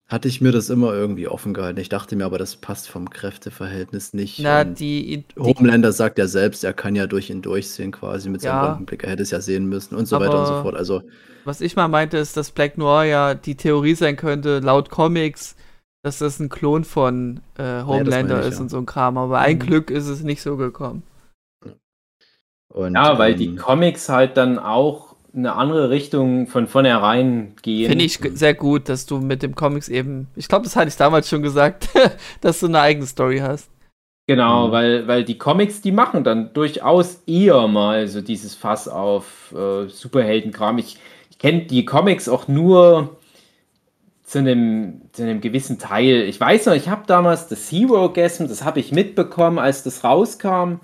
hatte 0.08 0.28
ich 0.28 0.42
mir 0.42 0.52
das 0.52 0.70
immer 0.70 0.94
irgendwie 0.94 1.28
offen 1.28 1.54
gehalten. 1.54 1.80
Ich 1.80 1.90
dachte 1.90 2.16
mir 2.16 2.26
aber, 2.26 2.38
das 2.38 2.58
passt 2.58 2.90
vom 2.90 3.10
Kräfteverhältnis 3.10 4.14
nicht. 4.14 4.40
Na, 4.40 4.64
die, 4.64 5.26
die 5.36 5.40
Homelander 5.40 5.92
sagt 5.92 6.18
ja 6.20 6.28
selbst, 6.28 6.64
er 6.64 6.74
kann 6.74 6.96
ja 6.96 7.08
durch 7.08 7.30
ihn 7.30 7.42
durchsehen 7.42 7.92
quasi 7.92 8.30
mit 8.30 8.42
seinem 8.42 8.58
Ja. 8.58 8.62
Röntgenblick. 8.62 9.04
Er 9.04 9.12
hätte 9.12 9.24
es 9.24 9.32
ja 9.32 9.42
sehen 9.42 9.66
müssen 9.68 9.96
und 9.96 10.06
so 10.08 10.20
weiter 10.20 10.40
und 10.40 10.46
so 10.46 10.56
fort. 10.56 10.76
Also 10.76 11.02
was 11.46 11.62
ich 11.62 11.76
mal 11.76 11.88
meinte, 11.88 12.18
ist, 12.18 12.38
dass 12.38 12.52
Black 12.52 12.78
Noir 12.78 13.04
ja 13.04 13.34
die 13.36 13.56
Theorie 13.56 13.96
sein 13.96 14.16
könnte, 14.16 14.60
laut 14.60 14.90
Comics, 14.90 15.56
dass 16.04 16.20
das 16.20 16.40
ein 16.40 16.50
Klon 16.50 16.84
von 16.86 17.42
äh, 17.58 17.84
Homelander 17.84 18.36
meine 18.36 18.48
ich, 18.48 18.48
ist 18.48 18.60
ja. 18.60 18.62
und 18.62 18.70
so 18.70 18.78
ein 18.78 18.86
Kram. 18.86 19.18
Aber 19.18 19.40
ein 19.40 19.58
Mhm. 19.58 19.60
Glück 19.60 19.92
ist 19.92 20.08
es 20.08 20.24
nicht 20.24 20.42
so 20.42 20.58
gekommen. 20.58 21.04
und, 22.70 22.96
ja, 22.96 23.18
weil 23.18 23.36
die 23.36 23.48
ähm, 23.48 23.56
Comics 23.56 24.10
halt 24.10 24.38
dann 24.38 24.60
auch 24.60 25.13
eine 25.36 25.56
andere 25.56 25.90
Richtung 25.90 26.48
von 26.48 26.68
vornherein 26.68 27.54
gehen. 27.62 27.90
Finde 27.90 28.06
ich 28.06 28.20
sehr 28.34 28.54
gut, 28.54 28.88
dass 28.90 29.06
du 29.06 29.18
mit 29.20 29.42
dem 29.42 29.56
Comics 29.56 29.90
eben, 29.90 30.28
ich 30.36 30.48
glaube, 30.48 30.66
das 30.66 30.76
hatte 30.76 30.90
ich 30.90 30.96
damals 30.96 31.28
schon 31.28 31.42
gesagt, 31.42 31.90
dass 32.42 32.60
du 32.60 32.68
eine 32.68 32.80
eigene 32.82 33.06
Story 33.08 33.40
hast. 33.40 33.70
Genau, 34.28 34.68
Mhm. 34.68 34.72
weil, 34.72 35.08
weil 35.08 35.24
die 35.26 35.38
Comics, 35.38 35.82
die 35.82 35.92
machen 35.92 36.24
dann 36.24 36.54
durchaus 36.54 37.24
eher 37.26 37.68
mal 37.68 38.08
so 38.08 38.22
dieses 38.22 38.56
Fass 38.56 38.88
auf 38.88 39.54
äh, 39.54 39.88
Superheldenkram. 39.90 40.78
Ich, 40.78 40.98
ich 41.30 41.38
kenne 41.40 41.64
die 41.64 41.84
Comics 41.84 42.30
auch 42.30 42.48
nur 42.48 43.18
zu 44.24 44.40
einem, 44.40 45.02
zu 45.12 45.24
einem 45.24 45.42
gewissen 45.42 45.78
Teil. 45.78 46.24
Ich 46.24 46.40
weiß 46.40 46.68
noch, 46.68 46.74
ich 46.74 46.88
habe 46.88 47.04
damals 47.06 47.48
das 47.50 47.70
Hero 47.72 48.14
Gasm, 48.14 48.48
das 48.48 48.64
habe 48.64 48.80
ich 48.80 48.92
mitbekommen, 48.92 49.60
als 49.60 49.84
das 49.84 50.04
rauskam. 50.04 50.76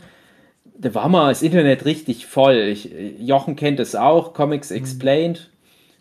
Da 0.82 0.96
war 0.96 1.10
mal 1.10 1.30
das 1.30 1.42
Internet 1.42 1.84
richtig 1.84 2.26
voll. 2.26 2.56
Ich, 2.56 2.90
Jochen 3.20 3.58
kennt 3.58 3.82
es 3.82 3.96
auch, 3.96 4.34
Comics 4.34 4.72
Explained. 4.72 5.50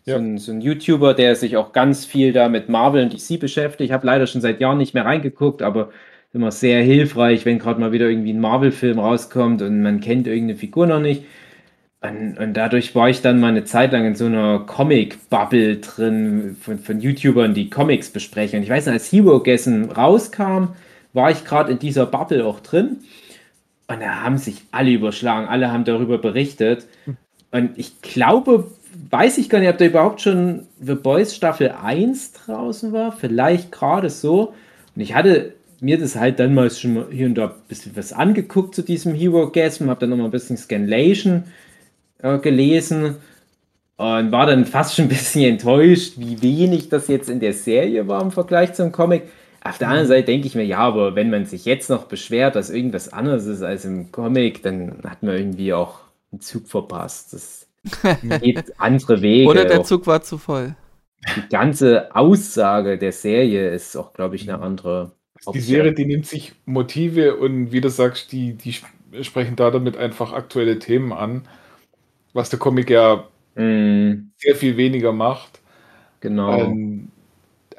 Ja. 0.05 0.15
So, 0.15 0.19
ein, 0.19 0.37
so 0.37 0.51
ein 0.53 0.61
YouTuber, 0.61 1.13
der 1.13 1.35
sich 1.35 1.57
auch 1.57 1.73
ganz 1.73 2.05
viel 2.05 2.31
da 2.31 2.47
mit 2.47 2.69
Marvel 2.69 3.03
und 3.03 3.13
DC 3.13 3.39
beschäftigt. 3.39 3.89
Ich 3.89 3.91
habe 3.91 4.07
leider 4.07 4.25
schon 4.25 4.39
seit 4.39 4.61
Jahren 4.61 4.77
nicht 4.77 4.93
mehr 4.93 5.03
reingeguckt, 5.03 5.61
aber 5.61 5.89
immer 6.33 6.51
sehr 6.51 6.81
hilfreich, 6.81 7.45
wenn 7.45 7.59
gerade 7.59 7.79
mal 7.79 7.91
wieder 7.91 8.07
irgendwie 8.07 8.31
ein 8.31 8.39
Marvel-Film 8.39 8.99
rauskommt 8.99 9.61
und 9.61 9.81
man 9.81 9.99
kennt 9.99 10.27
irgendeine 10.27 10.57
Figur 10.57 10.87
noch 10.87 11.01
nicht. 11.01 11.23
Und, 12.01 12.37
und 12.37 12.53
dadurch 12.53 12.95
war 12.95 13.09
ich 13.09 13.21
dann 13.21 13.41
mal 13.41 13.47
eine 13.47 13.65
Zeit 13.65 13.91
lang 13.91 14.05
in 14.05 14.15
so 14.15 14.25
einer 14.25 14.59
Comic-Bubble 14.59 15.77
drin 15.77 16.55
von, 16.61 16.79
von 16.79 17.01
YouTubern, 17.01 17.53
die 17.53 17.69
Comics 17.69 18.09
besprechen. 18.09 18.59
Und 18.59 18.63
ich 18.63 18.69
weiß 18.69 18.85
noch, 18.85 18.93
als 18.93 19.11
Hero 19.11 19.41
Gessen 19.41 19.91
rauskam, 19.91 20.69
war 21.11 21.31
ich 21.31 21.43
gerade 21.43 21.73
in 21.73 21.79
dieser 21.79 22.05
Bubble 22.05 22.45
auch 22.45 22.61
drin. 22.61 22.99
Und 23.89 24.01
da 24.01 24.21
haben 24.23 24.37
sich 24.37 24.61
alle 24.71 24.91
überschlagen, 24.91 25.47
alle 25.47 25.71
haben 25.71 25.83
darüber 25.83 26.19
berichtet. 26.19 26.85
Und 27.51 27.71
ich 27.75 28.01
glaube, 28.03 28.69
weiß 29.09 29.39
ich 29.39 29.49
gar 29.49 29.59
nicht, 29.59 29.69
ob 29.69 29.79
da 29.79 29.85
überhaupt 29.85 30.21
schon 30.21 30.67
The 30.79 30.93
Boys 30.93 31.35
Staffel 31.35 31.71
1 31.71 32.33
draußen 32.33 32.93
war. 32.93 33.11
Vielleicht 33.11 33.71
gerade 33.71 34.11
so. 34.11 34.53
Und 34.95 35.01
ich 35.01 35.15
hatte 35.15 35.53
mir 35.81 35.97
das 35.97 36.15
halt 36.15 36.39
dann 36.39 36.53
mal 36.53 36.69
schon 36.69 37.09
hier 37.09 37.25
und 37.25 37.35
da 37.35 37.47
ein 37.47 37.53
bisschen 37.67 37.95
was 37.95 38.13
angeguckt 38.13 38.75
zu 38.75 38.83
diesem 38.83 39.15
Hero 39.15 39.49
Gasm, 39.49 39.89
habe 39.89 40.01
dann 40.01 40.11
noch 40.11 40.17
mal 40.17 40.25
ein 40.25 40.31
bisschen 40.31 40.57
Scanlation 40.57 41.45
äh, 42.19 42.37
gelesen 42.37 43.15
und 43.97 44.31
war 44.31 44.45
dann 44.45 44.65
fast 44.65 44.95
schon 44.95 45.05
ein 45.05 45.09
bisschen 45.09 45.43
enttäuscht, 45.51 46.13
wie 46.17 46.41
wenig 46.43 46.89
das 46.89 47.07
jetzt 47.07 47.29
in 47.29 47.39
der 47.39 47.53
Serie 47.53 48.07
war 48.07 48.21
im 48.21 48.31
Vergleich 48.31 48.73
zum 48.73 48.91
Comic. 48.91 49.23
Auf 49.63 49.77
der 49.77 49.89
anderen 49.89 50.07
Seite 50.07 50.25
denke 50.25 50.47
ich 50.47 50.55
mir, 50.55 50.63
ja, 50.65 50.79
aber 50.79 51.15
wenn 51.15 51.29
man 51.29 51.45
sich 51.45 51.65
jetzt 51.65 51.89
noch 51.89 52.05
beschwert, 52.05 52.55
dass 52.55 52.69
irgendwas 52.69 53.11
anderes 53.11 53.45
ist 53.45 53.61
als 53.61 53.85
im 53.85 54.11
Comic, 54.11 54.63
dann 54.63 55.01
hat 55.03 55.23
man 55.23 55.35
irgendwie 55.35 55.73
auch 55.73 55.99
einen 56.31 56.41
Zug 56.41 56.67
verpasst. 56.67 57.33
Das 57.33 57.67
geht 58.41 58.79
andere 58.79 59.21
Wege. 59.21 59.49
Oder 59.49 59.65
der 59.65 59.83
Zug 59.83 60.07
war 60.07 60.21
zu 60.21 60.37
voll. 60.37 60.75
die 61.35 61.47
ganze 61.49 62.15
Aussage 62.15 62.97
der 62.97 63.11
Serie 63.11 63.69
ist 63.73 63.95
auch, 63.95 64.13
glaube 64.13 64.35
ich, 64.35 64.49
eine 64.49 64.61
andere. 64.61 65.11
Die 65.53 65.59
Serie, 65.59 65.93
die 65.93 66.05
nimmt 66.05 66.25
sich 66.27 66.53
Motive 66.65 67.37
und 67.37 67.71
wie 67.71 67.81
du 67.81 67.89
sagst, 67.89 68.31
die, 68.31 68.53
die 68.55 68.71
sp- 68.75 68.91
sprechen 69.23 69.55
da 69.55 69.71
damit 69.71 69.97
einfach 69.97 70.33
aktuelle 70.33 70.79
Themen 70.79 71.13
an, 71.13 71.47
was 72.33 72.49
der 72.51 72.59
Comic 72.59 72.89
ja 72.91 73.27
Mm, 73.55 74.31
sehr 74.37 74.55
viel 74.55 74.77
weniger 74.77 75.11
macht. 75.13 75.61
genau. 76.21 76.71
Ähm, 76.71 77.11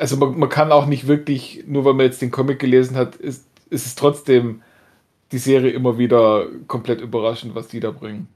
also 0.01 0.17
man, 0.17 0.39
man 0.39 0.49
kann 0.49 0.73
auch 0.73 0.87
nicht 0.87 1.07
wirklich, 1.07 1.65
nur 1.67 1.85
weil 1.85 1.95
man 1.95 2.07
jetzt 2.07 2.23
den 2.23 2.31
Comic 2.31 2.59
gelesen 2.59 2.97
hat, 2.97 3.17
ist, 3.17 3.47
ist 3.71 3.87
es 3.87 3.95
trotzdem 3.95 4.63
die 5.33 5.39
Serie 5.39 5.71
immer 5.71 5.99
wieder 5.99 6.47
komplett 6.67 7.01
überraschend, 7.01 7.55
was 7.55 7.69
die 7.69 7.81
da 7.81 7.91
bringen. 7.93 8.27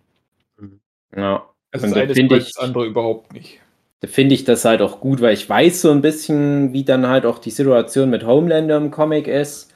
ja. 1.17 1.45
Also 1.73 1.87
Und 1.87 1.91
das 1.91 1.95
da 1.95 2.01
eine 2.03 2.11
ist 2.13 2.17
finde 2.19 2.39
das 2.39 2.49
ich- 2.51 2.59
andere 2.61 2.87
überhaupt 2.87 3.33
nicht. 3.33 3.61
Da 4.01 4.09
finde 4.09 4.35
ich 4.35 4.45
das 4.45 4.65
halt 4.67 4.83
auch 4.83 5.01
gut, 5.01 5.21
weil 5.23 5.33
ich 5.35 5.49
weiß 5.49 5.81
so 5.81 5.91
ein 5.91 6.03
bisschen, 6.03 6.73
wie 6.75 6.85
dann 6.85 7.07
halt 7.07 7.25
auch 7.25 7.39
die 7.39 7.51
Situation 7.51 8.11
mit 8.11 8.25
Homelander 8.27 8.77
im 8.77 8.91
Comic 8.91 9.27
ist. 9.27 9.73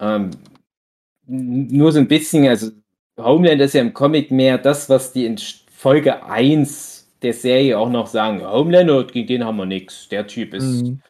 Ähm, 0.00 0.30
nur 1.26 1.92
so 1.92 2.00
ein 2.00 2.08
bisschen, 2.08 2.46
also 2.48 2.70
Homelander 3.16 3.64
ist 3.66 3.74
ja 3.74 3.80
im 3.82 3.94
Comic 3.94 4.30
mehr 4.32 4.58
das, 4.58 4.90
was 4.90 5.12
die 5.12 5.24
in 5.26 5.38
Folge 5.70 6.24
1 6.24 7.08
der 7.22 7.32
Serie 7.34 7.78
auch 7.78 7.88
noch 7.88 8.08
sagen. 8.08 8.42
Homelander, 8.44 9.04
gegen 9.04 9.28
den 9.28 9.44
haben 9.44 9.56
wir 9.58 9.66
nichts. 9.66 10.08
Der 10.08 10.26
Typ 10.26 10.54
ist 10.54 10.82
Mhm. 10.82 11.00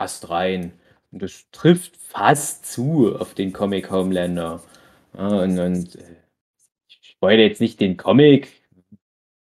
Astrein. 0.00 0.72
Und 1.12 1.22
das 1.22 1.46
trifft 1.52 1.96
fast 1.96 2.66
zu 2.70 3.16
auf 3.18 3.34
den 3.34 3.52
Comic 3.52 3.90
Homelander. 3.90 4.62
Ja, 5.16 5.28
und, 5.42 5.58
und 5.58 5.96
äh, 5.96 6.16
ich 6.88 7.00
spoilere 7.02 7.46
jetzt 7.48 7.60
nicht 7.60 7.80
den 7.80 7.96
Comic, 7.96 8.62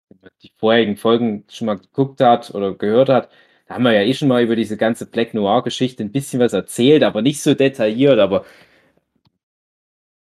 wenn 0.08 0.18
man 0.22 0.30
die 0.42 0.52
vorherigen 0.58 0.96
Folgen 0.96 1.44
schon 1.50 1.66
mal 1.66 1.78
geguckt 1.78 2.20
hat 2.20 2.54
oder 2.54 2.74
gehört 2.74 3.08
hat. 3.08 3.30
Da 3.66 3.74
haben 3.74 3.84
wir 3.84 3.92
ja 3.92 4.02
eh 4.02 4.14
schon 4.14 4.28
mal 4.28 4.42
über 4.42 4.56
diese 4.56 4.76
ganze 4.76 5.06
Black 5.10 5.34
Noir-Geschichte 5.34 6.02
ein 6.02 6.12
bisschen 6.12 6.40
was 6.40 6.52
erzählt, 6.52 7.02
aber 7.04 7.22
nicht 7.22 7.42
so 7.42 7.54
detailliert. 7.54 8.18
Aber 8.18 8.44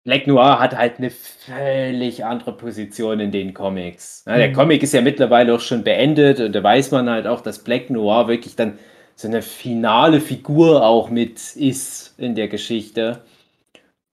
Black 0.05 0.27
Noir 0.29 0.61
hat 0.61 0.77
halt 0.77 0.99
eine 0.99 1.11
völlig 1.11 2.25
andere 2.25 2.57
Position 2.57 3.19
in 3.21 3.33
den 3.33 3.53
Comics. 3.55 4.23
Ja, 4.27 4.37
der 4.37 4.49
Mhm. 4.49 4.53
Comic 4.53 4.83
ist 4.83 4.95
ja 4.95 5.01
mittlerweile 5.03 5.55
auch 5.55 5.61
schon 5.61 5.83
beendet 5.85 6.39
und 6.41 6.53
da 6.53 6.63
weiß 6.63 6.93
man 6.93 7.11
halt 7.11 7.27
auch, 7.27 7.41
dass 7.41 7.65
Black 7.65 7.91
Noir 7.91 8.29
wirklich 8.29 8.55
dann 8.57 8.79
so 9.17 9.29
eine 9.29 9.43
finale 9.43 10.21
Figur 10.21 10.85
auch 10.85 11.09
mit 11.11 11.57
ist 11.57 12.15
in 12.19 12.35
der 12.35 12.49
Geschichte. 12.49 13.23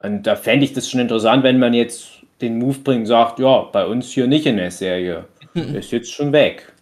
Und 0.01 0.23
da 0.23 0.35
fände 0.35 0.65
ich 0.65 0.73
das 0.73 0.89
schon 0.89 1.01
interessant, 1.01 1.43
wenn 1.43 1.59
man 1.59 1.73
jetzt 1.73 2.23
den 2.41 2.57
Move 2.57 2.79
bringt 2.79 3.01
und 3.01 3.05
sagt, 3.05 3.39
ja, 3.39 3.61
bei 3.63 3.85
uns 3.85 4.09
hier 4.11 4.27
nicht 4.27 4.45
in 4.45 4.57
der 4.57 4.71
Serie. 4.71 5.25
Der 5.55 5.75
ist 5.75 5.91
jetzt 5.91 6.11
schon 6.11 6.31
weg. 6.31 6.73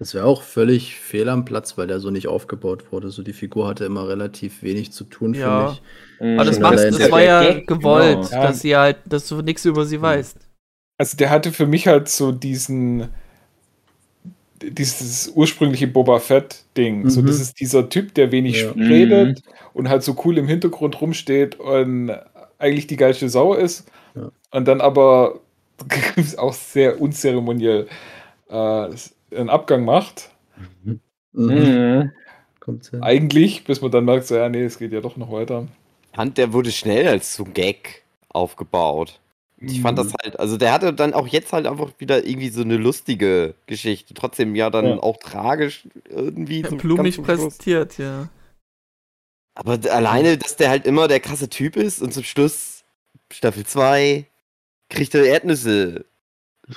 Das 0.00 0.14
wäre 0.14 0.26
auch 0.26 0.42
völlig 0.42 0.94
fehl 0.94 1.28
am 1.28 1.44
Platz, 1.44 1.76
weil 1.76 1.88
der 1.88 1.98
so 1.98 2.10
nicht 2.10 2.28
aufgebaut 2.28 2.92
wurde. 2.92 3.10
So 3.10 3.22
die 3.22 3.32
Figur 3.32 3.66
hatte 3.66 3.84
immer 3.84 4.08
relativ 4.08 4.62
wenig 4.62 4.92
zu 4.92 5.04
tun, 5.04 5.34
Ja. 5.34 5.70
finde 5.70 5.80
ich. 6.20 6.24
Mhm. 6.26 6.38
Aber 6.38 6.44
das, 6.44 6.98
das 6.98 7.10
war 7.10 7.22
ja 7.22 7.42
Gag, 7.42 7.66
gewollt, 7.66 8.22
genau. 8.30 8.30
Ja. 8.30 8.46
dass 8.46 8.60
sie 8.60 8.76
halt, 8.76 8.98
dass 9.06 9.26
du 9.26 9.42
nichts 9.42 9.64
über 9.64 9.84
sie 9.86 10.00
weißt. 10.00 10.36
Also 10.98 11.16
der 11.16 11.30
hatte 11.30 11.50
für 11.52 11.66
mich 11.66 11.86
halt 11.88 12.08
so 12.08 12.30
diesen 12.32 13.08
dieses 14.62 15.28
ursprüngliche 15.34 15.86
Boba 15.88 16.18
Fett-Ding. 16.20 17.08
So, 17.08 17.22
Mhm. 17.22 17.26
das 17.26 17.40
ist 17.40 17.60
dieser 17.60 17.88
Typ, 17.88 18.14
der 18.14 18.32
wenig 18.32 18.62
Ja. 18.62 18.70
redet 18.72 19.42
und 19.74 19.88
halt 19.88 20.02
so 20.02 20.16
cool 20.24 20.38
im 20.38 20.48
Hintergrund 20.48 21.00
rumsteht 21.00 21.58
und 21.60 22.10
eigentlich 22.58 22.86
die 22.86 22.96
geilste 22.96 23.28
Sau 23.28 23.54
ist. 23.54 23.86
Ja. 24.14 24.30
Und 24.50 24.66
dann 24.68 24.80
aber 24.80 25.40
auch 26.38 26.52
sehr 26.54 27.00
unzeremoniell 27.00 27.86
äh, 28.50 28.54
einen 28.54 29.48
Abgang 29.50 29.84
macht. 29.84 30.30
Mhm. 30.84 31.00
Mhm. 31.32 32.12
Kommt 32.60 32.86
hin. 32.88 33.02
Eigentlich, 33.02 33.64
bis 33.64 33.80
man 33.80 33.90
dann 33.90 34.04
merkt, 34.04 34.26
so, 34.26 34.34
ja, 34.36 34.48
nee, 34.48 34.64
es 34.64 34.78
geht 34.78 34.92
ja 34.92 35.00
doch 35.00 35.16
noch 35.16 35.30
weiter. 35.30 35.66
Ich 36.10 36.16
fand, 36.16 36.36
der 36.38 36.52
wurde 36.52 36.72
schnell 36.72 37.06
als 37.06 37.34
so 37.34 37.44
Gag 37.44 38.02
aufgebaut. 38.28 39.20
Ich 39.60 39.80
fand 39.80 39.98
Mhm. 39.98 40.02
das 40.04 40.14
halt, 40.22 40.38
also 40.38 40.56
der 40.56 40.72
hatte 40.72 40.92
dann 40.92 41.14
auch 41.14 41.26
jetzt 41.26 41.52
halt 41.52 41.66
einfach 41.66 41.90
wieder 41.98 42.24
irgendwie 42.24 42.48
so 42.50 42.62
eine 42.62 42.76
lustige 42.76 43.54
Geschichte. 43.66 44.14
Trotzdem 44.14 44.54
ja 44.54 44.70
dann 44.70 44.86
Ja. 44.86 44.98
auch 45.02 45.16
tragisch 45.16 45.88
irgendwie. 46.08 46.62
zum 46.62 46.78
Schluss. 46.80 47.16
präsentiert, 47.16 47.98
ja. 47.98 48.28
Aber 49.54 49.78
alleine, 49.90 50.38
dass 50.38 50.54
der 50.56 50.70
halt 50.70 50.86
immer 50.86 51.08
der 51.08 51.18
krasse 51.20 51.48
Typ 51.48 51.76
ist 51.76 52.00
und 52.00 52.14
zum 52.14 52.22
Schluss, 52.22 52.84
Staffel 53.32 53.66
2, 53.66 54.26
kriegt 54.88 55.14
er 55.16 55.24
Erdnüsse 55.24 56.04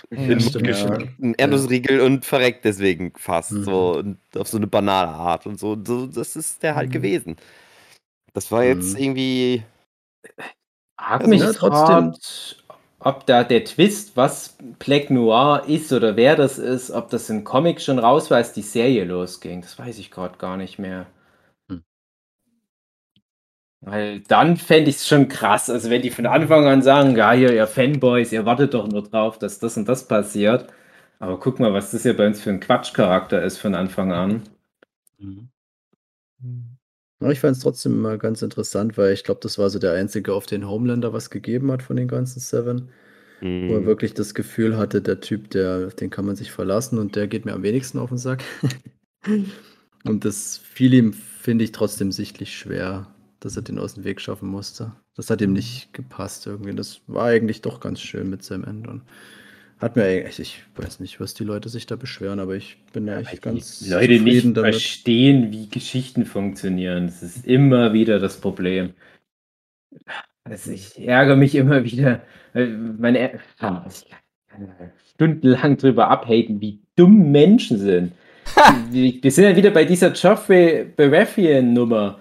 in 0.09 0.39
stimmt, 0.39 0.65
geschnitten, 0.67 1.23
einen 1.23 1.33
Erdnussriegel 1.35 1.99
und 2.01 2.25
verreckt 2.25 2.65
deswegen 2.65 3.13
fast. 3.17 3.51
Mhm. 3.51 3.63
So 3.65 3.97
und 3.97 4.17
auf 4.35 4.47
so 4.47 4.57
eine 4.57 4.67
banale 4.67 5.09
Art 5.09 5.45
und 5.45 5.59
so. 5.59 5.73
Und 5.73 5.85
so. 5.87 6.07
Das 6.07 6.35
ist 6.35 6.63
der 6.63 6.75
halt 6.75 6.89
Mhm. 6.89 6.93
gewesen. 6.93 7.35
Das 8.33 8.51
war 8.51 8.63
jetzt 8.63 8.93
Mhm. 8.93 9.03
irgendwie. 9.03 9.63
Hab 10.97 11.21
Also, 11.21 11.29
mich 11.29 11.41
ja, 11.41 11.51
trotzdem. 11.53 12.13
Ob 13.03 13.25
da 13.25 13.43
der 13.43 13.65
Twist, 13.65 14.15
was 14.15 14.57
Black 14.79 15.09
Noir 15.09 15.63
ist 15.67 15.91
oder 15.91 16.15
wer 16.15 16.35
das 16.35 16.59
ist, 16.59 16.91
ob 16.91 17.09
das 17.09 17.29
im 17.29 17.43
Comic 17.43 17.81
schon 17.81 17.99
raus 17.99 18.29
war, 18.29 18.37
als 18.37 18.53
die 18.53 18.61
Serie 18.61 19.05
losging. 19.05 19.61
Das 19.61 19.77
weiß 19.79 19.99
ich 19.99 20.11
gerade 20.11 20.37
gar 20.37 20.57
nicht 20.57 20.79
mehr. 20.79 21.07
Hm. 21.69 21.83
Weil 23.81 24.21
dann 24.21 24.57
fände 24.57 24.89
ich 24.89 24.97
es 24.97 25.07
schon 25.07 25.27
krass. 25.27 25.69
Also 25.69 25.89
wenn 25.89 26.01
die 26.03 26.11
von 26.11 26.25
Anfang 26.27 26.67
an 26.67 26.81
sagen, 26.83 27.15
ja, 27.15 27.31
hier, 27.33 27.53
ihr 27.53 27.67
Fanboys, 27.67 28.31
ihr 28.31 28.45
wartet 28.45 28.73
doch 28.73 28.87
nur 28.87 29.03
drauf, 29.03 29.39
dass 29.39 29.59
das 29.59 29.77
und 29.77 29.87
das 29.89 30.07
passiert. 30.07 30.67
Aber 31.19 31.39
guck 31.39 31.59
mal, 31.59 31.73
was 31.73 31.91
das 31.91 32.03
ja 32.03 32.13
bei 32.13 32.27
uns 32.27 32.41
für 32.41 32.51
ein 32.51 32.59
Quatschcharakter 32.59 33.41
ist 33.43 33.57
von 33.59 33.75
Anfang 33.75 34.11
an. 34.13 34.43
Mhm. 35.19 35.50
Aber 37.21 37.31
ich 37.31 37.39
fand 37.39 37.55
es 37.55 37.63
trotzdem 37.63 37.93
immer 37.93 38.17
ganz 38.17 38.41
interessant, 38.41 38.97
weil 38.97 39.13
ich 39.13 39.23
glaube, 39.23 39.39
das 39.43 39.57
war 39.57 39.69
so 39.69 39.79
der 39.79 39.93
einzige, 39.93 40.33
auf 40.33 40.45
den 40.47 40.67
Homelander 40.67 41.13
was 41.13 41.29
gegeben 41.29 41.71
hat 41.71 41.83
von 41.83 41.95
den 41.95 42.07
ganzen 42.07 42.39
Seven. 42.41 42.89
Wo 43.67 43.75
er 43.75 43.85
mh, 43.85 43.87
wirklich 43.87 44.13
das 44.15 44.33
Gefühl 44.35 44.77
hatte, 44.77 45.01
der 45.01 45.21
Typ, 45.21 45.49
der, 45.51 45.87
auf 45.87 45.95
den 45.95 46.09
kann 46.11 46.25
man 46.25 46.35
sich 46.37 46.51
verlassen 46.51 46.99
und 46.99 47.15
der 47.15 47.27
geht 47.27 47.45
mir 47.45 47.53
am 47.53 47.63
wenigsten 47.63 47.99
auf 47.99 48.09
den 48.09 48.17
Sack. 48.19 48.43
und 50.05 50.25
das 50.25 50.57
fiel 50.57 50.93
ihm, 50.93 51.13
finde 51.13 51.63
ich, 51.63 51.71
trotzdem 51.71 52.11
sichtlich 52.11 52.55
schwer, 52.57 53.07
dass 53.39 53.55
er 53.55 53.61
den 53.61 53.79
aus 53.79 53.95
dem 53.95 54.03
Weg 54.03 54.21
schaffen 54.21 54.49
musste. 54.49 54.93
Das 55.15 55.29
hat 55.29 55.41
ihm 55.41 55.53
nicht 55.53 55.93
gepasst 55.93 56.47
irgendwie. 56.47 56.73
Das 56.75 57.01
war 57.07 57.25
eigentlich 57.25 57.61
doch 57.61 57.79
ganz 57.79 57.99
schön 58.01 58.29
mit 58.29 58.43
seinem 58.43 58.63
Ende. 58.63 59.01
Hat 59.81 59.95
mir 59.95 60.03
eigentlich, 60.03 60.39
ich 60.39 60.63
weiß 60.75 60.99
nicht, 60.99 61.19
was 61.19 61.33
die 61.33 61.43
Leute 61.43 61.67
sich 61.67 61.87
da 61.87 61.95
beschweren, 61.95 62.39
aber 62.39 62.55
ich 62.55 62.77
bin 62.93 63.07
Weil 63.07 63.21
echt 63.21 63.33
die 63.33 63.37
ganz 63.39 63.89
Leute 63.89 64.19
nicht 64.19 64.55
damit. 64.55 64.75
verstehen, 64.75 65.51
wie 65.51 65.69
Geschichten 65.69 66.25
funktionieren. 66.25 67.07
Das 67.07 67.23
ist 67.23 67.47
immer 67.47 67.91
wieder 67.91 68.19
das 68.19 68.39
Problem. 68.39 68.93
Also 70.43 70.71
ich 70.71 70.99
ärgere 70.99 71.35
mich 71.35 71.55
immer 71.55 71.83
wieder. 71.83 72.21
Meine, 72.53 73.39
ah, 73.59 73.83
ich 73.89 74.05
kann 74.49 74.69
stundenlang 75.15 75.77
drüber 75.77 76.09
abhaten, 76.09 76.61
wie 76.61 76.79
dumm 76.95 77.31
Menschen 77.31 77.79
sind. 77.79 78.11
wir, 78.91 79.13
wir 79.21 79.31
sind 79.31 79.45
ja 79.45 79.55
wieder 79.55 79.71
bei 79.71 79.85
dieser 79.85 80.11
Geoffrey 80.11 80.85
Baratheon-Nummer. 80.95 82.19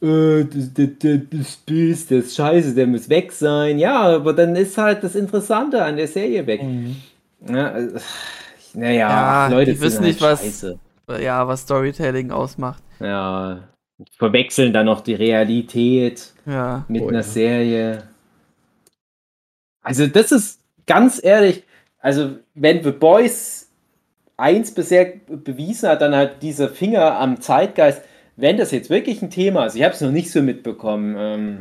Äh, 0.00 0.44
das, 0.44 0.72
das, 0.74 0.88
das, 1.30 1.64
das 1.66 2.10
ist 2.10 2.36
scheiße, 2.36 2.74
der 2.74 2.86
muss 2.86 3.08
weg 3.08 3.32
sein. 3.32 3.78
Ja, 3.78 4.00
aber 4.02 4.32
dann 4.32 4.54
ist 4.56 4.78
halt 4.78 5.02
das 5.02 5.14
Interessante 5.16 5.82
an 5.84 5.96
der 5.96 6.06
Serie 6.08 6.46
weg. 6.46 6.60
Ja, 7.48 7.72
also, 7.72 7.98
naja, 8.74 9.08
Ja, 9.08 9.48
Leute 9.48 9.72
die 9.72 9.80
wissen 9.80 9.96
sind 9.96 10.04
nicht, 10.06 10.20
halt 10.20 10.32
was- 10.32 10.42
scheiße. 10.42 10.78
Ja, 11.20 11.48
was 11.48 11.62
Storytelling 11.62 12.30
ausmacht. 12.30 12.82
Ja, 13.00 13.60
verwechseln 14.18 14.72
dann 14.72 14.86
noch 14.86 15.00
die 15.00 15.14
Realität 15.14 16.32
Ja. 16.46 16.84
mit 16.88 17.02
Oh, 17.02 17.08
einer 17.08 17.18
ja. 17.18 17.22
Serie. 17.24 18.02
Also 19.82 20.06
das 20.06 20.32
ist 20.32 20.60
ganz 20.86 21.20
ehrlich, 21.22 21.64
also 21.98 22.32
wenn 22.54 22.82
The 22.84 22.90
Boys 22.92 23.68
1 24.36 24.72
bisher 24.74 25.14
bewiesen 25.26 25.88
hat, 25.88 26.02
dann 26.02 26.14
halt 26.14 26.42
dieser 26.42 26.68
Finger 26.68 27.18
am 27.18 27.40
Zeitgeist, 27.40 28.02
wenn 28.38 28.56
das 28.56 28.70
jetzt 28.70 28.88
wirklich 28.88 29.20
ein 29.20 29.30
Thema 29.30 29.66
ist, 29.66 29.74
ich 29.74 29.82
habe 29.82 29.94
es 29.94 30.00
noch 30.00 30.12
nicht 30.12 30.30
so 30.30 30.42
mitbekommen, 30.42 31.16
ähm, 31.18 31.58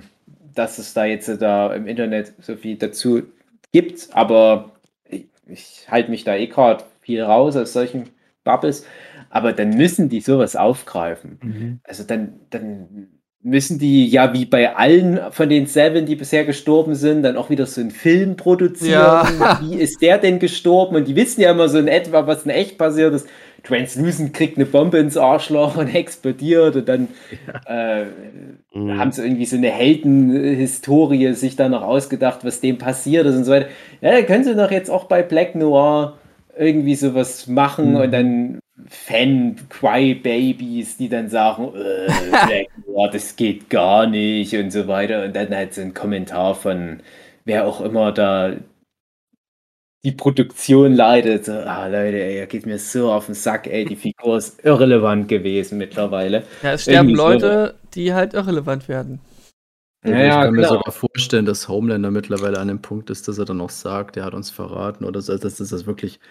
dass 0.53 0.77
es 0.77 0.93
da 0.93 1.05
jetzt 1.05 1.27
da 1.41 1.73
im 1.73 1.87
Internet 1.87 2.33
so 2.39 2.55
viel 2.55 2.77
dazu 2.77 3.23
gibt, 3.71 4.09
aber 4.11 4.71
ich, 5.09 5.25
ich 5.47 5.87
halte 5.89 6.11
mich 6.11 6.23
da 6.23 6.35
eh 6.35 6.47
gerade 6.47 6.83
viel 7.01 7.21
raus 7.23 7.55
aus 7.55 7.73
solchen 7.73 8.09
Bubbles, 8.43 8.85
aber 9.29 9.53
dann 9.53 9.71
müssen 9.71 10.07
die 10.07 10.21
sowas 10.21 10.55
aufgreifen. 10.55 11.79
Also 11.83 12.03
dann, 12.03 12.39
dann 12.51 13.07
müssen 13.41 13.79
die 13.79 14.07
ja 14.07 14.33
wie 14.33 14.45
bei 14.45 14.75
allen 14.75 15.19
von 15.31 15.49
den 15.49 15.67
Seven, 15.67 16.05
die 16.05 16.15
bisher 16.15 16.45
gestorben 16.45 16.95
sind, 16.95 17.23
dann 17.23 17.37
auch 17.37 17.49
wieder 17.49 17.65
so 17.65 17.81
einen 17.81 17.91
Film 17.91 18.35
produzieren. 18.35 18.91
Ja. 18.91 19.59
Wie 19.61 19.75
ist 19.75 20.01
der 20.01 20.17
denn 20.17 20.39
gestorben? 20.39 20.95
Und 20.95 21.07
die 21.07 21.15
wissen 21.15 21.41
ja 21.41 21.51
immer 21.51 21.69
so 21.69 21.79
in 21.79 21.87
etwa, 21.87 22.27
was 22.27 22.43
in 22.43 22.51
echt 22.51 22.77
passiert 22.77 23.13
ist. 23.13 23.27
Translucent 23.67 24.33
kriegt 24.33 24.57
eine 24.57 24.65
Bombe 24.65 24.97
ins 24.99 25.17
Arschloch 25.17 25.77
und 25.77 25.93
explodiert 25.93 26.75
und 26.75 26.87
dann 26.87 27.07
äh, 27.67 28.05
mh. 28.73 28.97
haben 28.97 29.11
sie 29.11 29.23
irgendwie 29.23 29.45
so 29.45 29.57
eine 29.57 29.69
Heldenhistorie 29.71 31.33
sich 31.33 31.55
da 31.55 31.69
noch 31.69 31.81
ausgedacht, 31.83 32.43
was 32.45 32.61
dem 32.61 32.77
passiert 32.77 33.25
ist 33.25 33.35
und 33.35 33.43
so 33.45 33.51
weiter. 33.51 33.67
Ja, 34.01 34.11
da 34.11 34.21
können 34.21 34.43
sie 34.43 34.55
doch 34.55 34.71
jetzt 34.71 34.89
auch 34.89 35.05
bei 35.05 35.23
Black 35.23 35.55
Noir 35.55 36.17
irgendwie 36.57 36.95
sowas 36.95 37.47
machen 37.47 37.91
Mhm. 37.91 37.95
und 37.95 38.11
dann 38.11 38.59
Fan-Cry-Babies, 38.89 40.97
die 40.97 41.09
dann 41.09 41.29
sagen, 41.29 41.69
äh, 41.75 42.07
Black 42.45 42.67
Noir, 42.87 43.09
das 43.11 43.35
geht 43.35 43.69
gar 43.69 44.07
nicht 44.07 44.55
und 44.55 44.71
so 44.71 44.87
weiter. 44.87 45.25
Und 45.25 45.35
dann 45.35 45.53
halt 45.55 45.73
so 45.73 45.81
ein 45.81 45.93
Kommentar 45.93 46.55
von 46.55 46.99
wer 47.45 47.65
auch 47.67 47.81
immer 47.81 48.11
da 48.11 48.53
die 50.07 50.13
Produktion 50.13 50.93
leitet. 50.93 51.45
So, 51.45 51.51
ah, 51.51 51.87
Leute, 51.87 52.23
ey, 52.23 52.37
er 52.37 52.47
geht 52.47 52.65
mir 52.65 52.79
so 52.79 53.11
auf 53.11 53.25
den 53.25 53.35
Sack, 53.35 53.67
ey, 53.67 53.83
die 53.83 53.97
Figur 53.97 54.37
ist 54.37 54.63
irrelevant 54.63 55.27
gewesen 55.27 55.77
mittlerweile. 55.77 56.43
Ja, 56.63 56.73
es 56.73 56.83
sterben 56.83 57.09
Irgendwie 57.09 57.17
so. 57.17 57.27
Leute, 57.27 57.75
die 57.93 58.13
halt 58.13 58.33
irrelevant 58.33 58.87
werden. 58.87 59.19
Ja, 60.05 60.11
ich 60.13 60.27
ja, 60.27 60.45
kann 60.45 60.53
mir 60.53 60.61
klar. 60.61 60.77
sogar 60.77 60.93
vorstellen, 60.93 61.45
dass 61.45 61.67
Homelander 61.67 62.09
mittlerweile 62.09 62.57
an 62.59 62.69
dem 62.69 62.81
Punkt 62.81 63.09
ist, 63.09 63.27
dass 63.27 63.37
er 63.37 63.43
dann 63.43 63.59
auch 63.59 63.69
sagt, 63.69 64.15
er 64.15 64.23
hat 64.23 64.33
uns 64.33 64.49
verraten 64.49 65.03
oder 65.03 65.19
so, 65.19 65.37
dass 65.37 65.57
das 65.57 65.85
wirklich 65.85 66.21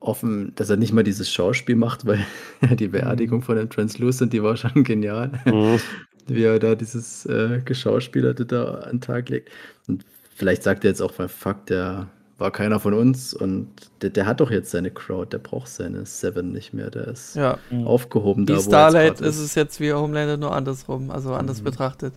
offen, 0.00 0.54
dass 0.54 0.70
er 0.70 0.78
nicht 0.78 0.94
mal 0.94 1.04
dieses 1.04 1.30
Schauspiel 1.30 1.76
macht, 1.76 2.06
weil 2.06 2.24
die 2.78 2.88
Beerdigung 2.88 3.42
von 3.42 3.56
dem 3.56 3.68
Translucent, 3.68 4.32
die 4.32 4.42
war 4.42 4.56
schon 4.56 4.82
genial, 4.82 5.30
Mhm. 5.44 5.78
wie 6.26 6.42
er 6.42 6.58
da 6.58 6.74
dieses 6.74 7.26
äh, 7.26 7.60
Geschauspielerte 7.62 8.46
da 8.46 8.76
an 8.76 8.92
den 8.92 9.00
Tag 9.02 9.28
legt. 9.28 9.50
Und 9.88 10.06
vielleicht 10.34 10.62
sagt 10.62 10.84
er 10.84 10.90
jetzt 10.90 11.02
auch, 11.02 11.12
weil 11.18 11.28
fuck, 11.28 11.66
der 11.66 12.08
war 12.38 12.50
keiner 12.50 12.80
von 12.80 12.92
uns 12.94 13.32
und 13.32 13.70
der, 14.02 14.10
der 14.10 14.26
hat 14.26 14.40
doch 14.40 14.50
jetzt 14.50 14.70
seine 14.70 14.90
Crowd, 14.90 15.30
der 15.30 15.38
braucht 15.38 15.68
seine 15.68 16.04
Seven 16.04 16.52
nicht 16.52 16.74
mehr, 16.74 16.90
der 16.90 17.08
ist 17.08 17.34
Ja. 17.36 17.58
aufgehoben 17.84 18.42
Wie 18.42 18.46
da, 18.46 18.52
wo 18.52 18.56
jetzt 18.56 18.66
Starlight 18.66 19.20
ist 19.20 19.38
es 19.38 19.54
jetzt 19.54 19.80
wie 19.80 19.92
Homelander 19.92 20.36
nur 20.36 20.52
andersrum, 20.54 21.10
also 21.10 21.32
anders 21.34 21.60
Mhm. 21.60 21.64
betrachtet. 21.64 22.14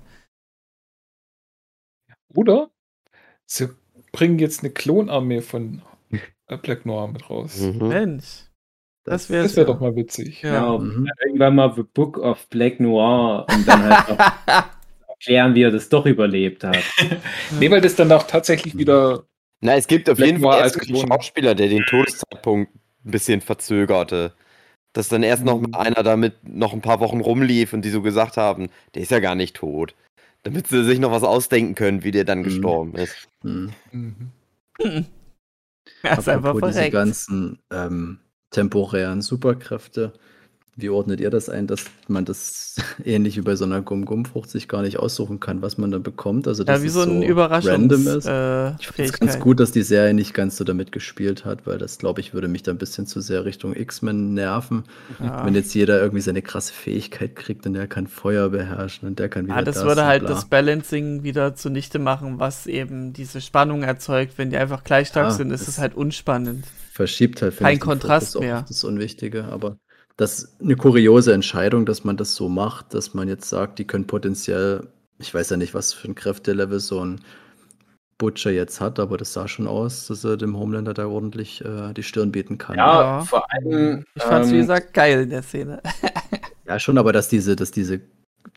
Oder 2.35 2.69
sie 3.45 3.69
bringen 4.11 4.39
jetzt 4.39 4.61
eine 4.61 4.71
Klonarmee 4.71 5.41
von 5.41 5.81
äh, 6.47 6.57
Black 6.57 6.85
Noir 6.85 7.07
mit 7.07 7.29
raus. 7.29 7.57
Mhm. 7.59 7.87
Mensch, 7.87 8.25
das 9.05 9.27
Das 9.27 9.29
wäre 9.29 9.55
wäre 9.55 9.65
doch 9.67 9.79
mal 9.79 9.95
witzig. 9.95 10.41
Ja. 10.41 10.59
Genau, 10.59 10.79
Mhm. 10.79 11.09
irgendwann 11.25 11.55
mal 11.55 11.73
The 11.75 11.83
Book 11.83 12.17
of 12.17 12.47
Black 12.49 12.79
Noir 12.79 13.45
und 13.49 13.67
dann 13.67 13.83
halt 13.83 14.09
noch 14.09 14.17
erklären, 15.07 15.55
wie 15.55 15.63
er 15.63 15.71
das 15.71 15.89
doch 15.89 16.05
überlebt 16.05 16.63
hat. 16.63 16.77
Nee, 17.59 17.71
weil 17.71 17.81
das 17.81 17.95
dann 17.95 18.11
auch 18.11 18.23
tatsächlich 18.23 18.77
wieder. 18.77 19.23
Na, 19.61 19.75
es 19.75 19.87
gibt 19.87 20.09
auf 20.09 20.19
jeden 20.19 20.41
Fall 20.41 20.61
einen. 20.63 20.95
Schauspieler, 21.07 21.55
der 21.55 21.67
den 21.67 21.83
Todeszeitpunkt 21.83 22.73
ein 23.05 23.11
bisschen 23.11 23.41
verzögerte. 23.41 24.33
Dass 24.93 25.09
dann 25.09 25.21
erst 25.23 25.43
noch 25.45 25.59
Mhm. 25.59 25.71
mal 25.71 25.79
einer 25.81 26.03
damit 26.03 26.35
noch 26.47 26.73
ein 26.73 26.81
paar 26.81 26.99
Wochen 26.99 27.19
rumlief 27.19 27.73
und 27.73 27.83
die 27.83 27.89
so 27.89 28.01
gesagt 28.01 28.37
haben, 28.37 28.69
der 28.95 29.03
ist 29.03 29.11
ja 29.11 29.19
gar 29.19 29.35
nicht 29.35 29.55
tot. 29.55 29.93
Damit 30.43 30.67
sie 30.67 30.83
sich 30.83 30.99
noch 30.99 31.11
was 31.11 31.23
ausdenken 31.23 31.75
können, 31.75 32.03
wie 32.03 32.11
der 32.11 32.23
dann 32.23 32.39
Mhm. 32.39 32.43
gestorben 32.43 32.95
ist. 32.95 33.27
Hm. 33.43 33.71
Mhm. 33.91 34.31
Er 36.03 36.17
ist 36.17 36.29
einfach 36.29 36.55
diese 36.65 36.89
ganzen 36.91 37.59
ähm, 37.71 38.19
temporären 38.51 39.21
Superkräfte. 39.21 40.13
Wie 40.81 40.89
ordnet 40.89 41.19
ihr 41.19 41.29
das 41.29 41.49
ein, 41.49 41.67
dass 41.67 41.85
man 42.07 42.25
das 42.25 42.75
ähnlich 43.03 43.37
wie 43.37 43.41
bei 43.41 43.55
so 43.55 43.65
einer 43.65 43.81
Gum-Gum-Frucht 43.81 44.49
sich 44.49 44.67
gar 44.67 44.81
nicht 44.81 44.97
aussuchen 44.97 45.39
kann, 45.39 45.61
was 45.61 45.77
man 45.77 45.91
da 45.91 45.97
bekommt? 45.99 46.47
Also, 46.47 46.63
dass 46.63 46.79
Ja, 46.79 46.83
wie 46.83 46.89
so 46.89 47.01
ein 47.01 47.09
random 47.09 47.23
Überraschungs 47.23 47.93
ist. 48.05 48.25
äh, 48.25 48.71
Ich 48.79 48.87
finde 48.87 49.11
es 49.11 49.19
ganz 49.19 49.39
gut, 49.39 49.59
dass 49.59 49.71
die 49.71 49.81
Serie 49.83 50.13
nicht 50.13 50.33
ganz 50.33 50.57
so 50.57 50.63
damit 50.63 50.91
gespielt 50.91 51.45
hat, 51.45 51.65
weil 51.67 51.77
das, 51.77 51.97
glaube 51.97 52.21
ich, 52.21 52.33
würde 52.33 52.47
mich 52.47 52.63
da 52.63 52.71
ein 52.71 52.77
bisschen 52.77 53.05
zu 53.07 53.21
sehr 53.21 53.45
Richtung 53.45 53.75
X-Men 53.75 54.33
nerven. 54.33 54.83
Ja. 55.19 55.45
Wenn 55.45 55.55
jetzt 55.55 55.73
jeder 55.73 55.99
irgendwie 56.01 56.21
seine 56.21 56.41
krasse 56.41 56.73
Fähigkeit 56.73 57.35
kriegt 57.35 57.65
und 57.65 57.73
der 57.73 57.87
kann 57.87 58.07
Feuer 58.07 58.49
beherrschen 58.49 59.07
und 59.07 59.19
der 59.19 59.29
kann 59.29 59.45
wieder 59.45 59.55
Ah, 59.57 59.61
das 59.61 59.75
das 59.75 59.85
würde 59.85 60.05
halt 60.05 60.21
bla. 60.25 60.29
das 60.33 60.45
Balancing 60.45 61.23
wieder 61.23 61.55
zunichte 61.55 61.99
machen, 61.99 62.39
was 62.39 62.67
eben 62.67 63.13
diese 63.13 63.41
Spannung 63.41 63.83
erzeugt. 63.83 64.33
Wenn 64.37 64.49
die 64.49 64.57
einfach 64.57 64.83
gleich 64.83 65.07
stark 65.09 65.27
Ja, 65.27 65.31
sind, 65.31 65.51
ist 65.51 65.67
es 65.67 65.77
halt 65.79 65.95
unspannend. 65.95 66.65
verschiebt 66.91 67.41
halt, 67.41 67.57
Kein 67.57 67.79
Kontrast 67.79 68.39
mehr. 68.39 68.65
Das 68.67 68.83
Unwichtige, 68.83 69.45
aber 69.45 69.77
das 70.19 70.39
ist 70.43 70.61
eine 70.61 70.75
kuriose 70.75 71.31
Entscheidung, 71.33 71.85
dass 71.85 72.03
man 72.03 72.17
das 72.17 72.35
so 72.35 72.49
macht, 72.49 72.93
dass 72.93 73.13
man 73.13 73.29
jetzt 73.29 73.47
sagt, 73.47 73.79
die 73.79 73.85
können 73.87 74.05
potenziell, 74.05 74.87
ich 75.17 75.33
weiß 75.33 75.49
ja 75.51 75.55
nicht, 75.57 75.73
was 75.73 75.93
für 75.93 76.09
ein 76.09 76.15
Kräftelevel 76.15 76.81
so 76.81 76.99
ein 77.05 77.21
Butcher 78.17 78.51
jetzt 78.51 78.81
hat, 78.81 78.99
aber 78.99 79.15
das 79.15 79.31
sah 79.31 79.47
schon 79.47 79.65
aus, 79.65 80.07
dass 80.07 80.25
er 80.25 80.35
dem 80.35 80.57
Homelander 80.59 80.93
da 80.93 81.07
ordentlich 81.07 81.63
äh, 81.63 81.93
die 81.93 82.03
Stirn 82.03 82.33
bieten 82.33 82.57
kann. 82.57 82.75
Ja, 82.77 83.01
Ja. 83.01 83.19
vor 83.21 83.49
allem. 83.49 84.03
Ich 84.13 84.21
fand's, 84.23 84.49
wie 84.51 84.55
ähm, 84.55 84.61
gesagt, 84.61 84.93
geil 84.93 85.21
in 85.21 85.29
der 85.29 85.41
Szene. 85.43 85.81
Ja, 86.67 86.77
schon, 86.77 86.99
aber 86.99 87.13
dass 87.13 87.29
diese, 87.29 87.55
dass 87.55 87.71
diese, 87.71 87.99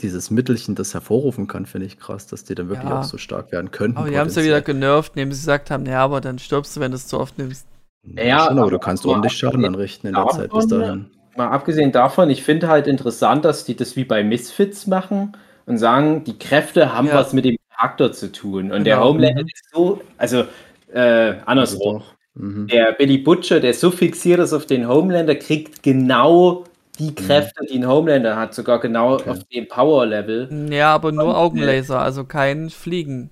dieses 0.00 0.30
Mittelchen 0.30 0.74
das 0.74 0.92
hervorrufen 0.92 1.46
kann, 1.46 1.64
finde 1.64 1.86
ich 1.86 1.98
krass, 1.98 2.26
dass 2.26 2.44
die 2.44 2.54
dann 2.54 2.68
wirklich 2.68 2.90
Ja. 2.90 3.00
auch 3.00 3.04
so 3.04 3.16
stark 3.16 3.52
werden 3.52 3.70
können. 3.70 3.96
Aber 3.96 4.10
die 4.10 4.18
haben 4.18 4.26
es 4.26 4.34
ja 4.34 4.42
wieder 4.42 4.60
genervt, 4.60 5.12
indem 5.14 5.32
sie 5.32 5.38
gesagt 5.40 5.70
haben, 5.70 5.86
ja, 5.86 6.00
aber 6.04 6.20
dann 6.20 6.38
stirbst 6.38 6.76
du, 6.76 6.80
wenn 6.80 6.90
du 6.90 6.96
es 6.96 7.06
zu 7.06 7.18
oft 7.18 7.38
nimmst. 7.38 7.66
Ja, 8.02 8.24
Ja, 8.24 8.38
schon, 8.40 8.48
aber 8.58 8.62
aber 8.62 8.70
du 8.72 8.78
kannst 8.80 9.06
ordentlich 9.06 9.32
Schaden 9.32 9.64
anrichten 9.64 10.08
in 10.08 10.14
der 10.14 10.28
Zeit 10.28 10.52
bis 10.52 10.66
dahin. 10.66 11.06
Mal 11.36 11.48
abgesehen 11.48 11.92
davon, 11.92 12.28
ich 12.30 12.42
finde 12.42 12.68
halt 12.68 12.86
interessant, 12.86 13.44
dass 13.44 13.64
die 13.64 13.74
das 13.76 13.96
wie 13.96 14.04
bei 14.04 14.22
Misfits 14.22 14.86
machen 14.86 15.32
und 15.66 15.78
sagen, 15.78 16.24
die 16.24 16.38
Kräfte 16.38 16.94
haben 16.94 17.08
Ja. 17.08 17.14
was 17.14 17.32
mit 17.32 17.44
dem 17.44 17.56
Charakter 17.74 18.12
zu 18.12 18.30
tun. 18.30 18.70
Und 18.72 18.84
der 18.84 18.96
Genau. 18.96 19.08
Homelander 19.08 19.42
Mhm. 19.42 19.48
ist 19.48 19.64
so, 19.72 20.00
also 20.18 20.44
äh, 20.92 21.34
andersrum. 21.46 21.98
doch. 22.00 22.04
Mhm. 22.34 22.66
Der 22.66 22.92
Billy 22.92 23.18
Butcher, 23.18 23.60
der 23.60 23.72
so 23.74 23.90
fixiert 23.90 24.40
ist 24.40 24.52
auf 24.52 24.66
den 24.66 24.86
Homelander, 24.88 25.34
kriegt 25.36 25.82
genau 25.82 26.64
die 26.98 27.14
Kräfte, 27.14 27.64
die 27.70 27.78
ein 27.78 27.88
Homelander 27.88 28.36
hat, 28.36 28.54
sogar 28.54 28.78
genau 28.80 29.10
Mhm. 29.10 29.14
Okay. 29.20 29.30
auf 29.30 29.44
dem 29.44 29.68
Power-Level. 29.68 30.68
Ja, 30.70 30.94
aber 30.94 31.12
nur 31.12 31.24
Und, 31.24 31.30
äh, 31.30 31.34
Augenlaser, 31.36 32.00
also 32.00 32.24
kein 32.24 32.68
Fliegen. 32.68 33.30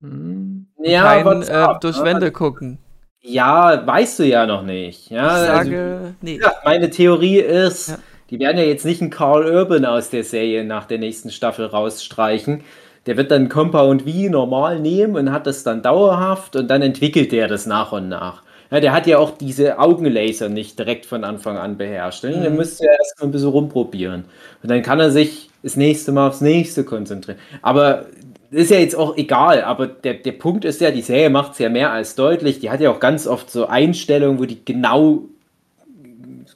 Mhm. 0.00 0.68
Ja, 0.82 1.22
kein 1.22 1.42
äh, 1.42 1.78
durch 1.80 1.98
ne? 1.98 2.04
Wände 2.04 2.30
gucken. 2.32 2.78
Ja, 3.22 3.84
weißt 3.86 4.20
du 4.20 4.24
ja 4.24 4.46
noch 4.46 4.62
nicht. 4.62 5.10
Ja, 5.10 5.44
Ich 5.44 5.50
also, 5.50 5.70
sage, 5.70 6.14
nee. 6.20 6.38
Ja, 6.40 6.52
meine 6.64 6.90
Theorie 6.90 7.38
ist, 7.38 7.88
Ja. 7.88 7.98
die 8.30 8.38
werden 8.38 8.58
ja 8.58 8.64
jetzt 8.64 8.84
nicht 8.84 9.00
einen 9.00 9.10
Carl 9.10 9.44
Urban 9.44 9.84
aus 9.84 10.10
der 10.10 10.24
Serie 10.24 10.64
nach 10.64 10.84
der 10.86 10.98
nächsten 10.98 11.30
Staffel 11.30 11.66
rausstreichen. 11.66 12.62
Der 13.06 13.16
wird 13.16 13.30
dann 13.30 13.48
Compound 13.48 14.02
V 14.02 14.30
normal 14.30 14.78
nehmen 14.80 15.16
und 15.16 15.32
hat 15.32 15.46
das 15.46 15.64
dann 15.64 15.82
dauerhaft 15.82 16.56
und 16.56 16.68
dann 16.68 16.82
entwickelt 16.82 17.32
der 17.32 17.48
das 17.48 17.66
nach 17.66 17.92
und 17.92 18.08
nach. 18.08 18.42
Ja, 18.70 18.80
der 18.80 18.92
hat 18.92 19.06
ja 19.06 19.16
auch 19.18 19.30
diese 19.30 19.78
Augenlaser 19.78 20.50
nicht 20.50 20.78
direkt 20.78 21.06
von 21.06 21.24
Anfang 21.24 21.56
an 21.56 21.78
beherrscht. 21.78 22.22
Ne? 22.24 22.38
Der 22.38 22.50
Mhm. 22.50 22.56
müsste 22.56 22.84
ja 22.84 22.90
erst 22.92 23.18
mal 23.18 23.26
ein 23.26 23.32
bisschen 23.32 23.48
rumprobieren. 23.48 24.26
Und 24.62 24.70
dann 24.70 24.82
kann 24.82 25.00
er 25.00 25.10
sich 25.10 25.48
das 25.62 25.74
nächste 25.76 26.12
Mal 26.12 26.28
aufs 26.28 26.42
nächste 26.42 26.84
konzentrieren. 26.84 27.38
Aber 27.62 28.04
ist 28.50 28.70
ja 28.70 28.78
jetzt 28.78 28.96
auch 28.96 29.16
egal, 29.16 29.62
aber 29.62 29.86
der, 29.86 30.14
der 30.14 30.32
Punkt 30.32 30.64
ist 30.64 30.80
ja, 30.80 30.90
die 30.90 31.02
Serie 31.02 31.30
macht 31.30 31.52
es 31.52 31.58
ja 31.58 31.68
mehr 31.68 31.92
als 31.92 32.14
deutlich. 32.14 32.60
Die 32.60 32.70
hat 32.70 32.80
ja 32.80 32.90
auch 32.90 33.00
ganz 33.00 33.26
oft 33.26 33.50
so 33.50 33.66
Einstellungen, 33.66 34.38
wo 34.38 34.44
die 34.44 34.64
genau 34.64 35.24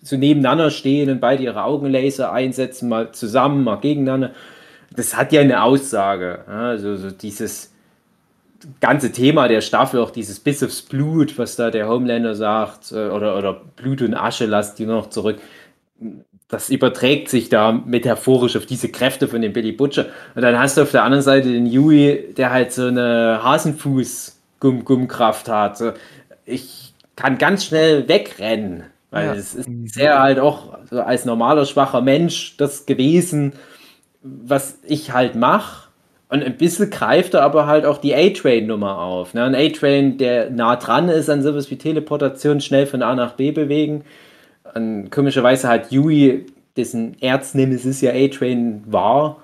so 0.02 0.16
nebeneinander 0.16 0.70
stehen 0.70 1.10
und 1.10 1.20
beide 1.20 1.42
ihre 1.42 1.64
Augenlaser 1.64 2.32
einsetzen, 2.32 2.88
mal 2.88 3.12
zusammen, 3.12 3.62
mal 3.64 3.76
gegeneinander. 3.76 4.32
Das 4.94 5.16
hat 5.16 5.32
ja 5.32 5.42
eine 5.42 5.62
Aussage. 5.62 6.46
Also 6.46 6.96
so 6.96 7.10
dieses 7.10 7.72
ganze 8.80 9.12
Thema 9.12 9.48
der 9.48 9.60
Staffel, 9.60 10.00
auch 10.00 10.10
dieses 10.10 10.40
Biss 10.40 10.62
aufs 10.62 10.82
Blut, 10.82 11.38
was 11.38 11.56
da 11.56 11.70
der 11.70 11.88
Homelander 11.88 12.34
sagt, 12.34 12.92
äh, 12.92 13.08
oder, 13.08 13.36
oder 13.36 13.60
Blut 13.76 14.02
und 14.02 14.14
Asche 14.14 14.46
lasst 14.46 14.78
die 14.78 14.86
noch 14.86 15.10
zurück. 15.10 15.38
Das 16.52 16.68
überträgt 16.68 17.30
sich 17.30 17.48
da 17.48 17.72
metaphorisch 17.72 18.56
auf 18.58 18.66
diese 18.66 18.90
Kräfte 18.90 19.26
von 19.26 19.40
dem 19.40 19.54
Billy 19.54 19.72
Butcher. 19.72 20.08
Und 20.34 20.42
dann 20.42 20.58
hast 20.58 20.76
du 20.76 20.82
auf 20.82 20.90
der 20.90 21.02
anderen 21.02 21.22
Seite 21.22 21.50
den 21.50 21.64
Yui, 21.64 22.34
der 22.36 22.50
halt 22.50 22.72
so 22.72 22.88
eine 22.88 23.40
Hasenfuß-Gumm-Gumm-Kraft 23.42 25.48
hat. 25.48 25.82
Ich 26.44 26.92
kann 27.16 27.38
ganz 27.38 27.64
schnell 27.64 28.06
wegrennen, 28.06 28.82
weil 29.10 29.28
Ja. 29.28 29.34
es 29.34 29.54
ist 29.54 29.66
sehr 29.86 30.20
halt 30.20 30.38
auch 30.38 30.76
so 30.90 31.00
als 31.00 31.24
normaler 31.24 31.64
schwacher 31.64 32.02
Mensch 32.02 32.58
das 32.58 32.84
gewesen, 32.84 33.54
was 34.22 34.76
ich 34.86 35.14
halt 35.14 35.34
mache. 35.34 35.88
Und 36.28 36.44
ein 36.44 36.58
bisschen 36.58 36.90
greift 36.90 37.32
er 37.32 37.44
aber 37.44 37.66
halt 37.66 37.86
auch 37.86 37.96
die 37.96 38.14
A-Train-Nummer 38.14 38.98
auf. 38.98 39.32
Ne? 39.32 39.44
Ein 39.44 39.54
A-Train, 39.54 40.18
der 40.18 40.50
nah 40.50 40.76
dran 40.76 41.08
ist 41.08 41.30
an 41.30 41.42
sowas 41.42 41.70
wie 41.70 41.76
Teleportation, 41.76 42.60
schnell 42.60 42.86
von 42.86 43.02
A 43.02 43.14
nach 43.14 43.36
B 43.36 43.52
bewegen. 43.52 44.04
Und 44.74 45.10
komischerweise 45.10 45.68
hat 45.68 45.92
Yui, 45.92 46.46
dessen 46.76 47.20
Erznemesis 47.20 48.00
ja 48.00 48.12
A-Train 48.12 48.82
war, 48.86 49.42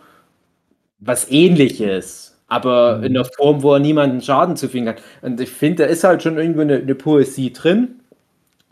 was 0.98 1.30
ähnliches. 1.30 2.36
Aber 2.48 3.02
in 3.02 3.16
einer 3.16 3.26
Form, 3.26 3.62
wo 3.62 3.74
er 3.74 3.78
niemanden 3.78 4.22
Schaden 4.22 4.56
zufügen 4.56 4.86
kann. 4.86 4.96
Und 5.20 5.40
ich 5.40 5.50
finde, 5.50 5.84
da 5.84 5.88
ist 5.90 6.04
halt 6.04 6.22
schon 6.22 6.38
irgendwo 6.38 6.62
eine, 6.62 6.76
eine 6.76 6.94
Poesie 6.94 7.52
drin. 7.52 8.00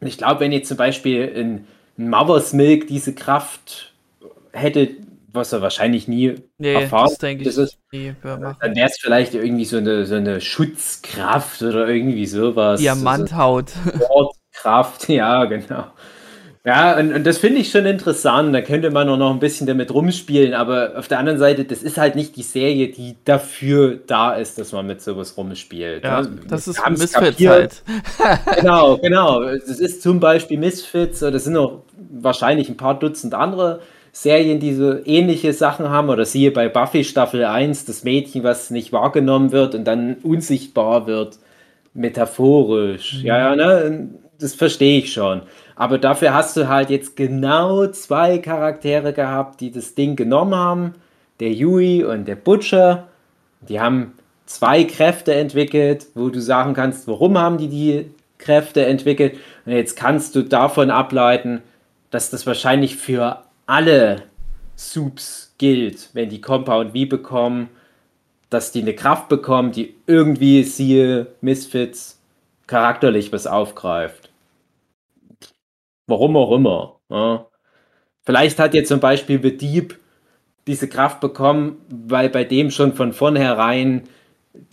Und 0.01 0.07
ich 0.07 0.17
glaube, 0.17 0.41
wenn 0.41 0.53
jetzt 0.53 0.69
zum 0.69 0.79
Beispiel 0.79 1.25
in, 1.27 1.67
Mother's 1.99 2.53
Milk 2.53 2.87
diese 2.87 3.15
Kraft 3.15 3.95
hätte, 4.53 4.91
was 5.33 5.53
er 5.53 5.63
wahrscheinlich 5.63 6.09
nie 6.09 6.37
Nee, 6.59 6.75
erfahren 6.75 7.09
das 7.09 7.19
denke 7.19 7.45
das 7.45 7.57
ist, 7.59 7.79
nie. 7.93 8.15
Dann 8.23 8.57
wäre 8.75 8.89
es 8.89 8.99
vielleicht 8.99 9.35
irgendwie 9.35 9.65
so 9.67 9.77
eine, 9.77 10.07
so 10.07 10.15
eine 10.15 10.41
Schutzkraft 10.41 11.63
oder 11.63 11.89
irgendwie 11.89 12.27
sowas. 12.27 12.81
Diamanthaut. 12.81 13.73
So 13.99 14.31
Wortkraft, 14.57 15.09
ja, 15.09 15.45
genau. 15.45 15.87
Ja, 16.67 16.99
und, 16.99 17.15
und 17.15 17.25
das 17.25 17.39
finde 17.39 17.61
ich 17.61 17.71
schon 17.71 17.87
interessant. 17.87 18.53
Da 18.53 18.61
könnte 18.61 18.91
man 18.91 19.09
auch 19.09 19.17
noch 19.17 19.31
ein 19.31 19.39
bisschen 19.39 19.69
damit 19.69 19.95
rumspielen, 19.95 20.53
aber 20.53 20.95
auf 20.97 21.07
der 21.07 21.21
anderen 21.21 21.39
Seite, 21.39 21.65
das 21.65 21.85
ist 21.85 21.97
halt 21.97 22.17
nicht 22.17 22.35
die 22.35 22.43
Serie, 22.43 22.89
die 22.89 23.15
dafür 23.25 24.01
da 24.05 24.35
ist, 24.35 24.59
dass 24.59 24.73
man 24.73 24.85
mit 24.85 25.01
sowas 25.01 25.37
rumspielt. 25.37 26.03
Ja, 26.03 26.23
ne? 26.23 26.41
das 26.49 26.67
ist 26.67 26.83
Misfits 26.91 27.47
halt. 27.47 27.83
Genau, 28.59 28.99
genau. 28.99 29.45
Das 29.45 29.79
ist 29.79 30.03
zum 30.03 30.19
Beispiel 30.19 30.59
Misfits, 30.59 31.23
oder 31.23 31.31
das 31.31 31.45
sind 31.45 31.57
auch 31.57 31.83
wahrscheinlich 32.11 32.69
ein 32.69 32.77
paar 32.77 32.99
Dutzend 32.99 33.35
andere 33.35 33.79
Serien, 34.11 34.59
die 34.59 34.75
so 34.75 34.97
ähnliche 35.05 35.53
Sachen 35.53 35.89
haben. 35.89 36.09
Oder 36.09 36.25
siehe 36.25 36.51
bei 36.51 36.69
Buffy 36.69 37.05
Staffel 37.05 37.45
1, 37.45 37.85
das 37.85 38.03
Mädchen, 38.03 38.43
was 38.43 38.71
nicht 38.71 38.93
wahrgenommen 38.93 39.53
wird 39.53 39.77
und 39.77 39.85
dann 39.85 40.17
unsichtbar 40.25 41.07
wird, 41.07 41.39
metaphorisch. 41.95 43.23
Ja, 43.23 43.39
ja, 43.39 43.55
ne? 43.55 44.09
Das 44.41 44.55
verstehe 44.55 44.99
ich 44.99 45.13
schon. 45.13 45.43
Aber 45.77 45.99
dafür 45.99 46.33
hast 46.33 46.57
du 46.57 46.69
halt 46.69 46.89
jetzt 46.91 47.17
genau 47.17 47.87
zwei 47.89 48.39
Charaktere 48.39 49.13
gehabt, 49.13 49.61
die 49.61 49.71
das 49.71 49.95
Ding 49.95 50.17
genommen 50.17 50.55
haben. 50.55 50.95
Der 51.39 51.53
Yui 51.53 52.03
und 52.03 52.27
der 52.27 52.37
Butcher. 52.37 53.09
Die 53.61 53.79
haben 53.79 54.15
zwei 54.47 54.85
Kräfte 54.85 55.35
entwickelt, 55.35 56.07
wo 56.15 56.31
du 56.31 56.41
sagen 56.41 56.73
kannst, 56.73 57.07
warum 57.07 57.37
haben 57.37 57.59
die 57.59 57.69
die 57.69 58.11
Kräfte 58.39 58.87
entwickelt. 58.87 59.37
Und 59.67 59.73
jetzt 59.73 59.97
kannst 59.97 60.35
du 60.35 60.43
davon 60.43 60.91
ableiten, 60.91 61.63
dass 62.11 62.31
das 62.31 62.47
wahrscheinlich 62.47 62.97
für 62.97 63.43
alle 63.67 64.23
Soups 64.77 65.55
gilt, 65.59 66.11
wenn 66.15 66.31
die 66.31 66.41
Compound 66.41 66.93
V 66.93 67.07
bekommen, 67.07 67.69
dass 68.49 68.73
die 68.73 68.81
eine 68.81 68.95
Kraft 68.95 69.29
bekommen, 69.29 69.73
die 69.73 69.95
irgendwie, 70.07 70.63
siehe 70.63 71.27
Misfits, 71.41 72.19
charakterlich 72.67 73.33
was 73.33 73.47
aufgreift. 73.47 74.26
Warum 76.07 76.37
auch 76.37 76.53
immer. 76.53 77.01
Ja. 77.11 77.47
Vielleicht 78.25 78.59
hat 78.59 78.75
jetzt 78.75 78.89
zum 78.89 79.01
Beispiel 79.01 79.41
The 79.43 79.57
Deep 79.57 79.99
diese 80.67 80.89
Kraft 80.89 81.21
bekommen, 81.21 81.77
weil 81.89 82.29
bei 82.29 82.45
dem 82.45 82.71
schon 82.71 82.93
von 82.95 83.13
vornherein 83.13 84.03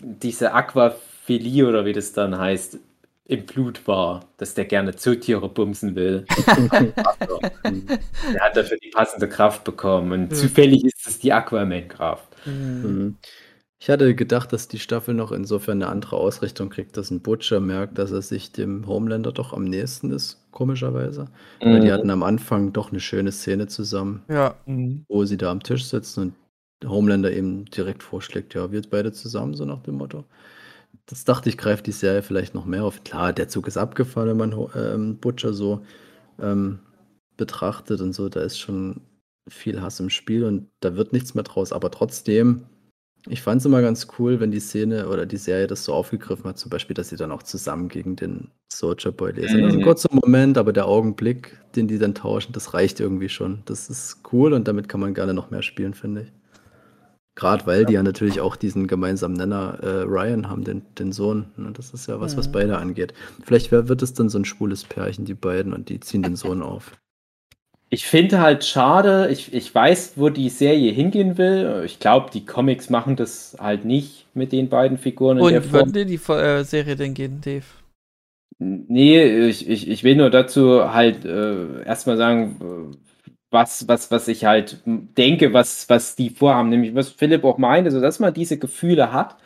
diese 0.02 0.54
Aquaphilie 0.54 1.68
oder 1.68 1.86
wie 1.86 1.94
das 1.94 2.14
dann 2.14 2.38
heißt, 2.38 2.80
im 3.26 3.46
Blut 3.46 3.88
war, 3.88 4.26
dass 4.38 4.54
der 4.54 4.66
gerne 4.66 4.96
Zootiere 4.96 5.48
bumsen 5.50 5.96
will. 5.96 6.26
Er 8.34 8.42
hat 8.42 8.58
dafür 8.58 8.78
die 8.84 8.90
passende 8.90 9.30
Kraft 9.30 9.64
bekommen. 9.64 10.12
Und 10.12 10.32
Ja. 10.32 10.38
zufällig 10.38 10.84
ist 10.84 11.08
es 11.08 11.20
die 11.20 11.32
Aquaman-Kraft. 11.32 12.28
Mhm. 12.46 12.54
Mhm. 12.84 13.18
Ich 13.84 13.90
hatte 13.90 14.16
gedacht, 14.16 14.54
dass 14.54 14.70
die 14.70 14.80
Staffel 14.80 15.14
noch 15.14 15.34
insofern 15.34 15.82
eine 15.84 15.92
andere 15.92 16.16
Ausrichtung 16.16 16.70
kriegt, 16.70 16.96
dass 16.96 17.12
ein 17.12 17.20
Butcher 17.20 17.60
merkt, 17.60 17.98
dass 17.98 18.14
er 18.14 18.22
sich 18.22 18.54
dem 18.54 18.88
Homelander 18.88 19.34
doch 19.34 19.52
am 19.52 19.66
nächsten 19.66 20.10
ist, 20.12 20.40
komischerweise. 20.52 21.28
Weil 21.60 21.82
die 21.82 21.88
Mhm. 21.88 21.92
hatten 21.92 22.10
am 22.10 22.24
Anfang 22.24 22.72
doch 22.72 22.92
eine 22.92 23.02
schöne 23.02 23.34
Szene 23.34 23.68
zusammen, 23.68 24.24
Ja, 24.30 24.56
wo 25.10 25.26
sie 25.26 25.36
da 25.36 25.52
am 25.52 25.62
Tisch 25.62 25.84
sitzen 25.84 26.22
und 26.22 26.34
der 26.82 26.92
Homelander 26.92 27.34
eben 27.34 27.66
direkt 27.66 28.04
vorschlägt, 28.04 28.54
ja, 28.54 28.72
wir 28.72 28.82
beide 28.90 29.12
zusammen, 29.12 29.54
so 29.54 29.66
nach 29.66 29.84
dem 29.84 29.96
Motto. 29.96 30.24
Das 31.06 31.26
dachte 31.26 31.50
ich, 31.50 31.58
greift 31.58 31.86
die 31.86 31.92
Serie 31.92 32.22
vielleicht 32.22 32.56
noch 32.56 32.66
mehr 32.66 32.86
auf. 32.86 33.04
Klar, 33.04 33.34
der 33.34 33.50
Zug 33.50 33.68
ist 33.68 33.76
abgefallen, 33.78 34.40
wenn 34.40 34.50
man 34.50 34.70
ähm, 34.76 35.18
Butcher 35.18 35.54
so 35.54 35.82
ähm, 36.40 36.80
betrachtet 37.36 38.00
und 38.00 38.14
so, 38.14 38.30
da 38.30 38.42
ist 38.44 38.60
schon 38.60 39.02
viel 39.50 39.82
Hass 39.82 40.00
im 40.00 40.10
Spiel 40.10 40.46
und 40.46 40.70
da 40.80 40.96
wird 40.96 41.12
nichts 41.12 41.36
mehr 41.36 41.44
draus. 41.44 41.74
Aber 41.74 41.92
trotzdem, 41.92 42.64
ich 43.28 43.42
fand 43.42 43.60
es 43.62 43.66
immer 43.66 43.82
ganz 43.82 44.08
cool, 44.20 44.40
wenn 44.40 44.52
die 44.52 44.60
Szene 44.60 45.08
oder 45.08 45.26
die 45.26 45.38
Serie 45.38 45.68
das 45.68 45.86
so 45.86 45.94
aufgegriffen 45.94 46.46
hat, 46.46 46.58
zum 46.58 46.70
Beispiel, 46.70 46.94
dass 46.94 47.10
sie 47.10 47.16
dann 47.16 47.32
auch 47.32 47.44
zusammen 47.44 47.88
gegen 47.88 48.16
den 48.16 48.50
Soldier 48.72 49.12
Boy 49.12 49.32
lesen. 49.32 49.62
Das 49.62 49.70
ist 49.70 49.74
ein 49.76 49.80
Mhm. 49.80 49.84
kurzer 49.84 50.10
Moment, 50.12 50.58
aber 50.58 50.74
der 50.74 50.88
Augenblick, 50.88 51.58
den 51.76 51.88
die 51.88 52.00
dann 52.00 52.16
tauschen, 52.16 52.52
das 52.54 52.74
reicht 52.74 53.00
irgendwie 53.00 53.30
schon. 53.30 53.62
Das 53.66 53.90
ist 53.90 54.22
cool 54.34 54.54
und 54.54 54.68
damit 54.68 54.90
kann 54.90 55.00
man 55.00 55.14
gerne 55.14 55.34
noch 55.34 55.52
mehr 55.52 55.62
spielen, 55.62 55.94
finde 55.94 56.24
ich. 56.24 56.32
Gerade 57.36 57.66
weil 57.66 57.86
die 57.86 57.94
ja 57.94 58.04
natürlich 58.04 58.42
auch 58.42 58.56
diesen 58.56 58.86
gemeinsamen 58.86 59.36
Nenner 59.36 59.80
äh, 59.82 60.02
Ryan 60.04 60.50
haben, 60.50 60.64
den, 60.64 60.84
den 61.00 61.12
Sohn. 61.12 61.46
Ne? 61.58 61.72
Das 61.74 61.92
ist 61.92 62.08
ja 62.08 62.20
was, 62.20 62.38
was 62.38 62.48
Mhm. 62.48 62.52
beide 62.52 62.78
angeht. 62.78 63.14
Vielleicht 63.44 63.72
wird 63.72 64.02
es 64.04 64.14
dann 64.14 64.30
so 64.30 64.38
ein 64.38 64.46
schwules 64.46 64.84
Pärchen, 64.84 65.26
die 65.26 65.34
beiden, 65.34 65.74
und 65.74 65.90
die 65.90 66.00
ziehen 66.00 66.22
den 66.22 66.36
Sohn 66.36 66.62
auf. 66.62 66.92
Ich 67.94 68.08
finde 68.08 68.42
halt 68.42 68.66
schade, 68.66 69.30
ich, 69.32 69.54
ich 69.54 69.74
weiß, 69.74 70.14
wo 70.16 70.30
die 70.30 70.50
Serie 70.50 70.92
hingehen 70.92 71.38
will. 71.38 71.84
Ich 71.86 72.00
glaube, 72.00 72.32
die 72.34 72.44
Comics 72.44 72.90
machen 72.90 73.16
das 73.16 73.56
halt 73.60 73.86
nicht 73.86 74.26
mit 74.34 74.52
den 74.52 74.68
beiden 74.68 74.98
Figuren 74.98 75.38
in 75.38 75.48
der 75.50 75.62
Und 75.62 75.70
Form. 75.70 75.94
dir 75.94 76.06
die 76.06 76.16
äh, 76.16 76.64
Serie 76.64 76.96
denn 76.96 77.14
gehen, 77.14 77.40
Dave? 77.42 77.66
Nee, 78.60 79.48
ich, 79.48 79.68
ich, 79.70 79.88
ich 79.90 80.04
will 80.04 80.16
nur 80.16 80.30
dazu 80.30 80.92
halt 80.94 81.24
äh, 81.26 81.84
erstmal 81.84 82.18
sagen, 82.18 82.96
was, 83.52 83.88
was, 83.88 84.12
was 84.12 84.28
ich 84.28 84.46
halt 84.46 84.82
denke, 84.86 85.54
was, 85.54 85.90
was 85.90 86.16
die 86.16 86.30
vorhaben, 86.30 86.70
nämlich 86.70 86.96
was 86.96 87.10
Philipp 87.10 87.44
auch 87.44 87.58
meinte, 87.58 87.92
so 87.92 88.02
dass 88.02 88.20
man 88.20 88.34
diese 88.34 88.58
Gefühle 88.58 89.12
hat. 89.14 89.38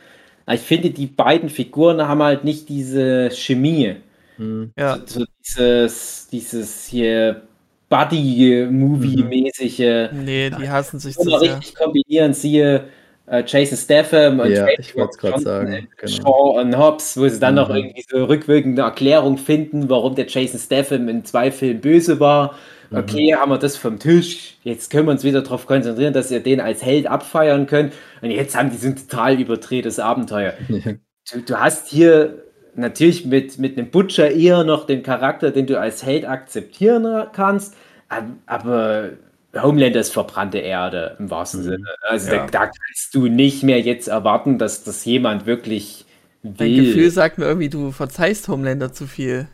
Ich 0.51 0.61
finde, 0.61 0.91
die 0.91 1.07
beiden 1.07 1.49
Figuren 1.49 2.07
haben 2.07 2.23
halt 2.23 2.43
nicht 2.45 2.69
diese 2.69 3.29
Chemie. 3.31 3.97
Hm. 4.37 4.71
Ja, 4.77 4.97
So 5.05 5.25
dieses, 5.45 6.27
dieses 6.31 6.87
hier 6.87 7.47
Buddy-Movie-mäßige. 7.89 10.09
nee, 10.13 10.49
die 10.49 10.69
hassen 10.69 10.99
sich 10.99 11.15
zu 11.15 11.23
sehr. 11.29 11.41
richtig 11.41 11.75
kombinieren, 11.75 12.33
siehe 12.33 12.85
äh, 13.27 13.43
Jason 13.45 13.77
Statham 13.77 14.39
und 14.39 14.51
Ja, 14.51 14.67
ich 14.77 14.95
wollte 14.95 15.17
gerade 15.17 15.41
sagen. 15.41 15.71
äh, 15.73 15.83
Genau. 15.97 16.11
Shaw 16.11 16.59
und 16.61 16.77
Hobbs, 16.77 17.17
wo 17.17 17.27
sie 17.27 17.39
dann 17.39 17.55
noch 17.55 17.69
Mhm. 17.69 17.75
irgendwie 17.75 18.05
so 18.09 18.23
rückwirkende 18.25 18.81
Erklärung 18.83 19.37
finden, 19.37 19.89
warum 19.89 20.15
der 20.15 20.27
Jason 20.27 20.59
Statham 20.59 21.09
in 21.09 21.25
zwei 21.25 21.51
Filmen 21.51 21.81
böse 21.81 22.19
war. 22.21 22.55
Mhm. 22.89 22.97
Okay, 22.99 23.35
haben 23.35 23.51
wir 23.51 23.57
das 23.57 23.75
vom 23.75 23.99
Tisch. 23.99 24.55
Jetzt 24.63 24.89
können 24.91 25.07
wir 25.07 25.11
uns 25.11 25.25
wieder 25.25 25.41
darauf 25.41 25.65
konzentrieren, 25.65 26.13
dass 26.13 26.31
ihr 26.31 26.39
den 26.39 26.61
als 26.61 26.83
Held 26.85 27.05
abfeiern 27.07 27.67
könnt. 27.67 27.91
Und 28.21 28.31
jetzt 28.31 28.55
haben 28.57 28.69
die 28.71 28.77
so 28.77 28.87
ein 28.87 28.95
total 28.95 29.37
überdrehtes 29.39 29.99
Abenteuer. 29.99 30.53
Du, 31.29 31.41
du 31.41 31.59
hast 31.59 31.89
hier 31.89 32.45
natürlich 32.77 33.25
mit, 33.25 33.57
mit 33.57 33.77
einem 33.77 33.89
Butcher 33.89 34.31
eher 34.31 34.63
noch 34.63 34.85
den 34.85 35.03
Charakter, 35.03 35.51
den 35.51 35.67
du 35.67 35.79
als 35.79 36.03
Held 36.03 36.25
akzeptieren 36.25 37.27
kannst, 37.33 37.75
ab- 38.09 38.25
aber 38.45 39.09
Homelander 39.55 39.99
ist 39.99 40.13
verbrannte 40.13 40.59
Erde 40.59 41.15
im 41.19 41.29
wahrsten 41.31 41.61
Mhm. 41.61 41.65
Sinne. 41.65 41.85
Also 42.01 42.31
Ja. 42.31 42.45
da, 42.45 42.45
da 42.47 42.59
kannst 42.67 43.13
du 43.13 43.27
nicht 43.27 43.63
mehr 43.63 43.81
jetzt 43.81 44.07
erwarten, 44.07 44.57
dass 44.59 44.83
das 44.83 45.03
jemand 45.05 45.45
wirklich 45.45 46.05
Mein 46.43 46.59
will. 46.59 46.85
Gefühl 46.85 47.09
sagt 47.09 47.37
mir 47.39 47.45
irgendwie, 47.45 47.69
du 47.69 47.91
verzeihst 47.91 48.47
Homelander 48.47 48.93
zu 48.93 49.07
viel, 49.07 49.47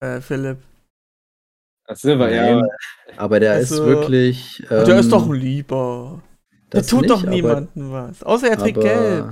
äh, 0.00 0.20
Philipp. 0.20 0.58
Ach 1.88 1.96
so, 1.96 2.12
aber 2.14 2.30
ja, 2.32 2.62
aber 3.16 3.38
der 3.38 3.52
Also, 3.52 3.82
ist 3.84 3.86
wirklich. 3.88 4.64
der 4.70 4.82
ist 4.98 5.04
ähm, 5.06 5.10
doch 5.10 5.30
Lieber. 5.32 6.22
Der 6.72 6.80
das 6.80 6.88
tut 6.88 7.02
nicht, 7.02 7.10
doch 7.10 7.22
aber- 7.22 7.30
niemandem 7.30 7.92
was. 7.92 8.22
Außer 8.24 8.48
er 8.48 8.58
trägt 8.58 8.78
aber 8.78 8.88
gelb. 8.88 9.24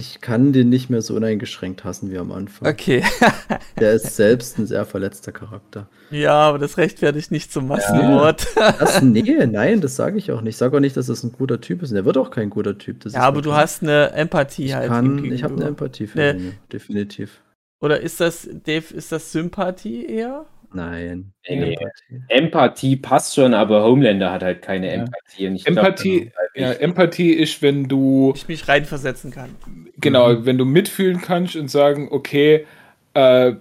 Ich 0.00 0.20
kann 0.20 0.52
den 0.52 0.68
nicht 0.68 0.90
mehr 0.90 1.02
so 1.02 1.14
uneingeschränkt 1.16 1.82
hassen 1.82 2.10
wie 2.12 2.18
am 2.18 2.30
Anfang. 2.30 2.68
Okay. 2.68 3.02
Der 3.80 3.94
ist 3.94 4.14
selbst 4.16 4.56
ein 4.58 4.66
sehr 4.66 4.84
verletzter 4.86 5.32
Charakter. 5.32 5.88
ja, 6.10 6.34
aber 6.34 6.58
das 6.58 6.76
rechtfertigt 6.78 7.32
nicht 7.32 7.52
zum 7.52 7.66
Massenmord. 7.66 8.46
Das, 8.78 9.02
nee, 9.02 9.44
nein, 9.46 9.80
das 9.80 9.96
sage 9.96 10.16
ich 10.18 10.30
auch 10.30 10.40
nicht. 10.40 10.54
Ich 10.54 10.56
sage 10.56 10.76
auch 10.76 10.80
nicht, 10.80 10.96
dass 10.96 11.06
das 11.08 11.24
ein 11.24 11.32
guter 11.32 11.60
Typ 11.60 11.82
ist. 11.82 11.92
Der 11.92 12.04
wird 12.04 12.16
auch 12.16 12.30
kein 12.30 12.48
guter 12.48 12.78
Typ. 12.78 13.04
Ja, 13.06 13.22
aber 13.22 13.42
du 13.42 13.54
hast 13.54 13.82
eine 13.82 14.12
Empathie 14.12 14.66
Ich, 14.66 14.74
halt. 14.74 14.88
kann, 14.88 15.24
ich 15.24 15.42
habe 15.42 15.54
eine 15.56 15.64
Empathie 15.66 16.06
für 16.06 16.18
Nee. 16.18 16.30
ihn, 16.30 16.46
ja, 16.46 16.52
definitiv. 16.72 17.40
Oder 17.80 18.00
ist 18.00 18.20
das, 18.20 18.48
Dave, 18.64 18.94
ist 18.94 19.10
das 19.12 19.32
Sympathie 19.32 20.06
eher? 20.06 20.46
Nein. 20.72 21.32
Nee. 21.48 21.74
Empathie. 21.74 22.22
Empathie 22.28 22.96
passt 22.96 23.34
schon, 23.34 23.54
aber 23.54 23.82
Homelander 23.84 24.30
hat 24.32 24.42
halt 24.42 24.62
keine 24.62 24.86
Ja. 24.88 24.92
Empathie. 25.04 25.46
Und 25.48 25.56
ich 25.56 25.64
glaub, 25.64 25.78
Empathie, 25.78 26.16
ist 26.18 26.36
halt 26.36 26.50
ja. 26.54 26.72
Empathie 26.72 27.32
ist, 27.32 27.62
wenn 27.62 27.88
du, 27.88 28.32
Ich 28.36 28.48
mich 28.48 28.68
reinversetzen 28.68 29.30
kann. 29.30 29.50
genau, 29.98 30.30
Mhm. 30.34 30.46
wenn 30.46 30.58
du 30.58 30.64
mitfühlen 30.64 31.20
kannst 31.22 31.56
und 31.56 31.70
sagen, 31.70 32.08
okay, 32.10 32.66
äh, 33.14 33.54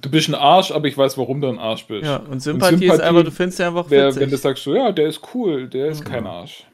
du 0.00 0.10
bist 0.10 0.28
ein 0.28 0.34
Arsch, 0.34 0.72
aber 0.72 0.88
ich 0.88 0.98
weiß, 0.98 1.16
warum 1.16 1.40
du 1.40 1.48
ein 1.48 1.58
Arsch 1.58 1.86
bist. 1.86 2.04
Ja, 2.04 2.16
und 2.16 2.40
Sympathie, 2.40 2.74
ist 2.74 2.80
Sympathie 2.80 3.02
einfach, 3.08 3.22
du 3.24 3.30
findest 3.30 3.58
ja 3.60 3.68
einfach 3.68 3.86
Wer, 3.88 4.16
wenn 4.16 4.30
du 4.30 4.36
sagst, 4.36 4.64
so, 4.64 4.74
ja, 4.74 4.90
der 4.90 5.06
ist 5.08 5.20
cool, 5.34 5.68
der 5.68 5.88
ist 5.88 6.00
Ja. 6.04 6.10
kein 6.10 6.26
Arsch. 6.26 6.64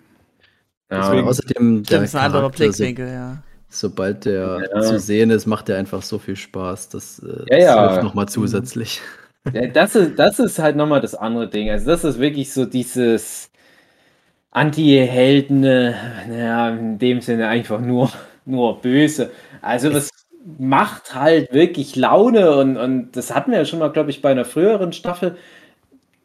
Ja. 0.91 1.01
Deswegen- 1.03 1.23
Und 1.25 1.29
außerdem, 1.29 1.83
der 1.83 2.03
ist 2.05 2.15
ein 2.15 2.25
anderer 2.25 2.49
Blickwinkel, 2.49 3.07
ja. 3.09 3.43
sobald 3.69 4.25
der 4.25 4.63
Ja. 4.75 4.81
zu 4.81 4.99
sehen 4.99 5.29
ist, 5.31 5.45
macht 5.45 5.69
der 5.69 5.77
einfach 5.77 6.01
so 6.01 6.19
viel 6.19 6.37
Spaß. 6.37 6.89
Das, 6.89 7.19
äh, 7.19 7.27
Ja, 7.27 7.57
das 7.59 7.65
ja. 7.65 7.89
hilft 7.91 8.03
nochmal 8.05 8.29
zusätzlich. 8.29 8.97
Ja, 8.97 9.03
das, 9.73 9.95
ist, 9.95 10.19
das 10.19 10.39
ist 10.39 10.59
halt 10.59 10.77
nochmal 10.77 11.01
das 11.01 11.15
andere 11.15 11.49
Ding. 11.49 11.71
Also, 11.71 11.87
das 11.87 12.05
ist 12.05 12.19
wirklich 12.19 12.53
so 12.53 12.65
dieses 12.65 13.51
Anti-Helden, 14.51 15.61
naja, 15.61 16.71
in 16.71 16.99
dem 16.99 17.21
Sinne 17.21 17.49
einfach 17.49 17.81
nur, 17.81 18.11
nur 18.45 18.81
böse. 18.81 19.31
Also, 19.61 19.91
das 19.91 20.11
macht 20.59 21.15
halt 21.15 21.53
wirklich 21.53 21.97
Laune 21.97 22.57
und, 22.57 22.77
und 22.77 23.13
das 23.13 23.35
hatten 23.35 23.51
wir 23.51 23.59
ja 23.59 23.65
schon 23.65 23.81
mal, 23.81 23.93
glaube 23.93 24.11
ich, 24.11 24.23
bei 24.23 24.31
einer 24.31 24.45
früheren 24.45 24.93
Staffel, 24.93 25.37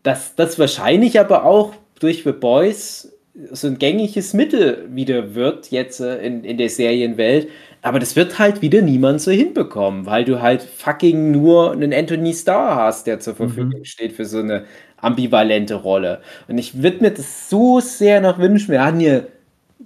dass 0.04 0.36
das 0.36 0.60
wahrscheinlich 0.60 1.20
aber 1.20 1.46
auch 1.46 1.74
durch 2.00 2.24
The 2.24 2.32
Boys 2.32 3.14
so 3.52 3.68
ein 3.68 3.80
gängiges 3.80 4.34
Mittel 4.34 4.88
wieder 4.94 5.36
wird, 5.36 5.72
jetzt 5.72 6.00
äh, 6.00 6.18
in, 6.26 6.44
in 6.44 6.58
der 6.58 6.70
Serienwelt. 6.70 7.50
Aber 7.84 8.00
das 8.00 8.16
wird 8.16 8.40
halt 8.40 8.62
wieder 8.62 8.82
niemand 8.82 9.22
so 9.22 9.30
hinbekommen, 9.30 10.06
weil 10.06 10.24
du 10.24 10.42
halt 10.42 10.62
fucking 10.64 11.32
nur 11.32 11.74
einen 11.74 11.94
Anthony 11.94 12.34
Starr 12.34 12.78
hast, 12.78 13.08
der 13.08 13.20
zur 13.20 13.36
Verfügung 13.36 13.84
steht 13.84 14.14
für 14.14 14.26
so 14.26 14.40
eine 14.40 14.64
ambivalente 14.98 15.76
Rolle. 15.76 16.22
Und 16.48 16.58
ich 16.58 16.82
würde 16.82 17.02
mir 17.02 17.12
das 17.12 17.50
so 17.50 17.82
sehr 17.82 18.22
noch 18.22 18.40
wünschen. 18.40 18.72
Wir 18.72 18.86
hatten 18.86 19.02
hier 19.02 19.28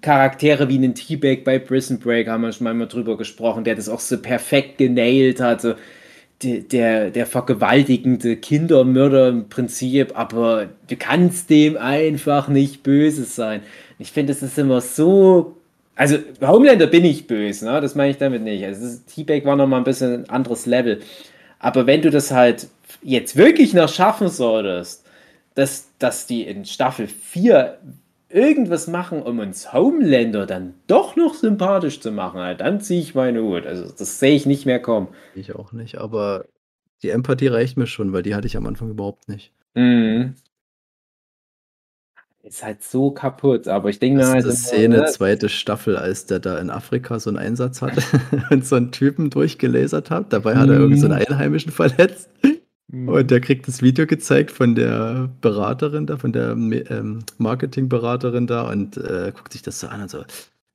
Charaktere 0.01 0.69
wie 0.69 0.75
einen 0.77 0.93
T-Bag 0.93 1.43
bei 1.43 1.57
Prison 1.57 1.99
Break, 1.99 2.27
haben 2.27 2.43
wir 2.43 2.51
schon 2.51 2.77
mal 2.77 2.87
drüber 2.87 3.17
gesprochen, 3.17 3.63
der 3.63 3.73
das 3.73 3.89
auch 3.89 3.99
so 3.99 4.21
perfekt 4.21 4.77
genailt 4.77 5.41
hat. 5.41 5.61
So 5.61 5.73
der, 6.43 6.59
der, 6.59 7.09
der 7.09 7.25
vergewaltigende 7.25 8.37
Kindermörder 8.37 9.29
im 9.29 9.49
Prinzip, 9.49 10.11
aber 10.15 10.69
du 10.87 10.95
kannst 10.95 11.49
dem 11.49 11.77
einfach 11.77 12.47
nicht 12.47 12.83
böse 12.83 13.23
sein. 13.23 13.61
Ich 13.97 14.11
finde, 14.11 14.33
es 14.33 14.43
ist 14.43 14.59
immer 14.59 14.81
so. 14.81 15.55
Also, 15.97 16.17
Homelander 16.41 16.87
bin 16.87 17.03
ich 17.03 17.27
böse, 17.27 17.65
ne? 17.65 17.81
das 17.81 17.95
meine 17.95 18.11
ich 18.11 18.17
damit 18.17 18.43
nicht. 18.43 18.63
Also, 18.63 18.81
das- 18.85 19.05
T-Bag 19.05 19.43
war 19.45 19.55
nochmal 19.55 19.81
ein 19.81 19.83
bisschen 19.83 20.13
ein 20.13 20.29
anderes 20.29 20.65
Level. 20.65 20.99
Aber 21.59 21.87
wenn 21.87 22.01
du 22.03 22.11
das 22.11 22.31
halt 22.31 22.67
jetzt 23.01 23.35
wirklich 23.35 23.73
noch 23.73 23.89
schaffen 23.89 24.27
solltest, 24.29 25.05
dass, 25.55 25.89
dass 25.97 26.27
die 26.27 26.43
in 26.43 26.65
Staffel 26.65 27.07
4 27.07 27.79
irgendwas 28.29 28.87
machen, 28.87 29.23
um 29.23 29.39
uns 29.39 29.73
Homelander 29.73 30.45
dann 30.45 30.75
doch 30.85 31.15
noch 31.15 31.33
sympathisch 31.33 31.99
zu 31.99 32.11
machen, 32.11 32.39
halt, 32.41 32.61
dann 32.61 32.79
ziehe 32.79 33.01
ich 33.01 33.15
meine 33.15 33.41
Hut. 33.41 33.65
Also, 33.65 33.91
das 33.97 34.19
sehe 34.19 34.35
ich 34.35 34.45
nicht 34.45 34.65
mehr 34.67 34.79
kommen. 34.79 35.07
Ich 35.33 35.55
auch 35.55 35.71
nicht, 35.71 35.97
aber 35.97 36.45
die 37.01 37.09
Empathie 37.09 37.47
reicht 37.47 37.75
mir 37.77 37.87
schon, 37.87 38.13
weil 38.13 38.21
die 38.23 38.35
hatte 38.35 38.45
ich 38.47 38.55
am 38.57 38.67
Anfang 38.67 38.89
überhaupt 38.91 39.29
nicht. 39.29 39.51
Mhm. 39.73 40.35
Ist 42.47 42.63
halt 42.63 42.81
so 42.81 43.11
kaputt, 43.11 43.67
aber 43.67 43.89
ich 43.89 43.99
denke 43.99 44.17
mir 44.19 44.23
Das 44.23 44.45
ist 44.45 44.45
immer, 44.45 44.55
Szene, 44.55 44.97
ne, 44.99 45.05
zweite 45.07 45.49
Staffel, 45.49 45.97
als 45.97 46.27
der 46.27 46.39
da 46.39 46.57
in 46.59 46.69
Afrika 46.69 47.19
so 47.19 47.29
einen 47.29 47.37
Einsatz 47.39 47.81
hatte 47.81 48.01
und 48.49 48.65
so 48.65 48.77
einen 48.77 48.91
Typen 48.91 49.29
durchgelasert 49.29 50.09
hat. 50.09 50.31
Dabei 50.31 50.55
hat 50.55 50.69
er 50.69 50.75
Mhm. 50.75 50.81
irgendeinen 50.81 50.99
so 51.01 51.07
einen 51.07 51.25
Einheimischen 51.27 51.71
verletzt. 51.73 52.29
Mhm. 52.87 53.09
Und 53.09 53.31
der 53.31 53.41
kriegt 53.41 53.67
das 53.67 53.81
Video 53.81 54.07
gezeigt 54.07 54.51
von 54.51 54.75
der 54.75 55.29
Beraterin 55.41 56.05
da, 56.05 56.15
von 56.15 56.31
der 56.31 56.51
ähm, 56.51 57.19
Marketingberaterin 57.37 58.47
da 58.47 58.61
und 58.69 58.95
äh, 58.95 59.33
guckt 59.35 59.51
sich 59.51 59.61
das 59.61 59.81
so 59.81 59.87
an 59.87 60.03
und 60.03 60.09
so, 60.09 60.23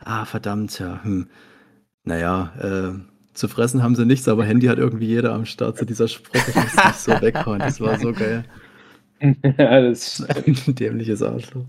ah, 0.05 0.27
verdammt, 0.27 0.79
ja, 0.79 1.01
hm, 1.03 1.29
naja, 2.05 2.53
äh, 2.61 2.99
zu 3.33 3.49
fressen 3.49 3.83
haben 3.83 3.95
sie 3.97 4.05
nichts, 4.05 4.29
aber 4.29 4.45
Handy 4.45 4.67
hat 4.67 4.77
irgendwie 4.77 5.07
jeder 5.07 5.33
am 5.33 5.47
Start. 5.47 5.79
So 5.79 5.87
dieser 5.87 6.07
Spruch, 6.07 6.35
ich 6.35 6.55
muss 6.55 6.65
mich 6.85 6.95
so 6.97 7.13
weghauen. 7.13 7.61
Das 7.61 7.81
war 7.81 7.99
so 7.99 8.13
geil. 8.13 8.45
ja, 9.59 9.81
das 9.81 10.21
Ein 10.47 10.57
dämliches 10.75 11.23
Arschloch. 11.23 11.65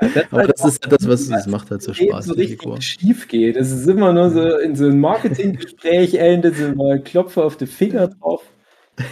das 0.00 0.24
Aber 0.30 0.46
das 0.46 0.64
ist 0.64 0.84
ja 0.84 0.90
das, 0.90 1.08
was 1.08 1.20
es 1.28 1.46
macht 1.46 1.70
halt 1.70 1.82
so 1.82 1.92
Spaß, 1.94 2.26
so 2.26 2.34
richtig 2.34 2.82
schief 2.82 3.28
geht. 3.28 3.56
Es 3.56 3.70
ist 3.70 3.86
immer 3.88 4.12
nur 4.12 4.30
so 4.30 4.58
in 4.58 4.74
so 4.76 4.86
einem 4.86 5.00
Marketinggespräch 5.00 6.14
endet, 6.16 6.56
so 6.56 6.68
mal 6.74 7.00
Klopfer 7.00 7.44
auf 7.44 7.56
die 7.56 7.66
Finger 7.66 8.08
drauf. 8.08 8.42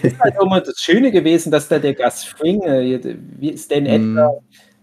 Ist 0.02 0.18
halt 0.20 0.39
auch 0.39 0.47
mal 0.48 0.60
das 0.60 0.78
Schöne 0.80 1.10
gewesen, 1.12 1.51
dass 1.52 1.68
da 1.68 1.78
der 1.78 1.94
Gus 1.94 2.24
Fring, 2.24 2.62
äh, 2.62 3.01
wie 3.39 3.56
Stan 3.59 3.84
Mhm. 3.84 3.86
Edgar, 3.86 4.30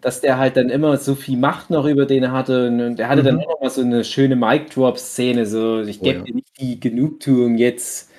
dass 0.01 0.21
der 0.21 0.37
halt 0.37 0.57
dann 0.57 0.69
immer 0.69 0.97
so 0.97 1.15
viel 1.15 1.37
Macht 1.37 1.69
noch 1.69 1.85
über 1.85 2.05
den 2.05 2.31
hatte 2.31 2.67
und, 2.67 2.97
der 2.97 3.09
hatte 3.09 3.23
dann 3.23 3.35
Mhm. 3.35 3.41
auch 3.41 3.49
noch 3.55 3.61
mal 3.61 3.69
so 3.69 3.81
eine 3.81 4.03
schöne 4.03 4.35
Mic-Drop-Szene, 4.35 5.45
so 5.45 5.81
ich 5.81 6.01
Oh 6.01 6.03
gebe 6.03 6.19
ja. 6.19 6.23
dir 6.25 6.35
nicht 6.35 6.59
die 6.59 6.79
Genugtuung 6.79 7.57
jetzt. 7.57 8.11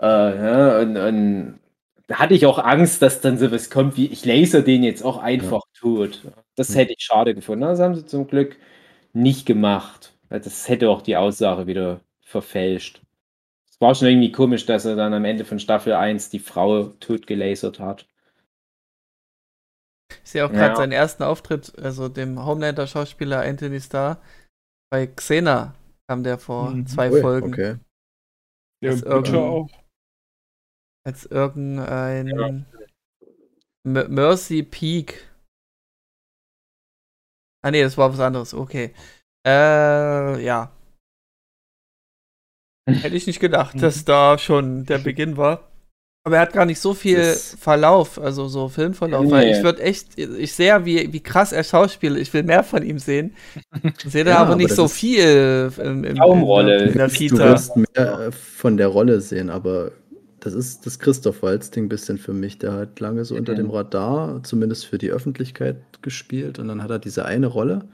Äh, 0.00 0.06
ja, 0.06 0.80
und, 0.80 0.96
und 0.96 1.60
da 2.06 2.18
hatte 2.18 2.34
ich 2.34 2.46
auch 2.46 2.58
Angst, 2.58 3.02
dass 3.02 3.20
dann 3.20 3.38
sowas 3.38 3.70
kommt 3.70 3.96
wie, 3.96 4.06
ich 4.06 4.24
laser 4.24 4.62
den 4.62 4.82
jetzt 4.84 5.02
auch 5.02 5.18
einfach 5.18 5.62
tot. 5.74 6.22
Das 6.56 6.74
Ja. 6.74 6.74
hätte 6.74 6.92
ich 6.96 7.02
schade 7.04 7.34
gefunden. 7.34 7.62
Das 7.62 7.80
haben 7.80 7.94
sie 7.94 8.06
zum 8.06 8.26
Glück 8.26 8.56
nicht 9.12 9.46
gemacht. 9.46 10.14
Das 10.28 10.68
hätte 10.68 10.90
auch 10.90 11.02
die 11.02 11.16
Aussage 11.16 11.66
wieder 11.66 12.00
verfälscht. 12.22 13.02
Es 13.70 13.80
war 13.80 13.94
schon 13.94 14.08
irgendwie 14.08 14.32
komisch, 14.32 14.66
dass 14.66 14.84
er 14.84 14.96
dann 14.96 15.14
am 15.14 15.24
Ende 15.24 15.44
von 15.44 15.58
Staffel 15.58 15.94
1 15.94 16.30
die 16.30 16.38
Frau 16.38 16.84
tot 17.00 17.26
gelasert 17.26 17.80
hat. 17.80 18.06
Ich 20.24 20.30
sehe 20.30 20.44
auch 20.44 20.50
gerade 20.50 20.68
Ja. 20.70 20.76
seinen 20.76 20.92
ersten 20.92 21.22
Auftritt, 21.22 21.78
also 21.78 22.08
dem 22.08 22.44
Homelander-Schauspieler 22.44 23.40
Anthony 23.42 23.80
Starr. 23.80 24.20
Bei 24.90 25.06
Xena 25.06 25.74
kam 26.08 26.22
der 26.22 26.38
vor 26.38 26.70
Mhm. 26.72 26.86
zwei 26.86 27.10
Ui, 27.10 27.20
Folgen. 27.22 27.52
Okay. 27.52 27.76
Ja, 28.80 28.94
Butcher 28.94 29.40
auch. 29.40 29.68
Als 31.06 31.26
irgendein 31.26 32.64
M- 33.86 34.14
Mercy 34.14 34.62
Peak. 34.62 35.30
Ah 37.62 37.70
nee, 37.70 37.82
das 37.82 37.96
war 37.98 38.12
was 38.12 38.20
anderes. 38.20 38.54
Okay. 38.54 38.94
Äh, 39.46 40.42
ja. 40.44 40.70
Hätte 42.88 43.16
ich 43.16 43.26
nicht 43.26 43.40
gedacht, 43.40 43.80
dass 43.82 44.04
da 44.04 44.38
schon 44.38 44.84
der 44.86 44.98
Beginn 45.04 45.36
war. 45.36 45.70
Aber 46.26 46.36
er 46.36 46.42
hat 46.42 46.54
gar 46.54 46.64
nicht 46.64 46.80
so 46.80 46.94
viel 46.94 47.18
Das- 47.18 47.54
Verlauf, 47.60 48.18
also 48.18 48.48
so 48.48 48.70
Filmverlauf. 48.70 49.30
Weil 49.30 49.44
Nee. 49.50 49.58
ich 49.58 49.62
würde 49.62 49.82
echt, 49.82 50.18
ich 50.18 50.54
sehe 50.54 50.68
ja, 50.68 50.84
wie, 50.86 51.12
wie 51.12 51.22
krass 51.22 51.52
er 51.52 51.64
schauspielt. 51.64 52.16
Ich 52.16 52.32
will 52.32 52.44
mehr 52.44 52.64
von 52.64 52.82
ihm 52.82 52.98
sehen. 52.98 53.36
Sehe 54.06 54.24
da 54.24 54.30
Ja, 54.30 54.36
aber 54.38 54.46
aber 54.52 54.56
nicht 54.56 54.70
das 54.70 54.76
so 54.78 54.88
viel 54.88 55.70
im, 55.78 56.04
im, 56.04 56.14
Traumrolle. 56.16 56.84
in 56.84 56.94
der 56.94 57.08
Du 57.08 57.14
Vita. 57.20 57.36
wirst 57.50 57.76
mehr 57.76 58.20
äh, 58.20 58.32
von 58.32 58.78
der 58.78 58.88
Rolle 58.88 59.20
sehen, 59.20 59.50
aber 59.50 59.92
das 60.44 60.54
ist 60.54 60.86
das 60.86 60.98
Christoph 60.98 61.42
Waltz-Ding 61.42 61.86
ein 61.86 61.88
bisschen 61.88 62.18
für 62.18 62.32
mich. 62.32 62.58
Der 62.58 62.72
hat 62.72 63.00
lange 63.00 63.24
so 63.24 63.34
unter 63.34 63.54
dem 63.54 63.70
Radar, 63.70 64.42
zumindest 64.44 64.86
für 64.86 64.98
die 64.98 65.10
Öffentlichkeit 65.10 65.76
gespielt 66.02 66.58
und 66.58 66.68
dann 66.68 66.82
hat 66.82 66.90
er 66.90 66.98
diese 66.98 67.24
eine 67.24 67.46
Rolle. 67.48 67.84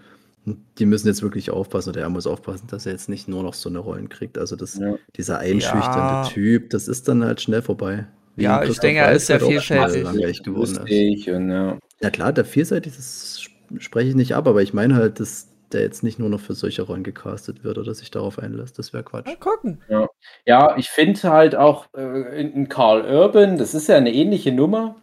Und 0.46 0.58
die 0.78 0.86
müssen 0.86 1.06
jetzt 1.06 1.22
wirklich 1.22 1.50
aufpassen 1.50 1.90
oder 1.90 2.00
er 2.00 2.08
muss 2.08 2.26
aufpassen, 2.26 2.66
dass 2.70 2.86
er 2.86 2.92
jetzt 2.92 3.08
nicht 3.08 3.28
nur 3.28 3.42
noch 3.42 3.54
so 3.54 3.68
eine 3.68 3.78
Rollen 3.78 4.08
kriegt. 4.08 4.36
Also 4.38 4.56
das, 4.56 4.78
Ja. 4.78 4.96
dieser 5.16 5.38
einschüchternde 5.38 5.90
Ja. 6.14 6.28
Typ, 6.28 6.70
das 6.70 6.88
ist 6.88 7.08
dann 7.08 7.22
halt 7.24 7.40
schnell 7.40 7.62
vorbei. 7.62 8.06
Wie 8.36 8.44
Ja, 8.44 8.60
ich 8.62 8.66
Christoph 8.68 8.80
denke, 8.82 9.00
er 9.00 9.12
ist 9.12 9.26
schnell 9.26 9.38
vielfältig. 9.40 10.42
geworden 10.42 10.86
ist. 10.86 11.28
Und 11.28 11.50
ja. 11.50 11.78
Ja 12.00 12.10
klar, 12.10 12.32
der 12.32 12.46
vielseitig, 12.46 12.96
das 12.96 13.42
spreche 13.78 14.08
ich 14.08 14.14
nicht 14.16 14.34
ab, 14.34 14.48
aber 14.48 14.62
ich 14.62 14.72
meine 14.72 14.94
halt, 14.96 15.20
dass 15.20 15.46
der 15.72 15.82
jetzt 15.82 16.02
nicht 16.02 16.18
nur 16.18 16.28
noch 16.28 16.40
für 16.40 16.54
solche 16.54 16.82
Rollen 16.82 17.02
gecastet 17.04 17.64
wird 17.64 17.78
oder 17.78 17.94
sich 17.94 18.10
darauf 18.10 18.38
einlässt. 18.38 18.78
Das 18.78 18.92
wäre 18.92 19.02
Quatsch. 19.04 19.26
Mal 19.26 19.36
gucken. 19.36 19.80
Ja, 20.46 20.76
ich 20.76 20.88
finde 20.90 21.20
halt 21.22 21.54
auch 21.56 21.86
äh, 21.96 22.40
in, 22.40 22.68
Carl 22.68 23.02
Urban, 23.02 23.58
das 23.58 23.74
ist 23.74 23.88
ja 23.88 23.96
eine 23.96 24.12
ähnliche 24.12 24.52
Nummer. 24.52 24.96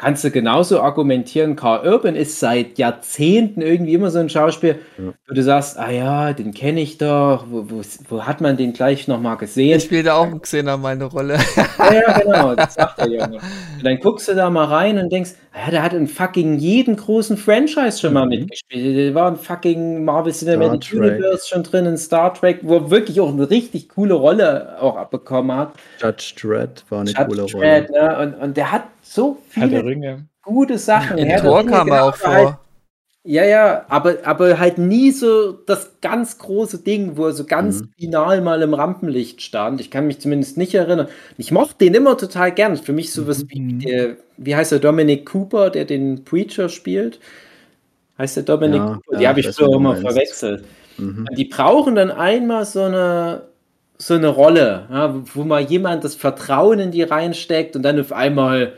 Kannst 0.00 0.22
du 0.22 0.30
genauso 0.30 0.80
argumentieren, 0.80 1.56
Carl 1.56 1.84
Urban 1.84 2.14
ist 2.14 2.38
seit 2.38 2.78
Jahrzehnten 2.78 3.62
irgendwie 3.62 3.94
immer 3.94 4.12
so 4.12 4.20
ein 4.20 4.28
Schauspiel, 4.28 4.78
Ja. 4.96 5.12
wo 5.26 5.34
du 5.34 5.42
sagst, 5.42 5.76
ah 5.76 5.90
ja, 5.90 6.32
den 6.34 6.54
kenne 6.54 6.80
ich 6.80 6.98
doch, 6.98 7.46
wo, 7.50 7.68
wo, 7.68 7.82
wo 8.08 8.22
hat 8.24 8.40
man 8.40 8.56
den 8.56 8.72
gleich 8.74 9.08
nochmal 9.08 9.36
gesehen? 9.38 9.80
spielt 9.80 10.06
da 10.06 10.14
auch 10.14 10.26
ein 10.26 10.40
Xena 10.40 10.76
meine 10.76 11.06
Rolle. 11.06 11.38
Ja, 11.78 11.92
ja, 11.92 12.18
genau, 12.20 12.54
das 12.54 12.74
sagt 12.74 12.98
der 13.00 13.08
Junge. 13.08 13.38
Und 13.38 13.40
dann 13.84 13.98
guckst 13.98 14.28
du 14.28 14.36
da 14.36 14.48
mal 14.50 14.66
rein 14.66 14.98
und 14.98 15.10
denkst, 15.12 15.32
ja, 15.64 15.70
der 15.70 15.82
hat 15.82 15.92
in 15.92 16.06
fucking 16.06 16.58
jedem 16.58 16.96
großen 16.96 17.36
Franchise 17.36 17.98
schon 18.00 18.12
mal 18.12 18.24
Mhm. 18.24 18.30
mitgespielt. 18.30 18.96
Der 18.96 19.14
war 19.14 19.28
in 19.30 19.36
fucking 19.36 20.04
Marvel 20.04 20.32
Cinematic. 20.32 20.92
Universe 20.92 21.46
schon 21.48 21.62
drin, 21.62 21.86
in 21.86 21.96
Star 21.96 22.32
Trek, 22.34 22.60
wo 22.62 22.74
er 22.76 22.90
wirklich 22.90 23.20
auch 23.20 23.28
eine 23.32 23.48
richtig 23.50 23.88
coole 23.88 24.14
Rolle 24.14 24.76
auch 24.80 24.96
abbekommen 24.96 25.56
hat. 25.56 25.72
Judge 26.00 26.34
Dredd 26.40 26.84
war 26.90 27.00
eine 27.00 27.10
Judge 27.10 27.24
coole 27.26 27.46
Dredd, 27.46 27.90
Rolle. 27.90 28.02
ne? 28.08 28.18
und, 28.18 28.34
und 28.42 28.56
der 28.56 28.72
hat 28.72 28.84
so 29.02 29.38
viele 29.48 29.84
Ringe. 29.84 30.26
gute 30.42 30.78
Sachen. 30.78 31.18
In 31.18 31.26
Herr 31.26 31.40
der 31.42 31.50
Tor 31.50 31.58
Ringe, 31.60 31.70
kam 31.70 31.88
er 31.88 32.04
auch 32.04 32.14
aber 32.24 32.32
Halt, 32.34 32.48
vor. 32.48 32.60
Ja, 33.30 33.44
ja, 33.44 33.84
aber, 33.88 34.16
aber 34.24 34.58
halt 34.58 34.78
nie 34.78 35.10
so 35.10 35.52
das 35.52 35.90
ganz 36.00 36.38
große 36.38 36.78
Ding, 36.78 37.16
wo 37.18 37.26
er 37.26 37.32
so 37.32 37.44
ganz 37.44 37.82
Mhm. 37.82 37.88
final 37.98 38.40
mal 38.40 38.62
im 38.62 38.72
Rampenlicht 38.72 39.42
stand. 39.42 39.82
Ich 39.82 39.90
kann 39.90 40.06
mich 40.06 40.18
zumindest 40.18 40.56
nicht 40.56 40.74
erinnern. 40.74 41.08
Ich 41.36 41.52
mochte 41.52 41.76
den 41.84 41.92
immer 41.94 42.16
total 42.16 42.52
gern. 42.52 42.76
Für 42.78 42.94
mich 42.94 43.12
sowas 43.12 43.44
wie 43.48 43.60
Mhm. 43.60 43.78
der, 43.80 44.16
wie 44.38 44.56
heißt 44.56 44.72
der 44.72 44.78
Dominic 44.78 45.26
Cooper, 45.26 45.68
der 45.68 45.84
den 45.84 46.24
Preacher 46.24 46.70
spielt. 46.70 47.20
Heißt 48.16 48.36
der 48.36 48.44
Dominic 48.44 48.80
Ja, 48.80 48.86
Cooper? 48.94 49.12
ja, 49.12 49.18
Die 49.18 49.28
habe 49.28 49.40
ich 49.40 49.48
früher 49.50 49.68
du 49.68 49.74
immer 49.74 49.96
verwechselt. 49.96 50.64
Mhm. 50.96 51.26
Die 51.36 51.44
brauchen 51.44 51.96
dann 51.96 52.10
einmal 52.10 52.64
so 52.64 52.80
eine, 52.82 53.42
so 53.98 54.14
eine 54.14 54.28
Rolle, 54.28 54.86
ja, 54.90 55.14
wo- 55.14 55.22
wo 55.34 55.44
mal 55.44 55.60
jemand 55.60 56.02
das 56.02 56.14
Vertrauen 56.14 56.78
in 56.78 56.90
die 56.92 57.02
reinsteckt 57.02 57.76
und 57.76 57.82
dann 57.82 58.00
auf 58.00 58.12
einmal, 58.12 58.72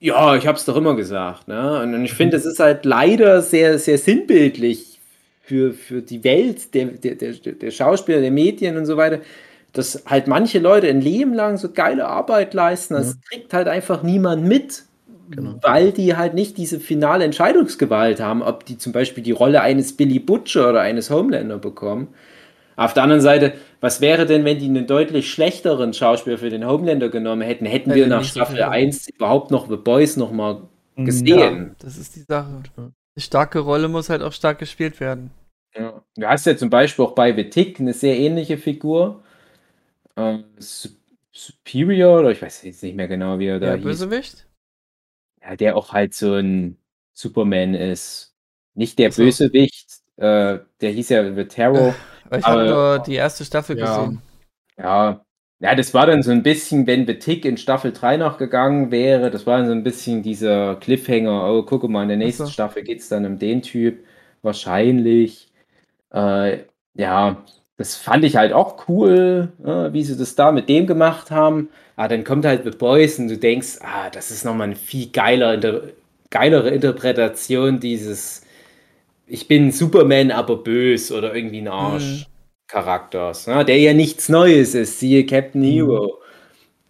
ja, 0.00 0.36
ich 0.36 0.46
habe 0.46 0.56
es 0.56 0.64
doch 0.64 0.76
immer 0.76 0.94
gesagt. 0.94 1.48
Ne? 1.48 1.82
Und, 1.82 1.94
und 1.94 2.04
ich 2.04 2.12
finde, 2.12 2.36
es 2.36 2.46
ist 2.46 2.60
halt 2.60 2.84
leider 2.84 3.42
sehr, 3.42 3.78
sehr 3.78 3.98
sinnbildlich 3.98 5.00
für, 5.42 5.72
für 5.72 6.02
die 6.02 6.22
Welt 6.24 6.74
der, 6.74 6.86
der, 6.86 7.14
der, 7.14 7.32
der 7.32 7.70
Schauspieler, 7.70 8.20
der 8.20 8.30
Medien 8.30 8.76
und 8.76 8.86
so 8.86 8.96
weiter, 8.96 9.20
dass 9.72 10.04
halt 10.06 10.26
manche 10.26 10.58
Leute 10.58 10.88
ein 10.88 11.00
Leben 11.00 11.34
lang 11.34 11.56
so 11.56 11.70
geile 11.70 12.06
Arbeit 12.06 12.54
leisten, 12.54 12.94
das 12.94 13.18
kriegt 13.28 13.52
halt 13.52 13.68
einfach 13.68 14.02
niemand 14.02 14.44
mit. 14.44 14.84
Genau. 15.30 15.56
Weil 15.60 15.92
die 15.92 16.16
halt 16.16 16.32
nicht 16.32 16.56
diese 16.56 16.80
finale 16.80 17.24
Entscheidungsgewalt 17.24 18.18
haben, 18.18 18.42
ob 18.42 18.64
die 18.64 18.78
zum 18.78 18.92
Beispiel 18.92 19.22
die 19.22 19.32
Rolle 19.32 19.60
eines 19.60 19.94
Billy 19.94 20.20
Butcher 20.20 20.70
oder 20.70 20.80
eines 20.80 21.10
Homelander 21.10 21.58
bekommen. 21.58 22.08
Auf 22.78 22.94
der 22.94 23.02
anderen 23.02 23.20
Seite, 23.22 23.54
was 23.80 24.00
wäre 24.00 24.24
denn, 24.24 24.44
wenn 24.44 24.58
die 24.60 24.66
einen 24.66 24.86
deutlich 24.86 25.30
schlechteren 25.30 25.92
Schauspieler 25.92 26.38
für 26.38 26.48
den 26.48 26.64
Homelander 26.64 27.08
genommen 27.08 27.42
hätten? 27.42 27.66
Hätten 27.66 27.92
wir 27.92 28.06
nach 28.06 28.22
so 28.22 28.30
Staffel 28.30 28.54
viel. 28.56 28.64
1 28.64 29.08
überhaupt 29.08 29.50
noch 29.50 29.68
The 29.68 29.76
Boys 29.76 30.16
noch 30.16 30.30
mal 30.30 30.62
Mhm. 30.94 31.04
gesehen? 31.04 31.76
Das 31.80 31.96
ist 31.96 32.14
die 32.16 32.20
Sache. 32.20 32.62
Eine 32.76 32.92
starke 33.18 33.58
Rolle 33.58 33.88
muss 33.88 34.10
halt 34.10 34.22
auch 34.22 34.32
stark 34.32 34.58
gespielt 34.60 35.00
werden. 35.00 35.30
Ja. 35.76 36.02
Du 36.16 36.26
hast 36.26 36.46
ja 36.46 36.56
zum 36.56 36.70
Beispiel 36.70 37.04
auch 37.04 37.14
bei 37.16 37.34
The 37.34 37.50
Tick 37.50 37.80
eine 37.80 37.92
sehr 37.92 38.16
ähnliche 38.16 38.56
Figur. 38.58 39.22
Ähm, 40.16 40.44
Su- 40.58 40.88
Superior, 41.32 42.20
oder 42.20 42.30
ich 42.32 42.40
weiß 42.42 42.62
jetzt 42.62 42.82
nicht 42.82 42.96
mehr 42.96 43.06
genau, 43.08 43.38
wie 43.38 43.46
er 43.46 43.60
da 43.60 43.66
Der 43.66 43.76
hieß. 43.76 43.84
Bösewicht? 43.84 44.46
Ja, 45.42 45.56
der 45.56 45.76
auch 45.76 45.92
halt 45.92 46.14
so 46.14 46.34
ein 46.34 46.76
Superman 47.12 47.74
ist. 47.74 48.34
Nicht 48.74 48.98
der 48.98 49.08
Ach 49.08 49.12
so. 49.12 49.22
Bösewicht, 49.22 49.88
äh, 50.16 50.58
der 50.80 50.90
hieß 50.90 51.08
ja 51.10 51.34
The 51.34 51.44
Terror. 51.44 51.94
Ich 52.36 52.50
habe 52.50 52.64
nur 52.64 52.98
die 53.00 53.14
erste 53.14 53.44
Staffel 53.44 53.76
Ja. 53.76 53.80
gesehen. 53.80 54.22
Ja, 54.78 55.24
ja, 55.60 55.74
das 55.74 55.94
war 55.94 56.06
dann 56.06 56.22
so 56.22 56.30
ein 56.30 56.42
bisschen, 56.44 56.86
wenn 56.86 57.06
The 57.06 57.18
Tick 57.18 57.44
in 57.44 57.56
Staffel 57.58 57.92
3 57.92 58.16
noch 58.16 58.38
gegangen 58.38 58.90
wäre, 58.92 59.30
das 59.30 59.46
war 59.46 59.58
dann 59.58 59.66
so 59.66 59.72
ein 59.72 59.84
bisschen 59.84 60.22
dieser 60.22 60.76
Cliffhanger, 60.76 61.52
oh, 61.52 61.64
guck 61.64 61.88
mal, 61.88 62.02
in 62.04 62.08
der 62.08 62.18
nächsten 62.18 62.46
so. 62.46 62.52
Staffel 62.52 62.84
geht 62.84 63.00
es 63.00 63.08
dann 63.08 63.26
um 63.26 63.38
den 63.38 63.62
Typ, 63.62 64.04
wahrscheinlich. 64.42 65.50
Äh, 66.12 66.64
ja, 66.94 67.44
das 67.76 67.96
fand 67.96 68.24
ich 68.24 68.36
halt 68.36 68.52
auch 68.52 68.88
cool, 68.88 69.52
äh, 69.64 69.92
wie 69.92 70.04
sie 70.04 70.16
das 70.16 70.34
da 70.34 70.52
mit 70.52 70.68
dem 70.68 70.86
gemacht 70.86 71.30
haben. 71.30 71.70
Aber 71.96 72.08
dann 72.08 72.24
kommt 72.24 72.44
halt 72.46 72.64
The 72.64 72.70
Boys 72.70 73.18
und 73.18 73.28
du 73.28 73.38
denkst, 73.38 73.78
ah, 73.82 74.10
das 74.10 74.30
ist 74.30 74.44
nochmal 74.44 74.68
eine 74.68 74.76
viel 74.76 75.10
geiler, 75.10 75.54
inter 75.54 75.82
geilere 76.30 76.70
Interpretation 76.70 77.80
dieses 77.80 78.42
Ich 79.28 79.46
bin 79.46 79.70
Superman, 79.70 80.30
aber 80.30 80.56
bös 80.56 81.12
oder 81.12 81.34
irgendwie 81.34 81.60
ein 81.60 81.68
Arsch. 81.68 82.26
Charakters, 82.66 83.46
ne? 83.46 83.64
der 83.64 83.78
ja 83.78 83.94
nichts 83.94 84.28
Neues 84.28 84.74
ist, 84.74 85.00
siehe 85.00 85.24
Captain 85.24 85.62
Hero. 85.62 86.18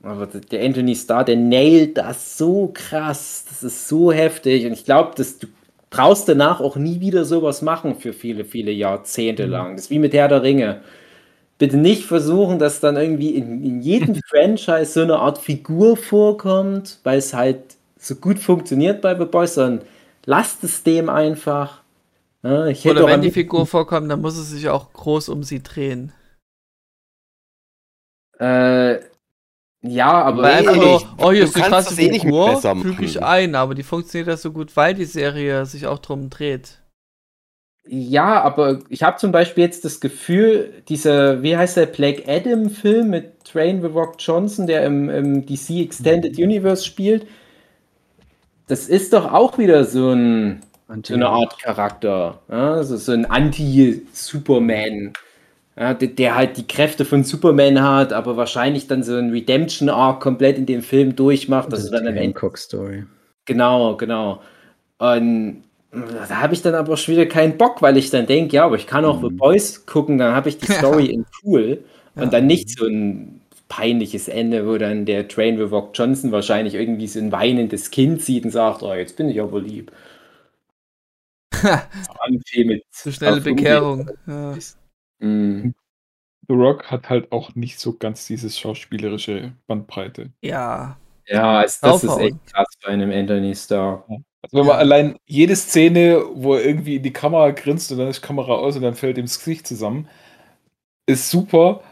Aber 0.02 0.26
der 0.26 0.64
Anthony 0.64 0.94
Starr, 0.94 1.24
der 1.24 1.36
nailt 1.36 1.98
das 1.98 2.38
so 2.38 2.70
krass, 2.72 3.44
das 3.48 3.62
ist 3.62 3.88
so 3.88 4.12
heftig 4.12 4.66
und 4.66 4.72
ich 4.72 4.84
glaube, 4.84 5.12
dass 5.16 5.38
du 5.38 5.48
brauchst 5.90 6.28
danach 6.28 6.60
auch 6.60 6.76
nie 6.76 7.00
wieder 7.00 7.24
sowas 7.24 7.62
machen 7.62 7.96
für 7.96 8.12
viele, 8.12 8.44
viele 8.44 8.70
Jahrzehnte 8.70 9.46
lang. 9.46 9.76
Das 9.76 9.86
ist 9.86 9.90
wie 9.90 9.98
mit 9.98 10.12
Herr 10.12 10.28
der 10.28 10.42
Ringe. 10.42 10.82
Bitte 11.58 11.76
nicht 11.76 12.04
versuchen, 12.04 12.58
dass 12.58 12.80
dann 12.80 12.96
irgendwie 12.96 13.30
in, 13.30 13.64
in 13.64 13.80
jedem 13.80 14.14
Franchise 14.28 14.92
so 14.92 15.02
eine 15.02 15.18
Art 15.18 15.38
Figur 15.38 15.96
vorkommt, 15.96 16.98
weil 17.04 17.18
es 17.18 17.34
halt 17.34 17.76
so 17.98 18.14
gut 18.14 18.38
funktioniert 18.38 19.00
bei 19.00 19.18
The 19.18 19.24
Boys, 19.24 19.54
sondern 19.54 19.86
lasst 20.24 20.62
es 20.62 20.82
dem 20.84 21.08
einfach. 21.08 21.82
Ja, 22.42 22.66
ich 22.66 22.84
hätte 22.84 23.02
Oder 23.02 23.06
wenn 23.06 23.22
die 23.22 23.30
Figur 23.30 23.66
vorkommt, 23.66 24.10
dann 24.10 24.20
muss 24.20 24.36
es 24.36 24.50
sich 24.50 24.68
auch 24.68 24.92
groß 24.92 25.28
um 25.28 25.42
sie 25.42 25.62
drehen. 25.62 26.12
Äh, 28.38 29.00
ja, 29.82 30.22
aber 30.22 30.42
Weil 30.42 30.52
einfach 30.54 30.76
nee, 30.76 30.84
nur, 30.84 30.96
ich- 30.96 31.06
oh, 31.18 31.32
hier 31.32 31.44
du 31.44 31.44
ist 31.44 31.54
eine 31.56 31.64
kannst 31.64 31.88
krasse 31.88 31.90
das 31.90 31.98
eh 31.98 32.08
nicht 32.10 32.22
Figur, 32.22 32.60
füge 32.82 33.04
ich 33.04 33.22
ein, 33.22 33.54
aber 33.54 33.74
die 33.74 33.82
funktioniert 33.82 34.28
das 34.28 34.42
so 34.42 34.52
gut, 34.52 34.76
weil 34.76 34.94
die 34.94 35.04
Serie 35.04 35.66
sich 35.66 35.86
auch 35.86 35.98
drum 35.98 36.30
dreht. 36.30 36.80
Ja, 37.90 38.42
aber 38.42 38.80
ich 38.90 39.02
habe 39.02 39.16
zum 39.16 39.32
Beispiel 39.32 39.64
jetzt 39.64 39.84
das 39.84 40.00
Gefühl, 40.00 40.82
dieser, 40.88 41.42
wie 41.42 41.56
heißt 41.56 41.76
der 41.78 41.86
Black 41.86 42.28
Adam-Film 42.28 43.08
mit 43.08 43.44
Train 43.44 43.80
The 43.80 43.86
Rock 43.88 44.16
Johnson, 44.18 44.66
der 44.66 44.84
im, 44.84 45.08
im 45.08 45.46
DC 45.46 45.70
Extended 45.80 46.36
Universe 46.38 46.84
spielt, 46.84 47.26
das 48.66 48.88
ist 48.88 49.12
doch 49.12 49.32
auch 49.32 49.58
wieder 49.58 49.84
so, 49.84 50.10
ein, 50.10 50.60
so 51.04 51.14
eine 51.14 51.28
Art 51.28 51.58
Charakter. 51.60 52.40
Ja? 52.48 52.74
Also 52.74 52.96
so 52.96 53.12
ein 53.12 53.26
Anti-Superman. 53.26 55.12
Ja, 55.78 55.94
der, 55.94 56.08
der 56.08 56.34
halt 56.34 56.56
die 56.56 56.66
Kräfte 56.66 57.04
von 57.04 57.24
Superman 57.24 57.80
hat, 57.82 58.12
aber 58.12 58.36
wahrscheinlich 58.36 58.88
dann 58.88 59.02
so 59.04 59.14
ein 59.16 59.30
Redemption-Arc 59.30 60.20
komplett 60.20 60.58
in 60.58 60.66
dem 60.66 60.82
Film 60.82 61.14
durchmacht. 61.16 61.72
Das 61.72 61.84
ist 61.84 61.92
du 61.92 61.92
dann 61.92 62.04
die 62.04 62.08
am 62.08 62.16
Ende 62.16 62.18
Hancock-Story. 62.18 63.04
Genau, 63.46 63.96
genau. 63.96 64.42
Und 64.98 65.64
da 65.92 66.28
habe 66.42 66.54
ich 66.54 66.62
dann 66.62 66.74
aber 66.74 66.96
schon 66.96 67.14
wieder 67.14 67.26
keinen 67.26 67.58
Bock, 67.58 67.82
weil 67.82 67.96
ich 67.96 68.10
dann 68.10 68.26
denke, 68.26 68.56
ja, 68.56 68.64
aber 68.66 68.76
ich 68.76 68.86
kann 68.86 69.04
auch 69.04 69.20
The 69.22 69.30
Mhm. 69.30 69.36
Boys 69.36 69.86
gucken, 69.86 70.18
dann 70.18 70.34
habe 70.34 70.48
ich 70.50 70.58
die 70.58 70.68
Story 70.68 71.06
in 71.12 71.26
cool 71.44 71.84
Ja. 72.16 72.22
und 72.24 72.32
dann 72.32 72.46
nicht 72.46 72.70
so 72.78 72.86
ein 72.86 73.40
peinliches 73.68 74.28
Ende, 74.28 74.66
wo 74.66 74.78
dann 74.78 75.06
der 75.06 75.28
Train 75.28 75.56
The 75.58 75.64
Rock 75.64 75.90
Johnson 75.94 76.32
wahrscheinlich 76.32 76.74
irgendwie 76.74 77.06
so 77.06 77.20
ein 77.20 77.32
weinendes 77.32 77.90
Kind 77.90 78.22
sieht 78.22 78.44
und 78.44 78.50
sagt, 78.50 78.82
oh, 78.82 78.94
jetzt 78.94 79.16
bin 79.16 79.28
ich 79.30 79.40
aber 79.40 79.60
lieb. 79.60 79.92
Anfäh 82.20 82.64
mit 82.64 82.84
Zu 82.90 83.12
schnelle 83.12 83.40
Bekehrung. 83.40 84.10
Ja. 84.26 84.56
Mhm. 85.20 85.74
The 86.48 86.54
Rock 86.54 86.90
hat 86.90 87.10
halt 87.10 87.30
auch 87.32 87.54
nicht 87.54 87.78
so 87.78 87.92
ganz 87.98 88.26
dieses 88.26 88.58
schauspielerische 88.58 89.52
Bandbreite. 89.66 90.30
ja. 90.42 90.98
Ja, 91.30 91.60
das 91.62 91.74
ist 91.74 91.82
Draufhauen. 91.84 92.20
echt 92.22 92.46
krass 92.54 92.66
bei 92.82 92.88
einem 92.88 93.10
Anthony 93.10 93.54
Starr. 93.54 94.02
Also 94.08 94.56
wenn 94.56 94.60
man 94.64 94.76
Ja. 94.76 94.78
allein 94.78 95.16
jede 95.26 95.54
Szene, 95.56 96.22
wo 96.32 96.54
er 96.54 96.64
irgendwie 96.64 96.96
in 96.96 97.02
die 97.02 97.12
Kamera 97.12 97.50
grinst 97.50 97.92
und 97.92 97.98
dann 97.98 98.08
ist 98.08 98.22
die 98.22 98.26
Kamera 98.26 98.52
aus 98.54 98.76
und 98.76 98.82
dann 98.82 98.94
fällt 98.94 99.18
ihm 99.18 99.26
das 99.26 99.38
Gesicht 99.38 99.66
zusammen, 99.66 100.08
ist 101.06 101.28
super. 101.30 101.82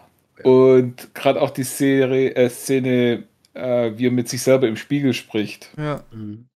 Und 0.42 1.14
gerade 1.14 1.42
auch 1.42 1.50
die 1.50 1.64
Serie, 1.64 2.34
äh, 2.34 2.48
Szene, 2.48 3.24
äh, 3.52 3.92
wie 3.98 4.06
er 4.06 4.10
mit 4.10 4.30
sich 4.30 4.40
selber 4.40 4.68
im 4.68 4.76
Spiegel 4.76 5.12
spricht. 5.12 5.70
ja. 5.76 6.02
Mhm. 6.12 6.48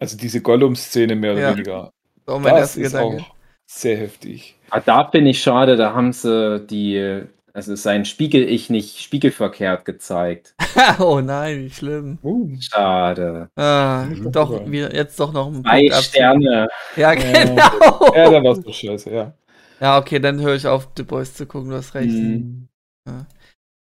Also 0.00 0.16
diese 0.16 0.40
Gollum-Szene 0.42 1.14
mehr 1.14 1.34
oder 1.34 1.40
Ja. 1.42 1.52
weniger. 1.54 1.92
Auch 2.26 2.38
mein 2.38 2.54
Das 2.54 2.76
erster 2.76 2.80
ist 2.80 2.92
Gedanke. 2.92 3.22
auch 3.22 3.34
sehr 3.66 3.96
heftig. 3.96 4.56
Ah, 4.70 4.80
da 4.80 5.08
finde 5.10 5.30
ich 5.30 5.42
schade, 5.42 5.76
da 5.76 5.94
haben 5.94 6.12
sie 6.12 6.60
die, 6.66 7.22
also 7.52 7.74
sein 7.76 8.04
Spiegel-Ich 8.04 8.70
nicht 8.70 9.00
spiegelverkehrt 9.00 9.84
gezeigt. 9.84 10.54
oh 10.98 11.20
nein, 11.20 11.64
wie 11.64 11.70
schlimm. 11.70 12.18
Uh, 12.22 12.50
Schade. 12.60 13.48
Ah, 13.56 14.06
Nicht 14.08 14.24
doch, 14.34 14.66
wieder, 14.70 14.94
jetzt 14.94 15.18
doch 15.20 15.32
noch 15.32 15.46
ein 15.52 15.64
abziehen. 15.64 15.92
Sterne. 16.02 16.68
Ja, 16.96 17.12
Ja. 17.12 17.14
genau. 17.14 18.14
ja, 18.14 18.30
dann 18.30 18.44
war 18.44 18.52
es 18.52 18.62
doch 18.62 18.74
scheiße, 18.74 19.10
ja. 19.10 19.32
Ja, 19.80 19.98
okay, 19.98 20.18
dann 20.18 20.40
höre 20.40 20.54
ich 20.54 20.66
auf, 20.66 20.88
The 20.96 21.02
Boys 21.02 21.34
zu 21.34 21.46
gucken, 21.46 21.70
du 21.70 21.76
hast 21.76 21.94
recht. 21.94 22.08
Mhm. 22.10 22.68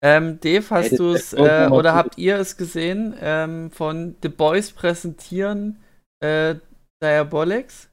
Ähm, 0.03 0.41
Dave, 0.41 0.65
hast 0.71 0.85
Ey, 0.85 0.91
das 0.91 0.99
du 0.99 1.13
es, 1.13 1.33
äh, 1.35 1.69
oder 1.71 1.95
habt 1.95 2.17
ihr 2.17 2.37
es 2.39 2.57
gesehen, 2.57 3.15
ähm, 3.21 3.71
von 3.71 4.17
The 4.23 4.31
Boys 4.31 4.71
präsentieren 4.73 5.79
äh, 6.21 6.55
Diabolics? 7.03 7.90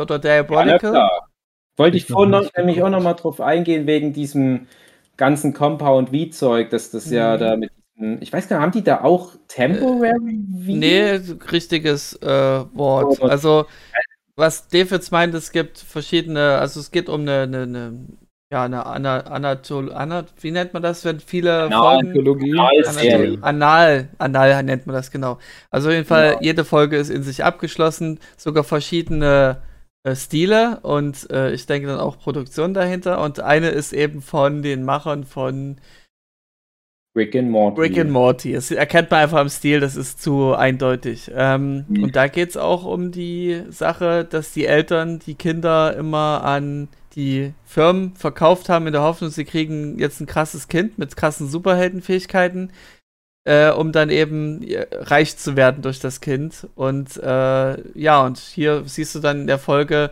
Oder 0.00 0.14
Ja, 0.16 0.18
Diabolical? 0.42 0.78
klar. 0.78 1.28
Wollte 1.76 1.96
ich 1.96 2.04
Ich 2.04 2.10
vorhin 2.10 2.30
noch, 2.30 2.48
nämlich 2.56 2.76
auch 2.82 2.86
geguckt. 2.86 2.90
noch 2.92 3.02
mal 3.02 3.14
drauf 3.14 3.40
eingehen, 3.40 3.86
wegen 3.86 4.12
diesem 4.12 4.66
ganzen 5.16 5.52
Compound 5.52 6.10
V-Zeug, 6.10 6.70
dass 6.70 6.90
das 6.90 7.10
ja 7.10 7.34
Mhm. 7.36 7.40
da 7.40 7.56
mit 7.56 7.70
ich 8.20 8.30
weiß 8.30 8.46
gar 8.48 8.58
nicht, 8.58 8.62
haben 8.62 8.72
die 8.72 8.84
da 8.84 9.00
auch 9.04 9.30
Temporary 9.48 10.10
V? 10.66 10.72
Nee, 10.72 11.12
richtiges 11.50 12.12
äh, 12.20 12.26
Wort. 12.74 13.18
Oh, 13.22 13.26
Also, 13.26 13.64
was 14.36 14.68
Dave 14.68 14.94
jetzt 14.96 15.10
meint, 15.12 15.32
es 15.34 15.50
gibt 15.50 15.78
verschiedene, 15.78 16.58
also 16.58 16.78
es 16.80 16.90
geht 16.90 17.08
um 17.08 17.22
eine, 17.22 17.42
eine, 17.44 17.62
eine 17.62 17.92
ja, 18.52 18.64
eine 18.64 18.84
Ana, 18.84 19.20
Anatol, 19.20 19.92
Anat, 19.94 20.26
wie 20.42 20.50
nennt 20.50 20.74
man 20.74 20.82
das, 20.82 21.06
wenn 21.06 21.20
viele 21.20 21.64
Anal- 21.64 22.02
Folgen. 22.04 22.58
Analserie. 22.58 23.38
Anal, 23.40 24.08
Anal 24.18 24.62
nennt 24.62 24.86
man 24.86 24.94
das 24.94 25.10
genau. 25.10 25.38
Also 25.70 25.88
auf 25.88 25.94
jeden 25.94 26.04
Fall, 26.06 26.32
Genau. 26.32 26.42
jede 26.42 26.64
Folge 26.66 26.96
ist 26.98 27.08
in 27.08 27.22
sich 27.22 27.44
abgeschlossen, 27.44 28.20
sogar 28.36 28.62
verschiedene 28.64 29.56
äh, 29.62 29.75
Stile 30.14 30.80
und 30.82 31.28
äh, 31.30 31.52
ich 31.52 31.66
denke 31.66 31.88
dann 31.88 31.98
auch 31.98 32.18
Produktion 32.18 32.74
dahinter. 32.74 33.20
Und 33.20 33.40
eine 33.40 33.70
ist 33.70 33.92
eben 33.92 34.22
von 34.22 34.62
den 34.62 34.84
Machern 34.84 35.24
von 35.24 35.76
Rick 37.16 37.34
and 37.34 37.50
Morty. 37.50 37.80
Rick 37.80 37.98
and 37.98 38.10
Morty. 38.10 38.52
Das 38.52 38.70
erkennt 38.70 39.10
man 39.10 39.20
einfach 39.20 39.38
am 39.38 39.48
Stil, 39.48 39.80
das 39.80 39.96
ist 39.96 40.20
zu 40.22 40.54
eindeutig. 40.54 41.30
Ähm, 41.34 41.86
Mhm. 41.88 42.04
Und 42.04 42.16
da 42.16 42.28
geht 42.28 42.50
es 42.50 42.56
auch 42.58 42.84
um 42.84 43.10
die 43.10 43.62
Sache, 43.70 44.26
dass 44.28 44.52
die 44.52 44.66
Eltern 44.66 45.18
die 45.20 45.34
Kinder 45.34 45.96
immer 45.96 46.44
an 46.44 46.88
die 47.14 47.54
Firmen 47.64 48.14
verkauft 48.14 48.68
haben, 48.68 48.86
in 48.86 48.92
der 48.92 49.00
Hoffnung, 49.00 49.30
sie 49.30 49.46
kriegen 49.46 49.98
jetzt 49.98 50.20
ein 50.20 50.26
krasses 50.26 50.68
Kind 50.68 50.98
mit 50.98 51.16
krassen 51.16 51.48
Superheldenfähigkeiten, 51.48 52.70
äh, 53.46 53.70
um 53.70 53.92
dann 53.92 54.10
eben 54.10 54.62
äh, 54.62 54.86
reich 54.92 55.36
zu 55.38 55.56
werden 55.56 55.80
durch 55.82 56.00
das 56.00 56.20
Kind. 56.20 56.66
Und 56.74 57.16
äh, 57.16 57.98
ja, 57.98 58.20
und 58.24 58.38
hier 58.38 58.82
siehst 58.86 59.14
du 59.14 59.20
dann 59.20 59.42
in 59.42 59.46
der 59.46 59.58
Folge, 59.58 60.10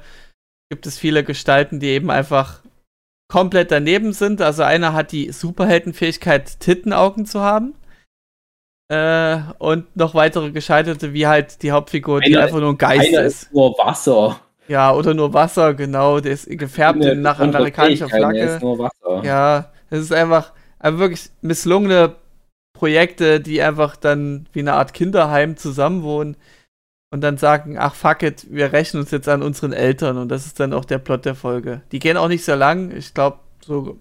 gibt 0.70 0.86
es 0.86 0.98
viele 0.98 1.24
Gestalten, 1.24 1.80
die 1.80 1.88
eben 1.88 2.10
einfach 2.10 2.60
komplett 3.28 3.72
daneben 3.72 4.12
sind. 4.12 4.40
Also 4.40 4.62
einer 4.62 4.92
hat 4.92 5.10
die 5.10 5.32
Superheldenfähigkeit, 5.32 6.60
Tittenaugen 6.60 7.26
zu 7.26 7.40
haben. 7.40 7.74
Äh, 8.88 9.38
und 9.58 9.96
noch 9.96 10.14
weitere 10.14 10.52
Gescheiterte, 10.52 11.12
wie 11.12 11.26
halt 11.26 11.62
die 11.62 11.72
Hauptfigur, 11.72 12.20
die 12.20 12.34
Einer- 12.36 12.44
einfach 12.44 12.60
nur 12.60 12.70
ein 12.70 12.78
Geist 12.78 13.08
Einer 13.08 13.22
ist. 13.22 13.42
ist 13.44 13.52
nur 13.52 13.72
Wasser. 13.78 14.38
Ja, 14.68 14.92
oder 14.94 15.12
nur 15.12 15.32
Wasser, 15.34 15.74
genau. 15.74 16.20
Der 16.20 16.32
ist 16.32 16.48
gefärbt 16.48 17.00
nach 17.16 17.40
amerikanischer 17.40 18.04
er 18.10 18.16
Flagge. 18.16 18.40
ist 18.40 18.62
nur 18.62 18.78
Wasser. 18.78 19.24
Ja, 19.24 19.72
das 19.90 20.00
ist 20.00 20.12
einfach, 20.12 20.52
einfach 20.78 21.00
wirklich 21.00 21.30
misslungene 21.42 22.14
Projekte, 22.74 23.40
die 23.40 23.62
einfach 23.62 23.96
dann 23.96 24.46
wie 24.52 24.60
eine 24.60 24.74
Art 24.74 24.92
Kinderheim 24.94 25.56
zusammenwohnen 25.56 26.36
und 27.12 27.20
dann 27.22 27.38
sagen, 27.38 27.78
ach 27.78 27.94
fuck 27.94 28.22
it, 28.22 28.46
wir 28.50 28.72
rechnen 28.72 29.02
uns 29.02 29.10
jetzt 29.12 29.28
an 29.28 29.42
unseren 29.42 29.72
Eltern 29.72 30.18
und 30.18 30.28
das 30.28 30.44
ist 30.46 30.60
dann 30.60 30.72
auch 30.74 30.84
der 30.84 30.98
Plot 30.98 31.24
der 31.24 31.34
Folge. 31.36 31.82
Die 31.92 32.00
gehen 32.00 32.16
auch 32.16 32.28
nicht 32.28 32.44
sehr 32.44 32.56
lang, 32.56 32.90
ich 32.94 33.14
glaube 33.14 33.38
so 33.64 33.98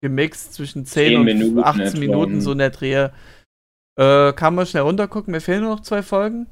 gemixt 0.00 0.54
zwischen 0.54 0.86
10 0.86 1.08
Zehn 1.10 1.18
und 1.18 1.24
Minuten 1.26 1.58
18 1.62 1.82
etwa. 1.86 1.98
Minuten, 1.98 2.40
so 2.40 2.52
in 2.52 2.58
der 2.58 2.70
Drehe. 2.70 3.12
Äh, 3.98 4.32
kann 4.32 4.54
man 4.54 4.66
schnell 4.66 4.84
runtergucken, 4.84 5.32
mir 5.32 5.40
fehlen 5.40 5.62
nur 5.62 5.74
noch 5.74 5.80
zwei 5.82 6.02
Folgen, 6.02 6.46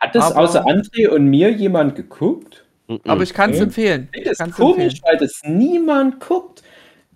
Hat 0.00 0.14
das 0.14 0.30
Aber- 0.32 0.40
außer 0.40 0.64
André 0.64 1.08
und 1.08 1.26
mir 1.26 1.50
jemand 1.50 1.94
geguckt? 1.96 2.64
Aber 3.04 3.22
ich 3.24 3.34
kann 3.34 3.50
es 3.50 3.58
empfehlen. 3.60 4.08
Ich 4.12 4.22
das 4.24 4.38
kann's 4.38 4.54
komisch, 4.54 4.94
empfehlen. 4.94 5.02
weil 5.04 5.16
das 5.18 5.40
niemand 5.44 6.20
guckt. 6.20 6.62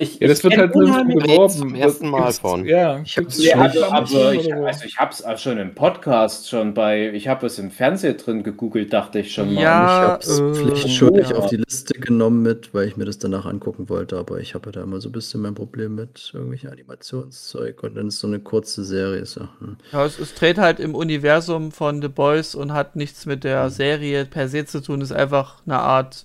Ich, 0.03 0.19
Ja, 0.19 0.29
das 0.29 0.39
ich 0.39 0.45
wird 0.45 0.57
halt 0.57 0.75
unheimlich- 0.75 1.19
beworben. 1.23 1.53
zum 1.53 1.75
ersten 1.75 2.09
Mal 2.09 2.33
von. 2.33 2.65
Ja, 2.65 3.01
Ich 3.03 3.19
hab's 3.19 3.45
schon 3.45 3.61
also, 3.61 3.85
aber 3.85 4.33
ich, 4.33 4.55
also 4.55 4.85
ich 4.87 4.97
habe 4.97 5.13
es 5.13 5.23
auch 5.23 5.37
schon 5.37 5.59
im 5.59 5.75
Podcast 5.75 6.49
schon 6.49 6.73
bei, 6.73 7.11
ich 7.13 7.29
habe 7.29 7.45
es 7.47 7.59
im 7.59 7.71
Fernseher 7.71 8.15
drin 8.15 8.43
gegoogelt, 8.43 8.95
dachte 8.95 9.19
ich 9.19 9.35
schon 9.35 9.53
mal. 9.53 9.63
Ja, 9.63 9.85
ich 9.85 10.09
habe 10.09 10.23
es 10.23 10.39
äh, 10.41 10.55
pflichtschuldig 10.55 11.29
ja. 11.31 11.37
auf 11.37 11.49
die 11.49 11.57
Liste 11.57 11.93
genommen 12.01 12.41
mit, 12.43 12.73
weil 12.73 12.89
ich 12.89 12.97
mir 12.97 13.05
das 13.05 13.19
danach 13.19 13.45
angucken 13.45 13.91
wollte, 13.91 14.17
aber 14.17 14.41
ich 14.41 14.55
habe 14.55 14.69
ja 14.69 14.73
da 14.73 14.83
immer 14.85 15.03
so 15.03 15.11
ein 15.11 15.13
bisschen 15.13 15.43
mein 15.43 15.55
Problem 15.55 15.97
mit 15.97 16.31
irgendwelchen 16.33 16.71
Animationszeug 16.71 17.83
und 17.83 17.95
dann 17.97 18.09
ist 18.09 18.21
so 18.21 18.27
eine 18.27 18.41
kurze 18.41 18.85
Serie. 18.85 19.27
So, 19.27 19.43
hm. 19.59 19.77
Ja, 19.93 20.07
es, 20.07 20.19
es 20.19 20.35
dreht 20.35 20.57
halt 20.57 20.81
im 20.81 20.95
Universum 20.95 21.73
von 21.73 22.01
The 22.01 22.09
Boys 22.09 22.55
und 22.55 22.73
hat 22.73 22.97
nichts 22.97 23.27
mit 23.27 23.45
der 23.45 23.65
Mhm. 23.65 23.69
Serie 23.71 24.25
per 24.25 24.49
se 24.49 24.65
zu 24.65 24.81
tun. 24.81 25.03
Ist 25.03 25.13
einfach 25.13 25.61
eine 25.67 25.79
Art 25.79 26.25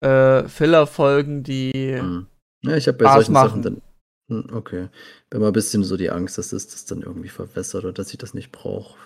äh, 0.00 0.48
Filler-Folgen, 0.48 1.44
die. 1.44 1.96
Hm. 1.98 2.26
Ja, 2.62 2.76
ich 2.76 2.86
habe 2.88 2.98
bei 2.98 3.04
Spaß 3.04 3.14
solchen 3.14 3.32
machen. 3.32 3.48
Sachen 3.48 3.62
dann. 3.62 3.82
Hm, 4.28 4.56
Okay. 4.56 4.88
Bin 5.30 5.40
mal 5.40 5.48
ein 5.48 5.52
bisschen 5.52 5.84
so 5.84 5.96
die 5.96 6.10
Angst, 6.10 6.36
dass 6.38 6.52
es 6.52 6.66
das 6.68 6.84
dann 6.84 7.02
irgendwie 7.02 7.28
verwässert 7.28 7.84
oder 7.84 7.92
dass 7.92 8.10
ich 8.12 8.18
das 8.18 8.34
nicht 8.34 8.50
brauche. 8.52 8.96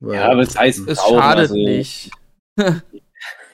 Ja, 0.00 0.30
aber 0.30 0.42
es 0.42 0.56
heißt 0.58 0.78
Hm. 0.80 0.88
Es 0.88 0.98
Auch, 0.98 1.18
schadet 1.18 1.50
also- 1.50 1.54
nicht. 1.54 2.10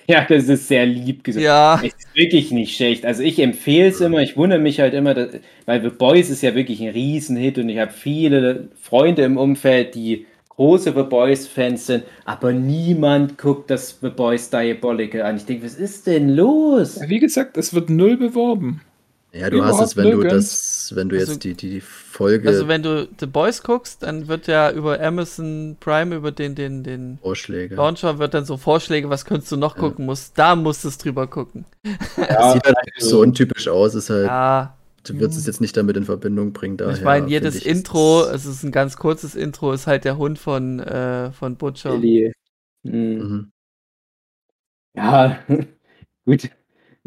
Ja, 0.08 0.24
das 0.24 0.44
ist 0.48 0.68
sehr 0.68 0.86
lieb 0.86 1.24
gesagt. 1.24 1.42
Ja, 1.44 1.80
Es 1.82 1.92
ist 1.92 2.14
wirklich 2.14 2.52
nicht 2.52 2.76
schlecht. 2.76 3.04
Also 3.04 3.24
ich 3.24 3.40
empfehle 3.40 3.88
es 3.88 4.00
immer, 4.00 4.20
ich 4.22 4.36
wundere 4.36 4.60
mich 4.60 4.78
halt 4.78 4.94
immer, 4.94 5.14
dass, 5.14 5.30
weil 5.64 5.82
The 5.82 5.88
Boys 5.88 6.30
ist 6.30 6.42
ja 6.42 6.54
wirklich 6.54 6.80
ein 6.80 6.90
Riesenhit 6.90 7.58
und 7.58 7.68
ich 7.68 7.78
habe 7.78 7.90
viele 7.92 8.68
Freunde 8.80 9.22
im 9.22 9.36
Umfeld, 9.36 9.96
die 9.96 10.26
große 10.50 10.92
The 10.94 11.02
Boys-Fans 11.02 11.86
sind, 11.88 12.04
aber 12.24 12.52
niemand 12.52 13.36
guckt 13.36 13.68
das 13.68 13.98
The 14.00 14.10
Boys 14.10 14.48
Diabolical 14.48 15.22
an. 15.22 15.38
Ich 15.38 15.44
denke, 15.44 15.66
was 15.66 15.74
ist 15.74 16.06
denn 16.06 16.36
los? 16.36 17.00
Wie 17.08 17.18
gesagt, 17.18 17.56
es 17.56 17.74
wird 17.74 17.90
null 17.90 18.16
beworben. 18.16 18.82
Ja, 19.38 19.50
du 19.50 19.64
hast 19.64 19.80
es, 19.80 19.96
wenn 19.96 20.10
du 20.10 20.18
nirgends. 20.18 20.88
das, 20.88 20.96
wenn 20.96 21.08
du 21.08 21.16
Also- 21.16 21.32
jetzt 21.32 21.44
die, 21.44 21.54
die, 21.54 21.70
die 21.70 21.80
Folge 21.80 22.48
also 22.48 22.66
wenn 22.68 22.82
du 22.82 23.06
The 23.20 23.26
Boys 23.26 23.62
guckst, 23.62 24.02
dann 24.02 24.28
wird 24.28 24.46
ja 24.46 24.70
über 24.70 25.00
Amazon 25.00 25.76
Prime, 25.80 26.14
über 26.16 26.32
den, 26.32 26.54
den, 26.54 26.82
den 26.82 27.18
Vorschläge. 27.20 27.74
Launcher, 27.74 28.18
wird 28.18 28.32
dann 28.34 28.44
so 28.46 28.56
Vorschläge, 28.56 29.10
was 29.10 29.24
könntest 29.24 29.52
du 29.52 29.56
noch 29.56 29.74
Ja. 29.76 29.80
gucken 29.82 30.06
musst. 30.06 30.38
Da 30.38 30.56
musst 30.56 30.84
du 30.84 30.88
es 30.88 30.98
drüber 30.98 31.26
gucken. 31.26 31.64
Das 32.16 32.52
sieht 32.54 32.64
halt 32.64 32.76
so 32.98 33.20
untypisch 33.20 33.68
aus, 33.68 33.94
ist 33.94 34.08
halt 34.10 34.26
Ja, 34.26 34.76
du 35.04 35.14
würdest 35.20 35.38
es 35.38 35.46
jetzt 35.46 35.60
nicht 35.60 35.76
damit 35.76 35.96
in 35.96 36.04
Verbindung 36.04 36.52
bringen. 36.52 36.76
Daher 36.78 36.94
ich 36.96 37.02
meine, 37.02 37.28
jedes 37.28 37.56
ich, 37.56 37.66
Intro, 37.66 38.22
ist- 38.24 38.44
es 38.44 38.46
ist 38.46 38.62
ein 38.64 38.72
ganz 38.72 38.96
kurzes 38.96 39.34
Intro, 39.34 39.72
ist 39.72 39.86
halt 39.86 40.04
der 40.04 40.16
Hund 40.16 40.38
von, 40.38 40.80
äh, 40.80 41.30
von 41.32 41.56
Butcher. 41.56 41.92
Hm. 41.92 42.32
Mhm. 42.84 43.52
Ja, 44.94 45.38
gut. 46.24 46.50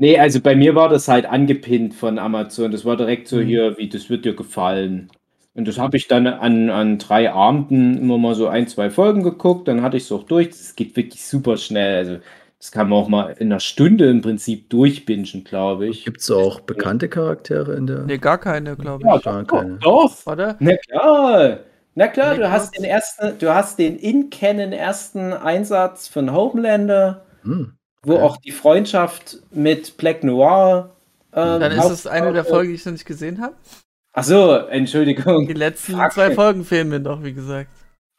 Nee, 0.01 0.17
also 0.17 0.39
bei 0.39 0.55
mir 0.55 0.75
war 0.75 0.87
das 0.89 1.07
halt 1.09 1.25
angepinnt 1.25 1.93
von 1.93 2.19
Amazon. 2.19 2.71
Das 2.71 2.85
war 2.85 2.95
direkt 2.95 3.27
so 3.27 3.37
Mhm. 3.37 3.45
hier, 3.47 3.77
wie 3.77 3.89
das 3.89 4.09
wird 4.09 4.23
dir 4.25 4.33
gefallen. 4.35 5.09
Und 5.55 5.67
das 5.67 5.77
habe 5.77 5.97
ich 5.97 6.07
dann 6.07 6.25
an, 6.25 6.69
an 6.69 6.99
drei 6.99 7.31
Abenden 7.31 7.97
immer 7.97 8.17
mal 8.17 8.33
so 8.33 8.47
ein, 8.47 8.67
zwei 8.67 8.89
Folgen 8.89 9.23
geguckt. 9.23 9.67
Dann 9.67 9.81
hatte 9.81 9.97
ich 9.97 10.03
es 10.03 10.11
auch 10.11 10.23
durch. 10.23 10.49
Das 10.49 10.75
geht 10.75 10.95
wirklich 10.95 11.25
super 11.25 11.57
schnell. 11.57 11.97
Also 11.97 12.17
das 12.59 12.71
kann 12.71 12.87
man 12.89 12.97
auch 12.99 13.09
mal 13.09 13.31
in 13.39 13.51
einer 13.51 13.59
Stunde 13.59 14.09
im 14.09 14.21
Prinzip 14.21 14.69
durchbingen, 14.69 15.43
glaube 15.43 15.87
ich. 15.87 16.05
Gibt 16.05 16.21
es 16.21 16.31
auch 16.31 16.61
bekannte 16.61 17.09
Charaktere 17.09 17.75
in 17.75 17.87
der? 17.87 18.03
Nee, 18.05 18.19
gar 18.19 18.37
keine, 18.37 18.77
glaube 18.77 19.05
Ja, 19.05 19.17
ich. 19.17 19.23
gar 19.23 19.43
doch, 19.43 19.57
keine. 19.59 19.77
doch. 19.79 20.25
Oder? 20.27 20.55
Na 20.59 20.77
klar. 20.77 21.59
Na 21.95 22.07
klar, 22.07 22.35
du 22.35 22.49
hast 22.49 22.77
den 22.77 22.85
ersten, 22.85 23.37
du 23.39 23.53
hast 23.53 23.79
den 23.79 23.97
in-Canon 23.97 24.71
ersten 24.71 25.33
Einsatz 25.33 26.07
von 26.07 26.31
Homelander. 26.31 27.25
Hm. 27.43 27.73
Wo 28.03 28.13
Okay. 28.15 28.23
auch 28.23 28.37
die 28.37 28.51
Freundschaft 28.51 29.37
mit 29.51 29.97
Black 29.97 30.23
Noir. 30.23 30.91
Ähm, 31.33 31.59
Dann 31.59 31.71
ist 31.73 31.89
es 31.89 32.07
eine 32.07 32.33
der. 32.33 32.45
Folgen, 32.45 32.69
die 32.69 32.75
ich 32.75 32.85
noch 32.85 32.93
nicht 32.93 33.05
gesehen 33.05 33.39
habe. 33.41 33.53
Ach 34.13 34.23
so, 34.23 34.55
Entschuldigung. 34.55 35.47
Die 35.47 35.53
letzten 35.53 35.93
Fuck. 35.97 36.11
zwei 36.13 36.31
Folgen 36.31 36.63
fehlen 36.65 36.89
mir 36.89 36.99
noch, 36.99 37.23
wie 37.23 37.33
gesagt. 37.33 37.69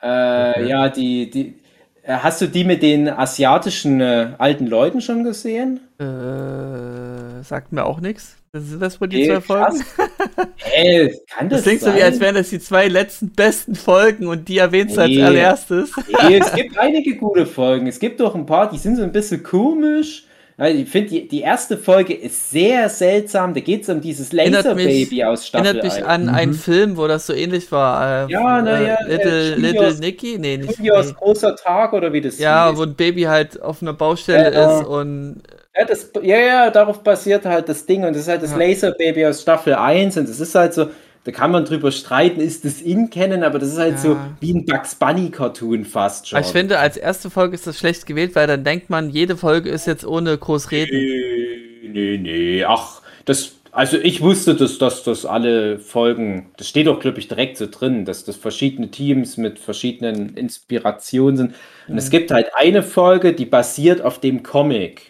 Äh, 0.00 0.50
Okay. 0.50 0.68
Ja, 0.68 0.88
die, 0.88 1.28
die. 1.30 1.60
äh, 2.02 2.12
Hast 2.14 2.40
du 2.40 2.46
die 2.46 2.64
mit 2.64 2.82
den 2.82 3.08
asiatischen 3.08 4.00
äh, 4.00 4.32
alten 4.38 4.66
Leuten 4.66 5.00
schon 5.00 5.24
gesehen? 5.24 5.80
Äh, 5.98 7.42
sagt 7.42 7.72
mir 7.72 7.84
auch 7.84 8.00
nichts. 8.00 8.36
Sind 8.52 8.80
das 8.82 9.00
wohl 9.00 9.06
die 9.06 9.18
Nee, 9.18 9.26
zwei 9.28 9.40
Folgen? 9.40 9.84
Ey, 10.74 11.16
kann 11.28 11.48
das, 11.48 11.58
Das 11.60 11.62
klingt 11.66 11.80
so 11.80 11.86
sein? 11.86 11.96
wie, 11.98 12.02
als 12.02 12.18
wären 12.18 12.34
das 12.34 12.48
die 12.50 12.58
zwei 12.58 12.88
letzten 12.88 13.30
besten 13.30 13.76
Folgen 13.76 14.26
und 14.26 14.48
die 14.48 14.58
erwähnst 14.58 14.96
du 14.96 15.02
als 15.02 15.10
allererstes. 15.16 15.92
Nee, 16.28 16.38
es 16.38 16.52
gibt 16.54 16.76
einige 16.76 17.14
gute 17.16 17.46
Folgen. 17.46 17.86
Es 17.86 18.00
gibt 18.00 18.18
doch 18.18 18.34
ein 18.34 18.46
paar, 18.46 18.68
die 18.68 18.78
sind 18.78 18.96
so 18.96 19.02
ein 19.04 19.12
bisschen 19.12 19.44
komisch. 19.44 20.24
Ich 20.62 20.90
finde, 20.90 21.08
die, 21.10 21.28
die 21.28 21.40
erste 21.40 21.78
Folge 21.78 22.12
ist 22.12 22.50
sehr 22.50 22.88
seltsam. 22.90 23.54
Da 23.54 23.60
geht 23.60 23.84
es 23.84 23.88
um 23.88 24.00
dieses 24.02 24.30
Laserbaby 24.32 25.24
aus 25.24 25.46
Staffel 25.46 25.66
Erinnert 25.68 25.84
mich 25.84 25.94
1. 25.94 26.04
an 26.04 26.22
Mhm. 26.24 26.28
einen 26.34 26.54
Film, 26.54 26.96
wo 26.98 27.06
das 27.06 27.26
so 27.28 27.32
ähnlich 27.32 27.70
war. 27.72 28.28
Äh, 28.28 28.32
Ja, 28.32 28.60
na 28.60 28.82
ja, 28.82 28.94
äh, 28.96 29.10
Little, 29.16 29.52
äh, 29.52 29.54
Little 29.54 29.94
Nicky? 30.00 30.38
Nee, 30.38 30.56
nicht. 30.58 30.76
Julius 30.76 31.06
Nee. 31.06 31.14
großer 31.18 31.56
Tag 31.56 31.92
oder 31.94 32.12
wie 32.12 32.20
das 32.20 32.38
Ja, 32.38 32.76
wo 32.76 32.82
ein 32.82 32.94
Baby 32.94 33.22
halt 33.22 33.62
auf 33.62 33.80
einer 33.80 33.94
Baustelle 33.94 34.48
ist 34.50 34.84
und 34.86 35.42
Ja, 35.80 35.86
das, 35.86 36.10
ja, 36.22 36.38
ja, 36.38 36.70
darauf 36.70 37.02
basiert 37.02 37.46
halt 37.46 37.68
das 37.70 37.86
Ding 37.86 38.04
und 38.04 38.12
das 38.14 38.22
ist 38.22 38.28
halt 38.28 38.42
das 38.42 38.50
Ja. 38.50 38.58
Laserbaby 38.58 39.24
aus 39.24 39.40
Staffel 39.40 39.74
1 39.74 40.18
und 40.18 40.28
das 40.28 40.38
ist 40.38 40.54
halt 40.54 40.74
so, 40.74 40.90
da 41.24 41.32
kann 41.32 41.50
man 41.50 41.64
drüber 41.64 41.90
streiten, 41.90 42.40
ist 42.40 42.66
das 42.66 42.82
in 42.82 43.08
kennen, 43.08 43.42
aber 43.42 43.58
das 43.58 43.70
ist 43.70 43.78
halt 43.78 43.98
so 43.98 44.10
Ja. 44.12 44.36
wie 44.40 44.52
ein 44.52 44.66
Bugs 44.66 44.94
Bunny 44.94 45.30
Cartoon 45.30 45.86
fast 45.86 46.28
schon. 46.28 46.36
Aber 46.36 46.46
ich 46.46 46.52
finde, 46.52 46.78
als 46.78 46.98
erste 46.98 47.30
Folge 47.30 47.54
ist 47.54 47.66
das 47.66 47.78
schlecht 47.78 48.04
gewählt, 48.04 48.34
weil 48.34 48.46
dann 48.46 48.62
denkt 48.62 48.90
man, 48.90 49.08
jede 49.08 49.38
Folge 49.38 49.70
ist 49.70 49.86
jetzt 49.86 50.04
ohne 50.04 50.36
groß 50.36 50.70
reden. 50.70 50.90
Nee, 50.94 51.88
nee, 51.88 52.18
nee, 52.18 52.64
ach, 52.64 53.00
das, 53.24 53.52
also 53.72 53.96
ich 53.96 54.20
wusste, 54.20 54.54
dass, 54.54 54.76
dass 54.76 55.02
das 55.04 55.24
alle 55.24 55.78
Folgen, 55.78 56.50
das 56.58 56.68
steht 56.68 56.88
auch, 56.88 57.00
glaube 57.00 57.20
ich, 57.20 57.28
direkt 57.28 57.56
so 57.56 57.66
drin, 57.70 58.04
dass 58.04 58.24
das 58.24 58.36
verschiedene 58.36 58.90
Teams 58.90 59.36
mit 59.38 59.58
verschiedenen 59.58 60.36
Inspirationen 60.36 61.36
sind. 61.36 61.54
Und 61.88 61.96
es 61.96 62.10
gibt 62.10 62.30
halt 62.32 62.48
eine 62.54 62.82
Folge, 62.82 63.32
die 63.32 63.46
basiert 63.46 64.02
auf 64.02 64.18
dem 64.20 64.42
Comic. 64.42 65.09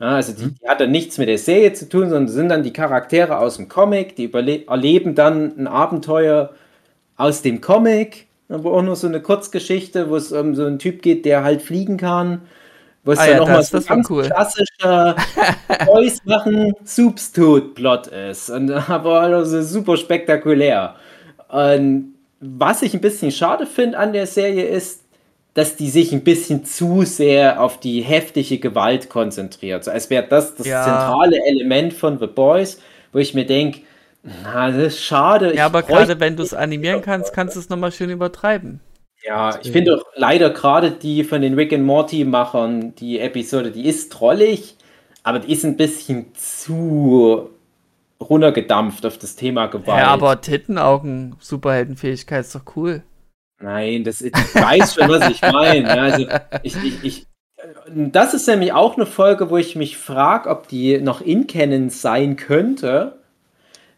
Ja, 0.00 0.16
also 0.16 0.32
die, 0.32 0.54
die 0.54 0.68
hat 0.68 0.80
dann 0.80 0.90
nichts 0.90 1.18
mit 1.18 1.28
der 1.28 1.36
Serie 1.36 1.74
zu 1.74 1.86
tun, 1.86 2.08
sondern 2.08 2.28
sind 2.28 2.48
dann 2.48 2.62
die 2.62 2.72
Charaktere 2.72 3.38
aus 3.38 3.56
dem 3.56 3.68
Comic, 3.68 4.16
die 4.16 4.32
erleben 4.32 5.14
dann 5.14 5.58
ein 5.58 5.66
Abenteuer 5.66 6.54
aus 7.16 7.42
dem 7.42 7.60
Comic, 7.60 8.26
aber 8.48 8.72
auch 8.72 8.82
nur 8.82 8.96
so 8.96 9.06
eine 9.06 9.20
Kurzgeschichte, 9.20 10.08
wo 10.08 10.16
es 10.16 10.32
um 10.32 10.54
so 10.54 10.64
einen 10.64 10.78
Typ 10.78 11.02
geht, 11.02 11.26
der 11.26 11.44
halt 11.44 11.60
fliegen 11.60 11.98
kann. 11.98 12.40
Wo 13.04 13.12
es 13.12 13.18
Ah 13.18 13.26
dann 13.26 13.34
ja, 13.34 13.38
nochmal 13.40 13.62
so 13.62 13.76
ein 13.76 13.84
ganz 13.84 14.10
cool. 14.10 14.22
klassischer 14.24 15.16
Boys 15.86 16.18
machen 16.24 16.74
Soups 16.84 17.32
tot 17.32 17.74
Plot 17.74 18.08
ist. 18.08 18.50
Und 18.50 18.70
aber 18.90 19.20
also 19.20 19.62
super 19.62 19.96
spektakulär. 19.96 20.96
Und 21.48 22.14
was 22.40 22.82
ich 22.82 22.94
ein 22.94 23.00
bisschen 23.00 23.32
schade 23.32 23.66
finde 23.66 23.98
an 23.98 24.12
der 24.12 24.26
Serie 24.26 24.64
ist, 24.64 25.02
dass 25.54 25.76
die 25.76 25.90
sich 25.90 26.12
ein 26.12 26.22
bisschen 26.22 26.64
zu 26.64 27.02
sehr 27.02 27.60
auf 27.62 27.80
die 27.80 28.02
heftige 28.02 28.58
Gewalt 28.58 29.08
konzentriert. 29.08 29.84
So 29.84 29.90
als 29.90 30.08
wäre 30.10 30.26
das 30.28 30.54
das 30.54 30.66
Ja. 30.66 30.84
zentrale 30.84 31.38
Element 31.46 31.92
von 31.92 32.18
The 32.18 32.26
Boys, 32.28 32.80
wo 33.12 33.18
ich 33.18 33.34
mir 33.34 33.46
denke, 33.46 33.80
na, 34.22 34.70
das 34.70 34.94
ist 34.94 35.02
schade. 35.02 35.54
Ja, 35.56 35.66
aber 35.66 35.82
gerade 35.82 36.20
wenn 36.20 36.36
du 36.36 36.42
es 36.42 36.54
animieren 36.54 37.02
kannst, 37.02 37.32
kannst 37.32 37.56
du 37.56 37.60
es 37.60 37.68
nochmal 37.68 37.90
schön 37.90 38.10
übertreiben. 38.10 38.80
ja, 39.26 39.58
ich 39.62 39.70
finde 39.72 39.96
auch 39.96 40.02
leider 40.14 40.50
gerade 40.50 40.90
die 40.92 41.24
von 41.24 41.42
den 41.42 41.54
Rick 41.54 41.72
and 41.72 41.84
Morty 41.84 42.24
Machern, 42.24 42.94
die 42.94 43.18
Episode, 43.18 43.70
die 43.70 43.86
ist 43.86 44.12
trollig, 44.12 44.76
aber 45.22 45.40
die 45.40 45.52
ist 45.52 45.64
ein 45.64 45.76
bisschen 45.76 46.26
zu 46.34 47.50
runtergedampft 48.20 49.04
auf 49.06 49.18
das 49.18 49.36
Thema 49.36 49.66
Gewalt. 49.66 49.98
Ja, 50.00 50.08
aber 50.08 50.40
Tittenaugen, 50.40 51.36
Superheldenfähigkeit 51.40 52.42
ist 52.44 52.54
doch 52.54 52.62
cool. 52.76 53.02
Nein, 53.60 54.04
das, 54.04 54.20
ich 54.22 54.32
weiß 54.32 54.94
schon, 54.94 55.08
was 55.08 55.28
ich 55.28 55.42
meine. 55.42 55.94
Ja, 55.94 56.02
also 56.02 56.26
ich, 56.62 56.76
ich, 56.82 57.04
ich, 57.04 57.26
das 57.86 58.32
ist 58.34 58.46
nämlich 58.48 58.72
auch 58.72 58.96
eine 58.96 59.06
Folge, 59.06 59.50
wo 59.50 59.56
ich 59.58 59.76
mich 59.76 59.98
frage, 59.98 60.48
ob 60.48 60.68
die 60.68 60.98
noch 61.00 61.20
in 61.20 61.46
Canon 61.46 61.90
sein 61.90 62.36
könnte, 62.36 63.18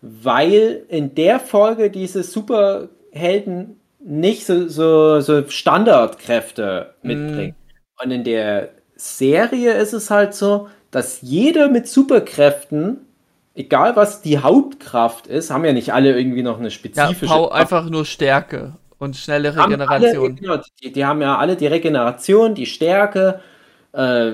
weil 0.01 0.83
in 0.89 1.15
der 1.15 1.39
Folge 1.39 1.91
diese 1.91 2.23
Superhelden 2.25 3.79
nicht 4.01 4.47
so, 4.47 4.67
so, 4.69 5.21
so 5.21 5.49
Standardkräfte 5.49 6.95
mitbringen. 7.03 7.55
Und 8.03 8.11
in 8.11 8.25
der 8.25 8.71
Serie 8.97 9.75
ist 9.75 9.93
es 9.93 10.11
halt 10.11 10.35
so, 10.35 10.69
dass 10.91 11.21
jeder 11.23 11.69
mit 11.69 11.87
Superkräften, 11.89 13.07
egal 13.55 13.95
was 13.95 14.23
die 14.23 14.39
Hauptkraft 14.39 15.29
ist, 15.29 15.51
haben 15.51 15.65
ja 15.65 15.73
nicht 15.73 15.93
alle 15.93 16.17
irgendwie 16.19 16.43
noch 16.43 16.59
eine 16.59 16.67
Ja, 16.67 16.71
spezifische 16.71 17.27
Pau 17.27 17.47
Kraft. 17.49 17.61
einfach 17.61 17.89
nur 17.91 18.05
Stärke 18.05 18.75
und 19.03 19.17
schnelle 19.17 19.57
Regeneration. 19.57 20.25
Alle, 20.25 20.35
genau, 20.35 20.57
die, 20.83 20.93
die 20.93 21.05
haben 21.05 21.21
ja 21.21 21.37
alle 21.37 21.57
die 21.57 21.67
Regeneration, 21.67 22.55
die 22.55 22.67
Stärke, 22.67 23.41
äh, 23.93 24.31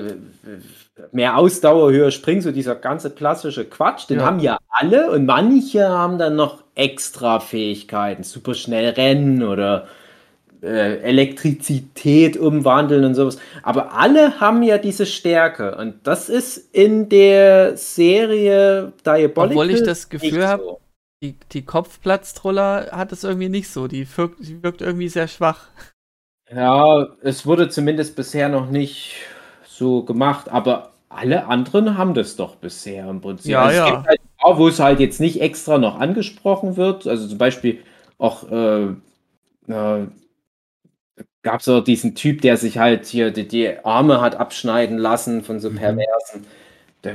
mehr 1.11 1.37
Ausdauer, 1.37 1.91
höher 1.91 2.11
springen, 2.11 2.41
so 2.41 2.51
dieser 2.51 2.75
ganze 2.75 3.09
klassische 3.09 3.65
Quatsch, 3.65 4.09
den 4.09 4.19
Ja. 4.19 4.25
haben 4.25 4.39
ja 4.39 4.57
alle 4.69 5.11
und 5.11 5.25
manche 5.25 5.87
haben 5.89 6.17
dann 6.17 6.35
noch 6.35 6.63
extra 6.75 7.39
Fähigkeiten, 7.39 8.23
super 8.23 8.53
schnell 8.53 8.89
rennen 8.89 9.43
oder 9.43 9.87
äh, 10.61 10.97
Elektrizität 10.99 12.37
umwandeln 12.37 13.05
und 13.05 13.15
sowas. 13.15 13.37
Aber 13.63 13.93
alle 13.93 14.39
haben 14.41 14.61
ja 14.61 14.77
diese 14.77 15.05
Stärke 15.05 15.75
und 15.77 15.95
das 16.03 16.27
ist 16.29 16.57
in 16.75 17.07
der 17.09 17.77
Serie 17.77 18.91
Diabolical 19.05 19.57
Obwohl 19.57 19.71
ich 19.71 19.83
das 19.83 20.09
Gefühl 20.09 20.47
hab- 20.47 20.59
so. 20.61 20.79
Die, 21.21 21.35
die 21.51 21.65
Kopfplatztroller 21.65 22.91
hat 22.91 23.11
es 23.11 23.23
irgendwie 23.23 23.49
nicht 23.49 23.69
so. 23.69 23.87
Die 23.87 24.07
wirkt, 24.17 24.39
die 24.39 24.63
wirkt 24.63 24.81
irgendwie 24.81 25.09
sehr 25.09 25.27
schwach. 25.27 25.67
Ja, 26.51 27.07
es 27.21 27.45
wurde 27.45 27.69
zumindest 27.69 28.15
bisher 28.15 28.49
noch 28.49 28.69
nicht 28.69 29.15
so 29.67 30.03
gemacht, 30.03 30.49
aber 30.49 30.93
alle 31.09 31.45
anderen 31.45 31.97
haben 31.97 32.13
das 32.13 32.35
doch 32.35 32.55
bisher 32.55 33.09
im 33.09 33.21
Prinzip. 33.21 33.51
Ja, 33.51 33.63
also 33.63 33.77
ja. 33.77 33.85
Es 33.85 33.91
gibt 33.95 34.07
halt 34.07 34.21
auch, 34.39 34.57
wo 34.57 34.67
es 34.67 34.79
halt 34.79 34.99
jetzt 34.99 35.19
nicht 35.19 35.41
extra 35.41 35.77
noch 35.77 35.99
angesprochen 35.99 36.77
wird. 36.77 37.05
Also 37.05 37.27
zum 37.27 37.37
Beispiel 37.37 37.83
auch 38.17 38.49
äh, 38.49 38.83
äh, 39.67 40.07
gab 41.43 41.61
es 41.61 41.67
auch 41.69 41.81
diesen 41.83 42.15
Typ, 42.15 42.41
der 42.41 42.57
sich 42.57 42.77
halt 42.77 43.05
hier 43.05 43.31
die, 43.31 43.47
die 43.47 43.77
Arme 43.85 44.21
hat 44.21 44.35
abschneiden 44.35 44.97
lassen 44.97 45.43
von 45.43 45.59
so 45.59 45.69
Mhm. 45.69 45.75
Perversen. 45.75 46.45
Da 47.01 47.11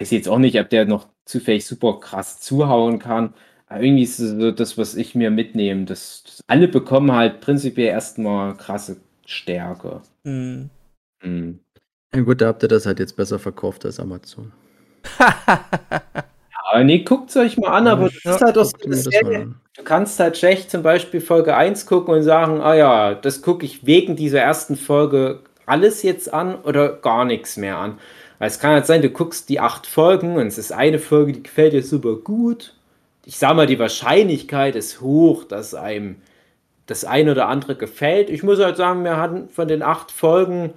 weiß 0.00 0.10
jetzt 0.10 0.28
auch 0.28 0.38
nicht, 0.38 0.58
ob 0.58 0.70
der 0.70 0.84
noch 0.84 1.08
zufällig 1.24 1.66
super 1.66 2.00
krass 2.00 2.40
zuhauen 2.40 2.98
kann. 2.98 3.34
Aber 3.66 3.82
irgendwie 3.82 4.04
ist 4.04 4.18
es 4.18 4.30
so 4.30 4.50
das, 4.50 4.78
was 4.78 4.94
ich 4.94 5.14
mir 5.14 5.30
mitnehme. 5.30 5.84
Das, 5.84 6.22
das 6.24 6.40
alle 6.46 6.68
bekommen 6.68 7.12
halt 7.12 7.40
prinzipiell 7.40 7.88
erstmal 7.88 8.56
krasse 8.56 8.96
Stärke. 9.26 10.00
Hm. 10.24 10.70
Mhm. 11.22 11.60
Ja, 12.14 12.22
gut, 12.22 12.40
da 12.40 12.46
habt 12.46 12.62
ihr 12.62 12.68
das 12.68 12.86
halt 12.86 12.98
jetzt 12.98 13.16
besser 13.16 13.38
verkauft 13.38 13.84
als 13.84 14.00
Amazon. 14.00 14.52
Aber 16.70 16.84
nee, 16.84 16.98
guckt 17.00 17.30
es 17.30 17.36
euch 17.36 17.56
mal 17.56 17.70
an, 17.70 17.86
aber 17.86 18.10
das 18.10 18.24
Ja, 18.24 18.34
ist 18.34 18.42
halt 18.42 18.58
auch 18.58 18.64
so 18.64 18.76
eine 18.84 18.94
das 18.94 19.04
Serie. 19.04 19.54
Du 19.74 19.82
kannst 19.84 20.20
halt 20.20 20.36
schlecht 20.36 20.70
zum 20.70 20.82
Beispiel 20.82 21.22
Folge 21.22 21.56
1 21.56 21.86
gucken 21.86 22.12
und 22.12 22.22
sagen, 22.22 22.60
ah 22.60 22.74
ja, 22.74 23.14
das 23.14 23.40
gucke 23.40 23.64
ich 23.64 23.86
wegen 23.86 24.16
dieser 24.16 24.40
ersten 24.40 24.76
Folge 24.76 25.40
alles 25.64 26.02
jetzt 26.02 26.32
an 26.32 26.56
oder 26.56 26.92
gar 26.92 27.24
nichts 27.24 27.56
mehr 27.56 27.78
an. 27.78 27.98
Es 28.40 28.60
kann 28.60 28.72
halt 28.72 28.86
sein, 28.86 29.02
du 29.02 29.10
guckst 29.10 29.48
die 29.48 29.60
acht 29.60 29.86
Folgen 29.86 30.36
und 30.36 30.46
es 30.46 30.58
ist 30.58 30.72
eine 30.72 30.98
Folge, 30.98 31.32
die 31.32 31.42
gefällt 31.42 31.72
dir 31.72 31.82
super 31.82 32.16
gut. 32.16 32.74
Ich 33.24 33.36
sag 33.36 33.56
mal, 33.56 33.66
die 33.66 33.78
Wahrscheinlichkeit 33.78 34.76
ist 34.76 35.00
hoch, 35.00 35.44
dass 35.44 35.74
einem 35.74 36.16
das 36.86 37.04
eine 37.04 37.32
oder 37.32 37.48
andere 37.48 37.74
gefällt. 37.74 38.30
Ich 38.30 38.42
muss 38.42 38.60
halt 38.60 38.76
sagen, 38.76 39.02
mir 39.02 39.16
hatten 39.16 39.48
von 39.48 39.68
den 39.68 39.82
acht 39.82 40.10
Folgen 40.10 40.72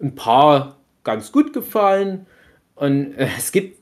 ein 0.00 0.14
paar 0.14 0.76
ganz 1.02 1.32
gut 1.32 1.52
gefallen. 1.52 2.26
Und 2.74 3.14
äh, 3.14 3.28
es 3.36 3.52
gibt 3.52 3.78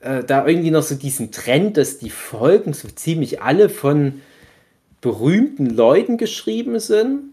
äh, 0.00 0.24
da 0.24 0.46
irgendwie 0.46 0.70
noch 0.70 0.82
so 0.82 0.94
diesen 0.94 1.30
Trend, 1.30 1.76
dass 1.76 1.98
die 1.98 2.10
Folgen 2.10 2.72
so 2.72 2.88
ziemlich 2.88 3.42
alle 3.42 3.68
von 3.68 4.20
berühmten 5.00 5.66
Leuten 5.66 6.16
geschrieben 6.16 6.80
sind, 6.80 7.24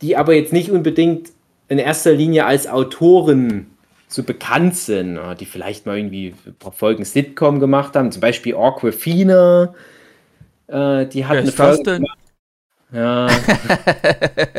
die 0.00 0.16
aber 0.16 0.34
jetzt 0.34 0.52
nicht 0.52 0.70
unbedingt 0.70 1.30
in 1.68 1.78
erster 1.78 2.12
Linie 2.12 2.46
als 2.46 2.66
Autoren 2.66 3.66
so 4.08 4.22
bekannt 4.22 4.76
sind, 4.76 5.16
äh, 5.16 5.34
die 5.34 5.46
vielleicht 5.46 5.86
mal 5.86 5.96
irgendwie 5.98 6.34
ein 6.46 6.54
paar 6.54 6.72
Folgen 6.72 7.04
Sitcom 7.04 7.60
gemacht 7.60 7.96
haben, 7.96 8.12
zum 8.12 8.20
Beispiel 8.20 8.54
Aquafina, 8.56 9.74
äh, 10.68 11.06
die 11.06 11.24
hat 11.24 11.32
Wer 11.34 11.40
eine 11.40 11.48
ist 11.48 11.56
Folge 11.56 11.82
denn? 11.82 12.02
gemacht. 12.02 12.18
Ja, 12.92 13.26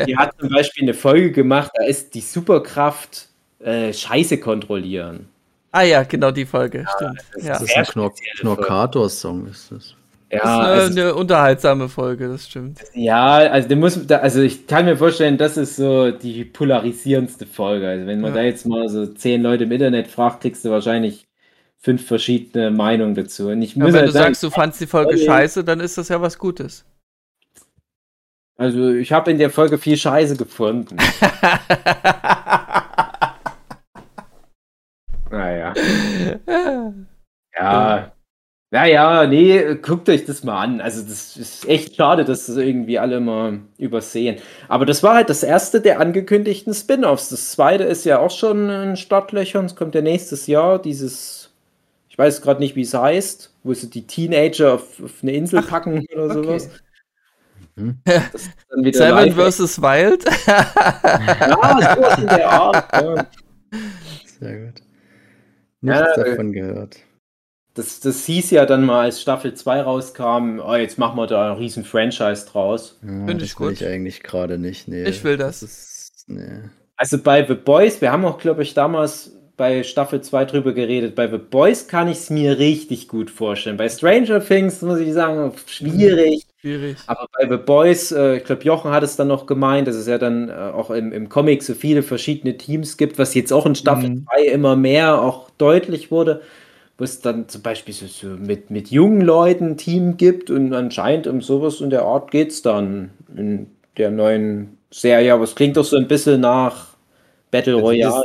die 0.06 0.16
hat 0.16 0.34
zum 0.38 0.50
Beispiel 0.50 0.84
eine 0.84 0.94
Folge 0.94 1.32
gemacht, 1.32 1.70
da 1.74 1.84
ist 1.86 2.14
die 2.14 2.20
Superkraft 2.20 3.28
äh, 3.60 3.92
Scheiße 3.92 4.38
kontrollieren. 4.38 5.28
Ah 5.72 5.82
ja, 5.82 6.02
genau 6.02 6.30
die 6.30 6.46
Folge, 6.46 6.86
stimmt. 6.96 7.20
Ja. 7.42 7.58
Das 7.58 7.60
Das 7.60 7.62
ist 7.62 7.68
sehr 7.68 7.78
ein 7.78 7.84
Knor. 7.86 8.12
Knorkator-Song, 8.40 9.46
ist 9.48 9.70
das. 9.72 9.94
Ja, 10.30 10.38
ist 10.38 10.44
eine, 10.44 10.66
also, 10.82 11.00
eine 11.00 11.14
unterhaltsame 11.14 11.88
Folge, 11.88 12.28
das 12.28 12.46
stimmt. 12.48 12.80
ja, 12.92 13.36
also, 13.36 13.74
muss, 13.76 14.10
also 14.10 14.42
ich 14.42 14.66
kann 14.66 14.84
mir 14.84 14.96
vorstellen, 14.96 15.38
das 15.38 15.56
ist 15.56 15.76
so 15.76 16.10
die 16.10 16.44
polarisierendste 16.44 17.46
Folge. 17.46 17.88
Also 17.88 18.06
wenn 18.06 18.20
man 18.20 18.32
Ja. 18.34 18.38
da 18.38 18.42
jetzt 18.44 18.66
mal 18.66 18.88
so 18.90 19.06
zehn 19.06 19.40
Leute 19.42 19.64
im 19.64 19.72
Internet 19.72 20.08
fragt, 20.08 20.42
kriegst 20.42 20.64
du 20.66 20.70
wahrscheinlich 20.70 21.26
fünf 21.78 22.06
verschiedene 22.06 22.70
Meinungen 22.70 23.14
dazu. 23.14 23.48
Und 23.48 23.62
ich 23.62 23.74
Ja, 23.74 23.84
muss 23.84 23.92
wenn 23.94 24.00
halt 24.00 24.08
du 24.08 24.12
sagen, 24.12 24.26
sagst, 24.34 24.42
du 24.42 24.50
fandst 24.50 24.80
die 24.82 24.86
Folge 24.86 25.12
Folge- 25.12 25.24
scheiße, 25.24 25.64
dann 25.64 25.80
ist 25.80 25.96
das 25.96 26.08
ja 26.10 26.20
was 26.20 26.36
Gutes. 26.38 26.84
also 28.58 28.90
ich 28.90 29.12
habe 29.12 29.30
in 29.30 29.38
der 29.38 29.48
Folge 29.50 29.78
viel 29.78 29.96
Scheiße 29.96 30.36
gefunden. 30.36 30.96
Naja. 35.30 35.72
Ja. 37.56 38.12
Naja, 38.70 39.26
nee, 39.26 39.76
guckt 39.76 40.10
euch 40.10 40.26
das 40.26 40.44
mal 40.44 40.62
an. 40.62 40.80
Also, 40.82 41.00
das 41.02 41.38
ist 41.38 41.66
echt 41.66 41.96
schade, 41.96 42.26
dass 42.26 42.46
das 42.46 42.56
irgendwie 42.58 42.98
alle 42.98 43.18
mal 43.18 43.60
übersehen. 43.78 44.36
Aber 44.68 44.84
das 44.84 45.02
war 45.02 45.14
halt 45.14 45.30
das 45.30 45.42
erste 45.42 45.80
der 45.80 46.00
angekündigten 46.00 46.74
Spin-offs. 46.74 47.30
Das 47.30 47.52
zweite 47.52 47.84
ist 47.84 48.04
ja 48.04 48.18
auch 48.18 48.30
schon 48.30 48.68
in 48.68 48.96
Startlöchern. 48.96 49.64
Es 49.64 49.74
kommt 49.74 49.94
ja 49.94 50.02
nächstes 50.02 50.46
Jahr 50.46 50.78
dieses, 50.82 51.50
ich 52.10 52.18
weiß 52.18 52.42
gerade 52.42 52.60
nicht, 52.60 52.76
wie 52.76 52.82
es 52.82 52.92
heißt, 52.92 53.54
wo 53.62 53.72
sie 53.72 53.88
die 53.88 54.06
Teenager 54.06 54.74
auf, 54.74 55.02
auf 55.02 55.14
eine 55.22 55.32
Insel 55.32 55.62
packen 55.62 56.04
oder 56.12 56.24
okay. 56.24 56.34
sowas. 56.34 56.70
Mhm. 57.76 57.98
Seven 58.92 59.32
vs. 59.32 59.80
Wild. 59.80 60.24
Ja, 60.46 61.94
sowas 61.94 62.18
in 62.18 62.26
der 62.26 62.50
Art. 62.50 62.92
Ja. 62.92 63.26
Sehr 64.40 64.66
gut. 64.66 64.82
Ja, 65.80 66.00
Nichts 66.02 66.18
äh, 66.18 66.24
davon 66.24 66.52
gehört. 66.52 66.96
Das, 67.78 68.00
das 68.00 68.24
hieß 68.26 68.50
ja 68.50 68.66
dann 68.66 68.84
mal, 68.84 69.02
als 69.04 69.20
Staffel 69.22 69.54
2 69.54 69.82
rauskam, 69.82 70.60
oh, 70.60 70.74
jetzt 70.74 70.98
machen 70.98 71.16
wir 71.16 71.26
da 71.26 71.50
einen 71.52 71.58
riesen 71.58 71.84
Franchise 71.84 72.46
draus. 72.50 72.98
Ja, 73.02 73.26
Find 73.26 73.42
ich 73.42 73.52
das 73.52 73.60
will 73.60 73.68
gut. 73.68 73.80
ich 73.80 73.86
eigentlich 73.86 74.22
gerade 74.22 74.58
nicht. 74.58 74.88
Nee, 74.88 75.04
Ich 75.04 75.22
will 75.24 75.36
das. 75.36 75.62
ist, 75.62 76.24
nee. 76.26 76.60
Also 76.96 77.18
bei 77.18 77.46
The 77.46 77.54
Boys, 77.54 78.00
wir 78.00 78.10
haben 78.10 78.24
auch, 78.24 78.38
glaube 78.38 78.62
ich, 78.62 78.74
damals 78.74 79.32
bei 79.56 79.82
Staffel 79.82 80.20
2 80.20 80.44
drüber 80.44 80.72
geredet, 80.72 81.14
bei 81.16 81.28
The 81.28 81.38
Boys 81.38 81.88
kann 81.88 82.06
ich 82.08 82.18
es 82.18 82.30
mir 82.30 82.58
richtig 82.58 83.08
gut 83.08 83.28
vorstellen. 83.30 83.76
Bei 83.76 83.88
Stranger 83.88 84.40
Things 84.44 84.82
muss 84.82 85.00
ich 85.00 85.12
sagen, 85.12 85.52
schwierig. 85.66 86.44
Schwierig. 86.60 86.96
Aber 87.06 87.26
bei 87.36 87.48
The 87.48 87.56
Boys, 87.56 88.12
äh, 88.12 88.36
ich 88.38 88.44
glaube, 88.44 88.62
Jochen 88.64 88.90
hat 88.92 89.02
es 89.02 89.16
dann 89.16 89.28
noch 89.28 89.46
gemeint, 89.46 89.86
dass 89.88 89.96
es 89.96 90.06
ja 90.06 90.18
dann 90.18 90.48
äh, 90.48 90.52
auch 90.52 90.90
im, 90.90 91.12
im 91.12 91.28
Comic 91.28 91.62
so 91.62 91.74
viele 91.74 92.02
verschiedene 92.02 92.56
Teams 92.56 92.96
gibt, 92.96 93.18
was 93.18 93.34
jetzt 93.34 93.52
auch 93.52 93.66
in 93.66 93.74
Staffel 93.74 94.10
Mhm. 94.10 94.26
2 94.26 94.42
immer 94.52 94.76
mehr 94.76 95.20
auch 95.22 95.50
deutlich 95.58 96.10
wurde, 96.12 96.40
wo 96.98 97.04
es 97.04 97.20
dann 97.20 97.48
zum 97.48 97.62
Beispiel 97.62 97.94
so, 97.94 98.06
so 98.06 98.26
mit, 98.26 98.70
mit 98.70 98.90
jungen 98.90 99.20
Leuten 99.20 99.66
ein 99.72 99.76
Team 99.76 100.16
gibt 100.16 100.50
und 100.50 100.74
anscheinend 100.74 101.26
um 101.28 101.40
sowas 101.40 101.80
in 101.80 101.90
der 101.90 102.02
Art 102.02 102.30
geht 102.32 102.50
es 102.50 102.60
dann 102.62 103.10
in 103.36 103.70
der 103.96 104.10
neuen 104.10 104.76
Serie. 104.90 105.32
Aber 105.32 105.44
es 105.44 105.54
klingt 105.54 105.76
doch 105.76 105.84
so 105.84 105.96
ein 105.96 106.08
bisschen 106.08 106.40
nach 106.40 106.88
Battle 107.52 107.74
Also 107.76 107.86
das- 107.86 107.90
Royale. 108.14 108.24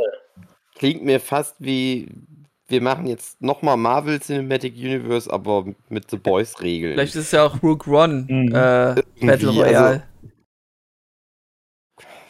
Klingt 0.76 1.04
mir 1.04 1.20
fast 1.20 1.54
wie, 1.60 2.08
wir 2.66 2.82
machen 2.82 3.06
jetzt 3.06 3.40
nochmal 3.40 3.76
Marvel 3.76 4.18
Cinematic 4.18 4.74
Universe, 4.76 5.32
aber 5.32 5.66
mit 5.88 6.10
The 6.10 6.16
Boys 6.16 6.60
Regeln. 6.60 6.94
Vielleicht 6.94 7.14
ist 7.14 7.32
ja 7.32 7.44
auch 7.46 7.62
Rook 7.62 7.86
One 7.86 8.26
Mhm. 8.28 8.48
äh, 8.48 8.50
Battle 8.52 9.04
Irgendwie, 9.20 9.46
Royale. 9.60 9.78
also- 9.86 10.00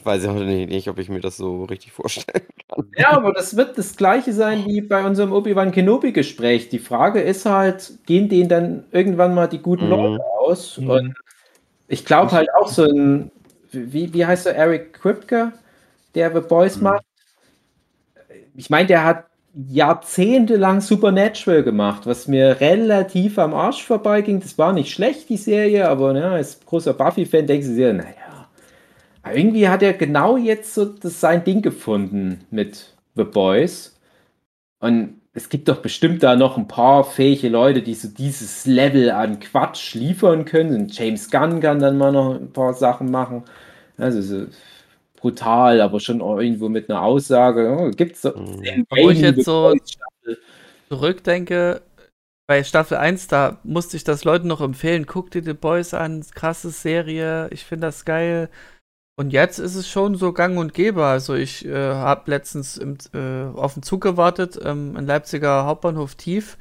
Weiß 0.04 0.22
ich 0.22 0.28
heute 0.28 0.44
nicht, 0.44 0.88
ob 0.88 0.98
ich 0.98 1.08
mir 1.08 1.20
das 1.20 1.36
so 1.36 1.64
richtig 1.64 1.92
vorstellen 1.92 2.46
kann. 2.68 2.86
Ja, 2.96 3.12
aber 3.12 3.32
das 3.32 3.56
wird 3.56 3.78
das 3.78 3.96
gleiche 3.96 4.32
sein 4.32 4.64
wie 4.66 4.80
bei 4.80 5.04
unserem 5.04 5.32
Obi-Wan 5.32 5.72
Kenobi-Gespräch. 5.72 6.68
Die 6.68 6.78
Frage 6.78 7.20
ist 7.20 7.46
halt, 7.46 7.98
gehen 8.06 8.28
denen 8.28 8.48
dann 8.48 8.84
irgendwann 8.92 9.34
mal 9.34 9.48
die 9.48 9.58
guten 9.62 9.86
Mhm. 9.86 9.90
Leute 9.90 10.24
aus? 10.40 10.78
Mhm. 10.78 10.90
Und 10.90 11.14
ich 11.88 12.04
glaube 12.04 12.32
halt 12.32 12.48
auch 12.54 12.68
so 12.68 12.84
ein, 12.84 13.30
wie, 13.72 14.12
wie 14.12 14.26
heißt 14.26 14.46
er, 14.46 14.54
Eric 14.56 14.92
Kripke, 14.94 15.52
der 16.14 16.32
The 16.34 16.46
Boys 16.46 16.76
Mhm. 16.76 16.84
macht? 16.84 17.04
Ich 18.56 18.70
meine, 18.70 18.86
der 18.86 19.04
hat 19.04 19.24
jahrzehntelang 19.68 20.80
Supernatural 20.80 21.62
gemacht, 21.62 22.06
was 22.06 22.26
mir 22.26 22.60
relativ 22.60 23.38
am 23.38 23.54
Arsch 23.54 23.84
vorbeiging. 23.84 24.40
Das 24.40 24.58
war 24.58 24.72
nicht 24.72 24.92
schlecht, 24.92 25.28
die 25.28 25.36
Serie, 25.36 25.88
aber 25.88 26.12
ne, 26.12 26.24
als 26.26 26.58
großer 26.64 26.92
Buffy-Fan 26.92 27.46
denkst 27.46 27.68
du 27.68 27.74
dir, 27.76 27.92
naja, 27.92 28.23
aber 29.24 29.36
irgendwie 29.36 29.68
hat 29.68 29.82
er 29.82 29.94
genau 29.94 30.36
jetzt 30.36 30.74
so 30.74 30.84
das 30.84 31.20
sein 31.20 31.44
Ding 31.44 31.62
gefunden 31.62 32.46
mit 32.50 32.94
The 33.16 33.24
Boys. 33.24 33.98
Und 34.80 35.20
es 35.32 35.48
gibt 35.48 35.68
doch 35.68 35.78
bestimmt 35.78 36.22
da 36.22 36.36
noch 36.36 36.58
ein 36.58 36.68
paar 36.68 37.04
fähige 37.04 37.48
Leute, 37.48 37.82
die 37.82 37.94
so 37.94 38.08
dieses 38.08 38.66
Level 38.66 39.10
an 39.10 39.40
Quatsch 39.40 39.94
liefern 39.94 40.44
können. 40.44 40.74
Und 40.74 40.96
James 40.96 41.30
Gunn 41.30 41.60
kann 41.60 41.80
dann 41.80 41.98
mal 41.98 42.12
noch 42.12 42.34
ein 42.34 42.52
paar 42.52 42.74
Sachen 42.74 43.10
machen. 43.10 43.44
Also 43.96 44.20
so 44.20 44.46
brutal, 45.16 45.80
aber 45.80 46.00
schon 46.00 46.20
irgendwo 46.20 46.68
mit 46.68 46.90
einer 46.90 47.02
Aussage. 47.02 47.76
Oh, 47.78 47.90
gibt's 47.90 48.22
so 48.22 48.30
Mhm. 48.30 48.86
Wo 48.90 49.08
ich 49.10 49.20
jetzt 49.20 49.44
so-. 49.44 49.74
Zurückdenke, 50.90 51.80
bei 52.46 52.62
Staffel 52.62 52.98
1, 52.98 53.28
da 53.28 53.58
musste 53.64 53.96
ich 53.96 54.04
das 54.04 54.24
Leuten 54.24 54.48
noch 54.48 54.60
empfehlen. 54.60 55.06
Guck 55.06 55.30
dir 55.30 55.42
The 55.42 55.54
Boys 55.54 55.94
an, 55.94 56.22
krasse 56.34 56.68
Serie, 56.70 57.48
ich 57.50 57.64
finde 57.64 57.86
das 57.86 58.04
geil. 58.04 58.50
Und 59.16 59.32
jetzt 59.32 59.58
ist 59.58 59.76
es 59.76 59.88
schon 59.88 60.16
so 60.16 60.32
gang 60.32 60.58
und 60.58 60.74
gäbe. 60.74 61.04
Also 61.04 61.34
ich 61.34 61.64
äh, 61.64 61.94
habe 61.94 62.30
letztens 62.30 62.76
im, 62.76 62.98
äh, 63.12 63.44
auf 63.56 63.74
den 63.74 63.82
Zug 63.82 64.00
gewartet, 64.00 64.58
ähm, 64.62 64.96
in 64.96 65.06
Leipziger 65.06 65.66
Hauptbahnhof 65.66 66.16
Tief. 66.16 66.58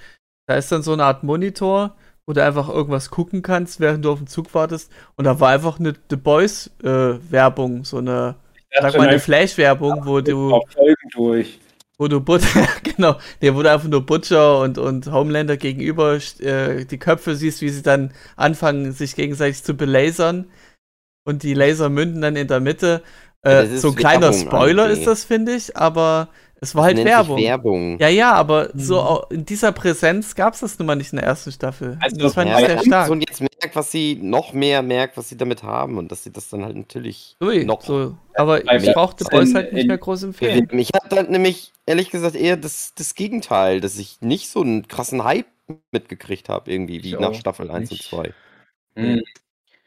Da 0.48 0.56
ist 0.56 0.72
dann 0.72 0.84
so 0.84 0.94
eine 0.94 1.06
Art 1.06 1.24
Monitor, 1.24 1.96
wo 2.28 2.34
du 2.34 2.44
einfach 2.44 2.70
irgendwas 2.70 3.10
gucken 3.10 3.42
kannst, 3.42 3.80
während 3.80 4.06
du 4.06 4.12
auf 4.12 4.20
den 4.20 4.28
Zug 4.28 4.54
wartest. 4.54 4.92
Und 5.16 5.26
da 5.26 5.40
war 5.40 5.50
einfach 5.50 5.80
eine 5.80 5.94
The 6.10 6.16
Boys 6.16 6.70
äh, 6.84 7.16
Werbung, 7.32 7.86
so 7.86 7.98
eine, 7.98 8.36
sag 8.80 8.98
mal, 8.98 9.08
eine 9.08 9.20
Flash-Werbung, 9.20 10.06
wo 10.06 10.22
du 10.22 10.62
durch. 11.12 11.60
wo 11.98 12.08
du 12.08 12.22
Butcher, 12.22 12.68
genau, 12.84 13.16
der 13.42 13.56
wurde 13.56 13.72
einfach 13.72 13.88
nur 13.88 14.06
Butcher 14.06 14.60
und, 14.60 14.78
und 14.78 15.12
Homelander 15.12 15.58
gegenüber 15.58 16.20
äh, 16.40 16.86
die 16.86 17.00
Köpfe 17.00 17.36
siehst, 17.36 17.62
wie 17.62 17.70
sie 17.70 17.82
dann 17.82 18.14
anfangen, 18.36 18.92
sich 18.92 19.16
gegenseitig 19.16 19.64
zu 19.64 19.74
belasern 19.74 20.46
und 21.26 21.44
die 21.44 21.54
Laser 21.54 21.90
münden 21.90 22.22
dann 22.22 22.36
in 22.36 22.48
der 22.48 22.60
Mitte. 22.60 23.02
Ja, 23.45 23.62
Äh, 23.62 23.74
ist 23.76 23.82
so 23.82 23.90
ein 23.90 23.95
kleiner 23.95 24.32
Werbung 24.32 24.40
Spoiler 24.48 24.84
eigentlich. 24.86 25.00
ist 25.00 25.08
das, 25.08 25.26
finde 25.26 25.54
ich, 25.56 25.76
aber 25.76 26.30
es 26.62 26.76
war 26.76 26.86
halt 26.86 27.04
Werbung. 27.04 27.38
Werbung. 27.41 28.00
Ja, 28.00 28.08
ja, 28.08 28.32
aber 28.34 28.70
Mhm. 28.74 28.80
so 28.80 29.24
in 29.30 29.44
dieser 29.45 29.74
Präsenz 29.74 30.34
gab 30.36 30.54
es 30.54 30.62
das 30.62 30.80
nun 30.80 30.86
mal 30.86 30.95
nicht 30.95 31.12
in 31.12 31.18
der 31.18 31.28
ersten 31.28 31.52
Staffel. 31.52 31.98
Also, 32.02 32.16
das 32.18 32.36
fand 32.36 32.50
Ja, 32.50 32.60
ich 32.60 32.68
sehr 32.68 32.78
stark. 32.80 32.94
Amazon 33.08 33.20
jetzt 33.20 33.41
merkt, 33.41 33.76
was 33.76 33.91
sie 33.91 34.16
noch 34.22 34.54
mehr 34.54 34.82
merkt, 34.82 35.18
was 35.18 35.28
sie 35.28 35.36
damit 35.36 35.62
haben 35.62 35.98
und 35.98 36.10
dass 36.10 36.24
sie 36.24 36.32
das 36.32 36.48
dann 36.50 36.64
halt 36.64 36.78
natürlich 36.78 37.36
Ui, 37.41 37.66
noch 37.66 37.82
so. 37.82 38.16
Aber 38.36 38.64
ich 38.64 38.94
brauchte 38.94 39.26
Boys 39.26 39.54
halt 39.54 39.74
nicht 39.74 39.82
in- 39.82 39.88
mehr 39.88 39.98
groß 39.98 40.24
empfehlen. 40.24 40.70
Mich 40.72 40.91
hat 40.95 41.12
dann 41.12 41.30
nämlich 41.30 41.74
ehrlich 41.86 42.12
gesagt 42.12 42.36
eher 42.36 42.56
das, 42.56 42.94
das 42.95 43.14
Gegenteil, 43.14 43.82
dass 43.82 43.98
ich 44.00 44.22
nicht 44.22 44.50
so 44.50 44.62
einen 44.62 44.88
krassen 44.88 45.26
Hype 45.26 45.48
mitgekriegt 45.91 46.48
habe, 46.48 46.72
irgendwie, 46.72 47.04
wie 47.04 47.10
Ich 47.16 47.20
nach 47.20 47.34
Staffel 47.34 47.70
1 47.70 47.91
nicht. 47.91 48.14
und 48.14 48.24
2. 48.24 48.34
Hm. 48.95 49.22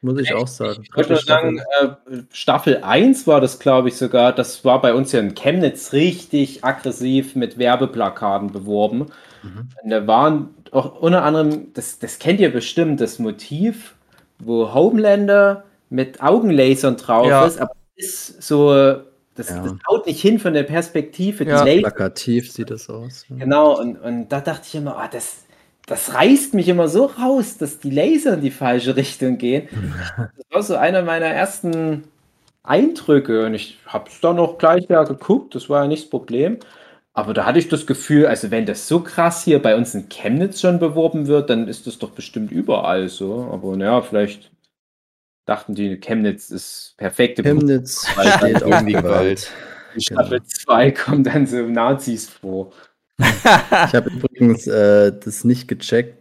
Muss 0.02 0.20
ich 0.20 0.34
auch 0.34 0.46
sagen. 0.46 0.82
Ich 0.82 1.08
nur 1.08 1.18
sagen, 1.18 1.60
äh, 1.80 1.88
Staffel 2.30 2.82
1 2.82 3.26
war 3.26 3.40
das, 3.40 3.58
glaube 3.58 3.88
ich, 3.88 3.96
sogar. 3.96 4.32
Das 4.32 4.64
war 4.64 4.80
bei 4.80 4.92
uns 4.94 5.12
ja 5.12 5.20
in 5.20 5.34
Chemnitz 5.34 5.92
richtig 5.92 6.64
aggressiv 6.64 7.34
mit 7.34 7.58
Werbeplakaten 7.58 8.52
beworben. 8.52 9.06
Mhm. 9.42 9.68
Und 9.82 9.90
da 9.90 10.06
waren 10.06 10.54
auch 10.72 11.00
unter 11.00 11.22
anderem, 11.24 11.72
das, 11.74 11.98
das 11.98 12.18
kennt 12.18 12.40
ihr 12.40 12.52
bestimmt, 12.52 13.00
das 13.00 13.18
Motiv, 13.18 13.94
wo 14.38 14.72
Homelander 14.74 15.64
mit 15.88 16.22
Augenlasern 16.22 16.96
drauf 16.96 17.26
Ja. 17.28 17.46
ist, 17.46 17.60
aber 17.60 17.72
das 17.96 18.06
ist 18.06 18.42
so, 18.42 18.70
das, 19.34 19.48
Ja. 19.50 19.62
das 19.62 19.74
haut 19.88 20.06
nicht 20.06 20.20
hin 20.20 20.38
von 20.38 20.52
der 20.52 20.64
Perspektive. 20.64 21.44
Ja. 21.44 21.64
Plakativ 21.64 22.52
sieht 22.52 22.70
das 22.70 22.90
aus. 22.90 23.24
Genau, 23.30 23.78
und, 23.78 23.96
und 23.96 24.28
da 24.28 24.40
dachte 24.40 24.62
ich 24.66 24.74
immer, 24.74 24.96
ah, 24.98 25.08
das, 25.10 25.45
das 25.86 26.14
reißt 26.14 26.54
mich 26.54 26.68
immer 26.68 26.88
so 26.88 27.06
raus, 27.06 27.58
dass 27.58 27.78
die 27.78 27.90
Laser 27.90 28.34
in 28.34 28.40
die 28.40 28.50
falsche 28.50 28.96
Richtung 28.96 29.38
gehen. 29.38 29.68
Das 30.36 30.46
war 30.50 30.62
so 30.62 30.76
einer 30.76 31.02
meiner 31.02 31.26
ersten 31.26 32.04
Eindrücke 32.64 33.46
und 33.46 33.54
ich 33.54 33.78
habe 33.86 34.10
es 34.10 34.20
dann 34.20 34.38
auch 34.38 34.58
gleich 34.58 34.86
ja 34.88 35.04
geguckt, 35.04 35.54
das 35.54 35.70
war 35.70 35.82
ja 35.82 35.88
nicht 35.88 36.04
das 36.04 36.10
Problem. 36.10 36.58
Aber 37.12 37.32
da 37.32 37.46
hatte 37.46 37.58
ich 37.58 37.68
das 37.68 37.86
Gefühl, 37.86 38.26
also 38.26 38.50
wenn 38.50 38.66
das 38.66 38.88
so 38.88 39.00
krass 39.00 39.42
hier 39.42 39.62
bei 39.62 39.74
uns 39.74 39.94
in 39.94 40.08
Chemnitz 40.10 40.60
schon 40.60 40.78
beworben 40.78 41.28
wird, 41.28 41.48
dann 41.48 41.66
ist 41.66 41.86
das 41.86 41.98
doch 41.98 42.10
bestimmt 42.10 42.50
überall 42.52 43.08
so. 43.08 43.48
Aber 43.52 43.74
naja, 43.76 44.02
vielleicht 44.02 44.50
dachten 45.46 45.74
die, 45.74 45.98
Chemnitz 45.98 46.50
ist 46.50 46.94
perfekte 46.98 47.42
Chemnitz 47.42 48.06
Weil- 48.16 48.32
steht 48.32 48.62
auf. 48.64 48.84
Gewalt. 48.84 49.50
In 49.94 50.00
Staffel 50.02 50.42
2 50.42 50.90
kommen 50.90 51.24
dann 51.24 51.46
so 51.46 51.62
Nazis 51.62 52.28
vor. 52.28 52.72
Ich 53.18 53.94
habe 53.94 54.10
übrigens 54.14 54.66
äh, 54.66 55.12
das 55.24 55.44
nicht 55.44 55.68
gecheckt, 55.68 56.16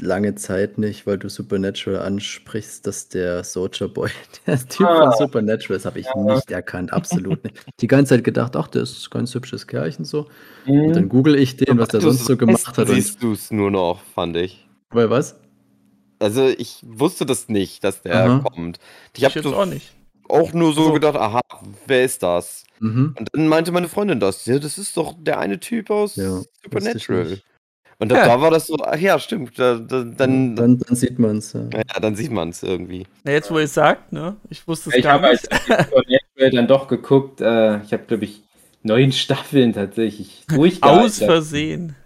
lange 0.00 0.34
Zeit 0.34 0.78
nicht, 0.78 1.06
weil 1.06 1.18
du 1.18 1.28
Supernatural 1.28 2.00
ansprichst, 2.02 2.86
dass 2.86 3.08
der 3.08 3.42
Soldier 3.44 3.88
Boy 3.88 4.10
der 4.46 4.58
Typ 4.68 4.86
Ah. 4.86 5.10
von 5.10 5.26
Supernatural 5.26 5.76
ist, 5.78 5.86
habe 5.86 5.98
ich 5.98 6.06
nicht 6.14 6.50
erkannt, 6.50 6.92
absolut 6.92 7.42
nicht. 7.44 7.56
Die 7.80 7.86
ganze 7.86 8.10
Zeit 8.14 8.24
gedacht, 8.24 8.54
ach, 8.56 8.68
der 8.68 8.82
ist 8.82 9.06
ein 9.06 9.10
ganz 9.10 9.34
hübsches 9.34 9.66
Kerlchen 9.66 10.04
so. 10.04 10.26
Und 10.66 10.92
dann 10.94 11.08
google 11.08 11.36
ich 11.36 11.56
den, 11.56 11.78
was 11.78 11.88
der 11.88 12.00
sonst 12.00 12.26
so 12.26 12.36
gemacht 12.36 12.66
hat. 12.76 12.78
Und, 12.88 12.94
Siehst 12.94 13.22
du 13.22 13.32
es 13.32 13.50
nur 13.50 13.70
noch, 13.70 14.00
fand 14.14 14.36
ich. 14.36 14.68
weil 14.90 15.10
was? 15.10 15.40
Also 16.18 16.46
ich 16.48 16.78
wusste 16.86 17.26
das 17.26 17.48
nicht, 17.48 17.84
dass 17.84 18.02
der 18.02 18.14
Aha. 18.24 18.38
kommt. 18.40 18.78
Ich 19.16 19.24
habe 19.24 19.56
auch 19.56 19.66
nicht. 19.66 19.92
auch 20.28 20.52
nur 20.52 20.72
so 20.74 20.84
So. 20.88 20.92
gedacht, 20.92 21.16
aha, 21.16 21.40
wer 21.86 22.04
ist 22.04 22.22
das? 22.22 22.64
Mhm. 22.80 23.14
Und 23.18 23.28
dann 23.32 23.48
meinte 23.48 23.72
meine 23.72 23.88
Freundin 23.88 24.20
das. 24.20 24.46
Ja, 24.46 24.58
das 24.58 24.78
ist 24.78 24.96
doch 24.96 25.14
der 25.18 25.38
eine 25.38 25.58
Typ 25.60 25.90
aus 25.90 26.16
Ja, 26.16 26.40
ich 26.40 26.46
Supernatural. 26.64 27.38
Und 27.98 28.10
da, 28.10 28.16
Ja. 28.16 28.26
da 28.26 28.40
war 28.42 28.50
das 28.50 28.66
so, 28.66 28.76
ach 28.84 28.98
ja, 28.98 29.18
stimmt. 29.18 29.58
Da, 29.58 29.76
da, 29.78 30.02
dann, 30.04 30.54
dann, 30.54 30.78
dann 30.78 30.96
sieht 30.96 31.18
man 31.18 31.38
es. 31.38 31.54
Ja. 31.54 31.62
ja, 31.72 32.00
dann 32.00 32.14
sieht 32.14 32.30
man 32.30 32.50
es 32.50 32.62
irgendwie. 32.62 33.06
Na, 33.24 33.32
jetzt, 33.32 33.50
wo 33.50 33.56
ihr 33.58 33.64
es 33.64 33.72
sagt, 33.74 34.12
ne? 34.12 34.36
Ich 34.50 34.68
wusste 34.68 34.90
es 34.90 34.96
Ich 34.96 35.02
gar 35.04 35.14
habe 35.22 35.32
nicht. 35.32 35.50
als 35.50 35.86
Supernatural 35.86 36.50
dann 36.52 36.66
doch 36.68 36.88
geguckt. 36.88 37.40
Äh, 37.40 37.82
ich 37.82 37.92
habe, 37.94 38.04
glaube 38.06 38.24
ich, 38.24 38.42
neun 38.82 39.12
Staffeln 39.12 39.72
tatsächlich 39.72 40.44
durchgehalten. 40.48 41.06
Aus 41.06 41.18
Versehen. 41.18 41.96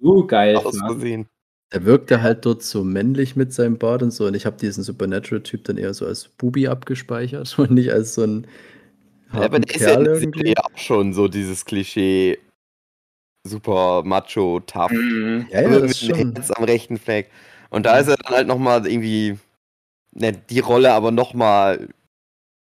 So 0.00 0.26
geil. 0.26 0.56
Aus 0.56 0.74
Mann. 0.74 0.90
Versehen. 0.92 1.26
Er 1.70 1.84
wirkte 1.84 2.22
halt 2.22 2.44
dort 2.46 2.62
so 2.62 2.82
männlich 2.82 3.36
mit 3.36 3.52
seinem 3.52 3.78
Bart 3.78 4.02
und 4.02 4.10
so. 4.10 4.26
Und 4.26 4.34
ich 4.34 4.46
habe 4.46 4.56
diesen 4.56 4.82
Supernatural-Typ 4.82 5.64
dann 5.64 5.76
eher 5.76 5.92
so 5.94 6.06
als 6.06 6.26
Bubi 6.26 6.66
abgespeichert 6.66 7.56
und 7.58 7.70
nicht 7.70 7.92
als 7.92 8.14
so 8.14 8.24
ein 8.24 8.46
Ja, 9.32 9.40
aber 9.42 9.60
der 9.60 9.74
ist 9.74 9.80
ja 9.82 10.00
irgendwie. 10.00 10.56
Auch 10.56 10.76
schon 10.76 11.12
so 11.12 11.28
dieses 11.28 11.64
Klischee 11.64 12.38
super 13.44 14.02
macho, 14.04 14.60
tough. 14.60 14.90
Mhm. 14.90 15.46
Ja, 15.50 15.62
ja, 15.62 15.68
mit 15.68 15.82
das 15.84 16.00
dem 16.00 16.16
schon. 16.16 16.34
Am 16.56 16.64
rechten 16.64 16.98
Fleck. 16.98 17.30
Und 17.70 17.86
da 17.86 17.98
ist 17.98 18.08
er 18.08 18.16
dann 18.16 18.34
halt 18.34 18.46
nochmal 18.46 18.86
irgendwie, 18.86 19.38
ne, 20.12 20.32
die 20.32 20.60
Rolle 20.60 20.92
aber 20.92 21.10
nochmal 21.10 21.88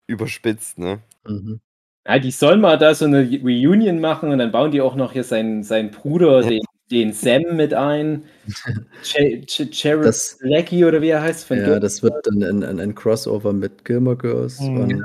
überspitzt, 0.07 0.79
ne? 0.79 0.99
Mhm. 1.27 1.59
Ja, 2.07 2.19
die 2.19 2.31
sollen 2.31 2.61
mal 2.61 2.77
da 2.77 2.95
so 2.95 3.05
eine 3.05 3.29
Reunion 3.43 3.99
machen 3.99 4.31
und 4.31 4.37
dann 4.37 4.51
bauen 4.51 4.71
die 4.71 4.81
auch 4.81 4.95
noch 4.95 5.11
hier 5.11 5.25
seinen, 5.25 5.63
seinen 5.63 5.91
Bruder, 5.91 6.41
den, 6.41 6.63
den 6.91 7.13
Sam, 7.13 7.55
mit 7.55 7.73
ein. 7.73 8.23
Jared 9.03 10.05
Das- 10.05 10.37
Lecky 10.41 10.85
oder 10.85 11.01
wie 11.01 11.09
er 11.09 11.21
heißt. 11.21 11.45
Von 11.45 11.57
Ja, 11.57 11.63
Gilmore 11.63 11.81
das 11.81 12.01
wird 12.03 12.25
dann 12.25 12.43
ein, 12.43 12.63
ein, 12.63 12.79
ein 12.79 12.95
Crossover 12.95 13.53
mit 13.53 13.83
Gilmore 13.85 14.17
Girls. 14.17 14.59
Mhm. 14.59 14.77
Und 14.81 15.03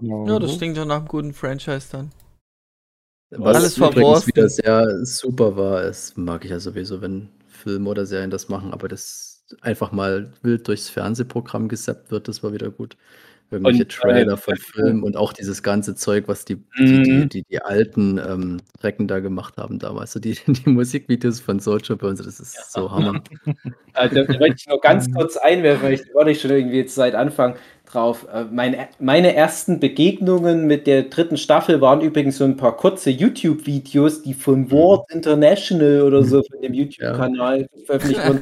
Girls. 0.00 0.28
Ja, 0.28 0.38
das 0.38 0.58
klingt 0.58 0.76
doch 0.76 0.84
nach 0.84 0.98
einem 0.98 1.08
guten 1.08 1.32
Franchise 1.32 1.86
dann. 1.92 2.10
was 3.30 3.56
Alles 3.56 3.78
übrigens 3.78 4.26
wieder 4.26 4.48
sehr 4.48 5.04
super 5.04 5.56
war, 5.56 5.82
es 5.84 6.16
mag 6.16 6.44
ich 6.44 6.50
ja 6.50 6.60
sowieso, 6.60 7.00
wenn 7.00 7.28
Filme 7.48 7.88
oder 7.90 8.04
Serien 8.06 8.30
das 8.30 8.48
machen, 8.48 8.72
aber 8.72 8.88
das 8.88 9.44
einfach 9.60 9.92
mal 9.92 10.32
wild 10.42 10.66
durchs 10.68 10.88
Fernsehprogramm 10.88 11.68
gesappt 11.68 12.10
wird, 12.10 12.28
das 12.28 12.42
war 12.42 12.52
wieder 12.52 12.70
gut. 12.70 12.96
Irgendwelche 13.52 13.82
Und, 13.84 13.90
äh, 13.92 13.94
Trailer 14.00 14.36
von 14.36 14.56
Filmen 14.56 15.02
und 15.02 15.16
auch 15.16 15.32
dieses 15.32 15.62
ganze 15.62 15.94
Zeug, 15.94 16.24
was 16.26 16.44
die, 16.44 16.56
die, 16.78 16.82
Mhm. 16.82 17.04
die, 17.04 17.28
die, 17.28 17.42
die 17.50 17.62
alten 17.62 18.18
ähm, 18.18 18.56
Recken 18.82 19.06
da 19.08 19.20
gemacht 19.20 19.56
haben 19.58 19.78
damals. 19.78 20.12
So 20.12 20.20
die, 20.20 20.34
die 20.46 20.70
Musikvideos 20.70 21.40
von 21.40 21.60
Soulja 21.60 21.94
Boy 21.96 22.10
und 22.10 22.16
so, 22.16 22.24
das 22.24 22.40
ist 22.40 22.72
so 22.72 22.90
Hammer. 22.90 23.22
Äh, 23.94 24.08
da 24.14 24.26
wollte 24.28 24.54
ich 24.56 24.66
nur 24.66 24.80
ganz 24.80 25.10
kurz 25.14 25.36
einwerfen, 25.36 25.84
weil 25.84 25.92
ich 25.94 26.02
da 26.02 26.14
war 26.14 26.26
ich 26.26 26.40
schon 26.40 26.50
irgendwie 26.50 26.78
jetzt 26.78 26.94
seit 26.94 27.14
Anfang 27.14 27.56
drauf. 27.84 28.26
Äh, 28.32 28.44
Meine, 28.44 28.88
meine 28.98 29.34
ersten 29.34 29.78
Begegnungen 29.80 30.66
mit 30.66 30.86
der 30.86 31.02
dritten 31.04 31.36
Staffel 31.36 31.80
waren 31.82 32.00
übrigens 32.00 32.38
so 32.38 32.44
ein 32.44 32.56
paar 32.56 32.76
kurze 32.76 33.10
YouTube-Videos, 33.10 34.22
die 34.22 34.32
von 34.34 34.70
Ward 34.70 35.10
International 35.12 36.02
oder 36.02 36.24
so 36.24 36.42
von 36.42 36.60
dem 36.62 36.72
YouTube-Kanal 36.74 37.68
veröffentlicht 37.84 38.26
wurden. 38.26 38.40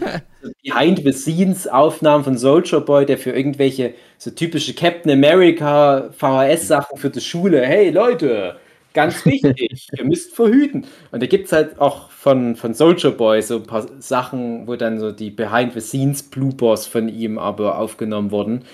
Behind-the-Scenes-Aufnahmen 0.62 2.24
von 2.24 2.38
Soldier 2.38 2.80
Boy, 2.80 3.06
der 3.06 3.18
für 3.18 3.30
irgendwelche 3.30 3.94
so 4.18 4.30
typische 4.30 4.74
Captain 4.74 5.10
America 5.12 6.10
VHS-Sachen 6.12 6.98
für 6.98 7.10
die 7.10 7.20
Schule. 7.20 7.62
Hey 7.62 7.90
Leute, 7.90 8.56
ganz 8.94 9.24
wichtig, 9.26 9.88
ihr 9.96 10.04
müsst 10.04 10.34
verhüten. 10.34 10.86
Und 11.10 11.22
da 11.22 11.26
gibt 11.26 11.46
es 11.46 11.52
halt 11.52 11.80
auch 11.80 12.10
von, 12.10 12.56
von 12.56 12.74
Soldier 12.74 13.10
Boy 13.10 13.42
so 13.42 13.56
ein 13.56 13.62
paar 13.64 13.86
Sachen, 14.00 14.66
wo 14.66 14.76
dann 14.76 14.98
so 14.98 15.12
die 15.12 15.30
Behind-the-Scenes-Bloopers 15.30 16.86
von 16.86 17.08
ihm 17.08 17.38
aber 17.38 17.78
aufgenommen 17.78 18.30
wurden. 18.30 18.64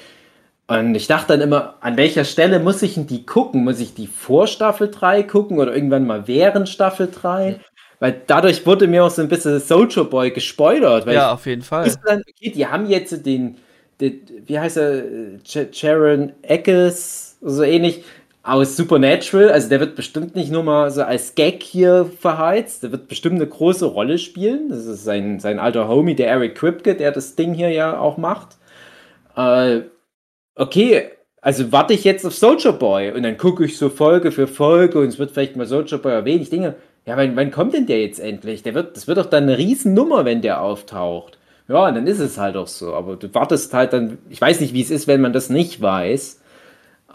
Und 0.68 0.96
ich 0.96 1.06
dachte 1.06 1.28
dann 1.28 1.42
immer, 1.42 1.76
an 1.80 1.96
welcher 1.96 2.24
Stelle 2.24 2.58
muss 2.58 2.82
ich 2.82 2.94
denn 2.94 3.06
die 3.06 3.24
gucken? 3.24 3.62
Muss 3.62 3.78
ich 3.78 3.94
die 3.94 4.08
vor 4.08 4.48
Staffel 4.48 4.90
3 4.90 5.22
gucken 5.22 5.58
oder 5.58 5.72
irgendwann 5.72 6.06
mal 6.06 6.26
während 6.26 6.68
Staffel 6.68 7.08
3? 7.08 7.60
Weil 7.98 8.22
dadurch 8.26 8.66
wurde 8.66 8.86
mir 8.86 9.04
auch 9.04 9.10
so 9.10 9.22
ein 9.22 9.28
bisschen 9.28 9.58
Soldier 9.58 10.04
Boy 10.04 10.30
gespoilert. 10.30 11.06
Ja, 11.06 11.32
auf 11.32 11.46
jeden 11.46 11.62
Fall. 11.62 11.90
dann, 12.04 12.22
okay, 12.28 12.50
die 12.50 12.66
haben 12.66 12.86
jetzt 12.86 13.24
den, 13.24 13.56
den 14.00 14.20
wie 14.46 14.58
heißt 14.58 14.76
er, 14.76 15.04
Sharon 15.72 16.32
Eccles, 16.42 17.38
so 17.40 17.62
ähnlich, 17.62 18.04
aus 18.46 18.76
Supernatural. 18.76 19.50
Also 19.50 19.68
der 19.68 19.80
wird 19.80 19.96
bestimmt 19.96 20.36
nicht 20.36 20.50
nur 20.50 20.62
mal 20.62 20.90
so 20.90 21.02
als 21.02 21.34
Gag 21.34 21.62
hier 21.62 22.10
verheizt, 22.20 22.82
der 22.82 22.92
wird 22.92 23.08
bestimmt 23.08 23.36
eine 23.36 23.46
große 23.46 23.86
Rolle 23.86 24.18
spielen. 24.18 24.68
Das 24.68 24.86
ist 24.86 25.04
sein, 25.04 25.40
sein 25.40 25.58
alter 25.58 25.88
Homie, 25.88 26.14
der 26.14 26.28
Eric 26.28 26.54
Kripke, 26.54 26.94
der 26.94 27.12
das 27.12 27.34
Ding 27.34 27.54
hier 27.54 27.70
ja 27.70 27.98
auch 27.98 28.18
macht. 28.18 28.56
Äh, 29.36 29.80
okay, 30.54 31.10
also 31.40 31.70
warte 31.72 31.94
ich 31.94 32.04
jetzt 32.04 32.24
auf 32.24 32.34
Soldier 32.34 32.72
Boy 32.72 33.12
und 33.12 33.22
dann 33.22 33.36
gucke 33.36 33.64
ich 33.64 33.78
so 33.78 33.88
Folge 33.88 34.32
für 34.32 34.46
Folge 34.46 35.00
und 35.00 35.08
es 35.08 35.18
wird 35.18 35.32
vielleicht 35.32 35.56
mal 35.56 35.66
Soldier 35.66 35.98
Boy 35.98 36.12
erwähnt. 36.12 36.42
Ich 36.42 36.50
denke, 36.50 36.76
ja, 37.06 37.16
wann, 37.16 37.36
wann 37.36 37.52
kommt 37.52 37.72
denn 37.72 37.86
der 37.86 38.00
jetzt 38.00 38.18
endlich? 38.18 38.64
Der 38.64 38.74
wird, 38.74 38.96
das 38.96 39.06
wird 39.06 39.18
doch 39.18 39.26
dann 39.26 39.44
eine 39.44 39.58
Riesennummer, 39.58 40.24
wenn 40.24 40.42
der 40.42 40.60
auftaucht. 40.60 41.38
Ja, 41.68 41.86
und 41.86 41.94
dann 41.94 42.06
ist 42.06 42.18
es 42.18 42.36
halt 42.36 42.56
auch 42.56 42.66
so. 42.66 42.94
Aber 42.94 43.16
du 43.16 43.32
wartest 43.32 43.72
halt 43.72 43.92
dann, 43.92 44.18
ich 44.28 44.40
weiß 44.40 44.60
nicht, 44.60 44.74
wie 44.74 44.82
es 44.82 44.90
ist, 44.90 45.06
wenn 45.06 45.20
man 45.20 45.32
das 45.32 45.48
nicht 45.48 45.80
weiß. 45.80 46.40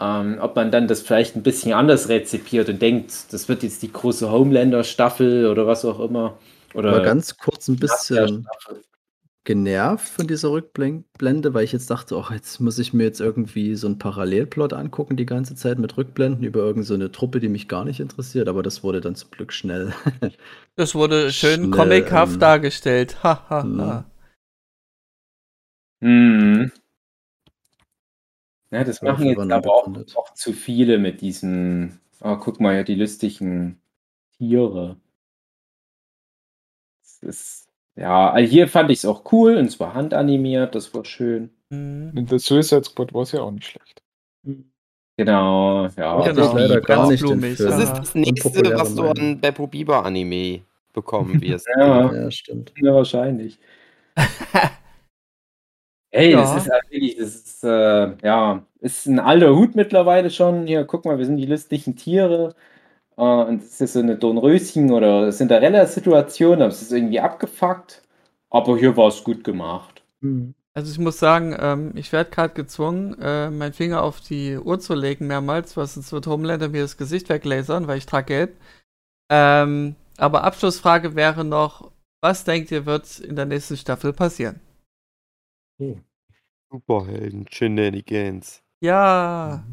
Ähm, 0.00 0.38
ob 0.40 0.56
man 0.56 0.70
dann 0.70 0.88
das 0.88 1.02
vielleicht 1.02 1.36
ein 1.36 1.42
bisschen 1.42 1.74
anders 1.74 2.08
rezipiert 2.08 2.70
und 2.70 2.80
denkt, 2.80 3.12
das 3.32 3.48
wird 3.48 3.62
jetzt 3.62 3.82
die 3.82 3.92
große 3.92 4.30
Homelander-Staffel 4.30 5.46
oder 5.46 5.66
was 5.66 5.84
auch 5.84 6.00
immer. 6.00 6.38
Oder 6.74 6.92
war 6.92 7.00
ganz 7.00 7.36
kurz 7.36 7.68
ein 7.68 7.76
bisschen. 7.76 8.46
Genervt 9.44 10.08
von 10.08 10.26
dieser 10.28 10.50
Rückblende, 10.50 11.52
weil 11.52 11.64
ich 11.64 11.72
jetzt 11.72 11.90
dachte, 11.90 12.16
ach, 12.16 12.30
jetzt 12.30 12.60
muss 12.60 12.78
ich 12.78 12.92
mir 12.92 13.04
jetzt 13.04 13.20
irgendwie 13.20 13.74
so 13.74 13.88
einen 13.88 13.98
Parallelplot 13.98 14.72
angucken 14.72 15.16
die 15.16 15.26
ganze 15.26 15.56
Zeit 15.56 15.78
mit 15.78 15.96
Rückblenden 15.96 16.44
über 16.44 16.60
irgendeine 16.60 16.84
so 16.84 16.94
eine 16.94 17.10
Truppe, 17.10 17.40
die 17.40 17.48
mich 17.48 17.66
gar 17.66 17.84
nicht 17.84 17.98
interessiert, 17.98 18.48
aber 18.48 18.62
das 18.62 18.84
wurde 18.84 19.00
dann 19.00 19.16
zum 19.16 19.30
Glück 19.30 19.52
schnell. 19.52 19.92
Das 20.74 20.94
wurde 20.94 21.30
schön 21.32 21.64
Schnell, 21.64 21.70
comichaft 21.70 22.34
ähm, 22.34 22.40
dargestellt. 22.40 23.22
Ha, 23.22 23.46
ha, 23.50 23.62
hm. 23.62 23.80
ha. 23.80 24.04
Hm. 26.00 26.72
Ja, 28.70 28.84
das 28.84 29.02
machen 29.02 29.26
jetzt 29.26 29.38
aber 29.38 29.70
auch, 29.70 29.86
auch 30.14 30.32
zu 30.32 30.54
viele 30.54 30.98
mit 30.98 31.20
diesen, 31.20 32.00
oh, 32.22 32.36
guck 32.36 32.58
mal, 32.58 32.74
ja, 32.74 32.84
die 32.84 32.94
lustigen 32.94 33.82
Tiere. 34.38 34.96
Das 37.02 37.22
ist, 37.22 37.61
ja, 37.96 38.30
also 38.30 38.50
hier 38.50 38.68
fand 38.68 38.90
ich 38.90 38.98
es 38.98 39.04
auch 39.04 39.30
cool 39.32 39.56
und 39.56 39.70
zwar 39.70 39.94
handanimiert, 39.94 40.74
das 40.74 40.94
war 40.94 41.04
schön. 41.04 41.50
Mhm. 41.70 42.12
In 42.16 42.26
der 42.26 42.38
Suicide 42.38 42.84
Squad 42.84 43.12
war 43.14 43.22
es 43.22 43.32
ja 43.32 43.40
auch 43.42 43.50
nicht 43.50 43.66
schlecht. 43.66 44.02
Genau, 45.18 45.84
ja. 45.86 45.90
Ja, 45.96 46.20
Genau. 46.22 46.34
das 46.34 46.52
leider 46.54 46.80
gar 46.80 47.10
nicht 47.10 47.22
den 47.22 47.40
Ganz 47.40 47.56
Film. 47.58 47.68
Das 47.68 47.82
ist 47.84 47.92
das 47.98 48.14
nächste, 48.14 48.74
was 48.76 48.94
du 48.94 49.04
an 49.08 49.40
Beppo 49.40 49.66
Bieber 49.66 50.04
Anime 50.04 50.62
bekommen 50.92 51.40
wirst. 51.42 51.66
Ja. 51.76 52.12
Ja, 52.12 52.30
stimmt. 52.30 52.72
Ja, 52.80 52.94
wahrscheinlich. 52.94 53.58
Ey, 56.14 56.32
das 56.32 56.50
Ja. 56.50 56.56
ist 56.58 56.70
halt 56.70 56.82
wirklich, 56.90 57.16
das 57.16 57.34
ist, 57.34 57.64
äh, 57.64 58.16
ja, 58.22 58.66
ist 58.80 59.06
ein 59.06 59.18
alter 59.18 59.54
Hut 59.56 59.74
mittlerweile 59.74 60.30
schon. 60.30 60.66
Hier, 60.66 60.84
guck 60.84 61.04
mal, 61.06 61.16
wir 61.18 61.24
sind 61.24 61.36
die 61.38 61.46
lustigen 61.46 61.96
Tiere. 61.96 62.54
Äh, 63.16 63.22
und 63.22 63.62
es 63.62 63.80
ist 63.80 63.92
so 63.94 64.00
eine 64.00 64.16
Dornröschen- 64.16 64.92
oder 64.92 65.30
Cinderella-Situation, 65.30 66.62
aber 66.62 66.68
es 66.68 66.82
ist 66.82 66.92
irgendwie 66.92 67.20
abgefuckt. 67.20 68.02
Aber 68.50 68.78
hier 68.78 68.96
war 68.96 69.08
es 69.08 69.24
gut 69.24 69.44
gemacht. 69.44 70.02
Hm. 70.20 70.54
Also 70.74 70.90
ich 70.90 70.98
muss 70.98 71.18
sagen, 71.18 71.54
ähm, 71.58 71.92
ich 71.96 72.12
werde 72.12 72.30
gerade 72.30 72.54
gezwungen, 72.54 73.18
äh, 73.20 73.50
meinen 73.50 73.74
Finger 73.74 74.02
auf 74.02 74.20
die 74.20 74.56
Uhr 74.56 74.80
zu 74.80 74.94
legen 74.94 75.26
mehrmals, 75.26 75.76
was 75.76 75.94
sonst 75.94 76.12
wird 76.12 76.26
Homelander 76.26 76.68
mir 76.68 76.82
das 76.82 76.96
Gesicht 76.96 77.28
weglasern, 77.28 77.88
weil 77.88 77.98
ich 77.98 78.06
trage 78.06 78.26
gelb. 78.26 78.56
Ähm, 79.30 79.96
aber 80.16 80.44
Abschlussfrage 80.44 81.14
wäre 81.14 81.44
noch, 81.44 81.92
was 82.22 82.44
denkt 82.44 82.70
ihr 82.70 82.86
wird 82.86 83.20
in 83.20 83.36
der 83.36 83.44
nächsten 83.44 83.76
Staffel 83.76 84.12
passieren? 84.12 84.60
Superhelden, 86.70 87.46
Shenanigans. 87.50 88.62
Ja, 88.80 89.64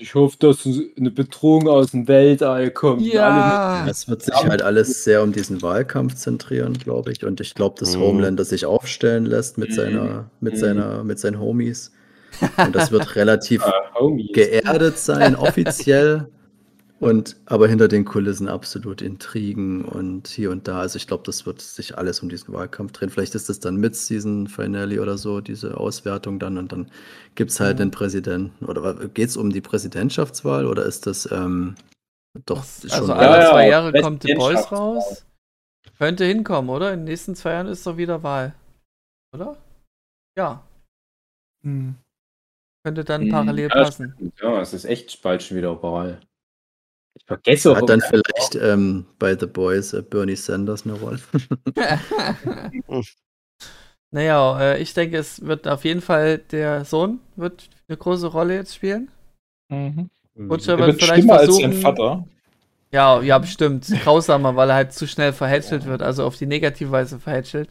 Ich 0.00 0.14
hoffe, 0.14 0.36
dass 0.38 0.64
eine 0.96 1.10
Bedrohung 1.10 1.66
aus 1.68 1.90
dem 1.90 2.06
Weltall 2.06 2.70
kommt. 2.70 3.02
Ja. 3.02 3.84
Es 3.90 4.08
wird 4.08 4.22
sich 4.22 4.34
halt 4.34 4.62
alles 4.62 5.02
sehr 5.02 5.24
um 5.24 5.32
diesen 5.32 5.60
Wahlkampf 5.60 6.14
zentrieren, 6.14 6.74
glaube 6.74 7.10
ich. 7.10 7.24
Und 7.24 7.40
ich 7.40 7.54
glaube, 7.56 7.74
dass 7.80 7.96
Mhm. 7.96 8.00
Homelander 8.02 8.44
sich 8.44 8.64
aufstellen 8.64 9.26
lässt 9.26 9.58
mit 9.58 9.70
Mhm. 9.70 9.74
seiner, 9.74 10.30
mit 10.40 10.54
Mhm. 10.54 10.58
seiner, 10.58 11.02
mit 11.04 11.18
seinen 11.18 11.40
Homies. 11.40 11.90
Und 12.64 12.76
das 12.76 12.92
wird 12.92 13.16
relativ 13.16 13.64
Homies. 13.98 14.30
geerdet 14.34 14.98
sein, 14.98 15.34
offiziell. 15.36 16.28
Und 17.00 17.36
aber 17.46 17.68
hinter 17.68 17.86
den 17.86 18.04
Kulissen 18.04 18.48
absolut 18.48 19.02
Intrigen 19.02 19.84
und 19.84 20.26
hier 20.26 20.50
und 20.50 20.66
da. 20.66 20.80
Also 20.80 20.96
ich 20.96 21.06
glaube, 21.06 21.22
das 21.26 21.46
wird 21.46 21.60
sich 21.60 21.96
alles 21.96 22.20
um 22.20 22.28
diesen 22.28 22.52
Wahlkampf 22.52 22.90
drehen. 22.90 23.08
Vielleicht 23.08 23.36
ist 23.36 23.48
das 23.48 23.60
dann 23.60 23.76
mit 23.76 23.94
Season 23.94 24.48
Finale 24.48 25.00
oder 25.00 25.16
so, 25.16 25.40
diese 25.40 25.76
Auswertung 25.76 26.40
dann 26.40 26.58
und 26.58 26.72
dann 26.72 26.90
gibt 27.36 27.52
es 27.52 27.60
halt 27.60 27.76
Mhm. 27.76 27.82
einen 27.82 27.90
Präsidenten. 27.92 28.64
Oder 28.64 28.94
geht 29.08 29.28
es 29.28 29.36
um 29.36 29.50
die 29.50 29.60
Präsidentschaftswahl 29.60 30.66
oder 30.66 30.84
ist 30.86 31.06
das 31.06 31.30
ähm, 31.30 31.76
doch 32.46 32.58
Das, 32.58 32.80
schon 32.82 32.90
also 32.90 33.12
alle 33.12 33.42
Ja, 33.44 33.50
zwei 33.50 33.64
ja, 33.64 33.70
Jahre 33.70 34.00
kommt 34.00 34.24
The 34.24 34.34
Boys 34.34 34.72
raus. 34.72 35.24
Könnte 35.98 36.24
hinkommen, 36.24 36.68
oder? 36.70 36.92
In 36.92 37.00
den 37.00 37.04
nächsten 37.04 37.36
zwei 37.36 37.52
Jahren 37.52 37.68
ist 37.68 37.86
doch 37.86 37.96
wieder 37.96 38.24
Wahl. 38.24 38.54
Oder? 39.32 39.56
Ja. 40.36 40.64
Hm. 41.62 41.94
Könnte 42.84 43.04
dann 43.04 43.24
Mhm. 43.26 43.30
parallel 43.30 43.68
Ja, 43.68 43.84
passen. 43.84 44.32
Ja, 44.40 44.60
es 44.60 44.72
ist 44.74 44.84
echt 44.84 45.22
bald 45.22 45.44
schon 45.44 45.56
wieder 45.56 45.80
Wahl. 45.82 46.20
Ich 47.18 47.24
vergesse 47.26 47.72
auch. 47.72 47.76
Hat 47.76 47.88
dann 47.88 48.00
vielleicht 48.00 48.54
ähm, 48.60 49.06
bei 49.18 49.36
The 49.36 49.46
Boys 49.46 49.92
äh, 49.92 50.02
Bernie 50.02 50.36
Sanders 50.36 50.84
eine 50.84 50.94
Rolle. 50.94 51.18
naja, 54.10 54.60
äh, 54.60 54.82
ich 54.82 54.94
denke, 54.94 55.18
es 55.18 55.44
wird 55.44 55.66
auf 55.66 55.84
jeden 55.84 56.00
Fall 56.00 56.38
der 56.38 56.84
Sohn 56.84 57.20
wird 57.36 57.68
eine 57.88 57.98
große 57.98 58.28
Rolle 58.28 58.54
jetzt 58.54 58.74
spielen. 58.74 59.10
Mhm. 59.68 60.10
Butcher 60.34 60.78
Er 60.78 60.78
wird 60.78 60.88
wird 60.88 61.02
vielleicht 61.02 61.14
schlimmer 61.14 61.34
als 61.34 61.44
versuchen. 61.44 61.72
sein 61.72 61.72
Vater. 61.72 62.26
Ja, 62.92 63.20
ja, 63.20 63.38
bestimmt. 63.38 63.86
Grausamer, 64.02 64.56
weil 64.56 64.70
er 64.70 64.76
halt 64.76 64.92
zu 64.92 65.06
schnell 65.06 65.32
verhätschelt 65.32 65.84
wird, 65.84 66.00
also 66.02 66.24
auf 66.24 66.36
die 66.36 66.46
negative 66.46 66.90
Weise 66.90 67.18
verhätschelt. 67.18 67.68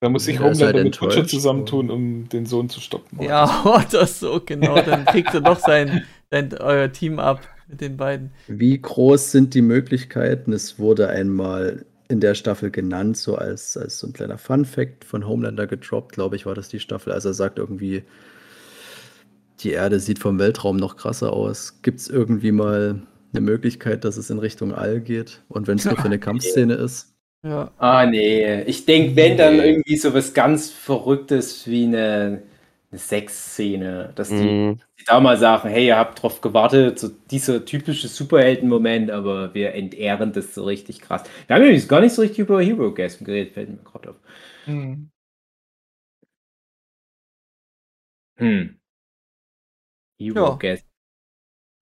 Da 0.00 0.08
muss 0.08 0.24
sich 0.24 0.38
Ja, 0.38 0.44
er 0.44 0.50
ist 0.50 0.62
halt 0.62 0.76
Homelander 0.76 0.84
mit 0.84 0.98
Butcher 0.98 1.26
zusammentun, 1.26 1.90
um 1.90 2.28
den 2.28 2.46
Sohn 2.46 2.68
zu 2.68 2.80
stoppen. 2.80 3.20
Ja, 3.20 3.64
oder 3.64 4.06
so, 4.06 4.40
genau. 4.44 4.80
Dann 4.82 5.04
kriegt 5.06 5.32
er 5.34 5.40
doch 5.40 5.58
sein, 5.58 6.04
sein 6.30 6.52
euer 6.58 6.92
Team 6.92 7.18
ab 7.18 7.40
mit 7.68 7.80
den 7.80 7.96
beiden. 7.96 8.30
Wie 8.46 8.80
groß 8.80 9.30
sind 9.30 9.54
die 9.54 9.62
Möglichkeiten? 9.62 10.52
Es 10.52 10.78
wurde 10.78 11.08
einmal 11.08 11.84
in 12.08 12.20
der 12.20 12.34
Staffel 12.34 12.70
genannt, 12.70 13.16
so 13.16 13.36
als, 13.36 13.76
als 13.76 13.98
so 13.98 14.06
ein 14.06 14.14
kleiner 14.14 14.38
Fun-Fact 14.38 15.04
von 15.04 15.26
Homelander 15.26 15.66
gedroppt, 15.66 16.12
glaube 16.12 16.36
ich, 16.36 16.46
war 16.46 16.54
das 16.54 16.68
die 16.68 16.80
Staffel. 16.80 17.12
Also 17.12 17.28
er 17.28 17.34
sagt 17.34 17.58
irgendwie, 17.58 18.02
die 19.60 19.72
Erde 19.72 20.00
sieht 20.00 20.18
vom 20.18 20.38
Weltraum 20.38 20.76
noch 20.76 20.96
krasser 20.96 21.32
aus. 21.32 21.82
Gibt 21.82 22.00
es 22.00 22.08
irgendwie 22.08 22.52
mal 22.52 23.02
eine 23.32 23.40
Möglichkeit, 23.42 24.04
dass 24.04 24.16
es 24.16 24.30
in 24.30 24.38
Richtung 24.38 24.72
All 24.72 25.00
geht? 25.00 25.42
Und 25.48 25.66
wenn 25.66 25.76
es 25.78 25.84
nur 25.84 25.96
für 25.96 26.04
eine 26.04 26.18
Kampfszene 26.18 26.74
ist? 26.74 27.14
Ja. 27.44 27.70
Ah, 27.78 28.06
nee. 28.06 28.62
Ich 28.62 28.86
denke, 28.86 29.14
wenn 29.16 29.36
dann 29.36 29.60
irgendwie 29.60 29.96
so 29.96 30.14
was 30.14 30.34
ganz 30.34 30.70
Verrücktes 30.70 31.66
wie 31.66 31.84
eine, 31.84 32.42
eine 32.90 32.98
Sexszene, 32.98 34.12
dass 34.14 34.28
die, 34.30 34.34
Mhm. 34.36 34.80
die 34.98 35.04
da 35.06 35.20
mal 35.20 35.36
sagen, 35.36 35.68
hey, 35.68 35.86
ihr 35.88 35.96
habt 35.96 36.22
drauf 36.22 36.40
gewartet, 36.40 36.98
so 36.98 37.08
dieser 37.30 37.64
typische 37.64 38.08
Superhelden-Moment, 38.08 39.10
aber 39.10 39.52
wir 39.54 39.74
entehren 39.74 40.32
das 40.32 40.54
so 40.54 40.64
richtig 40.64 41.00
krass. 41.00 41.22
Wir 41.46 41.56
haben 41.56 41.62
übrigens 41.64 41.88
gar 41.88 42.00
nicht 42.00 42.14
so 42.14 42.22
richtig 42.22 42.38
über 42.40 42.62
Hero 42.62 42.92
Gasm 42.94 43.24
geredet, 43.24 43.52
fällt 43.54 43.70
mir 43.70 43.76
gerade 43.84 44.10
auf. 44.10 44.16
Hm. 44.64 45.10
Hm. 48.38 48.78
Hero. 50.18 50.56
Gasm. 50.58 50.84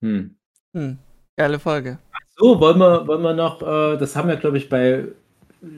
Hm. 0.01 0.35
Hm. 0.73 0.97
Geile 1.37 1.59
Folge. 1.59 1.99
So, 2.35 2.59
wollen 2.59 2.77
wir, 2.79 3.07
wollen 3.07 3.21
wir 3.23 3.33
noch, 3.33 3.61
äh, 3.61 3.97
das 3.97 4.15
haben 4.15 4.27
wir, 4.29 4.35
glaube 4.37 4.57
ich, 4.57 4.69
bei, 4.69 5.05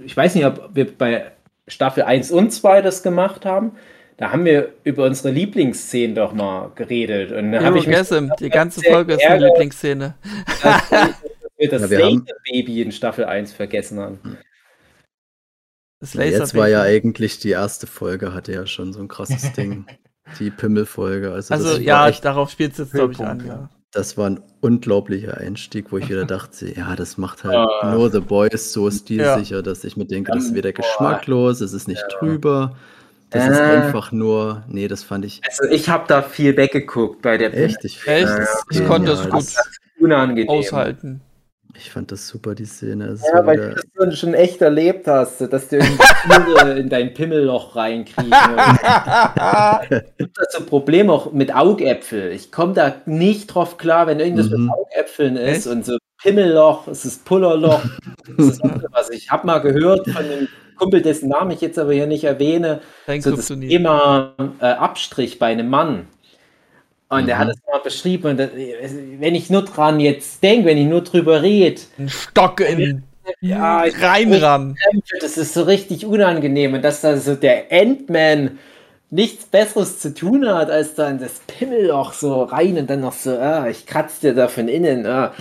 ich 0.03 0.15
weiß 0.15 0.35
nicht, 0.35 0.45
ob 0.45 0.73
wir 0.75 0.97
bei 0.97 1.31
Staffel 1.67 2.03
1 2.03 2.31
und 2.31 2.51
2 2.51 2.81
das 2.81 3.03
gemacht 3.03 3.45
haben. 3.45 3.73
Da 4.19 4.31
haben 4.33 4.43
wir 4.43 4.73
über 4.83 5.05
unsere 5.05 5.31
Lieblingsszenen 5.33 6.13
doch 6.15 6.33
mal 6.33 6.71
geredet. 6.75 7.31
Und 7.31 7.53
da 7.53 7.63
habe 7.63 7.77
ich 7.79 7.87
mich 7.87 7.95
Gasm, 7.95 8.27
die 8.39 8.49
ganze 8.49 8.81
Folge 8.81 9.13
ist 9.13 9.25
eine. 9.25 9.47
Lieblingsszene. 9.47 10.15
dass 10.61 10.91
wir 11.57 11.69
das 11.69 11.81
Ja, 11.83 11.89
wir 11.89 12.05
haben- 12.05 12.25
Baby 12.51 12.81
in 12.81 12.91
Staffel 12.91 13.25
1 13.25 13.53
vergessen 13.53 13.99
haben. 13.99 14.19
Das 16.01 16.13
Jetzt 16.13 16.55
war 16.55 16.67
ja 16.67 16.81
eigentlich 16.81 17.39
die 17.39 17.49
erste 17.51 17.87
Folge, 17.87 18.33
hatte 18.33 18.53
ja 18.53 18.65
schon 18.67 18.93
so 18.93 18.99
ein 18.99 19.07
krasses 19.07 19.51
Ding. 19.57 19.85
Die 20.39 20.51
Pimmelfolge. 20.51 21.31
Also, 21.31 21.53
Also 21.53 21.77
ja, 21.79 22.11
darauf 22.11 22.51
spielt 22.51 22.73
es 22.73 22.77
jetzt, 22.79 22.91
glaube 22.93 23.13
ich, 23.13 23.19
an. 23.19 23.43
Ja. 23.45 23.69
das 23.91 24.17
war 24.17 24.29
ein 24.29 24.41
unglaublicher 24.61 25.37
Einstieg, 25.37 25.91
wo 25.91 25.97
ich 25.97 26.09
wieder 26.09 26.25
dachte, 26.35 26.73
ja, 26.73 26.95
das 26.95 27.17
macht 27.17 27.43
halt 27.45 27.55
Ah. 27.55 27.93
nur 27.95 28.11
The 28.11 28.19
Boys 28.19 28.71
so 28.73 28.91
stilsicher, 28.91 29.63
dass 29.63 29.83
ich 29.85 29.97
mir 29.97 30.05
denke, 30.05 30.31
das 30.33 30.45
ist 30.45 30.53
weder 30.55 30.71
geschmacklos, 30.73 31.61
es 31.61 31.73
ist 31.73 31.87
nicht 31.87 32.03
drüber. 32.19 32.75
Das 33.31 33.47
ist 33.47 33.57
Äh. 33.59 33.61
einfach 33.61 34.11
nur, 34.11 34.63
nee, 34.67 34.87
das 34.87 35.03
fand 35.03 35.23
ich 35.25 35.41
Also 35.47 35.65
ich 35.71 35.87
habe 35.89 36.05
da 36.07 36.21
viel 36.23 36.57
weggeguckt 36.57 37.21
bei 37.21 37.37
der 37.37 37.55
echt. 37.55 37.83
Ich, 37.85 38.05
Echt? 38.07 38.27
das 38.27 38.63
Ich 38.71 38.85
konnte 38.87 39.11
das 39.11 39.29
gut 39.29 39.45
unangenehm. 39.99 40.49
aushalten. 40.49 41.21
Ich 41.75 41.91
fand 41.91 42.11
das 42.11 42.27
super, 42.27 42.55
die 42.55 42.65
Szene. 42.65 43.05
Es 43.09 43.21
Ja, 43.21 43.35
war 43.35 43.45
weil 43.45 43.57
wieder, 43.57 43.69
du 43.69 43.75
das 43.75 43.83
schon- 43.95 44.11
schon 44.15 44.33
echt 44.33 44.61
erlebt 44.61 45.07
hast, 45.07 45.39
dass 45.41 45.69
du 45.69 45.77
irgendwie 45.77 45.99
in 46.81 46.89
dein 46.89 47.13
Pimmelloch 47.13 47.75
reinkriegen. 47.75 48.31
Ich 48.33 48.35
habe 50.25 50.31
das 50.35 50.51
so 50.51 50.59
ein 50.59 50.65
Problem 50.65 51.09
auch 51.09 51.31
mit 51.31 51.53
Augäpfel. 51.55 52.31
Ich 52.31 52.51
komme 52.51 52.73
da 52.73 52.95
nicht 53.05 53.47
drauf 53.53 53.77
klar, 53.77 54.07
wenn 54.07 54.19
irgendwas 54.19 54.49
Mhm. 54.49 54.65
mit 54.65 54.73
Augäpfeln 54.73 55.35
ist 55.37 55.65
Echt? 55.65 55.67
und 55.67 55.85
so 55.85 55.97
Pimmelloch, 56.21 56.87
es 56.87 57.05
ist 57.05 57.23
Pullerloch. 57.25 57.81
Das 58.37 58.45
ist 58.47 58.61
was. 58.91 59.09
Ich 59.11 59.29
habe 59.31 59.47
mal 59.47 59.59
gehört 59.59 60.05
von 60.09 60.17
einem 60.25 60.47
Kumpel, 60.79 61.01
dessen 61.01 61.29
Namen 61.29 61.51
ich 61.51 61.61
jetzt 61.61 61.77
aber 61.77 61.93
hier 61.93 62.07
nicht 62.07 62.23
erwähne, 62.23 62.81
Dein 63.05 63.21
so 63.21 63.35
das. 63.35 63.47
Thema 63.47 64.33
äh, 64.61 64.65
Abstrich 64.65 65.37
bei 65.39 65.47
einem 65.47 65.69
Mann. 65.69 66.07
Und 67.09 67.27
der 67.27 67.35
Mhm. 67.35 67.39
hat 67.39 67.49
es 67.49 67.57
mal 67.71 67.79
beschrieben. 67.79 68.27
Und 68.29 68.37
das, 68.37 68.49
wenn 68.53 69.35
ich 69.35 69.49
nur 69.49 69.63
dran 69.65 69.99
jetzt 69.99 70.41
denke, 70.43 70.67
wenn 70.67 70.77
ich 70.77 70.87
nur 70.87 71.01
drüber 71.01 71.41
rede, 71.41 71.81
Ein 71.97 72.07
Stock 72.09 72.59
in 72.61 73.03
Ja, 73.41 73.85
ich- 73.85 74.01
reinrammen. 74.01 74.75
das 75.21 75.37
ist 75.37 75.53
so 75.53 75.63
richtig 75.63 76.05
unangenehm. 76.05 76.73
Und 76.75 76.83
dass 76.83 77.01
da 77.01 77.17
so 77.17 77.35
der 77.35 77.71
Endman 77.71 78.59
nichts 79.11 79.45
Besseres 79.45 79.99
zu 79.99 80.13
tun 80.13 80.47
hat, 80.47 80.69
als 80.69 80.93
dann 80.93 81.17
das 81.19 81.41
Pimmelloch 81.47 82.13
so 82.13 82.43
rein 82.43 82.77
und 82.77 82.87
dann 82.89 83.01
noch 83.01 83.13
so, 83.13 83.31
ah, 83.39 83.67
ich 83.67 83.87
kratze 83.87 84.21
dir 84.21 84.33
da 84.35 84.47
von 84.47 84.67
innen. 84.67 85.05
Ah. 85.07 85.33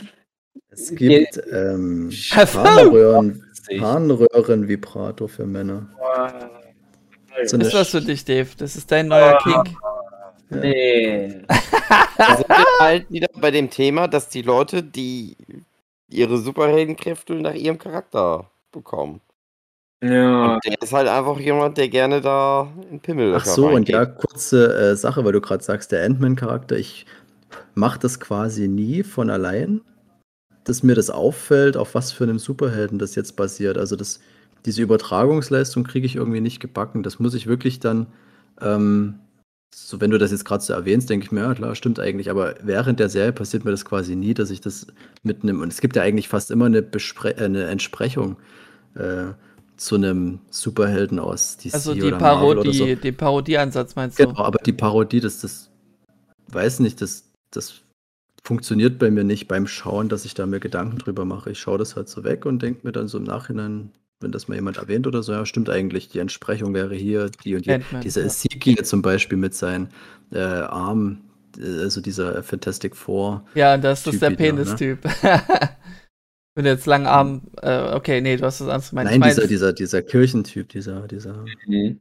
es 0.71 0.95
gibt 0.95 1.39
ähm, 1.53 2.11
Hervor- 2.31 3.25
Ich- 3.69 3.81
Harnröhren-Vibrator 3.81 5.29
für 5.29 5.47
Männer. 5.47 5.89
So 5.95 7.43
Das 7.43 7.55
eine 7.55 7.65
ist 7.65 7.75
was 7.75 7.89
für 7.91 8.01
dich, 8.01 8.25
Dave. 8.25 8.49
Das 8.57 8.77
ist 8.77 8.91
dein 8.91 9.09
neuer 9.09 9.39
Kink. 9.39 9.71
Nee. 10.51 11.43
Da 12.17 12.37
sind 12.37 12.49
wir 12.49 12.65
halt 12.81 13.11
wieder 13.11 13.29
bei 13.37 13.51
dem 13.51 13.71
Thema, 13.71 14.09
dass 14.09 14.29
die 14.29 14.43
Leute, 14.43 14.83
die 14.83 15.37
ihre 16.11 16.39
Superheldenkräfte 16.39 17.35
nach 17.35 17.55
ihrem 17.55 17.79
Charakter 17.79 18.51
bekommen. 18.73 19.21
Ja. 20.03 20.55
Und 20.55 20.65
der 20.65 20.81
ist 20.81 20.93
halt 20.93 21.09
einfach 21.09 21.39
jemand, 21.39 21.77
der 21.77 21.89
gerne 21.89 22.21
da 22.21 22.69
in 22.91 23.01
Pimmel 23.01 23.35
Ach 23.35 23.45
so, 23.45 23.69
und 23.69 23.89
ja, 23.89 24.07
kurze 24.07 24.93
äh, 24.93 24.97
Sache, 24.97 25.25
weil 25.25 25.33
du 25.33 25.41
gerade 25.41 25.63
sagst, 25.63 25.93
der 25.93 26.05
Ant-Man-Charakter, 26.05 26.77
ich 26.77 27.05
mache 27.75 27.99
das 27.99 28.21
quasi 28.21 28.69
nie 28.69 29.03
von 29.03 29.29
allein, 29.29 29.81
dass 30.69 30.83
mir 30.83 30.95
das 30.95 31.09
auffällt, 31.09 31.77
auf 31.77 31.95
was 31.95 32.13
für 32.13 32.25
einem 32.25 32.39
Superhelden 32.39 32.99
das 32.99 33.15
jetzt 33.15 33.37
basiert. 33.37 33.79
Also 33.79 33.97
das, 33.97 34.21
diese 34.67 34.83
Übertragungsleistung 34.83 35.85
kriege 35.85 36.07
ich 36.07 36.17
irgendwie 36.17 36.41
nicht 36.41 36.61
gebacken. 36.61 37.03
Das 37.03 37.19
muss 37.19 37.35
ich 37.35 37.47
wirklich 37.47 37.81
dann, 37.81 38.07
ähm, 38.61 39.15
so 39.75 40.01
wenn 40.01 40.11
du 40.11 40.19
das 40.19 40.31
jetzt 40.31 40.45
gerade 40.45 40.63
so 40.63 40.75
erwähnst, 40.75 41.09
denke 41.09 41.25
ich 41.25 41.33
mir, 41.33 41.41
ja 41.41 41.55
klar, 41.55 41.75
stimmt 41.75 41.99
eigentlich, 41.99 42.31
aber 42.31 42.55
während 42.63 43.01
der 43.01 43.09
Serie 43.09 43.33
passiert 43.33 43.65
mir 43.65 43.71
das 43.71 43.85
quasi 43.85 44.15
nie, 44.15 44.35
dass 44.35 44.51
ich 44.51 44.61
das 44.61 44.87
mitnehme. 45.23 45.63
Und 45.63 45.73
es 45.73 45.81
gibt 45.81 45.97
ja 45.97 46.03
eigentlich 46.03 46.29
fast 46.29 46.51
immer 46.51 46.67
eine, 46.67 46.83
Bespre 46.83 47.37
äh, 47.37 47.45
eine 47.45 47.65
Entsprechung 47.65 48.37
äh, 48.95 49.33
zu 49.79 49.95
einem 49.95 50.41
Superhelden 50.51 51.19
aus 51.19 51.57
DC 51.57 51.73
Also 51.73 51.95
die 51.95 52.03
oder 52.03 52.21
Marvel 52.21 52.59
oder 52.59 52.73
so. 52.73 52.85
Parodie, 52.85 52.97
die 52.97 53.13
Parodieansatz 53.13 53.97
meinst 53.97 54.19
du? 54.19 54.27
Genau, 54.27 54.41
aber 54.41 54.59
die 54.59 54.73
Parodie, 54.73 55.21
das, 55.21 55.41
das 55.41 55.71
weiß 56.49 56.81
nicht, 56.81 57.01
das, 57.01 57.25
das 57.51 57.83
funktioniert 58.45 58.99
bei 58.99 59.11
mir 59.11 59.25
nicht 59.25 59.49
beim 59.49 59.67
Schauen, 59.67 60.09
dass 60.09 60.25
ich 60.25 60.35
da 60.35 60.47
mir 60.47 60.61
Gedanken 60.61 60.99
drüber 60.99 61.25
mache. 61.25 61.51
Ich 61.51 61.59
schaue 61.59 61.79
das 61.79 61.97
halt 61.97 62.09
so 62.09 62.25
weg 62.25 62.47
und 62.47 62.63
denke 62.63 62.87
mir 62.87 62.93
dann 62.93 63.09
so 63.09 63.19
im 63.19 63.25
Nachhinein, 63.25 63.91
wenn 64.21 64.33
das 64.33 64.49
mal 64.49 64.55
jemand 64.55 64.79
erwähnt 64.79 65.07
oder 65.07 65.23
so, 65.23 65.33
ja, 65.33 65.47
stimmt 65.47 65.71
eigentlich, 65.71 66.09
die 66.09 66.19
Entsprechung 66.19 66.75
wäre 66.75 66.95
hier, 66.95 67.31
die 67.45 67.55
und 67.55 67.67
die. 67.67 67.79
Dieser 68.03 68.23
ja. 68.23 68.27
Ezekiel 68.27 68.85
zum 68.85 69.03
Beispiel 69.03 69.39
mit 69.39 69.55
seinen 69.55 69.91
äh, 70.33 70.39
Armen, 70.39 71.31
äh, 71.59 71.83
also 71.83 72.01
dieser 72.01 72.43
Fantastic 72.43 72.97
Four. 72.97 73.45
Ja, 73.55 73.77
das 73.77 74.07
ist 74.07 74.21
der 74.21 74.31
Typ 74.31 74.41
ne? 74.41 74.47
Penis-Typ. 74.47 74.99
Wenn 76.55 76.65
du 76.65 76.71
jetzt 76.71 76.87
langen 76.87 77.07
Arm, 77.07 77.43
äh, 77.63 77.95
okay, 77.95 78.21
nee, 78.21 78.37
du 78.37 78.45
hast 78.45 78.61
das 78.61 78.67
anderes 78.67 78.91
gemeint. 78.91 79.07
Nein, 79.07 79.15
Ich 79.15 79.21
mein, 79.21 79.29
dieser, 79.29 79.47
dieser, 79.47 79.73
dieser 79.73 80.03
Kirchentyp, 80.03 80.69
dieser, 80.69 81.07
dieser. 81.07 81.45
Mhm. 81.67 82.01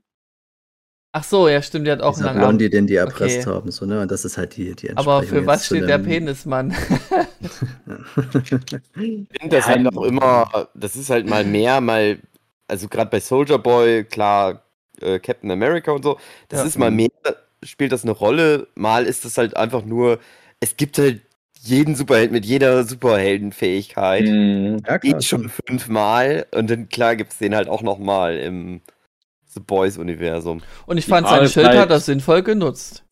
Ach 1.13 1.23
so, 1.23 1.47
ja, 1.47 1.61
stimmt, 1.61 1.87
der 1.87 1.93
hat 1.93 2.01
auch 2.01 2.13
Dieser 2.15 2.29
einen 2.29 2.39
langen 2.39 2.39
Arm. 2.43 2.57
Blondie, 2.57 2.69
den 2.69 2.87
die 2.87 2.95
erpresst 2.95 3.47
Okay. 3.47 3.51
haben. 3.55 3.71
So, 3.71 3.85
ne? 3.85 4.01
Und 4.01 4.11
das 4.11 4.25
ist 4.25 4.37
halt 4.37 4.55
die, 4.57 4.75
die 4.75 4.89
Aber 4.95 5.17
Entsprechung 5.17 5.27
für 5.41 5.45
was 5.47 5.65
steht 5.65 5.87
der 5.87 5.97
Penismann? 5.99 6.75
Ich 9.31 9.39
finde 9.41 9.55
das 9.57 9.67
halt 9.67 9.87
auch 9.95 10.03
immer, 10.03 10.69
das 10.73 10.95
ist 10.95 11.09
halt 11.09 11.25
mal 11.27 11.43
mehr, 11.43 11.81
mal, 11.81 12.19
also 12.67 12.87
gerade 12.87 13.09
bei 13.09 13.19
Soldier 13.19 13.57
Boy, 13.59 14.03
klar, 14.05 14.63
äh, 15.01 15.19
Captain 15.19 15.51
America 15.51 15.91
und 15.91 16.03
so, 16.03 16.17
das 16.49 16.61
Ja. 16.61 16.65
ist 16.65 16.77
mal 16.77 16.91
mehr, 16.91 17.09
spielt 17.63 17.91
das 17.91 18.03
eine 18.03 18.11
Rolle, 18.11 18.67
mal 18.75 19.05
ist 19.05 19.25
das 19.25 19.37
halt 19.37 19.55
einfach 19.57 19.83
nur, 19.85 20.19
es 20.59 20.77
gibt 20.77 20.97
halt 20.97 21.21
jeden 21.61 21.95
Superheld 21.95 22.31
mit 22.31 22.45
jeder 22.45 22.83
Superheldenfähigkeit. 22.83 24.25
Mhm. 24.25 24.77
ja, 24.87 24.99
klar, 24.99 24.99
Geht 24.99 25.23
schon 25.25 25.49
fünfmal 25.49 26.45
und 26.53 26.69
dann 26.69 26.89
klar 26.89 27.15
gibt 27.15 27.33
es 27.33 27.37
den 27.39 27.55
halt 27.55 27.67
auch 27.69 27.81
nochmal 27.81 28.37
im 28.37 28.81
The 29.57 29.63
Boys-Universum. 29.65 30.61
Und 30.85 30.97
ich 30.97 31.05
Die 31.05 31.11
fand, 31.11 31.27
sein 31.27 31.47
Schild 31.47 31.67
halt- 31.67 31.79
hat 31.79 31.89
er 31.91 31.99
sinnvoll 31.99 32.43
genutzt. 32.43 33.03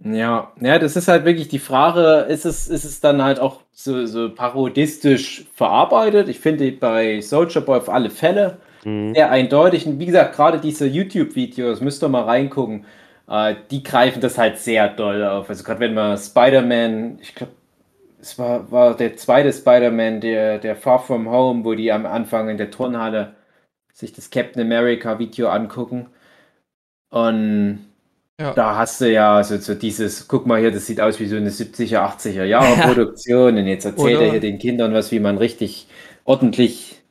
Ja, 0.00 0.52
ja, 0.60 0.78
das 0.78 0.94
ist 0.94 1.08
halt 1.08 1.24
wirklich 1.24 1.48
die 1.48 1.58
Frage, 1.58 2.26
ist 2.28 2.46
es, 2.46 2.68
ist 2.68 2.84
es 2.84 3.00
dann 3.00 3.20
halt 3.22 3.40
auch 3.40 3.62
so, 3.72 4.06
so 4.06 4.30
parodistisch 4.32 5.44
verarbeitet? 5.54 6.28
Ich 6.28 6.38
finde 6.38 6.70
bei 6.70 7.20
Soldier 7.20 7.62
Boy 7.62 7.78
auf 7.78 7.88
alle 7.88 8.10
Fälle 8.10 8.58
Mhm. 8.84 9.12
sehr 9.14 9.28
eindeutig. 9.32 9.86
Und 9.88 9.98
wie 9.98 10.06
gesagt, 10.06 10.36
gerade 10.36 10.58
diese 10.60 10.86
YouTube-Videos, 10.86 11.80
müsst 11.80 12.00
ihr 12.04 12.08
mal 12.08 12.22
reingucken, 12.22 12.84
äh, 13.28 13.56
die 13.72 13.82
greifen 13.82 14.20
das 14.20 14.38
halt 14.38 14.58
sehr 14.58 14.88
doll 14.88 15.24
auf. 15.24 15.48
Also 15.50 15.64
gerade 15.64 15.80
wenn 15.80 15.94
man 15.94 16.16
Spider-Man, 16.16 17.18
ich 17.20 17.34
glaube, 17.34 17.52
es 18.20 18.38
war, 18.38 18.70
war 18.70 18.96
der 18.96 19.16
zweite 19.16 19.52
Spider-Man, 19.52 20.20
der, 20.20 20.58
der 20.58 20.76
Far 20.76 21.00
From 21.00 21.28
Home, 21.28 21.64
wo 21.64 21.74
die 21.74 21.90
am 21.90 22.06
Anfang 22.06 22.48
in 22.48 22.56
der 22.56 22.70
Turnhalle 22.70 23.34
sich 23.98 24.12
das 24.12 24.30
Captain 24.30 24.62
America 24.62 25.18
Video 25.18 25.48
angucken. 25.48 26.08
Und 27.10 27.80
Ja. 28.40 28.54
da 28.54 28.76
hast 28.76 29.00
du 29.00 29.10
ja 29.12 29.42
so, 29.44 29.56
so 29.58 29.74
dieses, 29.74 30.28
guck 30.28 30.46
mal 30.46 30.60
hier, 30.60 30.70
das 30.72 30.86
sieht 30.86 31.00
aus 31.00 31.20
wie 31.20 31.26
so 31.26 31.36
eine 31.36 31.50
70er, 31.50 32.00
80er 32.02 32.44
Jahre 32.44 32.78
Produktion 32.78 33.56
und 33.58 33.66
jetzt 33.66 33.84
erzählt 33.84 34.20
Oder? 34.20 34.26
er 34.26 34.30
hier 34.32 34.40
den 34.40 34.58
Kindern 34.58 34.94
was, 34.94 35.12
wie 35.12 35.20
man 35.20 35.38
richtig 35.38 35.88
ordentlich 36.24 37.02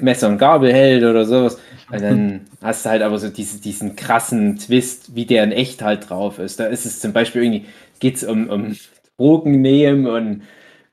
Messer 0.00 0.28
und 0.28 0.38
Gabel 0.38 0.72
hält 0.72 1.04
oder 1.04 1.24
sowas. 1.26 1.58
Und 1.90 2.02
dann 2.02 2.46
hast 2.62 2.86
du 2.86 2.90
halt 2.90 3.02
aber 3.02 3.18
so 3.18 3.28
diese, 3.30 3.60
diesen 3.60 3.96
krassen 3.96 4.56
Twist, 4.58 5.14
wie 5.16 5.26
der 5.26 5.44
in 5.44 5.52
echt 5.52 5.82
halt 5.82 6.08
drauf 6.10 6.38
ist. 6.38 6.60
Da 6.60 6.66
ist 6.66 6.86
es 6.86 7.00
zum 7.00 7.12
Beispiel 7.12 7.42
irgendwie, 7.42 7.66
geht 8.00 8.16
es 8.16 8.24
um, 8.24 8.48
um 8.50 8.76
Drogen 9.18 9.60
nehmen 9.62 10.06
und 10.06 10.42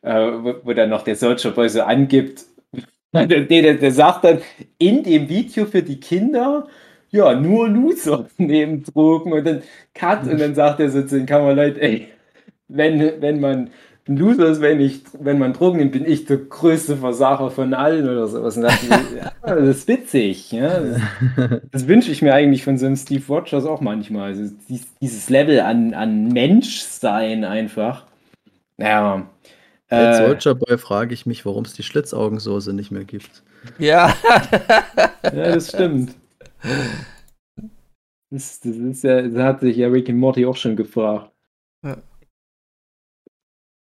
äh, 0.01 0.13
wo, 0.15 0.55
wo 0.63 0.73
dann 0.73 0.89
noch 0.89 1.03
der 1.03 1.15
Soldier 1.15 1.51
Boy 1.51 1.69
so 1.69 1.83
angibt, 1.83 2.45
der, 3.13 3.25
der, 3.25 3.73
der 3.75 3.91
sagt 3.91 4.23
dann 4.23 4.39
in 4.77 5.03
dem 5.03 5.29
Video 5.29 5.65
für 5.65 5.83
die 5.83 5.99
Kinder, 5.99 6.67
ja, 7.11 7.33
nur 7.33 7.67
Loser 7.67 8.27
nehmen 8.37 8.83
Drogen 8.83 9.33
und 9.33 9.45
dann 9.45 9.61
Cut 9.93 10.27
und 10.27 10.39
dann 10.39 10.55
sagt 10.55 10.79
er 10.79 10.89
so 10.89 11.01
zu 11.03 11.17
den 11.17 11.25
Kameraleuten, 11.25 11.81
ey, 11.81 12.07
wenn, 12.67 13.21
wenn 13.21 13.39
man 13.39 13.71
ein 14.09 14.17
Loser 14.17 14.47
ist, 14.47 14.61
wenn, 14.61 14.81
ich, 14.81 15.01
wenn 15.19 15.37
man 15.37 15.53
Drogen 15.53 15.77
nimmt, 15.77 15.91
bin 15.91 16.05
ich 16.05 16.25
der 16.25 16.37
größte 16.37 16.97
Versager 16.97 17.51
von 17.51 17.73
allen 17.75 18.09
oder 18.09 18.27
sowas. 18.27 18.57
Und 18.57 18.63
dachte 18.63 18.87
ja, 19.17 19.31
das 19.43 19.77
ist 19.77 19.87
witzig. 19.87 20.51
Ja? 20.51 20.79
Das, 20.79 21.61
das 21.71 21.87
wünsche 21.87 22.11
ich 22.11 22.21
mir 22.21 22.33
eigentlich 22.33 22.63
von 22.63 22.77
so 22.77 22.87
einem 22.87 22.95
Steve 22.95 23.23
Rogers 23.27 23.65
auch 23.65 23.81
manchmal. 23.81 24.31
Also 24.31 24.51
dies, 24.67 24.87
dieses 24.99 25.29
Level 25.29 25.59
an, 25.59 25.93
an 25.93 26.27
Menschsein 26.29 27.43
einfach. 27.43 28.05
Ja. 28.77 29.27
Als 29.89 30.19
Äh, 30.19 30.25
Soldier 30.25 30.55
Boy 30.55 30.77
frage 30.77 31.13
ich 31.13 31.25
mich, 31.25 31.45
warum 31.45 31.65
es 31.65 31.73
die 31.73 31.83
Schlitzaugensoße 31.83 32.73
nicht 32.73 32.91
mehr 32.91 33.05
gibt. 33.05 33.43
Ja. 33.77 34.13
ja, 35.23 35.31
das 35.31 35.69
stimmt. 35.69 36.15
Das, 38.31 38.59
das 38.59 38.75
ist 38.75 39.03
ja, 39.03 39.21
das 39.21 39.41
hat 39.41 39.59
sich 39.61 39.77
ja 39.77 39.87
Rick 39.87 40.09
und 40.09 40.17
Morty 40.17 40.45
auch 40.45 40.55
schon 40.55 40.75
gefragt. 40.75 41.31
Ja. 41.85 41.97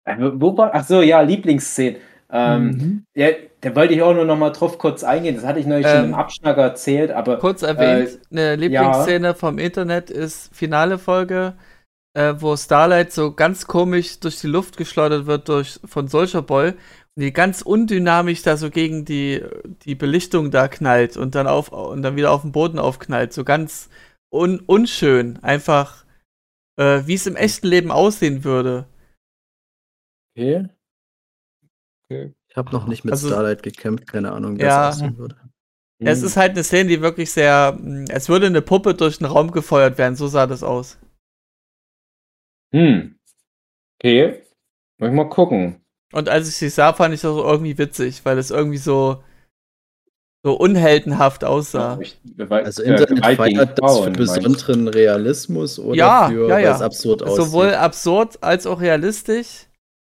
Äh, 0.05 0.17
Wo 0.35 0.57
war, 0.57 0.71
ach 0.73 0.85
so, 0.85 1.01
ja, 1.01 1.21
Lieblingsszene. 1.21 1.97
Ähm, 2.31 2.67
Mhm. 2.67 3.05
Ja, 3.15 3.29
da 3.61 3.75
wollte 3.75 3.93
ich 3.93 4.01
auch 4.01 4.13
nur 4.13 4.25
noch 4.25 4.37
mal 4.37 4.49
drauf 4.49 4.77
kurz 4.77 5.03
eingehen. 5.03 5.35
Das 5.35 5.45
hatte 5.45 5.59
ich 5.59 5.65
neulich 5.67 5.87
schon 5.87 5.97
Ähm, 5.97 6.05
im 6.05 6.13
Abschnacker 6.15 6.61
erzählt, 6.63 7.11
aber 7.11 7.37
Kurz 7.37 7.61
erwähnt, 7.61 8.19
eine 8.31 8.55
Lieblingsszene 8.55 9.35
vom 9.35 9.57
Internet 9.59 10.09
ist 10.09 10.53
finale 10.53 10.97
Folge, 10.97 11.53
äh, 12.15 12.33
wo 12.39 12.55
Starlight 12.57 13.11
so 13.11 13.31
ganz 13.33 13.67
komisch 13.67 14.19
durch 14.19 14.39
die 14.41 14.47
Luft 14.47 14.77
geschleudert 14.77 15.25
wird 15.27 15.47
durch, 15.49 15.79
von 15.85 16.07
Soldier 16.07 16.41
Boy 16.41 16.69
und 16.71 16.77
die 17.21 17.31
ganz 17.33 17.61
undynamisch 17.61 18.41
da 18.41 18.57
so 18.57 18.69
gegen 18.69 19.05
die, 19.05 19.43
die 19.83 19.95
Belichtung 19.95 20.49
da 20.51 20.67
knallt 20.67 21.17
und 21.17 21.35
dann 21.35 21.47
auf 21.47 21.69
und 21.71 22.01
dann 22.01 22.15
wieder 22.15 22.31
auf 22.31 22.41
den 22.41 22.51
Boden 22.51 22.79
aufknallt. 22.79 23.33
So 23.33 23.43
ganz 23.43 23.89
un, 24.33 24.59
unschön. 24.65 25.39
Einfach, 25.43 26.05
äh, 26.77 27.01
wie 27.05 27.13
es 27.13 27.27
im 27.27 27.35
echten 27.35 27.67
Leben 27.67 27.91
aussehen 27.91 28.43
würde. 28.43 28.85
okay. 30.37 30.69
Ich 32.47 32.57
habe 32.57 32.71
noch 32.71 32.87
nicht 32.87 33.03
mit 33.03 33.11
Also- 33.13 33.27
Starlight 33.27 33.63
gekämpft, 33.63 34.07
keine 34.07 34.31
Ahnung, 34.31 34.57
wie 34.57 34.61
Ja. 34.61 34.87
das 34.87 34.95
aussehen 34.97 35.17
würde. 35.17 35.35
Es 35.99 36.21
ist 36.23 36.35
halt 36.37 36.51
eine 36.51 36.63
Szene, 36.63 36.89
die 36.89 37.01
wirklich 37.01 37.31
sehr, 37.31 37.77
mh, 37.79 38.13
als 38.13 38.27
würde 38.29 38.45
eine 38.47 38.61
Puppe 38.61 38.93
durch 38.95 39.17
den 39.17 39.25
Raum 39.27 39.51
gefeuert 39.51 39.97
werden. 39.97 40.15
So 40.15 40.27
sah 40.27 40.45
das 40.45 40.61
aus. 40.63 40.97
Hm. 42.75 43.15
Okay. 43.99 44.41
Muss 44.97 45.09
ich 45.09 45.15
mal 45.15 45.29
gucken. 45.29 45.81
Und 46.11 46.29
als 46.29 46.47
ich 46.49 46.55
sie 46.55 46.69
sah, 46.69 46.93
fand 46.93 47.13
ich 47.13 47.21
das 47.21 47.31
auch 47.31 47.43
irgendwie 47.49 47.77
witzig, 47.77 48.23
weil 48.25 48.37
es 48.37 48.51
irgendwie 48.51 48.77
so, 48.77 49.23
so 50.43 50.53
unheldenhaft 50.53 51.43
aussah. 51.43 51.97
Ich- 52.01 52.19
Also 52.49 52.83
Internet 52.83 53.25
feiert 53.35 53.79
das 53.81 53.99
für 53.99 54.11
besonderen 54.11 54.87
Realismus 54.87 55.79
oder 55.79 55.95
Ja, 55.97 56.27
für, 56.29 56.49
ja, 56.49 56.59
ja. 56.59 56.75
es 56.75 56.81
absurd 56.81 57.23
aussieht. 57.23 57.45
Sowohl 57.45 57.73
absurd 57.73 58.43
als 58.43 58.67
auch 58.67 58.79
realistisch 58.81 59.64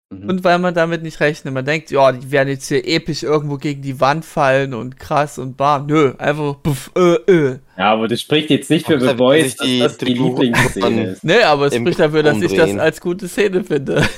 Mhm. 0.10 0.30
und 0.30 0.44
weil 0.46 0.58
man 0.60 0.74
damit 0.74 1.04
nicht 1.04 1.20
rechnet. 1.20 1.54
Man 1.54 1.66
denkt, 1.66 1.92
ja, 1.92 2.12
die 2.14 2.32
werden 2.32 2.48
jetzt 2.50 2.68
hier 2.70 2.88
episch 2.88 3.24
irgendwo 3.24 3.58
gegen 3.58 3.82
die 3.82 4.00
Wand 4.00 4.24
fallen 4.24 4.74
und 4.74 4.98
krass 4.98 5.38
und 5.38 5.58
bam. 5.58 5.86
Nö, 5.88 6.14
einfach 6.18 6.62
puff, 6.64 6.92
äh, 6.96 7.16
äh. 7.30 7.60
Ja, 7.78 7.92
aber 7.94 8.08
das 8.08 8.22
spricht 8.22 8.50
jetzt 8.50 8.70
nicht 8.70 8.86
für 8.86 9.00
The 9.00 9.08
sich 9.42 9.56
dass 9.58 9.66
die 9.68 9.80
das 9.80 9.98
die 9.98 10.06
Lieblingsszene 10.14 11.04
ist. 11.12 11.24
Nee, 11.26 11.42
aber 11.44 11.66
es 11.68 11.76
spricht 11.76 12.00
dafür, 12.00 12.24
dass 12.24 12.38
ich 12.38 12.52
das 12.54 12.70
Umdrehen. 12.70 12.80
als 12.80 13.02
gute 13.02 13.28
Szene 13.28 13.64
finde. 13.64 14.08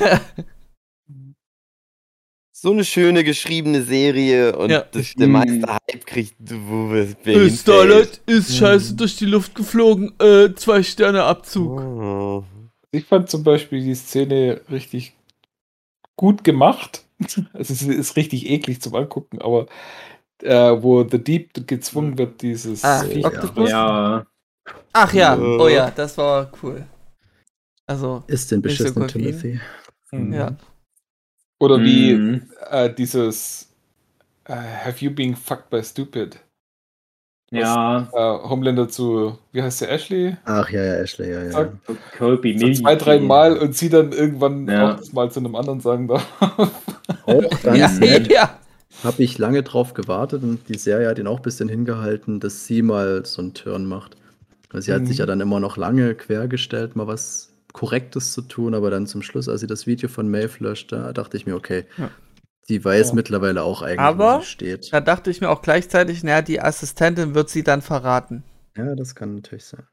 So 2.61 2.73
eine 2.73 2.83
schöne 2.83 3.23
geschriebene 3.23 3.83
Serie 3.83 4.53
und 4.57 4.69
Ja. 4.69 4.83
das, 4.91 5.13
der 5.13 5.27
Mhm. 5.27 5.31
meiste 5.33 5.65
Hype 5.71 6.05
kriegt, 6.05 6.35
Äh, 7.25 7.49
Starlight 7.51 8.19
ist 8.25 8.57
scheiße 8.57 8.95
durch 8.95 9.15
die 9.15 9.27
Luft 9.27 9.55
geflogen. 9.55 10.11
Äh, 10.19 10.53
zwei 10.55 10.83
Sterne 10.83 11.23
Abzug. 11.23 11.79
Oh. 11.79 12.43
Ich 12.91 13.05
fand 13.05 13.29
zum 13.29 13.45
Beispiel 13.45 13.81
die 13.81 13.95
Szene 13.95 14.59
richtig 14.69 15.13
gut 16.19 16.43
gemacht. 16.43 17.05
Also 17.53 17.73
es 17.73 17.81
ist 17.81 18.15
richtig 18.15 18.49
eklig 18.49 18.81
zum 18.81 18.95
Angucken, 18.95 19.41
aber 19.41 19.67
äh, 20.41 20.81
wo 20.81 21.03
The 21.03 21.21
Deep 21.21 21.67
gezwungen 21.67 22.17
wird, 22.17 22.41
dieses 22.41 22.83
Ah, 22.85 23.03
äh, 23.05 23.25
Octopus? 23.25 23.69
Ja. 23.69 24.25
Ach 24.93 25.13
ja, 25.13 25.37
oh 25.37 25.67
ja, 25.67 25.91
das 25.91 26.17
war 26.17 26.49
cool. 26.63 26.85
Also, 27.85 28.23
Ist 28.27 28.51
den 28.51 28.61
Nicht 28.61 28.77
so. 28.77 29.05
Timothy. 29.05 29.59
Mhm. 30.11 30.33
ja. 30.33 30.55
Oder 31.59 31.81
wie 31.81 32.13
Mhm. 32.13 32.49
äh, 32.69 32.93
dieses 32.93 33.73
äh, 34.45 34.53
Have 34.53 35.03
you 35.03 35.11
been 35.11 35.35
fucked 35.35 35.69
by 35.69 35.83
stupid? 35.83 36.39
Ja. 37.51 38.07
Äh, 38.13 38.47
Homelander 38.49 38.87
zu, 38.89 39.37
wie 39.51 39.61
heißt 39.61 39.81
der, 39.81 39.91
Ashley? 39.91 40.37
Ach 40.45 40.69
ja, 40.69 40.83
ja, 40.83 40.93
Ashley, 40.95 41.31
ja, 41.31 41.43
ja. 41.43 41.69
Colby 42.17 42.57
So 42.59 42.71
zwei, 42.73 42.95
drei 42.95 43.19
Mal 43.19 43.57
und 43.57 43.75
sie 43.75 43.89
dann 43.89 44.11
irgendwann 44.11 44.67
Ja. 44.67 44.93
auch 44.93 44.97
das 44.97 45.13
mal 45.13 45.31
zu 45.31 45.39
einem 45.39 45.55
anderen 45.55 45.79
sagen 45.81 46.07
darf. 46.07 46.25
Auch 47.25 47.49
ganz 47.63 47.77
Ja, 47.77 47.89
nett. 47.99 48.31
ja. 48.31 48.59
Habe 49.03 49.23
ich 49.23 49.37
lange 49.37 49.63
drauf 49.63 49.93
gewartet 49.93 50.43
und 50.43 50.67
die 50.69 50.77
Serie 50.77 51.07
hat 51.07 51.17
ihn 51.19 51.27
auch 51.27 51.37
ein 51.37 51.41
bisschen 51.43 51.69
hingehalten, 51.69 52.39
dass 52.39 52.65
sie 52.65 52.81
mal 52.81 53.25
so 53.25 53.41
einen 53.41 53.53
Turn 53.53 53.85
macht. 53.85 54.15
Also 54.71 54.85
sie 54.85 54.93
hat 54.93 55.01
Mhm. 55.03 55.07
sich 55.07 55.17
ja 55.19 55.25
dann 55.25 55.39
immer 55.41 55.59
noch 55.59 55.77
lange 55.77 56.15
quergestellt, 56.15 56.95
mal 56.95 57.07
was 57.07 57.49
Korrektes 57.73 58.33
zu 58.33 58.41
tun, 58.41 58.73
aber 58.73 58.89
dann 58.89 59.07
zum 59.07 59.21
Schluss, 59.21 59.47
als 59.47 59.61
sie 59.61 59.67
das 59.67 59.87
Video 59.87 60.09
von 60.09 60.29
Maeve 60.29 60.63
löscht, 60.63 60.91
da 60.91 61.13
dachte 61.13 61.37
ich 61.37 61.45
mir, 61.45 61.55
okay, 61.55 61.85
Ja. 61.97 62.09
Die 62.69 62.83
weiß 62.83 63.09
Ja. 63.09 63.15
mittlerweile 63.15 63.63
auch 63.63 63.81
eigentlich, 63.81 63.99
Aber- 63.99 64.37
wo 64.37 64.41
sie 64.41 64.45
steht. 64.47 64.93
Da 64.93 65.01
dachte 65.01 65.29
ich 65.31 65.41
mir 65.41 65.49
auch 65.49 65.61
gleichzeitig, 65.61 66.23
naja, 66.23 66.41
die 66.41 66.61
Assistentin 66.61 67.33
wird 67.35 67.49
sie 67.49 67.63
dann 67.63 67.81
verraten. 67.81 68.43
Ja, 68.77 68.95
das 68.95 69.15
kann 69.15 69.35
natürlich 69.35 69.65
sein. 69.65 69.87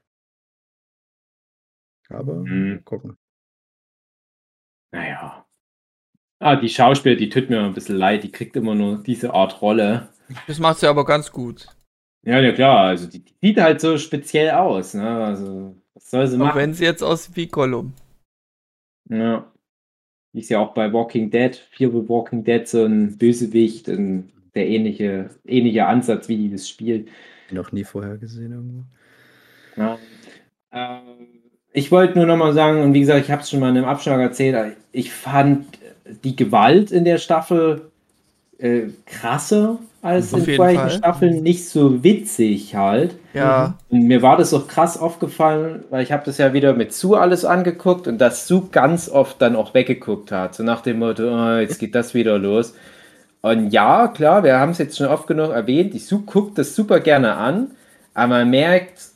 Aber 2.08 2.34
Mhm. 2.34 2.84
gucken. 2.84 3.16
Naja. 4.92 5.44
Ah, 6.38 6.56
die 6.56 6.68
Schauspieler, 6.68 7.16
die 7.16 7.28
tut 7.30 7.48
mir 7.50 7.60
ein 7.64 7.72
bisschen 7.74 7.96
leid. 7.96 8.22
Die 8.22 8.30
kriegt 8.30 8.56
immer 8.56 8.74
nur 8.74 9.02
diese 9.02 9.32
Art 9.34 9.60
Rolle. 9.62 10.08
Das 10.46 10.58
macht 10.58 10.78
sie 10.78 10.86
aber 10.86 11.04
ganz 11.04 11.32
gut. 11.32 11.66
Ja, 12.24 12.40
ja 12.40 12.52
klar. 12.52 12.86
Also 12.88 13.08
die, 13.08 13.24
die 13.24 13.34
sieht 13.40 13.58
halt 13.60 13.80
so 13.80 13.96
speziell 13.98 14.50
aus. 14.50 14.94
Ne? 14.94 15.24
Also 15.24 15.76
was 15.94 16.10
soll 16.10 16.26
sie 16.26 16.36
Auch 16.36 16.40
machen? 16.40 16.58
wenn 16.58 16.74
sie 16.74 16.84
jetzt 16.84 17.02
aussieht 17.02 17.36
wie 17.36 17.46
Gollum. 17.48 17.94
Ja. 19.08 19.50
Ist 20.32 20.50
ja 20.50 20.60
auch 20.60 20.74
bei 20.74 20.92
Walking 20.92 21.30
Dead, 21.30 21.56
Fear 21.56 21.90
the 21.90 22.08
Walking 22.08 22.44
Dead, 22.44 22.68
so 22.68 22.84
ein 22.84 23.16
Bösewicht, 23.16 23.88
ein, 23.88 24.30
der 24.54 24.68
ähnliche, 24.68 25.30
ähnliche 25.46 25.86
Ansatz, 25.86 26.28
wie 26.28 26.36
die 26.36 26.50
das 26.50 26.68
spielt. 26.68 27.08
Noch 27.50 27.72
nie 27.72 27.84
vorher 27.84 28.16
gesehen 28.18 28.52
irgendwo. 28.52 28.84
Ja. 29.76 29.98
Ähm, 30.72 31.36
ich 31.72 31.90
wollte 31.92 32.18
nur 32.18 32.26
noch 32.26 32.36
mal 32.36 32.52
sagen, 32.52 32.82
und 32.82 32.94
wie 32.94 33.00
gesagt, 33.00 33.24
ich 33.24 33.30
habe 33.30 33.42
es 33.42 33.50
schon 33.50 33.60
mal 33.60 33.70
in 33.70 33.76
einem 33.76 33.86
Abschlag 33.86 34.20
erzählt, 34.20 34.76
ich 34.92 35.12
fand 35.12 35.66
die 36.24 36.36
Gewalt 36.36 36.90
in 36.90 37.04
der 37.04 37.18
Staffel 37.18 37.90
äh, 38.58 38.88
krasser 39.04 39.78
Auf 40.06 40.48
in 40.48 40.56
vorherigen. 40.56 40.90
Staffeln, 40.90 41.42
nicht 41.42 41.68
so 41.68 42.02
witzig 42.02 42.74
halt. 42.74 43.16
Ja, 43.34 43.78
Und 43.90 44.02
mir 44.02 44.22
war 44.22 44.36
das 44.36 44.54
auch 44.54 44.68
krass 44.68 44.98
aufgefallen, 44.98 45.84
weil 45.90 46.02
ich 46.02 46.12
habe 46.12 46.24
das 46.24 46.38
ja 46.38 46.52
wieder 46.52 46.74
mit 46.74 46.92
Sue 46.92 47.18
alles 47.18 47.44
angeguckt 47.44 48.06
und 48.08 48.18
dass 48.18 48.46
Sue 48.46 48.68
ganz 48.72 49.08
oft 49.08 49.40
dann 49.42 49.56
auch 49.56 49.74
weggeguckt 49.74 50.32
hat. 50.32 50.54
So 50.54 50.62
nach 50.62 50.80
dem 50.80 50.98
Motto, 50.98 51.24
oh, 51.24 51.58
jetzt 51.58 51.78
geht 51.78 51.94
das 51.94 52.14
wieder 52.14 52.38
los. 52.38 52.74
Und 53.42 53.70
ja, 53.70 54.08
klar, 54.08 54.42
wir 54.42 54.58
haben 54.58 54.72
es 54.72 54.78
jetzt 54.78 54.96
schon 54.96 55.06
oft 55.06 55.26
genug 55.26 55.50
erwähnt, 55.50 55.94
die 55.94 55.98
Sue 55.98 56.22
guckt 56.26 56.58
das 56.58 56.74
super 56.74 57.00
gerne 57.00 57.36
an, 57.36 57.72
aber 58.14 58.38
man 58.38 58.50
merkt, 58.50 59.10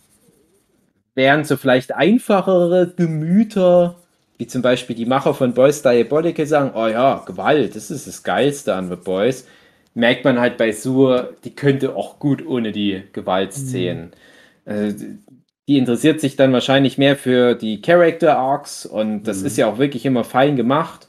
während 1.15 1.47
so 1.47 1.57
vielleicht 1.57 1.95
einfachere 1.95 2.93
Gemüter, 2.97 3.97
wie 4.39 4.47
zum 4.47 4.63
Beispiel 4.63 4.97
die 4.97 5.07
Macher 5.07 5.35
von 5.35 5.53
Boys 5.53 5.83
Diabolical 5.83 6.47
sagen, 6.47 6.73
oh 6.75 6.87
ja, 6.87 7.23
Gewalt, 7.27 7.75
das 7.77 7.91
ist 7.91 8.07
das 8.07 8.23
Geilste 8.23 8.75
an 8.75 8.89
The 8.89 8.97
Boys, 8.97 9.47
merkt 9.95 10.25
man 10.25 10.41
halt 10.41 10.57
bei 10.59 10.73
Sue, 10.73 11.37
die 11.45 11.55
könnte 11.55 11.97
auch 11.97 12.19
gut 12.19 12.47
ohne 12.47 12.73
die 12.73 13.03
Gewaltszenen. 13.13 14.13
Äh, 14.65 14.93
die 15.69 15.79
interessiert 15.79 16.21
sich 16.21 16.37
dann 16.37 16.53
wahrscheinlich 16.53 16.99
mehr 16.99 17.17
für 17.17 17.55
die 17.55 17.81
Character 17.83 18.39
Arcs 18.39 18.87
und 18.87 19.25
das 19.25 19.43
Mhm. 19.43 19.47
ist 19.47 19.57
ja 19.57 19.69
auch 19.69 19.79
wirklich 19.79 20.05
immer 20.07 20.25
fein 20.25 20.57
gemacht. 20.57 21.07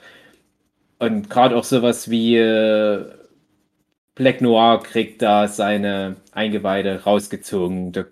Und 0.99 1.29
gerade 1.29 1.55
auch 1.57 1.63
sowas 1.63 2.09
wie 2.09 2.37
äh, 2.37 3.05
Black 4.15 4.41
Noir 4.41 4.81
kriegt 4.83 5.21
da 5.21 5.47
seine 5.47 6.17
Eingeweide 6.31 7.03
rausgezogen. 7.03 7.91
Da 7.91 8.05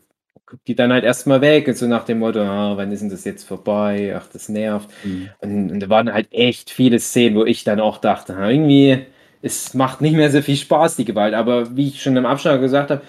guckt 0.45 0.67
die 0.67 0.75
dann 0.75 0.91
halt 0.93 1.03
erstmal 1.03 1.41
weg 1.41 1.67
und 1.67 1.77
so 1.77 1.87
nach 1.87 2.05
dem 2.05 2.19
Motto, 2.19 2.39
ah, 2.41 2.77
wann 2.77 2.91
ist 2.91 3.01
denn 3.01 3.09
das 3.09 3.25
jetzt 3.25 3.43
vorbei? 3.47 4.15
Ach, 4.17 4.27
das 4.31 4.49
nervt. 4.49 4.89
Mhm. 5.03 5.33
Und, 5.39 5.71
und 5.71 5.79
da 5.81 5.89
waren 5.89 6.11
halt 6.13 6.31
echt 6.31 6.69
viele 6.71 6.99
Szenen, 6.99 7.35
wo 7.35 7.45
ich 7.45 7.63
dann 7.63 7.79
auch 7.79 7.97
dachte, 7.99 8.33
irgendwie, 8.33 9.05
es 9.41 9.73
macht 9.73 10.01
nicht 10.01 10.15
mehr 10.15 10.31
so 10.31 10.41
viel 10.41 10.55
Spaß, 10.57 10.95
die 10.97 11.05
Gewalt. 11.05 11.33
Aber 11.33 11.75
wie 11.75 11.87
ich 11.89 12.01
schon 12.01 12.17
im 12.17 12.25
Abschlag 12.25 12.59
gesagt 12.61 12.91
habe, 12.91 13.01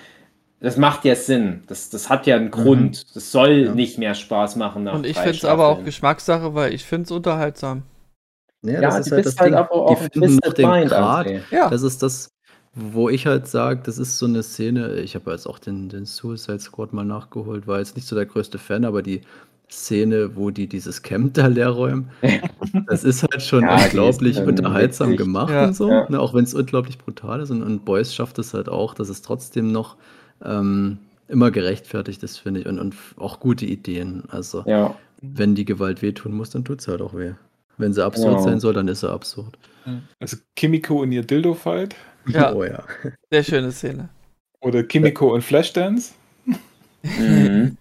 das 0.60 0.76
macht 0.76 1.04
ja 1.04 1.14
Sinn. 1.16 1.62
Das, 1.68 1.88
das 1.90 2.08
hat 2.10 2.26
ja 2.26 2.36
einen 2.36 2.50
Grund. 2.50 3.16
Das 3.16 3.32
soll 3.32 3.50
Ja. 3.66 3.74
nicht 3.74 3.98
mehr 3.98 4.14
Spaß 4.14 4.56
machen. 4.56 4.84
Nach 4.84 4.94
und 4.94 5.06
ich 5.06 5.16
finde 5.16 5.30
es 5.30 5.44
aber 5.44 5.68
auch. 5.68 5.84
Geschmackssache, 5.84 6.54
weil 6.54 6.74
ich 6.74 6.84
finde 6.84 7.04
es 7.04 7.10
unterhaltsam. 7.10 7.82
Ja, 8.62 8.74
Ja, 8.74 8.80
das 8.82 8.94
du 8.96 9.00
ist 9.06 9.12
halt 9.12 9.26
das 9.26 9.36
halt 9.38 9.48
Ding. 9.48 9.54
aber 9.58 9.72
auch 9.72 9.98
Die 9.98 10.10
finden 10.20 10.38
noch 10.44 10.52
den 10.52 10.68
Mind, 10.68 10.90
Grad. 10.90 11.26
André. 11.26 11.40
Ja, 11.50 11.70
Das 11.70 11.82
ist 11.82 12.02
das, 12.02 12.28
wo 12.74 13.08
ich 13.08 13.26
halt 13.26 13.48
sage, 13.48 13.80
das 13.84 13.96
ist 13.98 14.18
so 14.18 14.26
eine 14.26 14.42
Szene, 14.42 14.96
ich 14.96 15.14
habe 15.14 15.30
jetzt 15.30 15.46
auch 15.46 15.58
den, 15.58 15.88
den 15.88 16.04
Suicide 16.04 16.60
Squad 16.60 16.92
mal 16.92 17.04
nachgeholt, 17.06 17.66
war 17.66 17.78
jetzt 17.78 17.96
nicht 17.96 18.06
so 18.06 18.14
der 18.14 18.26
größte 18.26 18.58
Fan, 18.58 18.84
aber 18.84 19.02
die 19.02 19.22
Szene, 19.70 20.34
wo 20.36 20.50
die 20.50 20.66
dieses 20.66 21.02
Camp 21.02 21.34
da 21.34 21.46
leer 21.46 21.68
räumen, 21.70 22.10
das 22.88 23.04
ist 23.04 23.22
halt 23.22 23.40
schon 23.42 23.62
Ja, 23.62 23.76
unglaublich 23.84 24.36
schon 24.36 24.46
unterhaltsam 24.48 25.08
witzig. 25.10 25.18
gemacht 25.26 25.52
Ja. 25.52 25.66
und 25.66 25.76
so, 25.76 25.88
Ja. 25.90 26.08
ne, 26.10 26.18
auch 26.20 26.34
wenn 26.34 26.44
es 26.44 26.54
unglaublich 26.54 26.98
brutal 26.98 27.40
ist 27.40 27.50
und, 27.50 27.62
und 27.62 27.84
Boys 27.84 28.14
schafft 28.14 28.38
es 28.38 28.52
halt 28.54 28.68
auch, 28.68 28.94
dass 28.94 29.08
es 29.08 29.22
trotzdem 29.22 29.70
noch 29.72 29.96
ähm, 30.44 30.98
immer 31.28 31.50
gerechtfertigt 31.50 32.22
ist, 32.22 32.38
finde 32.38 32.60
ich, 32.60 32.66
und, 32.66 32.78
und 32.78 32.94
auch 33.16 33.38
gute 33.40 33.64
Ideen. 33.66 34.24
Also, 34.30 34.64
Ja. 34.66 34.94
wenn 35.22 35.54
die 35.54 35.64
Gewalt 35.64 36.02
wehtun 36.02 36.32
muss, 36.32 36.50
dann 36.50 36.64
tut 36.64 36.80
es 36.80 36.88
halt 36.88 37.00
auch 37.02 37.14
weh. 37.14 37.32
Wenn 37.78 37.92
sie 37.92 38.04
absurd 38.04 38.34
Ja. 38.34 38.42
sein 38.42 38.58
soll, 38.60 38.74
dann 38.74 38.88
ist 38.88 39.00
sie 39.00 39.10
absurd. 39.10 39.56
Also 40.18 40.36
Kimiko 40.56 41.00
und 41.02 41.12
ihr 41.12 41.22
Dildo-Fight 41.22 41.94
Ja. 42.26 42.52
Oh 42.54 42.64
ja. 42.64 42.82
sehr 43.30 43.42
schöne 43.44 43.70
Szene. 43.72 44.08
oder 44.60 44.82
Kimiko 44.82 45.32
und 45.34 45.42
Flashdance. 45.42 46.12
Mhm. 47.02 47.76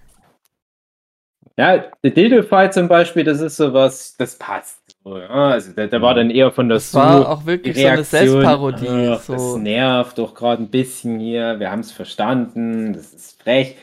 Ja, 1.59 1.83
der 2.03 2.11
Dildo-Fight 2.11 2.73
zum 2.73 2.87
Beispiel, 2.87 3.25
das 3.25 3.41
ist 3.41 3.57
sowas, 3.57 4.15
das 4.17 4.37
passt. 4.37 4.77
Also 5.03 5.71
da, 5.75 5.87
da 5.87 6.01
war 6.01 6.13
dann 6.13 6.29
eher 6.29 6.51
von 6.51 6.69
der 6.69 6.77
Das 6.77 6.93
war 6.93 7.27
auch 7.27 7.45
wirklich 7.45 7.75
so 7.75 7.81
eine 7.85 7.97
Reaktion, 7.97 8.29
Selbstparodie. 8.29 8.87
ach, 8.87 9.25
Das 9.25 9.25
So. 9.25 9.57
nervt 9.57 10.17
doch 10.17 10.33
gerade 10.35 10.63
ein 10.63 10.69
bisschen 10.69 11.19
hier. 11.19 11.59
Wir 11.59 11.69
haben 11.71 11.79
es 11.81 11.91
verstanden. 11.91 12.93
Das 12.93 13.13
ist 13.13 13.41
frech. 13.41 13.75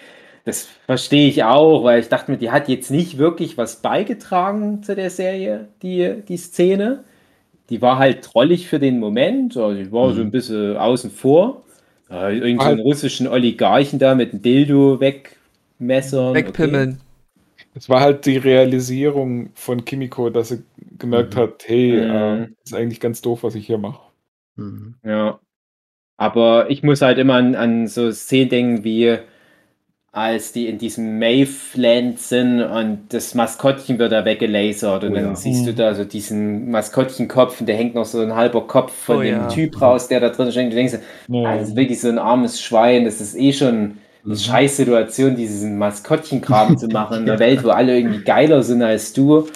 Das 0.46 0.68
verstehe 0.86 1.28
ich 1.28 1.44
auch, 1.44 1.84
weil 1.84 2.00
ich 2.00 2.08
dachte 2.08 2.30
mir, 2.30 2.38
die 2.38 2.50
hat 2.50 2.68
jetzt 2.68 2.90
nicht 2.90 3.18
wirklich 3.18 3.58
was 3.58 3.76
beigetragen 3.82 4.82
zu 4.82 4.94
der 4.94 5.10
Serie, 5.10 5.68
die, 5.82 6.22
die 6.26 6.36
Szene. 6.38 7.04
Die 7.68 7.82
war 7.82 7.98
halt 7.98 8.22
trollig 8.22 8.68
für 8.68 8.78
den 8.78 9.00
Moment. 9.00 9.56
Also 9.56 9.74
die 9.74 9.90
war 9.92 10.14
so 10.14 10.20
ein 10.22 10.30
bisschen 10.30 10.76
außen 10.78 11.10
vor. 11.10 11.62
Äh, 12.10 12.38
irgend 12.38 12.62
so 12.62 12.68
einen 12.68 12.80
russischen 12.80 13.26
Oligarchen 13.26 13.98
da 13.98 14.14
mit 14.14 14.32
einem 14.32 14.40
Dildo 14.42 15.00
wegmessern. 15.00 16.34
Wegpimmeln. 16.34 17.00
Es 17.76 17.88
war 17.88 18.00
halt 18.00 18.24
die 18.26 18.38
Realisierung 18.38 19.50
von 19.54 19.84
Kimiko, 19.84 20.30
dass 20.30 20.48
sie 20.48 20.64
gemerkt 20.98 21.34
Mhm. 21.34 21.38
hat, 21.40 21.64
hey, 21.66 21.92
Mhm. 21.92 22.10
äh, 22.10 22.48
ist 22.64 22.74
eigentlich 22.74 23.00
ganz 23.00 23.20
doof, 23.20 23.42
was 23.42 23.54
ich 23.54 23.66
hier 23.66 23.78
mache. 23.78 24.00
Mhm. 24.56 24.94
Ja. 25.04 25.40
Aber 26.18 26.70
ich 26.70 26.82
muss 26.82 27.02
halt 27.02 27.18
immer 27.18 27.34
an, 27.34 27.54
an 27.56 27.86
so 27.88 28.10
Szenen 28.12 28.48
denken, 28.50 28.84
wie 28.84 29.18
als 30.12 30.52
die 30.52 30.66
in 30.68 30.78
diesem 30.78 31.18
Maveland 31.18 32.18
sind 32.18 32.62
und 32.62 33.08
das 33.10 33.34
Maskottchen 33.34 33.98
wird 33.98 34.12
da 34.12 34.24
weggelasert 34.24 35.04
und 35.04 35.12
Oh 35.12 35.14
dann 35.14 35.24
ja. 35.24 35.34
siehst 35.36 35.66
du 35.66 35.74
da 35.74 35.94
so 35.94 36.04
diesen 36.06 36.70
Maskottchenkopf 36.70 37.60
und 37.60 37.68
da 37.68 37.74
hängt 37.74 37.94
noch 37.94 38.06
so 38.06 38.20
ein 38.20 38.34
halber 38.34 38.66
Kopf 38.66 38.92
von 38.94 39.18
Oh 39.18 39.22
dem 39.22 39.28
ja. 39.32 39.46
Typ 39.48 39.80
raus, 39.80 40.08
der 40.08 40.20
da 40.20 40.30
drin 40.30 40.50
steckt. 40.52 40.72
Du 40.72 40.76
denkst, 40.76 40.94
ah, 41.44 41.56
das 41.58 41.68
ist 41.70 41.76
wirklich 41.76 42.00
so 42.00 42.08
ein 42.08 42.18
armes 42.18 42.62
Schwein, 42.62 43.04
das 43.04 43.20
ist 43.20 43.34
eh 43.36 43.52
schon 43.52 43.98
Mhm. 44.26 44.36
scheiß 44.36 44.76
Situation, 44.76 45.36
diesen 45.36 45.78
Maskottchenkram 45.78 46.76
zu 46.78 46.88
machen 46.88 47.18
in 47.24 47.30
einer 47.30 47.38
Welt, 47.38 47.62
wo 47.64 47.70
alle 47.70 47.96
irgendwie 47.96 48.22
geiler 48.24 48.62
sind 48.62 48.82
als 48.82 49.12
du. 49.12 49.46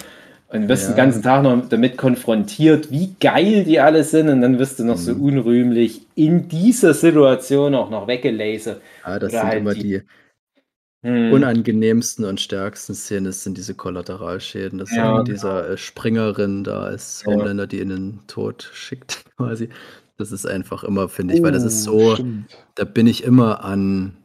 Und 0.53 0.67
wirst 0.67 0.83
Ja. 0.83 0.89
den 0.91 0.97
ganzen 0.97 1.21
Tag 1.23 1.43
noch 1.43 1.69
damit 1.69 1.97
konfrontiert, 1.97 2.91
wie 2.91 3.15
geil 3.21 3.63
die 3.63 3.79
alle 3.79 4.03
sind. 4.03 4.27
Und 4.27 4.41
dann 4.41 4.59
wirst 4.59 4.79
du 4.79 4.83
noch 4.83 4.97
so 4.97 5.13
Mhm. 5.15 5.21
unrühmlich 5.21 6.01
in 6.15 6.49
dieser 6.49 6.93
Situation 6.93 7.73
auch 7.73 7.89
noch 7.89 8.05
weggelasert. 8.07 8.81
Ja, 9.05 9.17
das 9.17 9.31
Oder 9.31 9.39
sind 9.41 9.49
halt 9.49 9.59
immer 9.61 9.73
die- 9.73 10.01
Hm. 11.03 11.31
unangenehmsten 11.33 12.25
und 12.25 12.39
stärksten 12.39 12.93
Szenen, 12.93 13.25
das 13.25 13.43
sind 13.43 13.57
diese 13.57 13.73
Kollateralschäden. 13.73 14.77
Das 14.77 14.91
Ja, 14.95 15.13
ist 15.13 15.17
mit 15.19 15.35
dieser 15.35 15.69
äh, 15.71 15.77
Springerin 15.77 16.63
da 16.63 16.81
als 16.83 17.23
Ja. 17.25 17.31
Homelander, 17.31 17.65
die 17.65 17.79
in 17.79 17.89
den 17.89 18.19
Tod 18.27 18.69
schickt, 18.73 19.23
quasi. 19.37 19.69
Das 20.17 20.31
ist 20.31 20.45
einfach 20.45 20.83
immer, 20.83 21.09
finde 21.09 21.33
ich, 21.33 21.41
weil 21.41 21.53
das 21.53 21.63
ist 21.63 21.87
Oh, 21.87 22.09
so, 22.09 22.15
stimmt. 22.15 22.45
da 22.75 22.83
bin 22.83 23.07
ich 23.07 23.23
immer 23.23 23.63
an 23.63 24.17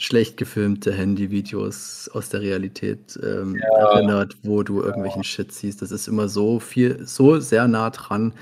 schlecht 0.00 0.38
gefilmte 0.38 0.94
Handyvideos 0.94 2.10
aus 2.14 2.30
der 2.30 2.40
Realität 2.40 3.20
ähm, 3.22 3.56
erinnert, 3.56 4.34
wo 4.42 4.62
du 4.62 4.80
irgendwelchen 4.80 5.24
Shit 5.24 5.52
siehst. 5.52 5.82
Das 5.82 5.90
ist 5.90 6.08
immer 6.08 6.28
so 6.28 6.58
viel, 6.58 7.06
so 7.06 7.38
sehr 7.38 7.68
nah 7.68 7.90
dran. 7.90 8.32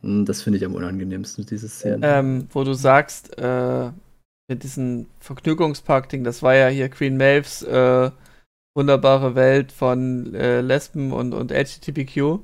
Hm, 0.00 0.24
Das 0.24 0.40
finde 0.40 0.58
ich 0.58 0.64
am 0.64 0.74
unangenehmsten, 0.74 1.44
diese 1.44 1.68
Szene. 1.68 1.98
Ähm, 2.02 2.48
wo 2.52 2.64
du 2.64 2.72
sagst, 2.72 3.36
äh, 3.38 3.90
mit 4.48 4.62
diesem 4.62 5.06
Vergnügungspark-Ding, 5.20 6.24
das 6.24 6.42
war 6.42 6.54
ja 6.54 6.68
hier 6.68 6.88
Queen 6.88 7.18
Maves 7.18 7.62
äh, 7.62 8.10
wunderbare 8.74 9.34
Welt 9.34 9.72
von 9.72 10.34
äh, 10.34 10.62
Lesben 10.62 11.12
und, 11.12 11.34
und 11.34 11.50
LGBTQ. 11.52 12.40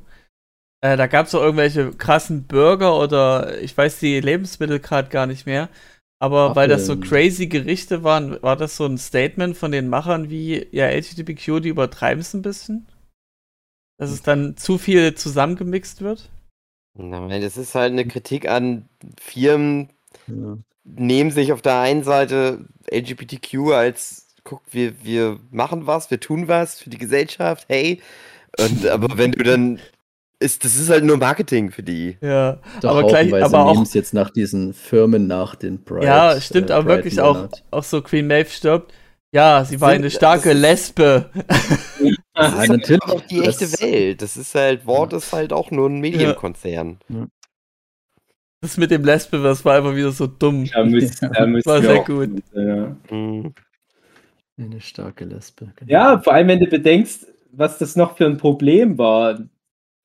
Äh, 0.83 0.97
da 0.99 1.07
gab 1.07 1.27
es 1.27 1.35
auch 1.35 1.43
irgendwelche 1.43 1.93
krassen 1.93 2.45
Burger 2.47 2.99
oder 2.99 3.59
ich 3.63 3.77
weiß 3.77 4.01
die 4.01 4.21
Lebensmittel 4.21 4.81
gerade 4.81 5.09
gar 5.09 5.27
nicht 5.27 5.47
mehr. 5.47 5.71
Aber 6.21 6.57
weil 6.57 6.69
das 6.69 6.87
so 6.87 6.97
crazy 6.99 7.47
Gerichte 7.47 8.03
waren, 8.03 8.43
war 8.43 8.57
das 8.57 8.77
so 8.77 8.85
ein 8.87 8.99
Statement 8.99 9.57
von 9.57 9.71
den 9.71 9.89
Machern 9.89 10.31
wie, 10.31 10.67
ja, 10.73 10.87
LGBTQ, 10.89 11.61
die 11.63 11.69
übertreiben 11.69 12.21
es 12.21 12.35
ein 12.35 12.43
bisschen? 12.43 12.89
Dass 13.99 14.11
es 14.11 14.23
dann 14.23 14.57
zu 14.57 14.79
viel 14.79 15.15
zusammengemixt 15.15 16.03
wird? 16.03 16.31
Nein, 16.95 17.41
das 17.41 17.57
ist 17.57 17.75
halt 17.77 17.93
eine 17.93 18.07
Kritik 18.07 18.49
an 18.49 18.89
Firmen, 19.21 19.91
Ja. 20.27 20.59
nehmen 20.85 21.31
sich 21.31 21.53
auf 21.53 21.63
der 21.63 21.79
einen 21.79 22.03
Seite 22.03 22.67
LGBTQ 22.91 23.73
als, 23.73 24.35
guck, 24.43 24.63
wir, 24.73 25.05
wir 25.05 25.39
machen 25.51 25.87
was, 25.87 26.11
wir 26.11 26.19
tun 26.19 26.49
was 26.49 26.81
für 26.81 26.91
die 26.91 26.99
Gesellschaft, 26.99 27.67
hey. 27.69 28.03
Und 28.59 28.87
aber 28.87 29.17
wenn 29.19 29.33
du 29.33 29.45
dann 29.45 29.79
ist, 30.41 30.65
das 30.65 30.77
ist 30.77 30.89
halt 30.91 31.05
nur 31.05 31.17
Marketing 31.17 31.71
für 31.71 31.83
die. 31.83 32.17
Ja, 32.21 32.61
Doch 32.81 32.91
aber 32.97 33.07
gleich, 33.09 33.33
aber 33.43 33.67
auch 33.67 33.75
Memes 33.75 33.95
jetzt 33.95 34.15
nach 34.15 34.31
diesen 34.31 34.73
Firmen, 34.75 35.27
nach 35.27 35.55
den 35.57 35.85
Pride. 35.85 36.07
Ja, 36.07 36.41
stimmt, 36.41 36.71
äh, 36.71 36.75
aber 36.75 36.85
Pride 36.85 36.97
wirklich 36.99 37.21
auch, 37.21 37.35
Monat. 37.35 37.65
auch 37.71 37.83
so 37.83 38.03
Queen 38.03 38.27
Maeve 38.27 38.51
stirbt. 38.51 38.93
Ja, 39.33 39.65
sie 39.65 39.81
war 39.81 39.91
sind- 39.91 40.03
eine 40.03 40.11
starke 40.11 40.49
das 40.51 40.55
ist- 40.57 40.63
Lesbe. 40.63 41.31
Das 42.35 42.53
ist 42.63 42.69
natürlich, 42.69 43.01
halt 43.03 43.17
auch 43.17 43.21
die 43.23 43.41
echte 43.41 43.65
das- 43.67 43.83
Welt. 43.83 44.23
Das 44.23 44.37
ist 44.37 44.55
halt, 44.55 44.87
Wort 44.87 45.13
ist 45.13 45.33
halt 45.33 45.53
auch 45.53 45.71
nur 45.73 45.89
ein 45.91 45.99
Medienkonzern. 46.01 46.99
Das 48.61 48.77
mit 48.77 48.91
dem 48.91 49.05
Lesbe, 49.05 49.39
das 49.43 49.65
war 49.65 49.77
einfach 49.77 49.95
wieder 49.95 50.13
so 50.13 50.27
dumm. 50.27 50.69
Da 50.73 50.85
müsst, 50.85 51.21
da 51.33 51.47
müsst 51.47 51.67
War 51.67 51.81
sehr 51.83 52.01
auch 52.01 52.05
gut. 52.05 52.31
Ja. 52.55 52.97
Mhm. 53.11 53.55
Eine 54.57 54.81
starke 54.81 55.25
Lesbe. 55.25 55.73
genau. 55.77 55.91
ja, 55.93 56.19
vor 56.21 56.33
allem 56.33 56.49
wenn 56.49 56.61
du 56.61 56.67
bedenkst, 56.67 57.27
was 57.53 57.79
das 57.79 57.97
noch 57.97 58.17
für 58.17 58.27
ein 58.27 58.37
Problem 58.39 58.99
war. 58.99 59.39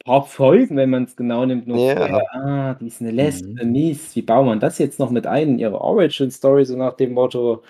Paar 0.06 0.26
Folgen, 0.26 0.76
wenn 0.76 0.90
man 0.90 1.04
es 1.06 1.16
genau 1.16 1.46
nimmt, 1.46 1.66
nur 1.68 1.78
Ja. 1.78 1.96
vorher. 1.96 2.36
Ah, 2.36 2.74
die 2.76 2.88
ist 2.88 3.02
eine 3.02 3.12
Lesbe, 3.12 3.66
Mhm. 3.66 3.72
Mist. 3.72 4.16
Wie 4.16 4.22
baut 4.22 4.46
man 4.46 4.60
das 4.60 4.78
jetzt 4.78 5.00
noch 5.00 5.12
mit 5.12 5.26
ein 5.28 5.50
in 5.52 5.60
ihre 5.60 5.80
Origin-Story, 5.80 6.66
so 6.66 6.76
nach 6.78 6.94
dem 6.96 7.14
Motto. 7.14 7.64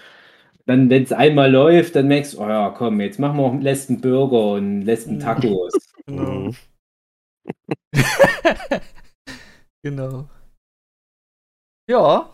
dann, 0.68 0.90
wenn 0.90 1.04
es 1.04 1.12
einmal 1.14 1.52
läuft, 1.52 1.96
dann 1.96 2.08
merkst 2.08 2.36
du, 2.36 2.40
oh 2.42 2.48
ja, 2.48 2.70
komm, 2.72 3.02
jetzt 3.02 3.20
machen 3.20 3.38
wir 3.38 3.44
auch 3.46 3.52
einen 3.54 3.62
Burger 4.02 4.54
und 4.54 4.88
einen 5.10 5.18
Mhm. 5.18 5.20
Tacos. 5.20 5.74
Genau. 6.08 6.24
Mhm. 6.50 6.56
genau. 9.84 10.30
Ja. 11.88 12.30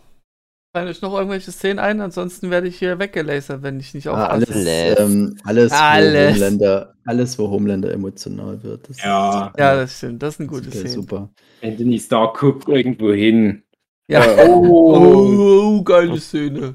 Fallen 0.72 0.88
euch 0.88 1.02
noch 1.02 1.14
irgendwelche 1.18 1.52
Szenen 1.52 1.80
ein? 1.80 2.00
Ansonsten 2.00 2.52
werde 2.52 2.68
ich 2.68 2.78
hier 2.78 3.00
weggelasert, 3.00 3.64
wenn 3.64 3.80
ich 3.80 3.96
nicht 3.96 4.08
Ah, 4.08 4.28
aufpasse. 4.28 4.54
alles, 4.54 5.00
ähm, 5.00 5.36
alles, 5.44 5.72
Alles. 5.72 6.14
Wo 6.14 6.30
Homelander, 6.36 6.94
alles, 7.06 7.40
wo 7.40 7.50
Homelander 7.50 7.92
emotional 7.92 8.62
wird. 8.62 8.88
Das 8.88 9.02
Ja. 9.02 9.48
ist, 9.48 9.60
Ja, 9.60 9.74
äh, 9.74 9.78
das 9.78 9.98
stimmt. 9.98 10.22
Das 10.22 10.36
ist 10.36 10.40
eine 10.42 10.48
gute 10.50 10.66
super, 10.66 10.78
Szene. 10.78 10.90
super. 10.90 11.30
Anthony 11.64 12.00
Stark 12.00 12.38
guckt 12.40 12.68
irgendwo 12.70 13.12
hin. 13.12 13.64
Ja. 14.08 14.24
Oh. 14.48 15.78
Oh, 15.80 15.84
geile 15.84 16.20
Szene. 16.20 16.72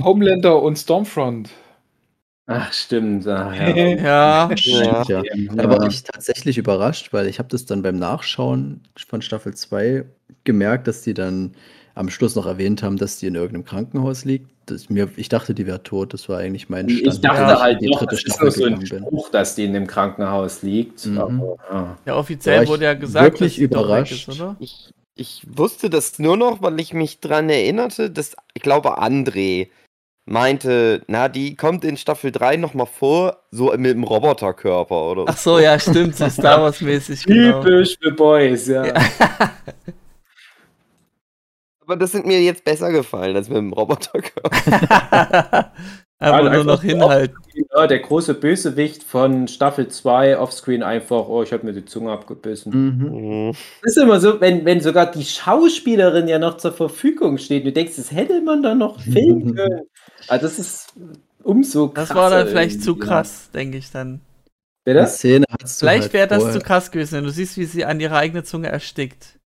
Homelander 0.00 0.62
und 0.62 0.76
Stormfront. 0.78 1.50
Ach, 2.46 2.72
stimmt. 2.72 3.24
Ja. 3.24 3.52
Ja. 3.52 4.50
Ja. 4.54 5.02
Ja. 5.08 5.22
Ja. 5.24 5.54
Da 5.56 5.68
war 5.68 5.86
ich 5.88 6.04
tatsächlich 6.04 6.58
überrascht, 6.58 7.12
weil 7.12 7.26
ich 7.26 7.40
habe 7.40 7.48
das 7.48 7.66
dann 7.66 7.82
beim 7.82 7.96
Nachschauen 7.98 8.82
von 9.08 9.20
Staffel 9.20 9.54
2 9.54 10.04
gemerkt, 10.44 10.86
dass 10.86 11.02
die 11.02 11.14
dann 11.14 11.54
am 11.94 12.08
Schluss 12.10 12.36
noch 12.36 12.46
erwähnt 12.46 12.82
haben, 12.82 12.96
dass 12.96 13.18
die 13.18 13.26
in 13.26 13.34
irgendeinem 13.34 13.64
Krankenhaus 13.64 14.24
liegt. 14.24 14.50
Das, 14.66 14.88
mir, 14.88 15.08
ich 15.16 15.28
dachte, 15.28 15.54
die 15.54 15.66
wäre 15.66 15.82
tot. 15.82 16.14
Das 16.14 16.28
war 16.28 16.38
eigentlich 16.38 16.68
mein 16.68 16.88
Ich 16.88 17.00
Stand, 17.00 17.24
dachte 17.24 17.40
Ja. 17.40 17.60
halt 17.60 17.80
die 17.80 17.88
noch, 17.88 17.98
dritte 17.98 18.14
das 18.14 18.24
ist 18.24 18.34
Staffel 18.34 18.44
nur 18.44 18.52
so 18.52 18.64
ein 18.64 18.78
bin. 18.78 19.06
Spruch, 19.06 19.30
dass 19.30 19.54
die 19.54 19.64
in 19.64 19.72
dem 19.72 19.86
Krankenhaus 19.86 20.62
liegt. 20.62 21.04
Mhm. 21.06 21.18
Aber, 21.18 21.56
ja. 21.70 21.98
Ja, 22.06 22.16
offiziell 22.16 22.56
War 22.58 22.62
ich 22.62 22.68
wurde 22.68 22.84
ja 22.84 22.94
gesagt, 22.94 23.24
wirklich 23.32 23.56
dass 23.56 23.62
überrascht. 23.64 24.28
Ist, 24.28 24.40
oder? 24.40 24.56
Ich, 24.60 24.90
ich 25.16 25.42
wusste 25.46 25.90
das 25.90 26.18
nur 26.18 26.36
noch, 26.36 26.62
weil 26.62 26.80
ich 26.80 26.94
mich 26.94 27.20
dran 27.20 27.50
erinnerte, 27.50 28.10
dass, 28.10 28.36
ich 28.54 28.62
glaube, 28.62 29.02
André 29.02 29.68
meinte, 30.24 31.02
na, 31.08 31.28
die 31.28 31.56
kommt 31.56 31.84
in 31.84 31.96
Staffel 31.96 32.30
3 32.30 32.56
nochmal 32.56 32.86
vor, 32.86 33.38
so 33.50 33.72
mit 33.76 33.90
dem 33.92 34.04
Roboterkörper 34.04 35.10
oder 35.10 35.24
Ach 35.26 35.36
so, 35.36 35.58
ja, 35.58 35.78
stimmt. 35.78 36.16
So 36.16 36.28
Star 36.30 36.62
Wars-mäßig. 36.62 37.24
Genau. 37.24 37.62
Typisch 37.62 37.96
für 38.00 38.12
Boys, 38.12 38.68
ja. 38.68 38.86
Ja. 38.86 38.94
Aber 41.92 42.00
das 42.00 42.12
sind 42.12 42.26
mir 42.26 42.40
jetzt 42.40 42.64
besser 42.64 42.90
gefallen 42.90 43.36
als 43.36 43.50
mit 43.50 43.58
dem 43.58 43.74
Roboterkörper. 43.74 44.50
Einfach 46.18 46.40
nur 46.40 46.50
einfach 46.52 46.64
noch 46.64 46.82
so 46.82 46.88
hinhalten. 46.88 47.36
Ja, 47.74 47.86
der 47.88 47.98
große 47.98 48.34
Bösewicht 48.34 49.02
von 49.02 49.48
Staffel 49.48 49.88
2 49.88 50.38
offscreen 50.38 50.84
einfach, 50.84 51.26
oh, 51.28 51.42
ich 51.42 51.52
habe 51.52 51.66
mir 51.66 51.72
die 51.72 51.84
Zunge 51.84 52.12
abgebissen. 52.12 52.72
Mhm. 52.72 53.48
Mhm. 53.48 53.52
Das 53.82 53.96
ist 53.96 54.02
immer 54.02 54.20
so, 54.20 54.40
wenn, 54.40 54.64
wenn 54.64 54.80
sogar 54.80 55.10
die 55.10 55.24
Schauspielerin 55.24 56.28
ja 56.28 56.38
noch 56.38 56.58
zur 56.58 56.72
Verfügung 56.72 57.38
steht, 57.38 57.66
du 57.66 57.72
denkst, 57.72 57.96
das 57.96 58.12
hätte 58.12 58.40
man 58.40 58.62
dann 58.62 58.78
noch 58.78 59.00
filmen 59.02 59.56
können. 59.56 59.82
Also 60.28 60.46
das 60.46 60.60
ist 60.60 60.94
umso 61.42 61.88
krasser. 61.88 62.14
Das 62.14 62.16
war 62.16 62.30
dann 62.30 62.46
vielleicht 62.46 62.84
zu 62.84 62.94
krass, 62.94 63.50
denke 63.52 63.78
ich 63.78 63.90
dann. 63.90 64.12
Ja. 64.12 64.18
Die 64.86 64.92
Bitte? 64.92 65.06
Szene 65.08 65.44
hast 65.60 65.82
du 65.82 65.86
Vielleicht 65.86 66.02
halt 66.04 66.12
wäre 66.12 66.28
das 66.28 66.52
zu 66.52 66.60
krass 66.60 66.92
gewesen, 66.92 67.16
wenn 67.16 67.24
du 67.24 67.30
siehst, 67.30 67.56
wie 67.56 67.64
sie 67.64 67.84
an 67.84 67.98
ihrer 67.98 68.16
eigenen 68.16 68.44
Zunge 68.44 68.68
erstickt. 68.68 69.40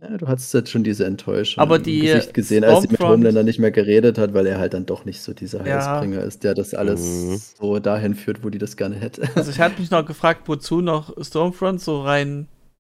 Ja, 0.00 0.16
du 0.16 0.28
hattest 0.28 0.54
jetzt 0.54 0.70
schon 0.70 0.84
diese 0.84 1.04
Enttäuschung 1.06 1.60
Aber 1.60 1.76
im 1.76 1.82
die 1.82 2.00
Gesicht 2.00 2.32
gesehen, 2.32 2.62
als 2.62 2.82
sie 2.82 2.88
mit 2.88 3.00
Homelander 3.00 3.42
nicht 3.42 3.58
mehr 3.58 3.72
geredet 3.72 4.16
hat, 4.16 4.32
weil 4.32 4.46
er 4.46 4.58
halt 4.58 4.72
dann 4.74 4.86
doch 4.86 5.04
nicht 5.04 5.20
so 5.20 5.34
dieser 5.34 5.66
Ja. 5.66 5.74
Heilsbringer 5.90 6.20
ist, 6.22 6.44
der 6.44 6.54
das 6.54 6.72
alles 6.72 7.00
Mhm. 7.02 7.40
so 7.58 7.78
dahin 7.80 8.14
führt, 8.14 8.44
wo 8.44 8.48
die 8.50 8.58
das 8.58 8.76
gerne 8.76 8.94
hätte. 8.94 9.22
Also 9.36 9.50
ich 9.50 9.58
hatte 9.60 9.80
mich 9.80 9.90
noch 9.90 10.06
gefragt, 10.06 10.42
wozu 10.46 10.80
noch 10.80 11.12
Stormfront 11.20 11.80
so 11.80 12.02
rein 12.02 12.46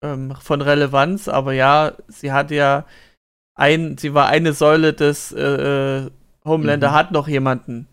ähm, 0.03 0.34
von 0.40 0.61
Relevanz, 0.61 1.28
aber 1.28 1.53
ja, 1.53 1.94
sie 2.07 2.32
hatte 2.32 2.53
ja 2.56 2.86
ein, 3.56 3.98
sie 3.98 4.14
war 4.14 4.28
eine 4.28 4.53
Säule 4.53 4.94
des 4.94 5.32
äh, 5.32 6.03
äh, 6.06 6.11
Homelander 6.45 6.90
Mhm. 6.90 6.94
hat 6.94 7.11
noch 7.11 7.28
jemanden. 7.28 7.88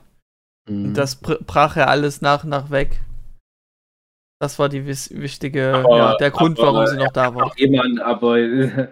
Mhm. 0.69 0.85
Und 0.85 0.95
das 0.95 1.17
br- 1.17 1.39
brach 1.47 1.77
ja 1.77 1.87
alles 1.87 2.21
nach 2.21 2.45
und 2.45 2.51
nach 2.51 2.71
weg. 2.71 3.01
Das 4.41 4.59
war 4.59 4.69
die 4.69 4.87
wichtige, 4.87 5.75
Aber- 5.75 5.97
ja, 5.97 6.17
der 6.17 6.31
Grund, 6.31 6.59
aber- 6.61 6.73
warum 6.75 6.87
sie 6.87 6.97
noch 6.97 7.13
da 7.13 7.35
war. 7.35 7.47
Auch 7.47 7.57
jemand, 7.57 8.01
aber 8.01 8.39
äh, 8.39 8.89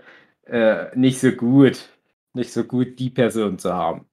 nicht 0.95 1.21
so 1.21 1.31
gut. 1.33 1.79
Nicht 2.35 2.53
so 2.53 2.65
gut, 2.65 2.99
die 2.99 3.11
Person 3.11 3.59
zu 3.59 3.73
haben. 3.73 4.07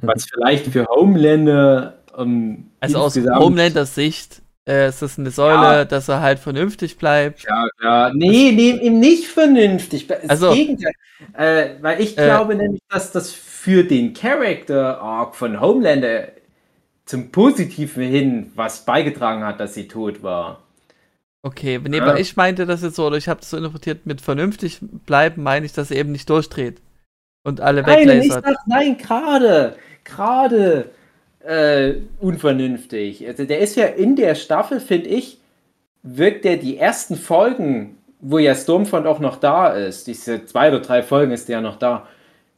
Was 0.00 0.26
vielleicht 0.32 0.66
für 0.66 0.86
Homelander 0.86 1.98
ähm, 2.16 2.70
Also 2.80 2.98
aus 2.98 3.16
Homelanders 3.16 3.94
Sicht 3.94 4.40
äh, 4.68 4.88
ist 4.88 5.02
es 5.02 5.18
eine 5.18 5.30
Säule, 5.30 5.62
Ja. 5.62 5.84
dass 5.84 6.08
er 6.08 6.20
halt 6.22 6.38
vernünftig 6.38 6.96
bleibt. 6.96 7.44
Ja, 7.44 7.68
ja. 7.82 8.10
Nee, 8.14 8.52
nee, 8.52 8.70
ihm 8.82 8.98
nicht 9.00 9.26
vernünftig. 9.26 10.06
Das 10.06 10.28
Also- 10.28 10.52
Gegenteil. 10.52 10.92
Äh, 11.34 11.70
weil 11.82 12.00
ich 12.00 12.16
Äh. 12.18 12.24
glaube 12.24 12.54
nämlich, 12.54 12.80
dass 12.88 13.12
das 13.12 13.32
für 13.32 13.84
den 13.84 14.12
Character 14.14 15.00
Arc 15.00 15.34
von 15.36 15.60
Homelander 15.60 16.28
zum 17.06 17.30
Positiven 17.30 18.02
hin 18.04 18.52
was 18.54 18.84
beigetragen 18.84 19.44
hat, 19.44 19.60
dass 19.60 19.74
sie 19.74 19.88
tot 19.88 20.22
war. 20.22 20.62
Okay, 21.42 21.80
nee, 21.88 21.98
Ja. 21.98 22.16
ich 22.16 22.36
meinte 22.36 22.66
das 22.66 22.82
jetzt 22.82 22.96
so, 22.96 23.06
oder 23.06 23.16
ich 23.16 23.28
habe 23.28 23.40
das 23.40 23.50
so 23.50 23.56
interpretiert, 23.56 24.04
mit 24.06 24.20
vernünftig 24.20 24.78
bleiben 24.82 25.42
meine 25.42 25.64
ich, 25.66 25.72
dass 25.72 25.90
er 25.92 25.98
eben 25.98 26.10
nicht 26.12 26.28
durchdreht 26.28 26.80
und 27.44 27.60
alle 27.60 27.82
Nein, 27.82 28.08
weglasert. 28.08 28.44
sag, 28.44 28.56
nein, 28.66 28.98
gerade, 28.98 29.76
gerade 30.02 30.90
äh, 31.40 31.94
unvernünftig. 32.20 33.24
Also 33.28 33.44
der 33.44 33.60
ist 33.60 33.76
ja 33.76 33.86
in 33.86 34.16
der 34.16 34.34
Staffel, 34.34 34.80
finde 34.80 35.08
ich, 35.10 35.38
wirkt 36.02 36.44
der 36.44 36.56
die 36.56 36.76
ersten 36.78 37.14
Folgen, 37.16 37.98
wo 38.20 38.38
ja 38.38 38.54
Stormfront 38.56 39.06
auch 39.06 39.20
noch 39.20 39.36
da 39.38 39.68
ist, 39.72 40.08
diese 40.08 40.44
zwei 40.46 40.68
oder 40.70 40.80
drei 40.80 41.02
Folgen 41.04 41.30
ist 41.32 41.48
der 41.48 41.58
ja 41.58 41.60
noch 41.62 41.76
da, 41.78 42.08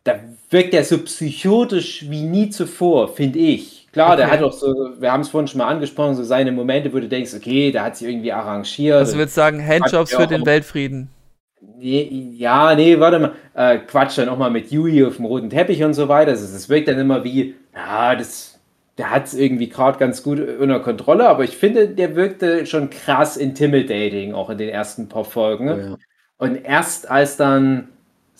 da 0.04 0.18
wirkt 0.48 0.72
er 0.72 0.84
so 0.84 0.96
psychotisch 1.04 2.08
wie 2.08 2.22
nie 2.22 2.48
zuvor, 2.48 3.14
finde 3.14 3.38
ich. 3.40 3.77
Klar, 3.98 4.16
der 4.16 4.26
Okay. 4.26 4.36
hat 4.36 4.42
auch 4.44 4.52
so, 4.52 4.92
wir 5.00 5.12
haben 5.12 5.22
es 5.22 5.28
vorhin 5.28 5.48
schon 5.48 5.58
mal 5.58 5.66
angesprochen, 5.66 6.14
so 6.14 6.22
seine 6.22 6.52
Momente, 6.52 6.92
wo 6.92 7.00
du 7.00 7.08
denkst, 7.08 7.34
okay, 7.34 7.72
der 7.72 7.84
hat 7.84 7.96
sich 7.96 8.08
irgendwie 8.08 8.32
arrangiert. 8.32 8.96
Also 8.96 9.16
würdest 9.16 9.34
sagen, 9.34 9.60
Handjobs 9.64 10.14
für 10.14 10.26
den 10.26 10.46
Weltfrieden. 10.46 11.10
Nee, 11.60 12.32
ja, 12.36 12.74
nee, 12.74 12.98
warte 13.00 13.18
mal. 13.18 13.32
Äh, 13.54 13.78
Quatsch 13.78 14.18
dann 14.18 14.28
auch 14.28 14.38
mal 14.38 14.50
mit 14.50 14.70
Yui 14.70 15.04
auf 15.04 15.16
dem 15.16 15.24
roten 15.24 15.50
Teppich 15.50 15.82
und 15.82 15.94
so 15.94 16.08
weiter. 16.08 16.30
Also, 16.30 16.52
das 16.52 16.68
wirkt 16.68 16.86
dann 16.88 16.98
immer 16.98 17.24
wie, 17.24 17.56
ja, 17.74 18.14
das, 18.14 18.60
der 18.96 19.10
hat 19.10 19.26
es 19.26 19.34
irgendwie 19.34 19.68
gerade 19.68 19.98
ganz 19.98 20.22
gut 20.22 20.40
unter 20.40 20.80
Kontrolle, 20.80 21.28
aber 21.28 21.42
ich 21.44 21.56
finde, 21.56 21.88
der 21.88 22.14
wirkte 22.14 22.66
schon 22.66 22.90
krass 22.90 23.36
intimidating, 23.36 24.34
auch 24.34 24.50
in 24.50 24.58
den 24.58 24.68
ersten 24.68 25.08
paar 25.08 25.24
Folgen. 25.24 25.68
Oh, 25.68 25.76
ja. 25.76 25.96
Und 26.38 26.64
erst 26.64 27.10
als 27.10 27.36
dann 27.36 27.88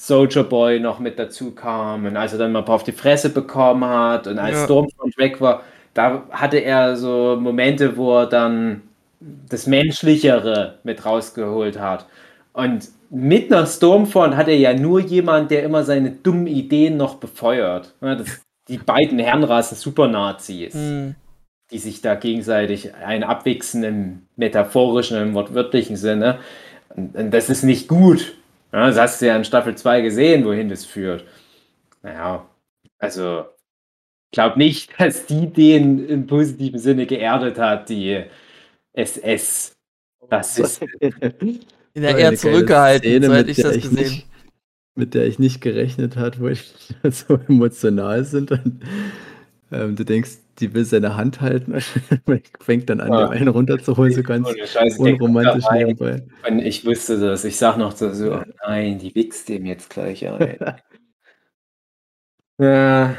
Soldier 0.00 0.44
Boy 0.44 0.78
noch 0.78 1.00
mit 1.00 1.18
dazu 1.18 1.50
kam 1.50 2.06
und 2.06 2.16
als 2.16 2.32
er 2.32 2.38
dann 2.38 2.52
mal 2.52 2.60
ein 2.60 2.64
paar 2.64 2.76
auf 2.76 2.84
die 2.84 2.92
Fresse 2.92 3.30
bekommen 3.30 3.84
hat 3.84 4.28
und 4.28 4.38
als 4.38 4.56
Ja. 4.58 4.64
Stormfront 4.64 5.18
weg 5.18 5.40
war, 5.40 5.62
da 5.92 6.22
hatte 6.30 6.58
er 6.58 6.94
so 6.96 7.36
Momente, 7.40 7.96
wo 7.96 8.18
er 8.20 8.26
dann 8.26 8.82
das 9.20 9.66
Menschlichere 9.66 10.78
mit 10.84 11.04
rausgeholt 11.04 11.80
hat. 11.80 12.06
Und 12.52 12.88
mit 13.10 13.50
nach 13.50 13.66
Stormfront 13.66 14.36
hat 14.36 14.46
er 14.46 14.56
ja 14.56 14.72
nur 14.72 15.00
jemand, 15.00 15.50
der 15.50 15.64
immer 15.64 15.82
seine 15.82 16.12
dummen 16.12 16.46
Ideen 16.46 16.96
noch 16.96 17.16
befeuert. 17.16 17.94
Das, 18.00 18.40
die 18.68 18.78
beiden 18.78 19.18
Herrenrassen 19.18 19.76
Supernazis 19.76 20.74
Hm. 20.74 21.16
die 21.72 21.78
sich 21.78 22.00
da 22.02 22.14
gegenseitig 22.14 22.94
ein 22.94 23.24
abwichsen 23.24 23.82
im 23.82 24.22
metaphorischen, 24.36 25.20
im 25.20 25.34
wortwörtlichen 25.34 25.96
Sinne. 25.96 26.38
Und, 26.94 27.16
und 27.16 27.30
das 27.32 27.50
ist 27.50 27.64
nicht 27.64 27.88
gut. 27.88 28.34
Ja, 28.72 28.86
das 28.86 28.98
hast 28.98 29.22
du 29.22 29.26
ja 29.26 29.36
in 29.36 29.44
Staffel 29.44 29.76
2 29.76 30.02
gesehen, 30.02 30.44
wohin 30.44 30.68
das 30.68 30.84
führt. 30.84 31.24
Naja, 32.02 32.48
also 32.98 33.44
ich 34.30 34.32
glaube 34.32 34.58
nicht, 34.58 34.92
dass 34.98 35.26
die 35.26 35.52
den 35.52 36.06
im 36.06 36.26
positiven 36.26 36.78
Sinne 36.78 37.06
geerdet 37.06 37.58
hat, 37.58 37.88
die 37.88 38.24
SS. 38.92 39.74
Das 40.30 40.58
ist 40.58 40.82
In 41.94 42.02
der 42.02 42.16
eher 42.16 42.36
zurückgehalten, 42.36 43.08
Szene, 43.08 43.26
so 43.26 43.34
hätte 43.34 43.48
mit 43.48 43.50
ich 43.50 43.56
der 43.56 43.64
das 43.64 43.76
ich 43.76 43.82
gesehen. 43.88 44.02
Nicht, 44.04 44.26
mit 44.94 45.14
der 45.14 45.26
ich 45.26 45.38
nicht 45.38 45.60
gerechnet 45.60 46.16
hat, 46.16 46.38
wo 46.40 46.48
ich 46.48 46.72
so 47.10 47.40
emotional 47.48 48.24
sind. 48.24 48.52
Und, 48.52 48.82
ähm, 49.70 49.96
du 49.96 50.04
denkst, 50.04 50.30
die 50.58 50.74
will 50.74 50.84
seine 50.84 51.16
Hand 51.16 51.40
halten 51.40 51.74
und 52.26 52.42
fängt 52.60 52.90
dann 52.90 53.00
an, 53.00 53.12
Ja. 53.12 53.26
dem 53.26 53.30
einen 53.30 53.48
runterzuholen, 53.48 54.12
so 54.12 54.22
ganz 54.22 54.48
Ohne 54.48 54.66
Scheiß, 54.66 54.98
der 54.98 55.14
unromantisch 55.14 55.64
nebenbei. 55.72 56.22
Ich 56.62 56.84
wusste 56.84 57.18
das. 57.18 57.44
Ich 57.44 57.56
sag 57.56 57.76
noch 57.76 57.92
so, 57.96 58.12
so 58.12 58.42
nein, 58.66 58.98
die 58.98 59.14
wichst 59.14 59.48
dem 59.48 59.66
jetzt 59.66 59.90
gleich 59.90 60.26
ein. 60.26 60.58
ja, 62.58 63.14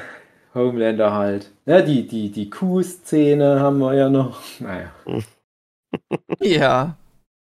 Homelander 0.54 1.14
halt. 1.14 1.52
Ja, 1.66 1.82
die, 1.82 2.08
die, 2.08 2.32
die 2.32 2.50
Kuh-Szene 2.50 3.60
haben 3.60 3.80
wir 3.80 3.94
ja 3.94 4.10
noch. 4.10 4.42
Naja. 4.60 4.92
Ja. 6.40 6.96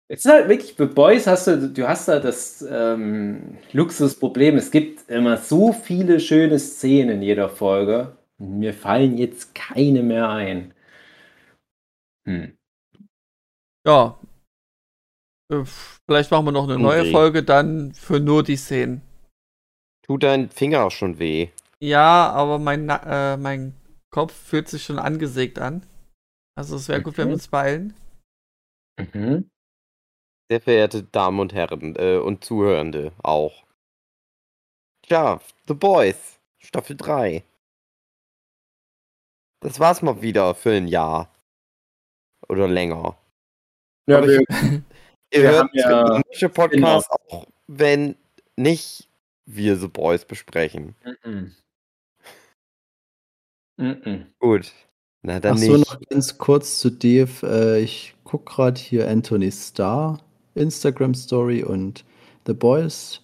Es 0.08 0.24
ist 0.24 0.30
halt 0.30 0.48
wirklich, 0.48 0.74
bei 0.76 0.86
Boys 0.86 1.26
hast 1.26 1.46
du, 1.48 1.68
du 1.68 1.86
hast 1.86 2.08
da 2.08 2.18
das 2.18 2.64
ähm, 2.68 3.58
Luxusproblem. 3.72 4.56
Es 4.56 4.70
gibt 4.70 5.10
immer 5.10 5.36
so 5.36 5.72
viele 5.74 6.18
schöne 6.18 6.58
Szenen 6.58 7.16
in 7.16 7.22
jeder 7.22 7.50
Folge. 7.50 8.16
Mir 8.42 8.74
fallen 8.74 9.18
jetzt 9.18 9.54
keine 9.54 10.02
mehr 10.02 10.28
ein. 10.28 10.74
Hm. 12.26 12.56
Ja. 13.86 14.18
Äh, 15.52 15.64
Vielleicht 16.06 16.32
machen 16.32 16.46
wir 16.46 16.52
noch 16.52 16.64
eine 16.64 16.78
neue 16.78 17.02
Okay. 17.02 17.12
Folge 17.12 17.42
dann 17.44 17.94
für 17.94 18.18
nur 18.18 18.42
die 18.42 18.56
Szenen. 18.56 19.02
Tut 20.04 20.24
dein 20.24 20.50
Finger 20.50 20.90
schon 20.90 21.20
weh? 21.20 21.50
Ja, 21.80 22.30
aber 22.30 22.58
mein, 22.58 22.88
äh, 22.88 23.36
mein 23.36 23.74
Kopf 24.10 24.32
fühlt 24.32 24.68
sich 24.68 24.82
schon 24.82 24.98
angesägt 24.98 25.60
an. 25.60 25.86
Also 26.58 26.76
es 26.76 26.88
wäre 26.88 27.02
gut, 27.02 27.16
wenn 27.18 27.28
wir 27.28 27.34
uns 27.34 27.48
beeilen. 27.48 27.94
Mhm. 28.98 29.48
Sehr 30.50 30.60
verehrte 30.60 31.04
Damen 31.04 31.38
und 31.38 31.54
Herren 31.54 31.94
äh, 31.96 32.18
und 32.18 32.44
Zuhörende 32.44 33.12
auch. 33.22 33.64
Tja, 35.06 35.40
The 35.68 35.74
Boys, 35.74 36.40
Staffel 36.58 36.96
3. 36.96 37.44
Das 39.62 39.80
war's 39.80 40.02
mal 40.02 40.20
wieder 40.22 40.54
für 40.54 40.72
ein 40.72 40.88
Jahr. 40.88 41.32
Oder 42.48 42.68
länger. 42.68 43.16
Ja, 44.06 44.18
Aber 44.18 44.26
wir, 44.28 44.40
Ihr 44.50 44.82
Wir 45.30 45.42
hört 45.42 45.58
haben 45.60 45.70
ja- 45.72 46.02
genau. 46.02 46.20
manche 46.28 46.48
Podcasts 46.48 47.10
auch, 47.10 47.46
wenn 47.66 48.16
nicht 48.56 49.08
wir 49.46 49.76
The 49.76 49.88
Boys 49.88 50.24
besprechen. 50.24 50.94
Mhm. 51.24 51.52
Mhm. 53.78 54.26
Gut. 54.38 54.72
Na 55.22 55.40
dann 55.40 55.54
Ach 55.54 55.58
so, 55.58 55.76
nicht. 55.76 55.88
noch 55.90 56.00
ganz 56.08 56.36
kurz 56.38 56.78
zu 56.78 56.90
Dave. 56.90 57.30
Äh, 57.46 57.80
ich 57.82 58.14
gucke 58.24 58.52
gerade 58.52 58.80
hier 58.80 59.08
Anthony 59.08 59.50
Starr 59.52 60.20
Instagram 60.54 61.14
Story 61.14 61.62
und 61.62 62.04
The 62.46 62.52
Boys. 62.52 63.22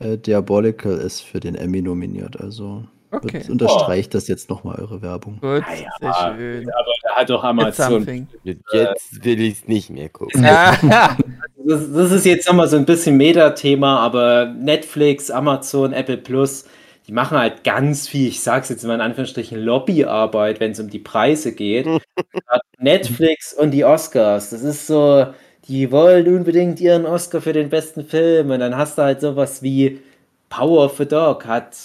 Äh, 0.00 0.18
Diabolical 0.18 0.98
ist 0.98 1.20
für 1.22 1.40
den 1.40 1.54
Emmy 1.54 1.80
nominiert. 1.80 2.38
Also 2.40 2.84
Okay. 3.12 3.34
wird- 3.34 3.50
unterstreicht 3.50 4.14
das 4.14 4.26
jetzt 4.28 4.48
nochmal 4.50 4.80
eure 4.80 5.02
Werbung. 5.02 5.34
Gut, 5.40 5.62
Ah 5.66 5.74
ja, 5.74 5.90
sehr 6.00 6.34
schön. 6.36 6.68
Aber 6.70 6.92
da 7.02 7.10
hat 7.16 7.30
doch 7.30 7.44
Amazon. 7.44 7.90
something. 7.90 8.26
Jetzt 8.44 9.24
will 9.24 9.40
ich 9.40 9.54
es 9.60 9.68
nicht 9.68 9.90
mehr 9.90 10.08
gucken. 10.08 10.44
Das, 11.64 11.92
das 11.92 12.10
ist 12.10 12.26
jetzt 12.26 12.48
nochmal 12.48 12.66
so 12.66 12.76
ein 12.76 12.84
bisschen 12.84 13.16
Meta-Thema, 13.16 14.00
aber 14.00 14.46
Netflix, 14.46 15.30
Amazon, 15.30 15.92
Apple 15.92 16.16
Plus, 16.16 16.64
die 17.06 17.12
machen 17.12 17.38
halt 17.38 17.62
ganz 17.62 18.08
viel, 18.08 18.26
ich 18.26 18.40
sag's 18.40 18.68
jetzt 18.68 18.82
mal 18.84 18.94
in 18.96 19.00
Anführungsstrichen, 19.00 19.60
Lobbyarbeit, 19.60 20.58
wenn 20.58 20.72
es 20.72 20.80
um 20.80 20.90
die 20.90 20.98
Preise 20.98 21.52
geht. 21.54 21.86
Netflix 22.80 23.52
und 23.54 23.70
die 23.70 23.84
Oscars, 23.84 24.50
das 24.50 24.62
ist 24.62 24.88
so, 24.88 25.26
die 25.68 25.92
wollen 25.92 26.26
unbedingt 26.36 26.80
ihren 26.80 27.06
Oscar 27.06 27.40
für 27.40 27.52
den 27.52 27.68
besten 27.70 28.04
Film 28.04 28.50
und 28.50 28.58
dann 28.58 28.76
hast 28.76 28.98
du 28.98 29.02
halt 29.02 29.20
sowas 29.20 29.62
wie 29.62 30.00
Power 30.48 30.86
of 30.86 30.96
the 30.98 31.06
Dog 31.06 31.46
hat, 31.46 31.76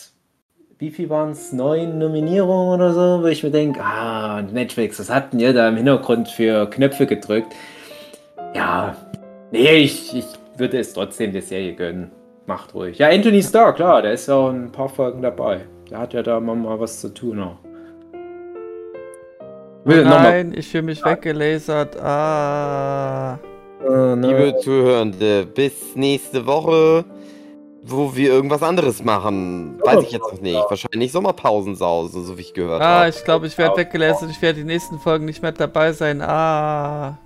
wie 0.80 0.92
viel 0.92 1.10
waren 1.10 1.32
es, 1.32 1.52
neun 1.54 1.98
Nominierungen 1.98 2.76
oder 2.80 2.94
so, 2.94 3.24
wo 3.24 3.28
ich 3.28 3.44
mir 3.44 3.52
denke, 3.52 3.82
ah, 3.82 4.42
Netflix, 4.42 5.00
was 5.00 5.10
hatten 5.10 5.40
ihr 5.40 5.54
da 5.54 5.68
im 5.70 5.76
Hintergrund 5.78 6.28
für 6.30 6.70
Knöpfe 6.70 7.06
gedrückt? 7.06 7.54
Ja, 8.56 8.96
Nee, 9.52 9.78
ich, 9.78 10.16
ich 10.16 10.26
würde 10.58 10.78
es 10.78 10.94
trotzdem 10.94 11.32
der 11.32 11.42
Serie 11.42 11.74
gönnen. 11.74 12.12
Macht 12.48 12.74
ruhig. 12.74 12.98
Ja, 12.98 13.08
Anthony 13.10 13.42
Starr, 13.42 13.74
klar, 13.74 14.02
der 14.02 14.14
ist 14.14 14.28
ja 14.28 14.36
auch 14.36 14.50
in 14.50 14.66
ein 14.66 14.72
paar 14.72 14.90
Folgen 14.90 15.22
dabei. 15.22 15.62
Der 15.90 16.00
hat 16.00 16.14
ja 16.14 16.22
da 16.22 16.40
mal, 16.40 16.56
mal 16.56 16.80
was 16.80 17.00
zu 17.00 17.14
tun 17.14 17.40
auch. 17.42 17.58
Mal- 19.86 20.04
nein, 20.04 20.54
ich 20.58 20.68
fühle 20.68 20.84
mich 20.84 21.04
weggelasert. 21.04 21.98
Ah. 22.02 23.40
Ne. 23.88 24.16
Liebe 24.16 24.58
Zuhörende, 24.60 25.46
bis 25.46 25.96
nächste 25.96 26.46
Woche, 26.46 27.06
wo 27.90 28.16
wir 28.16 28.30
irgendwas 28.30 28.64
anderes 28.64 29.04
machen. 29.04 29.80
Weiß 29.84 30.04
ich 30.04 30.12
jetzt 30.12 30.22
noch 30.32 30.42
nicht. 30.42 30.56
Wahrscheinlich 30.70 31.12
Sommerpausensause, 31.12 32.24
so 32.24 32.38
wie 32.38 32.42
ich 32.42 32.54
gehört 32.54 32.82
Ah, 32.82 33.00
habe. 33.02 33.10
ich 33.10 33.24
glaube, 33.24 33.48
ich 33.48 33.58
werde 33.58 33.78
weggelasert. 33.78 34.30
Ich 34.30 34.42
werde 34.42 34.60
die 34.60 34.66
nächsten 34.66 35.00
Folgen 35.00 35.26
nicht 35.26 35.42
mehr 35.42 35.52
dabei 35.52 35.94
sein. 35.94 36.22
Ah. 36.22 37.18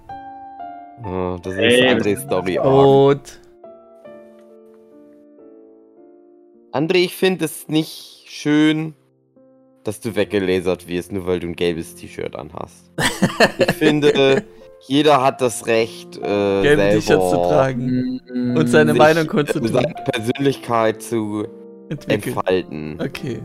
Ja, 1.03 1.37
das 1.41 1.53
ist 1.53 1.59
Ey, 1.59 1.81
eine 1.81 1.91
andere 1.97 2.17
Story. 2.17 2.59
Oh. 2.59 2.81
Rot. 3.09 3.39
André, 6.71 6.97
ich 7.03 7.15
finde 7.15 7.45
es 7.45 7.67
nicht 7.67 8.23
schön, 8.27 8.93
dass 9.83 9.99
du 9.99 10.15
weggelasert 10.15 10.87
wirst, 10.87 11.11
nur 11.11 11.25
weil 11.27 11.39
du 11.39 11.47
ein 11.47 11.55
gelbes 11.55 11.95
T-Shirt 11.95 12.35
anhast. 12.35 12.91
ich 13.57 13.71
finde, 13.77 14.43
jeder 14.87 15.21
hat 15.21 15.41
das 15.41 15.67
Recht, 15.67 16.17
äh, 16.17 16.21
Gelbe 16.21 16.81
selber 16.81 16.89
T-Shirts 16.95 17.29
zu 17.29 17.35
tragen. 17.35 18.21
Mm, 18.33 18.57
Und 18.57 18.67
seine 18.67 18.91
sich, 18.91 18.99
Meinung 18.99 19.23
äh, 19.23 19.27
kundzutun. 19.27 19.71
seine 19.71 19.93
Persönlichkeit 20.11 21.01
zu 21.01 21.45
Entwickeln. 21.89 22.35
entfalten. 22.35 22.99
Okay. 23.01 23.41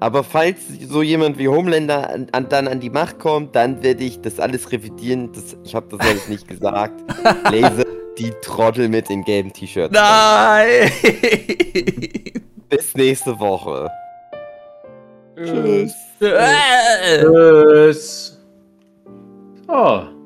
Aber 0.00 0.24
falls 0.24 0.58
so 0.88 1.02
jemand 1.02 1.38
wie 1.38 1.48
Homelander 1.48 2.08
an, 2.08 2.26
an, 2.32 2.48
dann 2.48 2.66
an 2.68 2.80
die 2.80 2.88
Macht 2.88 3.18
kommt, 3.18 3.54
dann 3.54 3.82
werde 3.82 4.02
ich 4.02 4.20
das 4.20 4.40
alles 4.40 4.72
revidieren. 4.72 5.30
Das, 5.32 5.56
ich 5.62 5.74
habe 5.74 5.94
das 5.94 6.00
alles 6.08 6.28
nicht 6.28 6.48
gesagt. 6.48 6.94
Laser 7.52 7.84
die 8.18 8.32
Trottel 8.42 8.88
mit 8.88 9.08
den 9.08 9.24
gelben 9.24 9.52
T-Shirts. 9.52 9.92
Nein! 9.94 10.90
Bis 12.68 12.94
nächste 12.94 13.38
Woche. 13.38 13.90
Tschüss. 15.36 15.94
Äh. 16.20 17.20
Tschüss. 17.22 18.39
Oh. 19.72 20.19